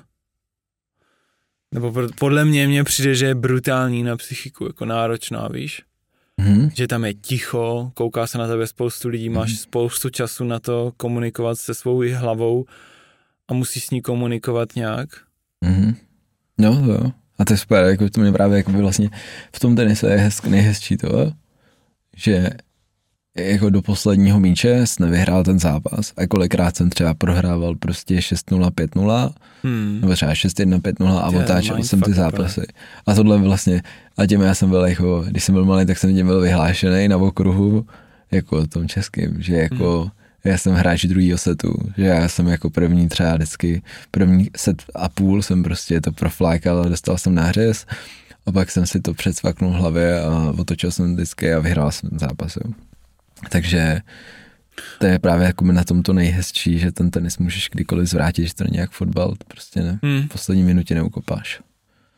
nebo 1.74 2.08
podle 2.18 2.44
mě 2.44 2.66
mě 2.66 2.84
přijde, 2.84 3.14
že 3.14 3.26
je 3.26 3.34
brutální 3.34 4.02
na 4.02 4.16
psychiku, 4.16 4.66
jako 4.66 4.84
náročná, 4.84 5.48
víš? 5.48 5.82
Mm-hmm. 6.40 6.70
Že 6.74 6.86
tam 6.86 7.04
je 7.04 7.14
ticho, 7.14 7.92
kouká 7.94 8.26
se 8.26 8.38
na 8.38 8.46
tebe 8.46 8.66
spoustu 8.66 9.08
lidí, 9.08 9.28
máš 9.28 9.50
mm-hmm. 9.50 9.62
spoustu 9.62 10.10
času 10.10 10.44
na 10.44 10.58
to 10.58 10.92
komunikovat 10.96 11.58
se 11.58 11.74
svou 11.74 12.02
hlavou 12.14 12.64
a 13.48 13.54
musíš 13.54 13.86
s 13.86 13.90
ní 13.90 14.02
komunikovat 14.02 14.76
nějak. 14.76 15.08
Mm-hmm. 15.64 15.94
No, 16.58 16.82
jo. 16.86 17.12
A 17.38 17.44
to 17.44 17.52
je 17.52 17.58
super, 17.58 17.84
jako 17.84 18.10
to 18.10 18.20
mě 18.20 18.32
právě 18.32 18.56
jako 18.56 18.72
vlastně 18.72 19.10
v 19.56 19.60
tom 19.60 19.76
tenise 19.76 20.10
je 20.10 20.16
hezk, 20.16 20.44
nejhezčí 20.44 20.96
to, 20.96 21.32
že 22.16 22.50
jako 23.38 23.70
do 23.70 23.82
posledního 23.82 24.40
míče 24.40 24.86
jsi 24.86 25.02
nevyhrál 25.02 25.44
ten 25.44 25.58
zápas 25.58 26.12
a 26.16 26.26
kolikrát 26.26 26.76
jsem 26.76 26.90
třeba 26.90 27.14
prohrával 27.14 27.74
prostě 27.76 28.16
6-0, 28.16 28.70
5-0 28.70 29.32
hmm. 29.62 29.98
nebo 30.00 30.14
třeba 30.14 30.32
6-1, 30.32 30.80
5-0 30.80 31.18
a 31.18 31.28
otáčel 31.28 31.82
jsem 31.82 32.00
ty 32.00 32.12
zápasy. 32.12 32.66
A 33.06 33.14
tohle 33.14 33.38
vlastně, 33.38 33.82
a 34.18 34.26
tím 34.26 34.40
já 34.40 34.54
jsem 34.54 34.70
byl 34.70 34.84
jako, 34.84 35.24
když 35.28 35.44
jsem 35.44 35.54
byl 35.54 35.64
malý, 35.64 35.86
tak 35.86 35.98
jsem 35.98 36.14
tím 36.14 36.26
byl 36.26 36.40
vyhlášený 36.40 37.08
na 37.08 37.16
okruhu, 37.16 37.86
jako 38.30 38.66
tom 38.66 38.88
českým, 38.88 39.42
že 39.42 39.54
jako 39.54 40.00
hmm. 40.00 40.10
já 40.44 40.58
jsem 40.58 40.74
hráč 40.74 41.04
druhého 41.04 41.38
setu, 41.38 41.74
že 41.96 42.04
já 42.04 42.28
jsem 42.28 42.48
jako 42.48 42.70
první 42.70 43.08
třeba 43.08 43.34
vždycky, 43.34 43.82
první 44.10 44.50
set 44.56 44.82
a 44.94 45.08
půl 45.08 45.42
jsem 45.42 45.62
prostě 45.62 46.00
to 46.00 46.12
proflákal 46.12 46.82
a 46.82 46.88
dostal 46.88 47.18
jsem 47.18 47.34
nářez 47.34 47.86
a 48.50 48.52
pak 48.52 48.70
jsem 48.70 48.86
si 48.86 49.00
to 49.00 49.14
předsvaknul 49.14 49.70
v 49.70 49.74
hlavě 49.74 50.20
a 50.20 50.54
otočil 50.58 50.90
jsem 50.90 51.14
vždycky 51.14 51.54
a 51.54 51.58
vyhrál 51.58 51.92
jsem 51.92 52.10
zápas. 52.12 52.58
Takže 53.50 54.00
to 54.98 55.06
je 55.06 55.18
právě 55.18 55.46
jako 55.46 55.64
na 55.64 55.84
tom 55.84 56.02
to 56.02 56.12
nejhezčí, 56.12 56.78
že 56.78 56.92
ten 56.92 57.10
tenis 57.10 57.38
můžeš 57.38 57.68
kdykoliv 57.72 58.08
zvrátit, 58.08 58.46
že 58.46 58.54
to 58.54 58.64
není 58.64 58.76
jak 58.76 58.90
fotbal, 58.90 59.28
to 59.28 59.44
prostě 59.48 59.80
ne, 59.80 59.98
hmm. 60.02 60.22
v 60.22 60.28
poslední 60.28 60.62
minutě 60.62 60.94
neukopáš. 60.94 61.60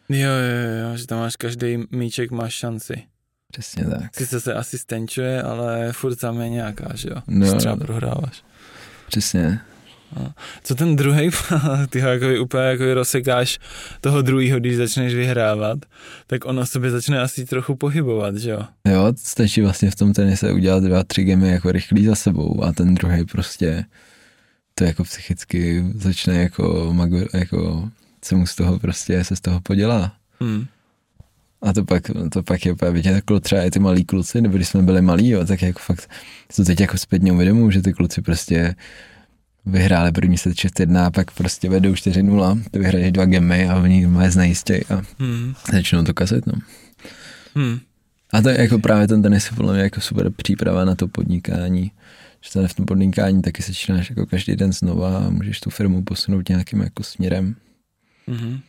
Jo, 0.08 0.18
jo, 0.18 0.88
jo, 0.90 0.96
že 0.96 1.06
tam 1.06 1.18
máš 1.18 1.36
každý 1.36 1.78
míček, 1.90 2.30
máš 2.30 2.54
šanci. 2.54 3.02
Přesně 3.52 3.84
tak. 3.84 4.14
Sice 4.14 4.40
se 4.40 4.54
asi 4.54 4.78
stenčuje, 4.78 5.42
ale 5.42 5.92
furt 5.92 6.16
tam 6.16 6.40
je 6.40 6.48
nějaká, 6.48 6.88
že 6.94 7.08
jo? 7.08 7.16
No, 7.26 7.54
třeba 7.56 7.76
prohráváš. 7.76 8.44
Přesně. 9.06 9.60
Co 10.62 10.74
ten 10.74 10.96
druhý, 10.96 11.30
ty 11.90 12.00
ho 12.00 12.08
jako 12.08 12.26
úplně 12.42 12.64
jako 12.64 12.94
rozsekáš 12.94 13.58
toho 14.00 14.22
druhého, 14.22 14.60
když 14.60 14.76
začneš 14.76 15.14
vyhrávat, 15.14 15.78
tak 16.26 16.44
ono 16.44 16.66
sobě 16.66 16.90
začne 16.90 17.20
asi 17.20 17.46
trochu 17.46 17.76
pohybovat, 17.76 18.36
že 18.36 18.50
jo? 18.50 18.62
Jo, 18.88 19.12
stačí 19.16 19.60
vlastně 19.60 19.90
v 19.90 19.96
tom 19.96 20.12
tenise 20.12 20.52
udělat 20.52 20.82
dva, 20.82 21.04
tři 21.04 21.24
gemy 21.24 21.48
jako 21.48 21.72
rychlý 21.72 22.04
za 22.04 22.14
sebou 22.14 22.64
a 22.64 22.72
ten 22.72 22.94
druhý 22.94 23.24
prostě 23.24 23.84
to 24.74 24.84
jako 24.84 25.04
psychicky 25.04 25.84
začne 25.94 26.42
jako, 26.42 26.94
jako 27.34 27.88
se 28.24 28.34
mu 28.34 28.46
z 28.46 28.54
toho 28.54 28.78
prostě 28.78 29.24
se 29.24 29.36
z 29.36 29.40
toho 29.40 29.60
podělá. 29.60 30.12
Hmm. 30.40 30.66
A 31.62 31.72
to 31.72 31.84
pak, 31.84 32.02
to 32.32 32.42
pak 32.42 32.66
je 32.66 32.72
úplně 32.72 32.90
vidět, 32.90 33.14
jako 33.14 33.40
třeba 33.40 33.62
i 33.62 33.70
ty 33.70 33.78
malí 33.78 34.04
kluci, 34.04 34.40
nebo 34.40 34.56
když 34.56 34.68
jsme 34.68 34.82
byli 34.82 35.02
malí, 35.02 35.28
jo, 35.28 35.46
tak 35.46 35.62
jako 35.62 35.78
fakt 35.78 36.10
to 36.56 36.64
teď 36.64 36.80
jako 36.80 36.98
zpětně 36.98 37.32
uvědomuji, 37.32 37.70
že 37.70 37.82
ty 37.82 37.92
kluci 37.92 38.22
prostě 38.22 38.74
vyhráli 39.66 40.12
první 40.12 40.38
set 40.38 40.50
6-1 40.52 41.04
a 41.06 41.10
pak 41.10 41.30
prostě 41.30 41.68
vedou 41.70 41.92
4-0, 41.92 42.62
ty 42.70 42.78
vyhrají 42.78 43.12
dva 43.12 43.24
gemy 43.24 43.68
a 43.68 43.76
oni 43.76 44.06
mají 44.06 44.30
znajistěj 44.30 44.84
a 44.90 45.02
hmm. 45.18 45.54
začnou 45.72 46.04
to 46.04 46.14
kazit, 46.14 46.46
no. 46.46 46.52
Hmm. 47.54 47.80
A 48.32 48.42
to 48.42 48.48
je 48.48 48.60
jako 48.60 48.78
právě 48.78 49.08
ten 49.08 49.22
tenis 49.22 49.50
je 49.50 49.56
podle 49.56 49.72
mě 49.72 49.82
jako 49.82 50.00
super 50.00 50.30
příprava 50.30 50.84
na 50.84 50.94
to 50.94 51.08
podnikání, 51.08 51.92
že 52.40 52.52
tady 52.52 52.68
v 52.68 52.74
tom 52.74 52.86
podnikání 52.86 53.42
taky 53.42 53.62
začínáš 53.62 54.10
jako 54.10 54.26
každý 54.26 54.56
den 54.56 54.72
znova 54.72 55.18
a 55.18 55.30
můžeš 55.30 55.60
tu 55.60 55.70
firmu 55.70 56.02
posunout 56.02 56.48
nějakým 56.48 56.80
jako 56.80 57.02
směrem. 57.02 57.56
Hmm. 58.28 58.60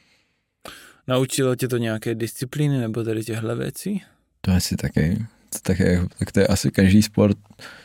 Naučilo 1.07 1.55
tě 1.55 1.67
to 1.67 1.77
nějaké 1.77 2.15
disciplíny 2.15 2.77
nebo 2.77 3.03
tady 3.03 3.23
těchto 3.23 3.55
věcí? 3.55 4.01
To 4.41 4.51
asi 4.51 4.75
taky. 4.75 5.25
To 5.53 5.59
také, 5.63 6.05
tak 6.19 6.31
to 6.31 6.39
je 6.39 6.47
asi 6.47 6.71
každý 6.71 7.01
sport. 7.01 7.37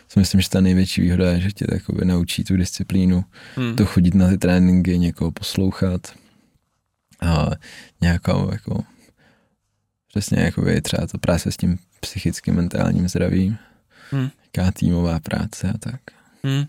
Si 0.09 0.19
myslím, 0.19 0.41
že 0.41 0.51
ta 0.51 0.61
největší 0.61 1.01
výhoda 1.01 1.33
je, 1.33 1.41
že 1.41 1.53
tě 1.53 1.67
takoby 1.67 2.05
naučí 2.05 2.45
tu 2.45 2.57
disciplínu, 2.57 3.25
hmm. 3.57 3.77
to 3.77 3.87
chodit 3.87 4.15
na 4.15 4.29
ty 4.29 4.39
tréninky, 4.39 4.99
někoho 4.99 5.31
poslouchat 5.31 6.01
a 7.21 7.51
nějakou 8.01 8.49
jako 8.53 8.85
přesně 10.09 10.43
jako 10.43 10.69
je 10.69 10.83
třeba 10.83 11.07
to 11.07 11.19
práce 11.19 11.53
s 11.53 11.57
tím 11.57 11.79
psychickým, 12.01 12.55
mentálním 12.55 13.09
zdravím, 13.09 13.59
hmm. 14.11 14.29
jaká 14.45 14.73
týmová 14.73 15.21
práce 15.21 15.69
a 15.75 15.79
tak. 15.79 16.01
Hmm. 16.45 16.65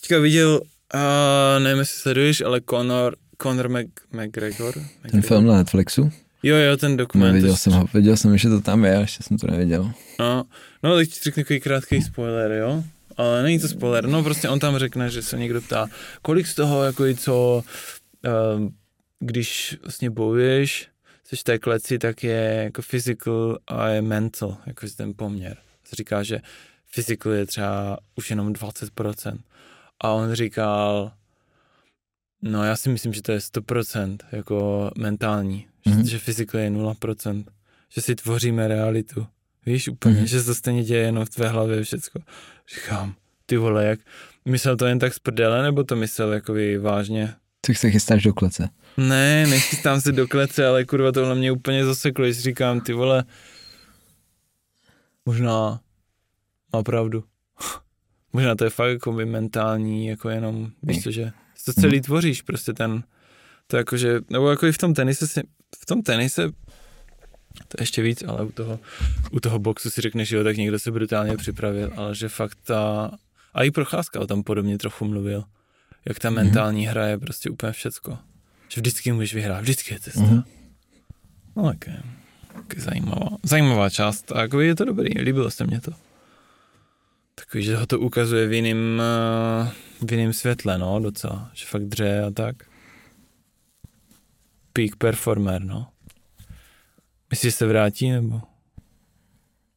Teďka 0.00 0.18
viděl, 0.18 0.60
uh, 0.94 1.62
nevím, 1.62 1.78
jestli 1.78 2.00
sleduješ, 2.00 2.40
ale 2.40 2.60
Conor, 2.70 3.16
Conor 3.42 3.68
Mc, 3.68 3.86
McGregor, 4.12 4.74
McGregor. 4.74 5.10
Ten 5.10 5.22
film 5.22 5.46
na 5.46 5.56
Netflixu? 5.56 6.12
Jo, 6.46 6.56
jo, 6.56 6.76
ten 6.76 6.96
dokument. 6.96 7.32
Neviděl 7.32 7.56
jsem 7.56 7.72
ho, 7.72 7.86
viděl 7.94 8.16
jsem, 8.16 8.38
že 8.38 8.48
to 8.48 8.60
tam 8.60 8.84
je, 8.84 8.94
ještě 9.00 9.22
jsem 9.22 9.38
to 9.38 9.46
neviděl. 9.46 9.92
No, 10.18 10.44
no 10.82 10.96
tak 10.96 11.08
ti 11.08 11.20
řeknu 11.22 11.42
takový 11.42 11.60
krátký 11.60 12.02
spoiler, 12.02 12.52
jo? 12.52 12.84
Ale 13.16 13.42
není 13.42 13.58
to 13.58 13.68
spoiler, 13.68 14.06
no 14.06 14.22
prostě 14.22 14.48
on 14.48 14.58
tam 14.58 14.78
řekne, 14.78 15.10
že 15.10 15.22
se 15.22 15.38
někdo 15.38 15.60
ptá, 15.60 15.86
kolik 16.22 16.46
z 16.46 16.54
toho, 16.54 16.84
jako 16.84 17.06
i 17.06 17.14
co, 17.14 17.64
uh, 18.26 18.68
když 19.20 19.76
vlastně 19.82 20.10
bojuješ, 20.10 20.88
jsi 21.24 21.36
v 21.36 21.44
té 21.44 21.58
kleci, 21.58 21.98
tak 21.98 22.24
je 22.24 22.60
jako 22.64 22.82
physical 22.82 23.58
a 23.66 23.88
je 23.88 24.02
mental, 24.02 24.56
jako 24.66 24.86
ten 24.96 25.12
poměr. 25.16 25.56
Říká, 25.92 26.22
že 26.22 26.40
physical 26.94 27.32
je 27.32 27.46
třeba 27.46 27.98
už 28.14 28.30
jenom 28.30 28.52
20%. 28.52 29.38
A 30.00 30.12
on 30.12 30.34
říkal, 30.34 31.12
no 32.42 32.64
já 32.64 32.76
si 32.76 32.88
myslím, 32.88 33.12
že 33.12 33.22
to 33.22 33.32
je 33.32 33.38
100% 33.38 34.16
jako 34.32 34.90
mentální, 34.98 35.66
mm-hmm. 35.86 36.04
že, 36.04 36.10
že 36.10 36.18
fyzika 36.18 36.58
je 36.58 36.70
0%, 36.70 37.44
že 37.88 38.00
si 38.00 38.14
tvoříme 38.14 38.68
realitu. 38.68 39.26
Víš 39.66 39.88
úplně, 39.88 40.20
mm-hmm. 40.20 40.24
že 40.24 40.40
se 40.40 40.46
to 40.46 40.54
stejně 40.54 40.84
děje 40.84 41.02
jenom 41.02 41.24
v 41.24 41.30
tvé 41.30 41.48
hlavě 41.48 41.82
všecko. 41.82 42.20
Říkám, 42.74 43.14
ty 43.46 43.56
vole, 43.56 43.84
jak, 43.84 44.00
myslel 44.44 44.76
to 44.76 44.86
jen 44.86 44.98
tak 44.98 45.14
z 45.14 45.18
prdele, 45.18 45.62
nebo 45.62 45.84
to 45.84 45.96
myslel 45.96 46.32
jako 46.32 46.54
vážně? 46.80 47.34
Ty 47.60 47.74
se 47.74 47.90
chystáš 47.90 48.22
do 48.22 48.34
klece. 48.34 48.68
Ne, 48.96 49.46
nechystám 49.46 50.00
se 50.00 50.12
do 50.12 50.28
klece, 50.28 50.66
ale 50.66 50.84
kurva 50.84 51.12
tohle 51.12 51.34
mě 51.34 51.52
úplně 51.52 51.84
zaseklo, 51.84 52.24
když 52.24 52.38
říkám, 52.38 52.80
ty 52.80 52.92
vole, 52.92 53.24
možná 55.26 55.80
má 56.72 56.82
pravdu. 56.82 57.24
možná 58.32 58.54
to 58.54 58.64
je 58.64 58.70
fakt 58.70 58.90
jako 58.90 59.12
mentální, 59.12 60.06
jako 60.06 60.28
jenom, 60.28 60.70
víš 60.82 61.02
co, 61.02 61.10
že 61.10 61.32
to 61.64 61.72
celý 61.72 62.00
tvoříš, 62.00 62.42
prostě 62.42 62.72
ten, 62.72 63.02
to 63.66 63.76
jakože, 63.76 64.20
nebo 64.30 64.50
jako 64.50 64.66
i 64.66 64.72
v 64.72 64.78
tom 64.78 64.94
tenise 64.94 65.26
si, 65.26 65.42
v 65.82 65.86
tom 65.86 66.02
tenise 66.02 66.50
to 67.68 67.76
ještě 67.80 68.02
víc, 68.02 68.24
ale 68.26 68.44
u 68.44 68.52
toho, 68.52 68.78
u 69.30 69.40
toho 69.40 69.58
boxu 69.58 69.90
si 69.90 70.00
řekneš, 70.00 70.30
jo, 70.30 70.44
tak 70.44 70.56
někdo 70.56 70.78
se 70.78 70.90
brutálně 70.90 71.36
připravil, 71.36 71.92
ale 71.96 72.14
že 72.14 72.28
fakt 72.28 72.58
ta, 72.62 73.10
a 73.54 73.62
i 73.62 73.70
Procházka 73.70 74.20
o 74.20 74.26
tom 74.26 74.42
podobně 74.42 74.78
trochu 74.78 75.04
mluvil, 75.04 75.44
jak 76.04 76.18
ta 76.18 76.30
mm-hmm. 76.30 76.34
mentální 76.34 76.86
hra 76.86 77.06
je 77.06 77.18
prostě 77.18 77.50
úplně 77.50 77.72
všecko. 77.72 78.18
Že 78.68 78.80
vždycky 78.80 79.12
můžeš 79.12 79.34
vyhrát, 79.34 79.60
vždycky 79.60 79.94
je 79.94 80.00
cesta. 80.00 80.20
Mm-hmm. 80.20 80.44
No 81.56 81.62
tak 81.62 81.86
je, 81.86 82.02
je 82.74 82.80
zajímavá, 82.80 83.28
zajímavá 83.42 83.90
část 83.90 84.32
a 84.32 84.40
jako 84.40 84.60
je 84.60 84.74
to 84.74 84.84
dobrý, 84.84 85.20
líbilo 85.22 85.50
se 85.50 85.66
mě 85.66 85.80
to. 85.80 85.92
Takový, 87.40 87.64
že 87.64 87.76
ho 87.76 87.86
to 87.86 88.00
ukazuje 88.00 88.46
v 88.48 88.52
jiném, 88.52 89.02
eh, 89.02 89.70
v 90.06 90.12
jiném 90.12 90.32
světle, 90.32 90.78
no, 90.78 91.00
docela, 91.00 91.50
že 91.54 91.66
fakt 91.66 91.84
dře 91.84 92.22
a 92.22 92.30
tak 92.30 92.56
peak 94.72 94.96
performer, 94.96 95.62
no. 95.64 95.86
Myslíš, 97.30 97.52
že 97.52 97.56
se 97.56 97.66
vrátí, 97.66 98.10
nebo? 98.10 98.40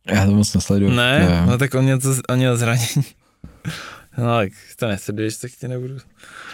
Já 0.08 0.26
to 0.26 0.32
moc 0.32 0.54
nesleduju. 0.54 0.92
Ne, 0.92 1.20
ne. 1.20 1.46
no 1.46 1.58
tak 1.58 1.74
on 1.74 1.84
měl, 1.84 2.00
to, 2.00 2.16
on 2.30 2.38
měl 2.38 2.58
zranění. 2.58 3.06
No, 4.18 4.38
tak 4.38 4.50
to 4.76 4.88
nesleduješ, 4.88 5.38
tak 5.38 5.52
ti 5.52 5.68
nebudu. 5.68 5.98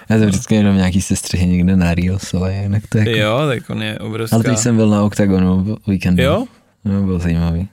Já 0.10 0.19
to 0.19 0.26
vždycky 0.26 0.56
jenom 0.56 0.76
nějaký 0.76 1.02
sestřihy 1.02 1.48
někde 1.48 1.76
na 1.76 1.94
Reels, 1.94 2.34
ale 2.34 2.53
jinak 2.53 2.84
to 2.90 2.98
jako... 2.98 3.11
Jo, 3.11 3.41
tak 3.48 3.69
on 3.69 3.84
je 3.84 3.99
obrovská. 3.99 4.36
Ale 4.36 4.44
teď 4.44 4.57
jsem 4.57 4.76
byl 4.76 4.90
na 4.90 5.03
OKTAGONu 5.03 5.77
víkendu. 5.88 6.23
Jo? 6.23 6.45
No, 6.86 7.03
byl 7.03 7.19
zajímavý. 7.19 7.69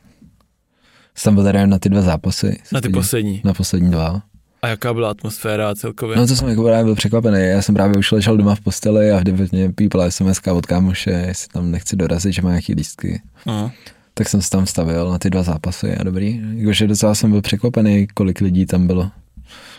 Jsem 1.14 1.34
byl 1.34 1.44
tady 1.44 1.66
na 1.66 1.78
ty 1.78 1.88
dva 1.88 2.02
zápasy. 2.02 2.58
Na 2.72 2.80
ty 2.80 2.88
poslední? 2.88 3.40
Na 3.44 3.54
poslední 3.54 3.90
dva. 3.90 4.22
A 4.62 4.68
jaká 4.68 4.94
byla 4.94 5.10
atmosféra 5.10 5.74
celkově? 5.74 6.16
No 6.16 6.26
to 6.26 6.36
jsem 6.36 6.48
jako 6.48 6.62
právě 6.62 6.84
byl 6.84 6.94
překvapený. 6.94 7.40
Já 7.40 7.62
jsem 7.62 7.74
právě 7.74 7.96
už 7.98 8.12
ležel 8.12 8.36
doma 8.36 8.54
v 8.54 8.60
posteli 8.60 9.12
a 9.12 9.18
v 9.20 9.24
9 9.24 9.52
mě 9.52 9.72
pípla 9.72 10.10
SMS 10.10 10.40
od 10.52 10.66
kámoše, 10.66 11.10
jestli 11.10 11.48
tam 11.48 11.70
nechci 11.70 11.96
dorazit, 11.96 12.32
že 12.32 12.42
má 12.42 12.50
nějaký 12.50 12.74
lístky. 12.74 13.22
Aha. 13.46 13.72
Tak 14.14 14.28
jsem 14.28 14.42
se 14.42 14.50
tam 14.50 14.66
stavil 14.66 15.10
na 15.10 15.18
ty 15.18 15.30
dva 15.30 15.42
zápasy 15.42 15.96
a 15.96 16.02
dobrý. 16.02 16.40
Jakože 16.54 16.86
docela 16.86 17.14
jsem 17.14 17.30
byl 17.30 17.42
překvapený, 17.42 18.06
kolik 18.14 18.40
lidí 18.40 18.66
tam 18.66 18.86
bylo. 18.86 19.10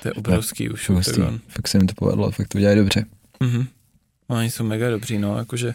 To 0.01 0.07
je 0.07 0.13
obrovský 0.13 0.69
už. 0.69 0.91
Fakt 1.47 1.67
se 1.67 1.77
jim 1.77 1.87
to 1.87 1.93
povedlo, 1.97 2.31
fakt 2.31 2.47
to 2.47 2.57
udělají 2.57 2.77
dobře. 2.77 3.05
Mhm. 3.39 3.65
Oni 4.27 4.51
jsou 4.51 4.63
mega 4.63 4.89
dobří, 4.89 5.17
no, 5.17 5.37
jakože 5.37 5.73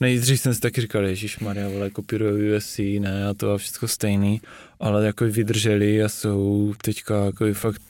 nejdřív 0.00 0.40
jsem 0.40 0.54
si 0.54 0.60
taky 0.60 0.80
říkal, 0.80 1.04
Ježíš 1.04 1.38
Maria, 1.38 1.68
vole, 1.68 1.90
kopírují 1.90 2.56
USC, 2.56 2.78
ne, 2.78 3.26
a 3.26 3.34
to 3.34 3.52
a 3.52 3.58
všechno 3.58 3.88
stejný, 3.88 4.40
ale 4.80 5.06
jako 5.06 5.24
vydrželi 5.24 6.02
a 6.02 6.08
jsou 6.08 6.74
teďka 6.82 7.24
jako 7.24 7.54
fakt 7.54 7.82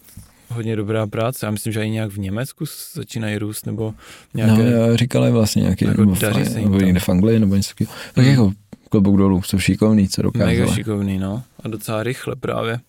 hodně 0.49 0.77
dobrá 0.77 1.07
práce. 1.07 1.47
Já 1.47 1.51
myslím, 1.51 1.73
že 1.73 1.85
i 1.85 1.91
nějak 1.91 2.11
v 2.11 2.19
Německu 2.19 2.65
začínají 2.95 3.39
růst, 3.39 3.67
nebo 3.67 3.95
nějaké... 4.35 4.71
No, 4.71 4.97
říkali 4.97 5.31
vlastně 5.31 5.63
nějaký, 5.63 5.85
jako 5.85 6.01
nebo, 6.01 6.15
v, 6.15 6.55
nebo 6.55 6.81
někde 6.81 7.01
v 7.01 7.09
Anglii, 7.09 7.39
nebo 7.39 7.57
něco 7.57 7.69
takového. 7.69 7.95
Tak 8.15 8.25
hmm. 8.25 8.31
jako 8.31 8.53
klobouk 8.89 9.19
dolů, 9.19 9.43
jsou 9.43 9.59
šikovný, 9.59 10.09
co 10.09 10.23
dokázali. 10.23 10.61
Mega 10.61 10.75
šikovný, 10.75 11.19
no. 11.19 11.43
A 11.63 11.69
docela 11.69 12.03
rychle 12.03 12.37
právě. 12.37 12.81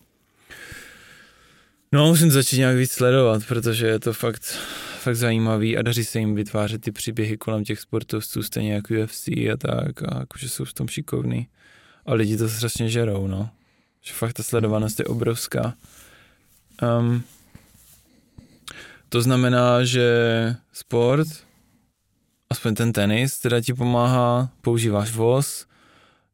No, 1.92 2.06
musím 2.06 2.30
začít 2.30 2.58
nějak 2.58 2.76
víc 2.76 2.92
sledovat, 2.92 3.42
protože 3.48 3.86
je 3.86 3.98
to 4.00 4.12
fakt, 4.12 4.42
fakt 4.98 5.16
zajímavý 5.16 5.76
a 5.76 5.82
daří 5.82 6.04
se 6.04 6.18
jim 6.18 6.34
vytvářet 6.34 6.82
ty 6.82 6.92
příběhy 6.92 7.36
kolem 7.36 7.64
těch 7.64 7.80
sportovců, 7.80 8.42
stejně 8.42 8.72
jako 8.72 8.94
UFC 9.04 9.28
a 9.28 9.56
tak, 9.58 10.02
a 10.02 10.18
jakože 10.18 10.48
jsou 10.48 10.64
v 10.64 10.72
tom 10.72 10.88
šikovný. 10.88 11.48
A 12.06 12.14
lidi 12.14 12.36
to 12.36 12.48
strašně 12.48 12.88
žerou, 12.88 13.26
no. 13.26 13.48
Že 14.02 14.12
fakt 14.12 14.32
ta 14.32 14.42
sledovanost 14.42 14.98
je 14.98 15.04
obrovská. 15.04 15.74
Um, 16.82 17.24
to 19.08 19.22
znamená, 19.22 19.84
že 19.84 20.06
sport, 20.72 21.28
aspoň 22.50 22.74
ten 22.74 22.92
tenis, 22.92 23.38
teda 23.38 23.60
ti 23.60 23.74
pomáhá, 23.74 24.48
používáš 24.60 25.12
voz, 25.12 25.66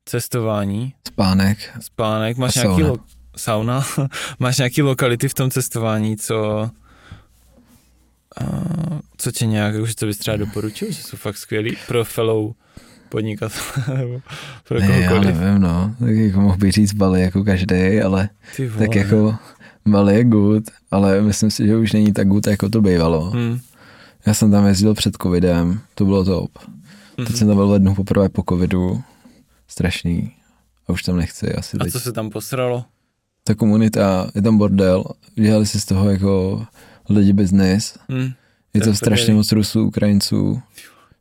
cestování. 0.05 0.95
Spánek. 1.09 1.59
Spánek, 1.81 2.37
máš 2.37 2.55
nějaký 2.55 2.83
lo- 2.83 3.05
sauna, 3.37 3.87
máš 4.39 4.59
nějaký 4.59 4.83
lokality 4.83 5.29
v 5.29 5.35
tom 5.35 5.51
cestování, 5.51 6.17
co 6.17 6.71
uh, 8.43 9.01
co 9.17 9.33
tě 9.33 9.47
nějak, 9.47 9.75
už 9.75 9.95
to 9.95 10.07
bys 10.07 10.19
třeba 10.19 10.37
doporučil, 10.37 10.93
že 10.93 11.03
jsou 11.03 11.17
fakt 11.17 11.37
skvělý 11.37 11.77
pro 11.87 12.05
fellow 12.05 12.53
podnikatele, 13.09 13.99
nebo 13.99 14.21
pro 14.69 14.81
ne, 14.81 14.87
kohokoliv. 14.87 15.35
já 15.35 15.41
nevím, 15.41 15.63
no, 15.63 15.95
tak 15.99 16.09
jako 16.17 16.41
mohl 16.41 16.57
bych 16.57 16.73
říct 16.73 16.93
Bali 16.93 17.21
jako 17.23 17.45
každý, 17.45 18.01
ale 18.05 18.29
tak 18.79 18.95
jako 18.95 19.35
Bali 19.87 20.15
je 20.15 20.25
good, 20.25 20.65
ale 20.91 21.21
myslím 21.23 21.51
si, 21.51 21.67
že 21.67 21.77
už 21.77 21.93
není 21.93 22.13
tak 22.13 22.29
good, 22.29 22.47
jako 22.47 22.69
to 22.69 22.81
bývalo. 22.83 23.31
Hmm. 23.31 23.59
Já 24.27 24.35
jsem 24.35 24.51
tam 24.51 24.67
jezdil 24.67 24.95
před 24.95 25.17
covidem, 25.23 25.81
to 25.95 26.05
bylo 26.05 26.25
top. 26.25 26.51
Teď 27.17 27.29
Mhm. 27.29 27.37
jsem 27.37 27.49
tam 27.49 27.57
byl 27.57 27.71
lednu 27.71 27.95
poprvé 27.95 28.29
po 28.29 28.43
covidu, 28.49 29.03
strašný. 29.69 30.33
A 30.89 30.93
už 30.93 31.03
tam 31.03 31.17
nechci 31.17 31.53
asi 31.55 31.77
A 31.81 31.85
teď. 31.85 31.93
co 31.93 32.01
se 32.01 32.13
tam 32.13 32.31
posralo? 32.31 32.85
Ta 33.45 33.55
komunita, 33.55 34.31
je 34.35 34.43
tam 34.43 34.59
bordel, 34.59 35.05
dělali 35.35 35.67
si 35.67 35.81
z 35.81 35.85
toho 35.85 36.11
jako 36.11 36.65
lidi 37.09 37.33
business. 37.33 37.99
Hmm. 38.09 38.31
Je 38.75 38.81
To 38.81 38.95
strašně 38.95 39.35
moc 39.35 39.53
Rusů, 39.53 39.85
Ukrajinců, 39.87 40.63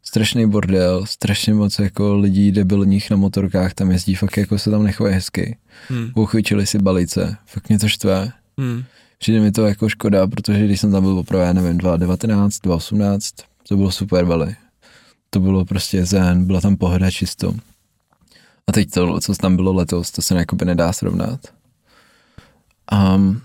strašný 0.07 0.49
bordel, 0.49 1.05
strašně 1.05 1.53
moc 1.53 1.79
jako 1.79 2.15
lidí 2.15 2.51
debilních 2.51 3.11
na 3.11 3.17
motorkách 3.17 3.73
tam 3.73 3.91
jezdí, 3.91 4.15
fakt 4.15 4.37
jako 4.37 4.59
se 4.59 4.71
tam 4.71 4.83
nechovají 4.83 5.15
hezky. 5.15 5.57
Hmm. 5.89 6.11
Uchyčili 6.15 6.67
si 6.67 6.79
balice, 6.79 7.37
fakt 7.45 7.69
mě 7.69 7.79
to 7.79 7.87
štve. 7.87 8.31
Hmm. 8.57 8.83
Přijde 9.17 9.39
mi 9.39 9.51
to 9.51 9.67
jako 9.67 9.89
škoda, 9.89 10.27
protože 10.27 10.65
když 10.65 10.81
jsem 10.81 10.91
tam 10.91 11.03
byl 11.03 11.15
poprvé, 11.15 11.53
nevím, 11.53 11.77
2019, 11.77 12.59
2018, 12.59 13.35
to 13.67 13.77
bylo 13.77 13.91
super 13.91 14.25
Bali. 14.25 14.55
To 15.29 15.39
bylo 15.39 15.65
prostě 15.65 16.05
zen, 16.05 16.45
byla 16.45 16.61
tam 16.61 16.77
pohoda 16.77 17.11
čisto. 17.11 17.53
A 18.67 18.71
teď 18.71 18.91
to, 18.91 19.19
co 19.19 19.33
tam 19.33 19.55
bylo 19.55 19.73
letos, 19.73 20.11
to 20.11 20.21
se 20.21 20.35
jakoby 20.35 20.65
nedá 20.65 20.93
srovnat. 20.93 21.39
Um, 23.15 23.41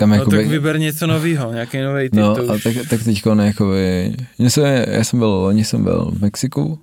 kam 0.00 0.10
No 0.10 0.16
jakoby, 0.16 0.36
tak 0.36 0.46
vyber 0.46 0.78
něco 0.78 1.06
novýho, 1.06 1.52
nějaký 1.52 1.80
nový 1.80 2.10
typ, 2.10 2.20
no, 2.20 2.30
a 2.32 2.58
tak, 2.62 2.74
tak 2.90 3.04
teďko 3.04 3.34
ne, 3.34 3.46
jakoby, 3.46 4.12
mně 4.38 4.50
se, 4.50 4.86
já 4.90 5.04
jsem 5.04 5.18
byl, 5.18 5.28
loni 5.28 5.64
jsem 5.64 5.84
byl 5.84 6.10
v 6.14 6.20
Mexiku, 6.20 6.78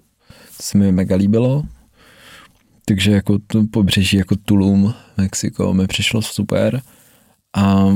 to 0.57 0.63
se 0.63 0.77
mi 0.77 0.91
mega 0.91 1.15
líbilo, 1.15 1.63
takže 2.85 3.11
jako 3.11 3.37
to 3.47 3.63
pobřeží 3.71 4.17
jako 4.17 4.35
Tulum, 4.35 4.93
Mexiko, 5.17 5.73
mi 5.73 5.87
přišlo 5.87 6.21
super. 6.21 6.81
A 7.55 7.87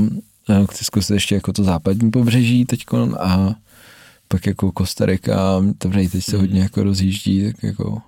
a 0.49 0.65
chci 0.65 0.85
zkusit 0.85 1.13
ještě 1.13 1.35
jako 1.35 1.53
to 1.53 1.63
západní 1.63 2.11
pobřeží 2.11 2.65
teďko 2.65 2.97
a 3.19 3.55
pak 4.27 4.45
jako 4.45 4.71
Kostarika, 4.71 5.63
to 5.77 5.89
teď 5.89 6.23
se 6.23 6.37
hodně 6.37 6.61
jako 6.61 6.83
rozjíždí, 6.83 7.43
tak 7.43 7.63
jako, 7.63 8.01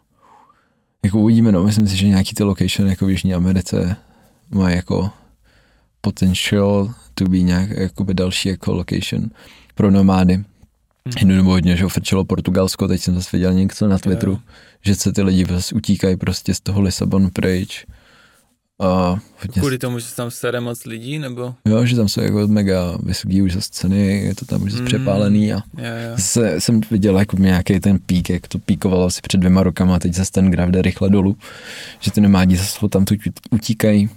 jako 1.04 1.20
uvidíme, 1.20 1.52
no, 1.52 1.64
myslím 1.64 1.88
si, 1.88 1.98
že 1.98 2.08
nějaký 2.08 2.34
ty 2.34 2.44
location 2.44 2.90
jako 2.90 3.06
v 3.06 3.10
Jižní 3.10 3.34
Americe 3.34 3.96
mají 4.52 4.76
jako 4.76 5.12
potential 6.08 6.94
to 7.14 7.26
be 7.26 7.40
nějak 7.40 7.70
jakoby 7.70 8.14
další 8.14 8.50
jako 8.50 8.74
location 8.74 9.30
pro 9.76 9.92
nomády. 9.92 10.38
Mhm. 10.38 11.18
Jednu 11.20 11.36
dobu 11.38 11.50
hodně, 11.50 11.76
že 11.78 11.88
frčelo 11.88 12.26
Portugalsko, 12.26 12.88
teď 12.88 13.02
jsem 13.02 13.16
zase 13.16 13.30
viděl 13.38 13.54
něco 13.54 13.88
na 13.88 13.98
Twitteru, 13.98 14.32
Jo. 14.32 14.40
že 14.82 14.96
se 14.96 15.14
ty 15.14 15.22
lidi 15.22 15.46
prostě 15.46 15.76
utíkají 15.76 16.16
prostě 16.18 16.54
z 16.54 16.60
toho 16.60 16.82
Lisabon 16.82 17.30
pryč. 17.30 17.86
A 18.80 19.10
hodně, 19.42 19.60
Kvůli 19.60 19.78
tomu, 19.78 20.00
že 20.00 20.06
tam 20.16 20.32
sere 20.32 20.60
moc 20.60 20.86
lidí, 20.86 21.20
nebo? 21.20 21.56
jo, 21.66 21.86
že 21.86 21.96
tam 21.96 22.08
jsou 22.10 22.22
jako 22.22 22.48
mega 22.48 22.98
vysoký 23.04 23.42
už 23.42 23.54
zase 23.54 23.70
ceny, 23.72 24.18
je 24.26 24.36
to 24.36 24.46
tam 24.46 24.64
už 24.64 24.72
zase 24.72 24.82
Mm. 24.82 24.88
přepálený 24.88 25.54
a 25.54 25.56
Jo, 25.56 25.62
jo. 25.84 26.16
se, 26.20 26.62
jsem 26.62 26.82
viděl 26.92 27.20
jako 27.20 27.38
nějaký 27.38 27.80
ten 27.80 28.00
pík, 28.00 28.30
jak 28.30 28.48
to 28.48 28.60
píkovalo 28.60 29.06
asi 29.06 29.22
před 29.22 29.38
dvěma 29.38 29.64
rokama 29.64 29.96
a 29.96 30.00
teď 30.00 30.14
zase 30.14 30.32
ten 30.32 30.52
graf 30.52 30.70
jde 30.70 30.82
rychle 30.82 31.10
dolů, 31.10 31.38
že 32.00 32.12
ty 32.12 32.22
nomádi 32.22 32.58
zase 32.58 32.90
tam 32.90 33.06
tu 33.06 33.16
utíkají. 33.52 34.10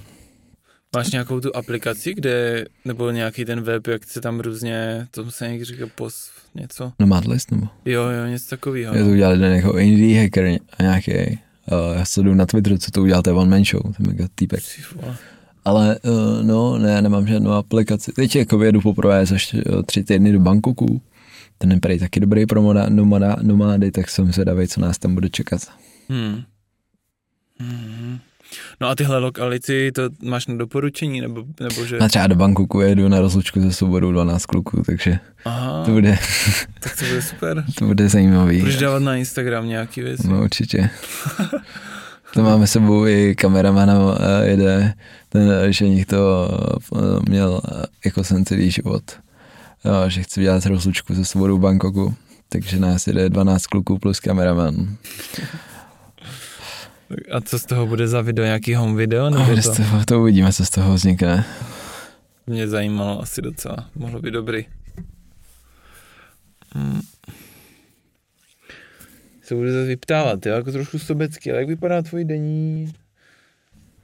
Máš 0.96 1.10
nějakou 1.10 1.40
tu 1.40 1.56
aplikaci, 1.56 2.14
kde, 2.14 2.64
nebo 2.84 3.10
nějaký 3.10 3.44
ten 3.44 3.60
web, 3.60 3.86
jak 3.86 4.04
se 4.04 4.20
tam 4.20 4.40
různě, 4.40 5.06
to 5.10 5.30
se 5.30 5.48
někdy 5.48 5.64
říká 5.64 5.84
pos, 5.94 6.30
něco? 6.54 6.92
Nomad 6.98 7.24
list 7.24 7.50
nebo? 7.50 7.68
Jo, 7.84 8.02
jo, 8.02 8.26
něco 8.26 8.48
takového. 8.50 8.94
Já 8.94 9.04
to 9.04 9.10
udělal 9.10 9.32
jeden 9.32 9.52
jako 9.52 9.78
indie 9.78 10.22
hacker 10.22 10.58
a 10.78 10.82
nějaký, 10.82 11.12
uh, 11.12 11.96
já 11.96 12.04
sleduju 12.04 12.34
na 12.34 12.46
Twitteru, 12.46 12.78
co 12.78 12.90
to 12.90 13.02
udělal, 13.02 13.22
to 13.22 13.30
je 13.30 13.34
one 13.34 13.50
man 13.50 13.64
show, 13.64 13.82
to 13.82 14.02
je 14.02 14.06
mega 14.08 14.26
týpek. 14.34 14.60
Ale 15.64 15.98
uh, 16.02 16.42
no, 16.42 16.78
ne, 16.78 17.02
nemám 17.02 17.26
žádnou 17.26 17.50
aplikaci. 17.50 18.12
Teď 18.12 18.36
jako 18.36 18.64
jedu 18.64 18.80
poprvé 18.80 19.26
za 19.26 19.36
št- 19.36 19.82
tři 19.82 20.04
týdny 20.04 20.32
do 20.32 20.40
Bangkoku. 20.40 21.02
Ten 21.58 21.72
je 21.72 21.80
prý 21.80 21.98
taky 21.98 22.20
dobrý 22.20 22.46
pro 22.46 22.62
moda, 22.62 22.88
nomada, 22.88 23.36
nomády, 23.42 23.90
tak 23.90 24.10
jsem 24.10 24.32
zvědavý, 24.32 24.68
co 24.68 24.80
nás 24.80 24.98
tam 24.98 25.14
bude 25.14 25.28
čekat. 25.28 25.60
Hmm. 26.08 26.42
Hmm. 27.60 28.18
No 28.80 28.88
a 28.88 28.94
tyhle 28.94 29.18
lokality, 29.18 29.92
to 29.92 30.02
máš 30.22 30.46
na 30.46 30.54
doporučení, 30.54 31.20
nebo, 31.20 31.44
nebo 31.60 31.84
že... 31.84 31.98
A 31.98 32.08
třeba 32.08 32.26
do 32.26 32.34
Bangkoku 32.34 32.80
jedu 32.80 33.08
na 33.08 33.20
rozlučku 33.20 33.60
ze 33.60 33.72
svobodou 33.72 34.12
12 34.12 34.46
kluků, 34.46 34.82
takže 34.86 35.18
Aha, 35.44 35.84
to 35.84 35.90
bude, 35.90 36.18
tak 36.80 36.96
to 36.98 37.04
bude 37.04 37.22
super. 37.22 37.64
to 37.78 37.84
bude 37.84 38.08
zajímavý. 38.08 38.60
Budeš 38.60 38.76
dávat 38.76 39.02
na 39.02 39.16
Instagram 39.16 39.68
nějaký 39.68 40.00
věci. 40.00 40.28
No 40.28 40.42
určitě. 40.42 40.90
To 42.34 42.42
máme 42.42 42.66
sebou 42.66 43.06
i 43.06 43.34
kameramana, 43.34 43.94
eh, 44.20 44.46
jede 44.46 44.94
ten 45.28 45.72
ženich 45.72 46.06
to 46.06 46.48
eh, 46.96 46.98
měl 47.28 47.60
eh, 47.64 47.86
jako 48.04 48.24
sen 48.24 48.44
celý 48.44 48.70
život, 48.70 49.02
že 50.08 50.22
chce 50.22 50.40
dělat 50.40 50.66
rozlučku 50.66 51.14
se 51.14 51.24
svobodou 51.24 51.58
Bangkoku, 51.58 52.14
takže 52.48 52.80
nás 52.80 53.06
jede 53.06 53.28
12 53.28 53.66
kluků 53.66 53.98
plus 53.98 54.20
kameraman. 54.20 54.96
A 57.32 57.40
co 57.40 57.58
z 57.58 57.64
toho 57.64 57.86
bude 57.86 58.08
za 58.08 58.20
video, 58.20 58.44
nějaký 58.44 58.74
home 58.74 58.96
video? 58.96 59.30
Nebo 59.30 59.44
bude 59.44 59.62
to? 59.62 59.74
toho, 59.74 60.04
to 60.04 60.20
uvidíme, 60.20 60.52
co 60.52 60.66
z 60.66 60.70
toho 60.70 60.94
vznikne. 60.94 61.44
Mě 62.46 62.68
zajímalo 62.68 63.22
asi 63.22 63.42
docela, 63.42 63.90
mohlo 63.94 64.20
být 64.20 64.30
dobrý. 64.30 64.66
Hmm. 66.74 67.00
Se 69.42 69.54
budu 69.54 69.72
zase 69.72 69.84
vyptávat, 69.84 70.46
jo, 70.46 70.54
jako 70.54 70.72
trošku 70.72 70.98
sobecky, 70.98 71.50
ale 71.50 71.60
jak 71.60 71.68
vypadá 71.68 72.02
tvůj 72.02 72.24
denní 72.24 72.92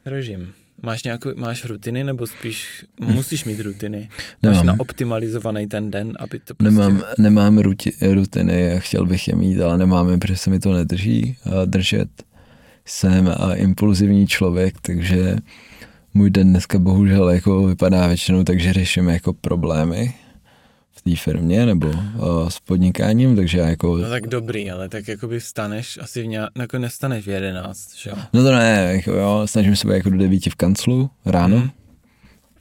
režim? 0.06 0.52
Máš 0.82 1.02
nějakou, 1.02 1.30
máš 1.36 1.64
rutiny, 1.64 2.04
nebo 2.04 2.26
spíš 2.26 2.84
musíš 3.00 3.44
mít 3.44 3.60
rutiny? 3.60 4.08
Máš 4.42 4.52
Nemám. 4.56 4.66
na 4.66 4.74
optimalizovaný 4.78 5.66
ten 5.66 5.90
den, 5.90 6.12
aby 6.18 6.38
to 6.38 6.54
prostě... 6.54 6.74
Nemám, 6.78 7.02
nemám 7.18 7.58
ruti, 7.58 7.92
rutiny, 8.12 8.74
chtěl 8.78 9.06
bych 9.06 9.28
je 9.28 9.36
mít, 9.36 9.60
ale 9.60 9.78
nemám 9.78 10.10
je, 10.10 10.18
protože 10.18 10.36
se 10.36 10.50
mi 10.50 10.58
to 10.58 10.72
nedrží 10.72 11.36
a 11.44 11.64
držet. 11.64 12.08
Jsem 12.84 13.34
a 13.36 13.54
impulzivní 13.54 14.26
člověk, 14.26 14.74
takže 14.80 15.36
můj 16.14 16.30
den 16.30 16.50
dneska 16.50 16.78
bohužel 16.78 17.30
jako 17.30 17.66
vypadá 17.66 18.06
většinou 18.06 18.44
tak, 18.44 18.60
že 18.60 18.72
řeším 18.72 19.08
jako 19.08 19.32
problémy 19.32 20.14
v 20.90 21.02
té 21.02 21.16
firmě 21.16 21.66
nebo 21.66 21.88
uh, 21.88 22.48
s 22.48 22.60
podnikáním, 22.60 23.36
takže 23.36 23.58
já 23.58 23.68
jako... 23.68 23.96
No 23.96 24.10
tak 24.10 24.26
dobrý, 24.26 24.70
ale 24.70 24.88
tak 24.88 25.08
jakoby 25.08 25.40
vstaneš, 25.40 25.98
asi 26.02 26.22
v 26.22 26.26
nějak, 26.26 26.50
jako 26.58 26.78
nestaneš 26.78 27.24
v 27.26 27.30
jedenáct, 27.30 27.96
že 27.96 28.10
jo? 28.10 28.16
No 28.32 28.42
to 28.42 28.52
ne, 28.52 28.92
jako 28.96 29.12
jo, 29.12 29.42
snažím 29.46 29.76
se 29.76 29.88
být 29.88 29.94
jako 29.94 30.10
do 30.10 30.16
devíti 30.16 30.50
v 30.50 30.54
kanclu 30.54 31.10
ráno. 31.24 31.56
Mhm. 31.56 31.70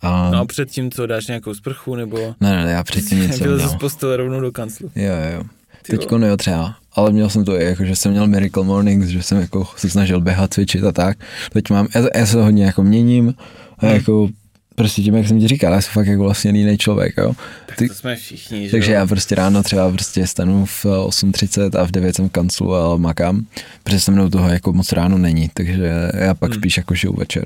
A, 0.02 0.30
No 0.32 0.40
a 0.40 0.46
předtím 0.46 0.92
co, 0.92 1.06
dáš 1.08 1.28
nějakou 1.28 1.54
sprchu, 1.54 1.96
nebo... 1.96 2.18
ne, 2.18 2.52
ne, 2.56 2.66
ne, 2.66 2.72
já 2.72 2.84
předtím 2.84 3.20
nic 3.20 3.40
Byl 3.42 3.60
jsem 3.60 3.70
z 3.70 3.76
postele 3.76 4.18
rovnou 4.18 4.40
do 4.42 4.52
kanclu. 4.52 4.92
Jo, 4.96 5.14
jo. 5.34 5.44
Teďko 5.88 6.18
no 6.18 6.28
jo 6.28 6.38
třeba, 6.38 6.76
ale 6.94 7.12
měl 7.12 7.30
jsem 7.30 7.46
to 7.46 7.62
i 7.62 7.66
jako, 7.66 7.86
že 7.86 7.96
jsem 7.96 8.12
měl 8.12 8.28
Miracle 8.28 8.64
Mornings, 8.64 9.08
že 9.08 9.24
jsem 9.24 9.42
jako 9.42 9.68
se 9.78 9.90
snažil 9.90 10.22
běhat, 10.22 10.54
cvičit 10.54 10.84
a 10.84 10.92
tak. 10.92 11.18
Teď 11.54 11.70
mám, 11.70 11.88
já, 11.96 12.02
já 12.16 12.26
se 12.26 12.42
hodně 12.44 12.66
jako 12.66 12.84
měním 12.84 13.34
a 13.78 13.86
Hmm. 13.86 13.96
jako 13.96 14.30
prostě 14.76 15.02
tím, 15.02 15.16
jak 15.16 15.28
jsem 15.28 15.40
ti 15.40 15.48
říkal, 15.48 15.74
já 15.74 15.82
jsem 15.82 15.92
fakt 15.94 16.08
jako 16.08 16.24
vlastně 16.24 16.52
jiný 16.52 16.78
člověk, 16.78 17.14
jo. 17.18 17.34
Tak 17.66 17.78
Ty- 17.78 17.88
to 17.88 17.94
jsme 17.94 18.16
všichni, 18.16 18.66
že 18.66 18.72
Takže 18.72 18.92
jo? 18.92 18.98
já 18.98 19.08
prostě 19.08 19.36
ráno 19.36 19.64
třeba 19.64 19.92
prostě 19.92 20.28
stanu 20.28 20.66
v 20.66 20.86
8.30 20.86 21.80
a 21.80 21.86
v 21.86 21.92
9 21.92 22.16
jsem 22.16 22.30
v 22.30 22.32
kanclu 22.32 22.76
a 22.76 22.98
makám, 22.98 23.46
protože 23.84 24.00
se 24.00 24.12
mnou 24.12 24.30
toho 24.30 24.50
jako 24.50 24.74
moc 24.74 24.92
ráno 24.92 25.18
není, 25.18 25.50
takže 25.54 25.92
já 26.14 26.34
pak 26.34 26.52
Hmm. 26.52 26.60
spíš 26.62 26.78
jako 26.78 26.96
žiju 26.96 27.14
večer. 27.14 27.46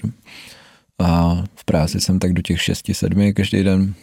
A 1.00 1.44
v 1.56 1.66
práci 1.66 2.02
jsem 2.02 2.20
tak 2.20 2.34
do 2.34 2.42
těch 2.42 2.60
6-7 2.62 3.34
každý 3.34 3.64
den. 3.64 3.94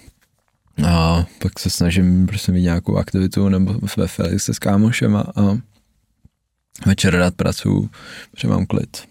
A 0.86 1.27
pak 1.39 1.59
se 1.59 1.70
snažím 1.70 2.27
prostě 2.27 2.53
mít 2.53 2.62
nějakou 2.62 2.97
aktivitu 2.97 3.49
nebo 3.49 3.74
ve 3.97 4.07
Felix 4.07 4.44
se 4.44 4.55
s 4.55 4.59
kámošem 4.59 5.16
a, 5.16 5.20
a 5.20 5.59
večer 6.86 7.15
rád 7.15 7.35
pracuju, 7.35 7.90
protože 8.31 8.49
mám 8.49 8.66
klid. 8.66 9.03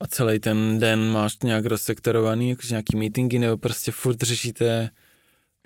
A 0.00 0.06
celý 0.06 0.38
ten 0.38 0.78
den 0.78 1.12
máš 1.12 1.36
nějak 1.42 1.66
rozsektorovaný, 1.66 2.50
jakože 2.50 2.74
nějaký 2.74 2.96
meetingy, 2.96 3.38
nebo 3.38 3.56
prostě 3.56 3.92
furt 3.92 4.22
řešíte 4.22 4.90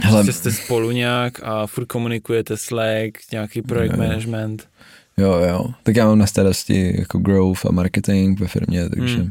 Hele, 0.03 0.25
prostě 0.25 0.51
jste 0.51 0.65
spolu 0.65 0.91
nějak 0.91 1.41
a 1.43 1.67
furt 1.67 1.87
komunikujete 1.87 2.57
Slack, 2.57 3.19
nějaký 3.33 3.63
projekt 3.63 3.93
jo, 3.93 3.99
management. 3.99 4.69
Jo, 5.17 5.33
jo. 5.33 5.67
Tak 5.83 5.97
já 5.97 6.07
mám 6.07 6.19
na 6.19 6.27
starosti 6.27 6.95
jako 6.99 7.19
growth 7.19 7.67
a 7.67 7.73
marketing 7.73 8.41
ve 8.41 8.49
firmě, 8.49 8.89
takže, 8.89 9.17
hmm. 9.17 9.31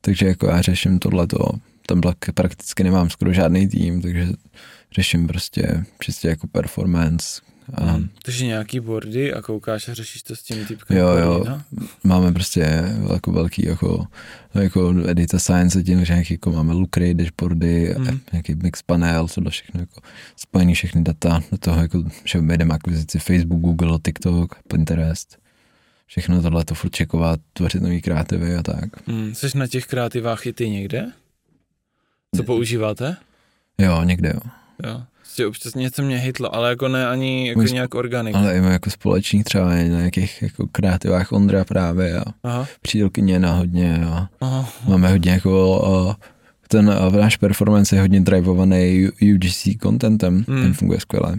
takže 0.00 0.26
jako 0.26 0.46
já 0.46 0.62
řeším 0.62 0.98
tohleto. 0.98 1.38
Tam 1.86 2.00
prakticky 2.34 2.84
nemám 2.84 3.10
skoro 3.10 3.32
žádný 3.32 3.68
tým, 3.68 4.02
takže 4.02 4.26
řeším 4.92 5.26
prostě 5.26 5.84
čistě 6.00 6.28
jako 6.28 6.46
performance, 6.46 7.40
a... 7.74 7.84
Hmm. 7.84 8.08
Takže 8.22 8.46
nějaký 8.46 8.80
boardy 8.80 9.34
a 9.34 9.42
koukáš 9.42 9.88
a 9.88 9.94
řešíš 9.94 10.22
to 10.22 10.36
s 10.36 10.42
tím 10.42 10.66
typkem 10.66 10.96
Jo, 10.96 11.08
jo, 11.08 11.44
no? 11.48 11.62
máme 12.04 12.32
prostě 12.32 12.82
jako 13.12 13.32
velký 13.32 13.66
jako, 13.66 14.06
jako 14.54 14.94
Edita 15.06 15.38
Science, 15.38 15.82
tím, 15.82 16.04
že 16.04 16.12
nějaký, 16.12 16.34
jako 16.34 16.50
máme 16.50 16.72
Lucry, 16.72 17.14
dashboardy, 17.14 17.94
hmm. 17.98 18.20
nějaký 18.32 18.54
mix 18.54 18.82
panel, 18.82 19.28
tohle 19.28 19.50
všechno 19.50 19.80
jako 19.80 20.00
spojený 20.36 20.74
všechny 20.74 21.02
data 21.02 21.40
do 21.50 21.58
toho, 21.58 21.82
jako, 21.82 22.04
že 22.24 22.38
jdeme 22.38 22.74
akvizici 22.74 23.18
Facebook, 23.18 23.60
Google, 23.60 23.98
TikTok, 24.04 24.54
Pinterest, 24.68 25.38
všechno 26.06 26.42
tohle 26.42 26.64
to 26.64 26.74
furt 26.74 26.90
čekovat, 26.90 27.40
tvořit 27.52 27.82
nový 27.82 28.02
kreativy 28.02 28.56
a 28.56 28.62
tak. 28.62 29.08
Hmm. 29.08 29.34
Jsi 29.34 29.58
na 29.58 29.66
těch 29.66 29.86
kreativách 29.86 30.46
i 30.46 30.52
ty 30.52 30.70
někde? 30.70 31.12
Co 32.36 32.42
používáte? 32.42 33.16
Jo, 33.78 34.02
někde 34.04 34.32
jo. 34.34 34.40
Jo. 34.86 35.02
Prostě 35.18 35.46
občas 35.46 35.74
něco 35.74 36.02
mě 36.02 36.18
hitlo, 36.18 36.54
ale 36.54 36.68
jako 36.68 36.88
ne 36.88 37.08
ani 37.08 37.48
jako 37.48 37.60
Můj 37.60 37.72
nějak 37.72 37.94
organik. 37.94 38.34
Ale 38.34 38.54
i 38.54 38.62
jako 38.72 38.90
společník 38.90 39.44
třeba 39.44 39.68
na 39.68 39.82
nějakých 39.82 40.42
jako 40.42 40.66
kreativách 40.66 41.32
Ondra 41.32 41.64
právě 41.64 42.20
a 42.20 42.24
Aha. 42.44 42.66
přídelkyně 42.80 43.38
na 43.38 43.52
hodně 43.52 44.04
a 44.06 44.28
Aha. 44.40 44.68
máme 44.88 45.10
hodně 45.10 45.30
jako 45.30 45.84
a 45.86 46.16
ten 46.68 46.90
a 46.90 47.10
náš 47.10 47.36
performance 47.36 47.96
je 47.96 48.00
hodně 48.00 48.20
drivovaný 48.20 49.08
UGC 49.34 49.68
contentem, 49.82 50.44
hmm. 50.48 50.62
ten 50.62 50.74
funguje 50.74 51.00
skvěle. 51.00 51.36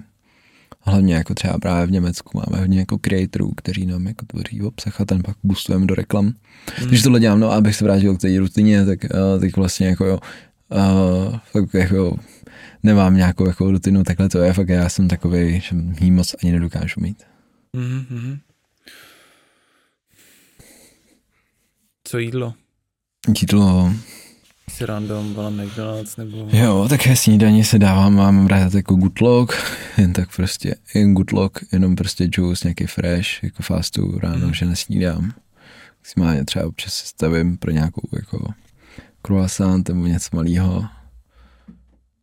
Hlavně 0.82 1.14
jako 1.14 1.34
třeba 1.34 1.60
právě 1.60 1.88
v 1.88 1.92
Německu 1.92 2.38
máme 2.38 2.62
hodně 2.62 2.80
jako 2.80 2.98
creatorů, 2.98 3.52
kteří 3.58 3.86
nám 3.86 4.08
jako 4.08 4.26
tvoří 4.26 4.62
obsah 4.62 5.02
a 5.02 5.06
ten 5.06 5.24
pak 5.24 5.36
boostujeme 5.44 5.86
do 5.86 5.96
reklam. 5.96 6.34
Hmm. 6.76 6.88
Když 6.88 7.04
tohle 7.04 7.20
dělám, 7.20 7.40
no 7.40 7.52
abych 7.52 7.76
se 7.76 7.86
vrátil 7.86 8.16
k 8.16 8.22
té 8.22 8.40
rutině, 8.40 8.86
tak, 8.86 9.00
tak 9.40 9.58
vlastně 9.58 9.88
jako 9.88 10.06
jo, 10.06 10.20
uh, 10.72 11.38
tak 11.54 11.74
jako 11.74 12.18
nemám 12.84 13.16
nějakou 13.16 13.48
jako 13.48 13.72
rutinu, 13.72 14.04
takhle 14.04 14.30
to 14.30 14.40
je, 14.40 14.54
fakt 14.54 14.70
já 14.70 14.90
jsem 14.90 15.08
takový, 15.08 15.62
že 15.62 15.76
jí 16.02 16.12
moc 16.12 16.36
ani 16.44 16.52
nedokážu 16.52 17.02
mít. 17.02 17.24
Mm-hmm. 17.78 18.40
Co 22.04 22.18
jídlo? 22.18 22.54
Jídlo. 23.42 23.94
Si 24.70 24.86
random, 24.86 25.34
byla 25.34 25.50
McDonald's 25.50 26.18
nebo... 26.18 26.50
Jo, 26.54 26.86
také 26.90 27.16
snídaní 27.16 27.64
se 27.64 27.80
dávám, 27.80 28.16
mám 28.16 28.48
rád 28.48 28.74
jako 28.74 28.96
good 28.96 29.22
luck, 29.22 29.54
jen 29.98 30.14
tak 30.14 30.36
prostě, 30.36 30.76
jen 30.96 31.14
good 31.14 31.32
luck, 31.32 31.60
jenom 31.72 31.96
prostě 31.96 32.30
juice, 32.38 32.68
nějaký 32.68 32.86
fresh, 32.86 33.44
jako 33.44 33.64
fast 33.64 33.96
food 33.96 34.24
ráno, 34.24 34.48
mm. 34.48 34.54
že 34.54 34.66
nesnídám. 34.66 35.34
Maximálně 36.00 36.46
třeba 36.46 36.66
občas 36.66 36.94
se 36.94 37.06
stavím 37.06 37.58
pro 37.58 37.72
nějakou 37.72 38.08
jako 38.16 38.54
croissant 39.22 39.90
nebo 39.90 40.08
něco 40.08 40.30
malého 40.34 40.86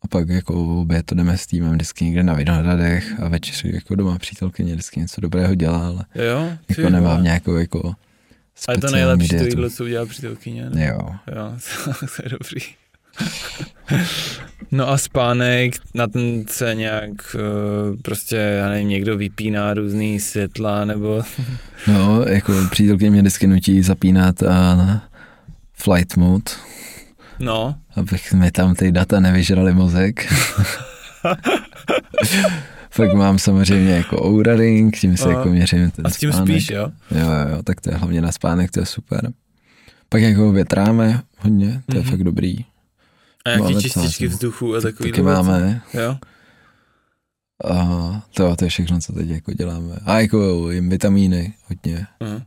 a 0.03 0.09
pak 0.09 0.29
jako 0.29 0.81
obě 0.81 1.03
to 1.03 1.15
jdeme 1.15 1.39
s 1.39 1.47
týmem 1.47 1.73
vždycky 1.73 2.05
někde 2.05 2.23
na 2.23 2.35
Vinohradech 2.35 3.20
a 3.20 3.29
večer 3.29 3.75
jako 3.75 3.95
doma 3.95 4.19
přítelkyně 4.19 4.73
vždycky 4.73 5.01
něco 5.01 5.20
dobrého 5.20 5.55
dělá, 5.55 5.87
ale 5.87 6.05
jo, 6.15 6.51
jako 6.69 6.91
nemám 6.91 7.25
nějakou 7.25 7.57
jako 7.57 7.95
Ale 8.69 8.79
to 8.79 8.91
nejlepší 8.91 9.29
to 9.29 9.45
jídlo, 9.45 9.70
co 9.70 9.85
udělá 9.85 10.07
přítelkyně, 10.07 10.70
ne? 10.70 10.87
Jo. 10.87 10.99
Jo, 11.37 11.53
to 12.16 12.23
je 12.23 12.29
dobrý. 12.29 12.61
No 14.70 14.89
a 14.89 14.99
spánek, 14.99 15.75
na 15.95 16.07
ten 16.07 16.45
se 16.49 16.75
nějak 16.75 17.37
eh, 17.37 17.97
prostě, 18.03 18.37
já 18.37 18.69
nevím, 18.69 18.89
někdo 18.89 19.16
vypíná 19.16 19.75
různý 19.75 20.20
světla, 20.20 20.85
nebo... 20.85 21.23
No, 21.87 22.23
jako 22.23 22.53
přítelkyně 22.70 23.11
mě 23.11 23.20
vždycky 23.20 23.47
nutí 23.47 23.83
zapínat 23.83 24.43
a 24.43 25.03
flight 25.73 26.16
mode, 26.16 26.51
No. 27.40 27.74
Abych 27.97 28.32
mi 28.32 28.51
tam 28.51 28.74
ty 28.74 28.93
data 28.93 29.20
nevyžrali 29.20 29.74
mozek. 29.74 30.32
Pak 32.97 33.12
mám 33.12 33.39
samozřejmě 33.39 33.93
jako 33.93 34.27
Oura 34.27 34.56
Ring, 34.56 34.97
tím 34.97 35.16
se 35.16 35.28
jako 35.28 35.48
měřím 35.48 35.90
ten 35.90 36.06
A 36.06 36.10
s 36.10 36.16
tím 36.16 36.32
spánek. 36.32 36.48
spíš, 36.48 36.70
jo? 36.70 36.90
Jo, 37.10 37.28
jo, 37.51 37.62
tak 37.62 37.81
to 37.81 37.90
je 37.90 37.97
hlavně 37.97 38.20
na 38.20 38.32
spánek, 38.32 38.70
to 38.70 38.81
je 38.81 38.86
super. 38.86 39.32
Pak 40.09 40.23
jako 40.23 40.52
větráme 40.52 41.23
hodně, 41.39 41.82
to 41.86 41.97
je 41.97 42.02
mm-hmm. 42.02 42.10
fakt 42.10 42.24
dobrý. 42.24 42.56
A 43.44 43.51
jaký 43.51 43.62
máme 43.62 43.82
čističky 43.82 44.27
vzduchu 44.27 44.77
a 44.77 44.81
takový 44.81 45.10
Taky 45.10 45.23
máme. 45.23 45.82
Jo. 45.94 46.19
A 47.65 48.23
to, 48.35 48.56
to 48.56 48.65
je 48.65 48.69
všechno, 48.69 49.01
co 49.01 49.12
teď 49.12 49.28
jako 49.28 49.52
děláme. 49.52 49.97
A 50.05 50.20
jako 50.20 50.70
jim 50.70 50.90
vitamíny 50.90 51.55
hodně. 51.65 52.06
Uh-huh. 52.20 52.43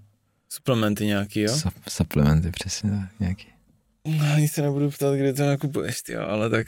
Suplementy 0.49 1.05
nějaký, 1.05 1.41
jo? 1.41 1.55
Sup, 1.55 1.73
suplementy, 1.89 2.51
přesně 2.51 2.89
tak, 2.89 3.19
nějaký. 3.19 3.47
No, 4.07 4.33
ani 4.35 4.47
se 4.47 4.61
nebudu 4.61 4.89
ptát, 4.89 5.15
kde 5.15 5.33
to 5.33 5.45
nakupuješ, 5.45 6.01
jo, 6.09 6.21
ale 6.27 6.49
tak 6.49 6.67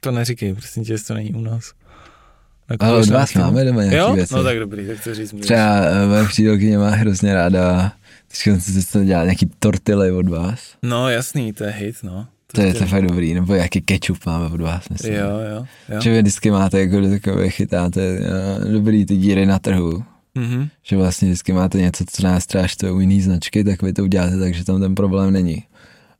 to 0.00 0.10
neříkej, 0.10 0.54
prosím 0.54 0.84
tě, 0.84 0.98
to 0.98 1.14
není 1.14 1.30
u 1.34 1.40
nás. 1.40 1.72
ale 2.80 2.98
od 2.98 3.08
vás 3.08 3.34
máme 3.34 3.64
doma 3.64 3.80
nějaké 3.82 3.98
jo? 3.98 4.14
věci. 4.14 4.34
No 4.34 4.42
tak 4.42 4.58
dobrý, 4.58 4.86
tak 4.86 5.04
to 5.04 5.14
říct 5.14 5.32
můžeš. 5.32 5.46
Třeba 5.46 5.80
uh, 5.80 6.08
moje 6.08 6.24
přítelkyně 6.24 6.78
má 6.78 6.90
hrozně 6.90 7.34
ráda, 7.34 7.92
teďka 8.28 8.60
se 8.60 9.04
dělá 9.04 9.24
nějaký 9.24 9.50
tortily 9.58 10.12
od 10.12 10.28
vás. 10.28 10.60
No 10.82 11.10
jasný, 11.10 11.52
to 11.52 11.64
je 11.64 11.70
hit, 11.70 11.96
no. 12.02 12.26
To, 12.46 12.60
to 12.60 12.66
je 12.66 12.74
to 12.74 12.86
fakt 12.86 13.06
dobrý, 13.06 13.34
nebo 13.34 13.54
jaký 13.54 13.80
ketchup 13.80 14.26
máme 14.26 14.46
od 14.46 14.60
vás, 14.60 14.88
myslím. 14.88 15.14
Jo, 15.14 15.28
jo, 15.28 15.66
jo. 15.88 16.00
Že 16.00 16.10
vy 16.10 16.22
vždycky 16.22 16.50
máte 16.50 16.80
jako 16.80 17.08
takové, 17.08 17.50
chytáte 17.50 18.18
uh, 18.18 18.72
dobrý 18.72 19.06
ty 19.06 19.16
díry 19.16 19.46
na 19.46 19.58
trhu. 19.58 20.04
Mm-hmm. 20.36 20.68
Že 20.82 20.96
vlastně 20.96 21.28
vždycky 21.28 21.52
máte 21.52 21.78
něco, 21.78 22.04
co 22.10 22.22
nás 22.22 22.44
strážte 22.44 22.90
u 22.90 23.00
jiný 23.00 23.20
značky, 23.20 23.64
tak 23.64 23.82
vy 23.82 23.92
to 23.92 24.02
uděláte 24.02 24.38
tak, 24.38 24.54
že 24.54 24.64
tam 24.64 24.80
ten 24.80 24.94
problém 24.94 25.32
není. 25.32 25.64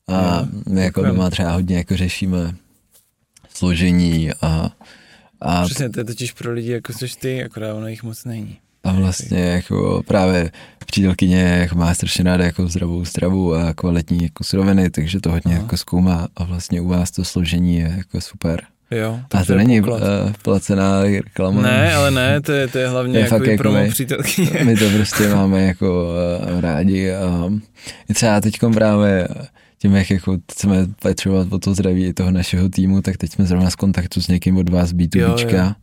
A 0.09 0.49
my 0.69 0.85
jako 0.85 1.03
doma 1.05 1.31
třeba 1.31 1.53
hodně 1.53 1.77
jako 1.77 1.97
řešíme 1.97 2.55
složení 3.55 4.31
a, 4.43 4.71
a 5.41 5.65
Přesně, 5.65 5.91
to 5.91 6.01
je 6.01 6.05
totiž 6.05 6.33
pro 6.33 6.53
lidi 6.53 6.71
jako 6.71 6.93
což 6.93 7.15
ty, 7.15 7.45
akorát 7.45 7.75
ono 7.75 7.89
jich 7.89 8.03
moc 8.03 8.25
není. 8.25 8.59
A 8.85 8.93
vlastně 8.93 9.39
jako 9.39 10.03
právě 10.07 10.51
přítelkyně 10.87 11.43
jako 11.43 11.75
má 11.75 11.95
strašně 11.95 12.25
ráda 12.25 12.45
jako 12.45 12.69
zdravou 12.69 13.05
stravu 13.05 13.55
a 13.55 13.75
kvalitní 13.75 14.23
jako 14.23 14.45
suroviny, 14.45 14.91
takže 14.91 15.21
to 15.21 15.31
hodně 15.31 15.55
Aha. 15.55 15.63
jako 15.63 15.77
zkoumá 15.77 16.29
a 16.37 16.45
vlastně 16.45 16.81
u 16.81 16.89
vás 16.89 17.11
to 17.11 17.25
složení 17.25 17.77
je 17.77 17.95
jako 17.97 18.21
super. 18.21 18.63
Jo, 18.91 19.21
a 19.33 19.39
to, 19.39 19.45
to 19.45 19.55
není 19.55 19.81
uh, 19.81 19.99
placená 20.43 21.03
reklama. 21.03 21.63
Ne, 21.63 21.95
ale 21.95 22.11
ne, 22.11 22.41
to 22.41 22.53
je, 22.53 22.69
to 22.69 22.79
je 22.79 22.89
hlavně 22.89 23.19
je 23.19 23.23
jako, 23.23 23.45
jako 23.45 23.63
promo 23.63 23.79
my, 23.79 23.91
přítelkyně. 23.91 24.65
My 24.65 24.77
to 24.77 24.91
prostě 24.91 25.29
máme 25.29 25.63
jako 25.63 26.07
uh, 26.53 26.61
rádi 26.61 27.13
a 27.13 27.51
třeba 28.15 28.41
teď 28.41 28.55
právě 28.75 29.29
tím, 29.85 29.95
jak 29.95 30.11
jako 30.11 30.39
chceme 30.53 30.87
petřovat 31.03 31.53
o 31.53 31.59
to 31.59 31.75
zdraví 31.75 32.13
toho 32.13 32.31
našeho 32.31 32.69
týmu, 32.69 33.03
tak 33.03 33.17
teď 33.17 33.33
jsme 33.33 33.47
zrovna 33.47 33.71
z 33.71 33.75
kontaktu 33.75 34.23
s 34.23 34.29
někým 34.29 34.57
od 34.57 34.69
vás 34.69 34.93
b 34.93 35.07
2 35.07 35.77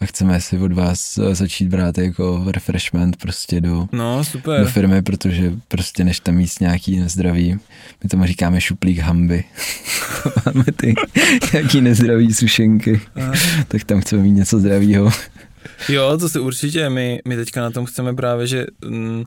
a 0.00 0.06
chceme 0.06 0.40
si 0.40 0.58
od 0.58 0.72
vás 0.72 1.18
eh, 1.18 1.34
začít 1.34 1.68
brát 1.68 1.98
jako 1.98 2.44
refreshment 2.46 3.16
prostě 3.16 3.60
do, 3.60 3.88
no, 3.92 4.24
super. 4.24 4.60
do 4.60 4.66
firmy, 4.66 5.02
protože 5.02 5.52
prostě 5.68 6.04
než 6.04 6.20
tam 6.20 6.38
jíst 6.38 6.60
nějaký 6.60 6.98
nezdraví, 6.98 7.58
my 8.02 8.08
tomu 8.10 8.26
říkáme 8.26 8.60
šuplík 8.60 8.98
hamby. 8.98 9.44
Máme 10.46 10.64
ty 10.76 10.94
nějaký 11.52 11.80
nezdravý 11.80 12.34
sušenky, 12.34 13.00
Aha. 13.16 13.32
tak 13.68 13.84
tam 13.84 14.00
chceme 14.00 14.22
mít 14.22 14.32
něco 14.32 14.58
zdravého. 14.58 15.10
Jo, 15.88 16.18
to 16.18 16.28
se 16.28 16.40
určitě, 16.40 16.90
my, 16.90 17.20
my 17.28 17.36
teďka 17.36 17.60
na 17.60 17.70
tom 17.70 17.86
chceme 17.86 18.14
právě, 18.14 18.46
že 18.46 18.66
mm, 18.84 19.24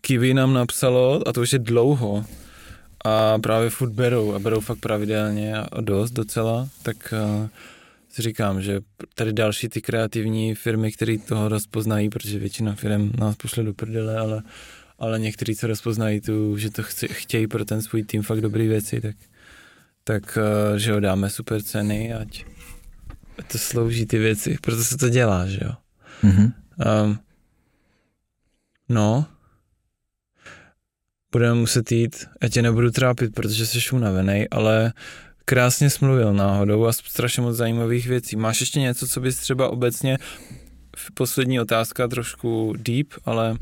Kiwi 0.00 0.34
nám 0.34 0.54
napsalo, 0.54 1.28
a 1.28 1.32
to 1.32 1.40
už 1.40 1.52
je 1.52 1.58
dlouho, 1.58 2.24
a 3.04 3.38
právě 3.38 3.70
furt 3.70 3.90
berou 3.90 4.34
a 4.34 4.38
berou 4.38 4.60
fakt 4.60 4.78
pravidelně 4.78 5.56
a 5.56 5.80
dost 5.80 6.10
docela, 6.10 6.68
tak 6.82 7.14
uh, 7.40 7.48
si 8.08 8.22
říkám, 8.22 8.62
že 8.62 8.80
tady 9.14 9.32
další 9.32 9.68
ty 9.68 9.82
kreativní 9.82 10.54
firmy, 10.54 10.92
které 10.92 11.18
toho 11.18 11.48
rozpoznají, 11.48 12.08
protože 12.08 12.38
většina 12.38 12.74
firm 12.74 13.12
nás 13.18 13.36
pošle 13.36 13.64
do 13.64 13.74
prdele, 13.74 14.18
ale, 14.18 14.42
ale 14.98 15.18
někteří, 15.18 15.56
co 15.56 15.66
rozpoznají 15.66 16.20
tu, 16.20 16.56
že 16.56 16.70
to 16.70 16.82
chci, 16.82 17.08
chtějí 17.08 17.46
pro 17.46 17.64
ten 17.64 17.82
svůj 17.82 18.02
tým 18.02 18.22
fakt 18.22 18.40
dobré 18.40 18.68
věci, 18.68 19.00
tak, 19.00 19.16
tak 20.04 20.38
uh, 20.70 20.76
že 20.76 20.92
ho 20.92 21.00
dáme 21.00 21.30
super 21.30 21.62
ceny, 21.62 22.14
ať, 22.14 22.44
ať 23.38 23.52
to 23.52 23.58
slouží 23.58 24.06
ty 24.06 24.18
věci, 24.18 24.58
proto 24.60 24.84
se 24.84 24.96
to 24.96 25.08
dělá, 25.08 25.46
že 25.46 25.60
jo. 25.62 25.72
Mm-hmm. 26.24 26.52
Um, 27.04 27.18
no, 28.88 29.26
budeme 31.32 31.54
muset 31.54 31.92
jít, 31.92 32.26
já 32.42 32.48
tě 32.48 32.62
nebudu 32.62 32.90
trápit, 32.90 33.34
protože 33.34 33.66
jsi 33.66 33.90
unavený, 33.92 34.48
ale 34.50 34.92
krásně 35.44 35.90
smluvil 35.90 36.34
náhodou 36.34 36.86
a 36.86 36.92
strašně 36.92 37.42
moc 37.42 37.56
zajímavých 37.56 38.08
věcí. 38.08 38.36
Máš 38.36 38.60
ještě 38.60 38.80
něco, 38.80 39.06
co 39.06 39.20
bys 39.20 39.36
třeba 39.36 39.68
obecně, 39.68 40.18
poslední 41.14 41.60
otázka, 41.60 42.08
trošku 42.08 42.74
deep, 42.78 43.06
ale 43.24 43.56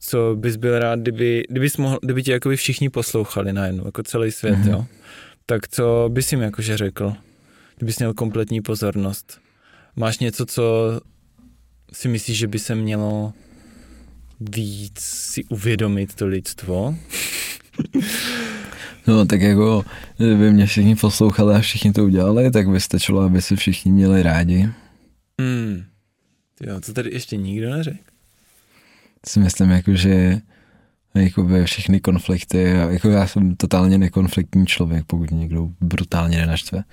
co 0.00 0.36
bys 0.38 0.56
byl 0.56 0.78
rád, 0.78 0.98
kdyby, 0.98 1.44
kdybys 1.48 1.76
mohl, 1.76 1.98
kdyby 2.02 2.22
tě 2.22 2.32
jakoby 2.32 2.56
všichni 2.56 2.90
poslouchali 2.90 3.52
najednou, 3.52 3.86
jako 3.86 4.02
celý 4.02 4.32
svět, 4.32 4.58
mm-hmm. 4.58 4.70
jo? 4.70 4.86
Tak 5.46 5.68
co 5.68 6.08
bys 6.12 6.32
jim 6.32 6.40
jakože 6.40 6.76
řekl? 6.76 7.14
kdybys 7.78 7.98
měl 7.98 8.14
kompletní 8.14 8.60
pozornost. 8.60 9.40
Máš 9.96 10.18
něco, 10.18 10.46
co 10.46 10.92
si 11.92 12.08
myslíš, 12.08 12.38
že 12.38 12.46
by 12.46 12.58
se 12.58 12.74
mělo 12.74 13.32
víc 14.40 14.98
si 15.00 15.44
uvědomit 15.44 16.14
to 16.14 16.26
lidstvo? 16.26 16.94
No 19.06 19.26
tak 19.26 19.40
jako, 19.40 19.84
kdyby 20.16 20.52
mě 20.52 20.66
všichni 20.66 20.96
poslouchali 20.96 21.54
a 21.54 21.60
všichni 21.60 21.92
to 21.92 22.04
udělali, 22.04 22.50
tak 22.50 22.68
by 22.68 22.80
stačilo, 22.80 23.20
aby 23.20 23.42
se 23.42 23.56
všichni 23.56 23.92
měli 23.92 24.22
rádi. 24.22 24.68
Hmm. 25.40 25.84
Jo, 26.60 26.80
to 26.80 26.92
tady 26.92 27.10
ještě 27.12 27.36
nikdo 27.36 27.70
neřekl. 27.70 27.98
Si 29.28 29.40
myslím, 29.40 29.70
jako, 29.70 29.94
že 29.94 30.40
jakoby 31.14 31.64
všechny 31.64 32.00
konflikty, 32.00 32.62
jako 32.90 33.10
já 33.10 33.26
jsem 33.26 33.56
totálně 33.56 33.98
nekonfliktní 33.98 34.66
člověk, 34.66 35.04
pokud 35.06 35.30
někdo 35.30 35.68
brutálně 35.80 36.36
nenaštve. 36.38 36.84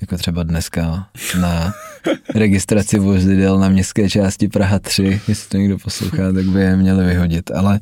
Jako 0.00 0.16
třeba 0.16 0.42
dneska 0.42 1.08
na 1.40 1.74
registraci 2.34 2.98
vozidel 2.98 3.58
na 3.58 3.68
městské 3.68 4.10
části 4.10 4.48
Praha 4.48 4.78
3, 4.78 5.20
jestli 5.28 5.48
to 5.48 5.56
někdo 5.56 5.78
poslouchá, 5.78 6.32
tak 6.32 6.44
by 6.44 6.60
je 6.60 6.76
měli 6.76 7.04
vyhodit, 7.04 7.50
ale 7.50 7.80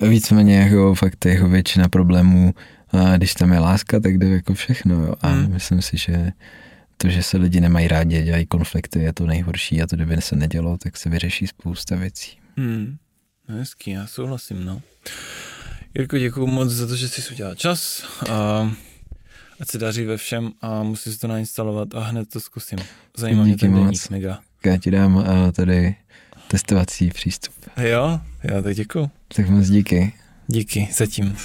víceméně 0.00 0.56
jako 0.56 0.94
fakt 0.94 1.26
jako 1.26 1.48
většina 1.48 1.88
problémů, 1.88 2.54
a 2.92 3.16
když 3.16 3.34
tam 3.34 3.52
je 3.52 3.58
láska, 3.58 4.00
tak 4.00 4.18
jde 4.18 4.28
jako 4.28 4.54
všechno. 4.54 4.94
Jo. 4.94 5.14
A 5.20 5.28
hmm. 5.28 5.52
myslím 5.52 5.82
si, 5.82 5.96
že 5.96 6.32
to, 6.96 7.08
že 7.08 7.22
se 7.22 7.36
lidi 7.36 7.60
nemají 7.60 7.88
rádi, 7.88 8.22
dělají 8.22 8.46
konflikty, 8.46 8.98
je 8.98 9.12
to 9.12 9.26
nejhorší 9.26 9.82
a 9.82 9.86
to, 9.86 9.96
kdyby 9.96 10.16
se 10.22 10.36
nedělo, 10.36 10.78
tak 10.78 10.96
se 10.96 11.10
vyřeší 11.10 11.46
spousta 11.46 11.96
věcí. 11.96 12.36
Hmm. 12.56 12.96
No 13.52 13.58
hezký, 13.58 13.90
já 13.90 14.06
souhlasím, 14.06 14.64
no. 14.64 14.82
Jirko, 15.94 16.18
děkuji 16.18 16.46
moc 16.46 16.70
za 16.70 16.86
to, 16.86 16.96
že 16.96 17.08
jsi 17.08 17.32
udělal 17.32 17.54
čas 17.54 18.02
a 18.30 18.70
ať 19.60 19.70
se 19.70 19.78
daří 19.78 20.04
ve 20.04 20.16
všem 20.16 20.52
a 20.60 20.82
musím 20.82 21.12
si 21.12 21.18
to 21.18 21.28
nainstalovat 21.28 21.94
a 21.94 22.00
hned 22.00 22.28
to 22.28 22.40
zkusím. 22.40 22.78
Zajímá 23.16 23.44
mě 23.44 23.56
ten 23.56 23.74
deník, 23.74 24.10
mega. 24.10 24.40
Já 24.64 24.76
ti 24.76 24.90
dám 24.90 25.16
uh, 25.16 25.24
tady 25.52 25.96
testovací 26.48 27.10
přístup. 27.10 27.54
Jo, 27.82 28.20
já 28.42 28.62
tak 28.62 28.74
děkuji. 28.74 29.10
Tak 29.36 29.48
moc 29.48 29.68
díky. 29.68 30.12
Díky, 30.46 30.88
zatím. 30.96 31.36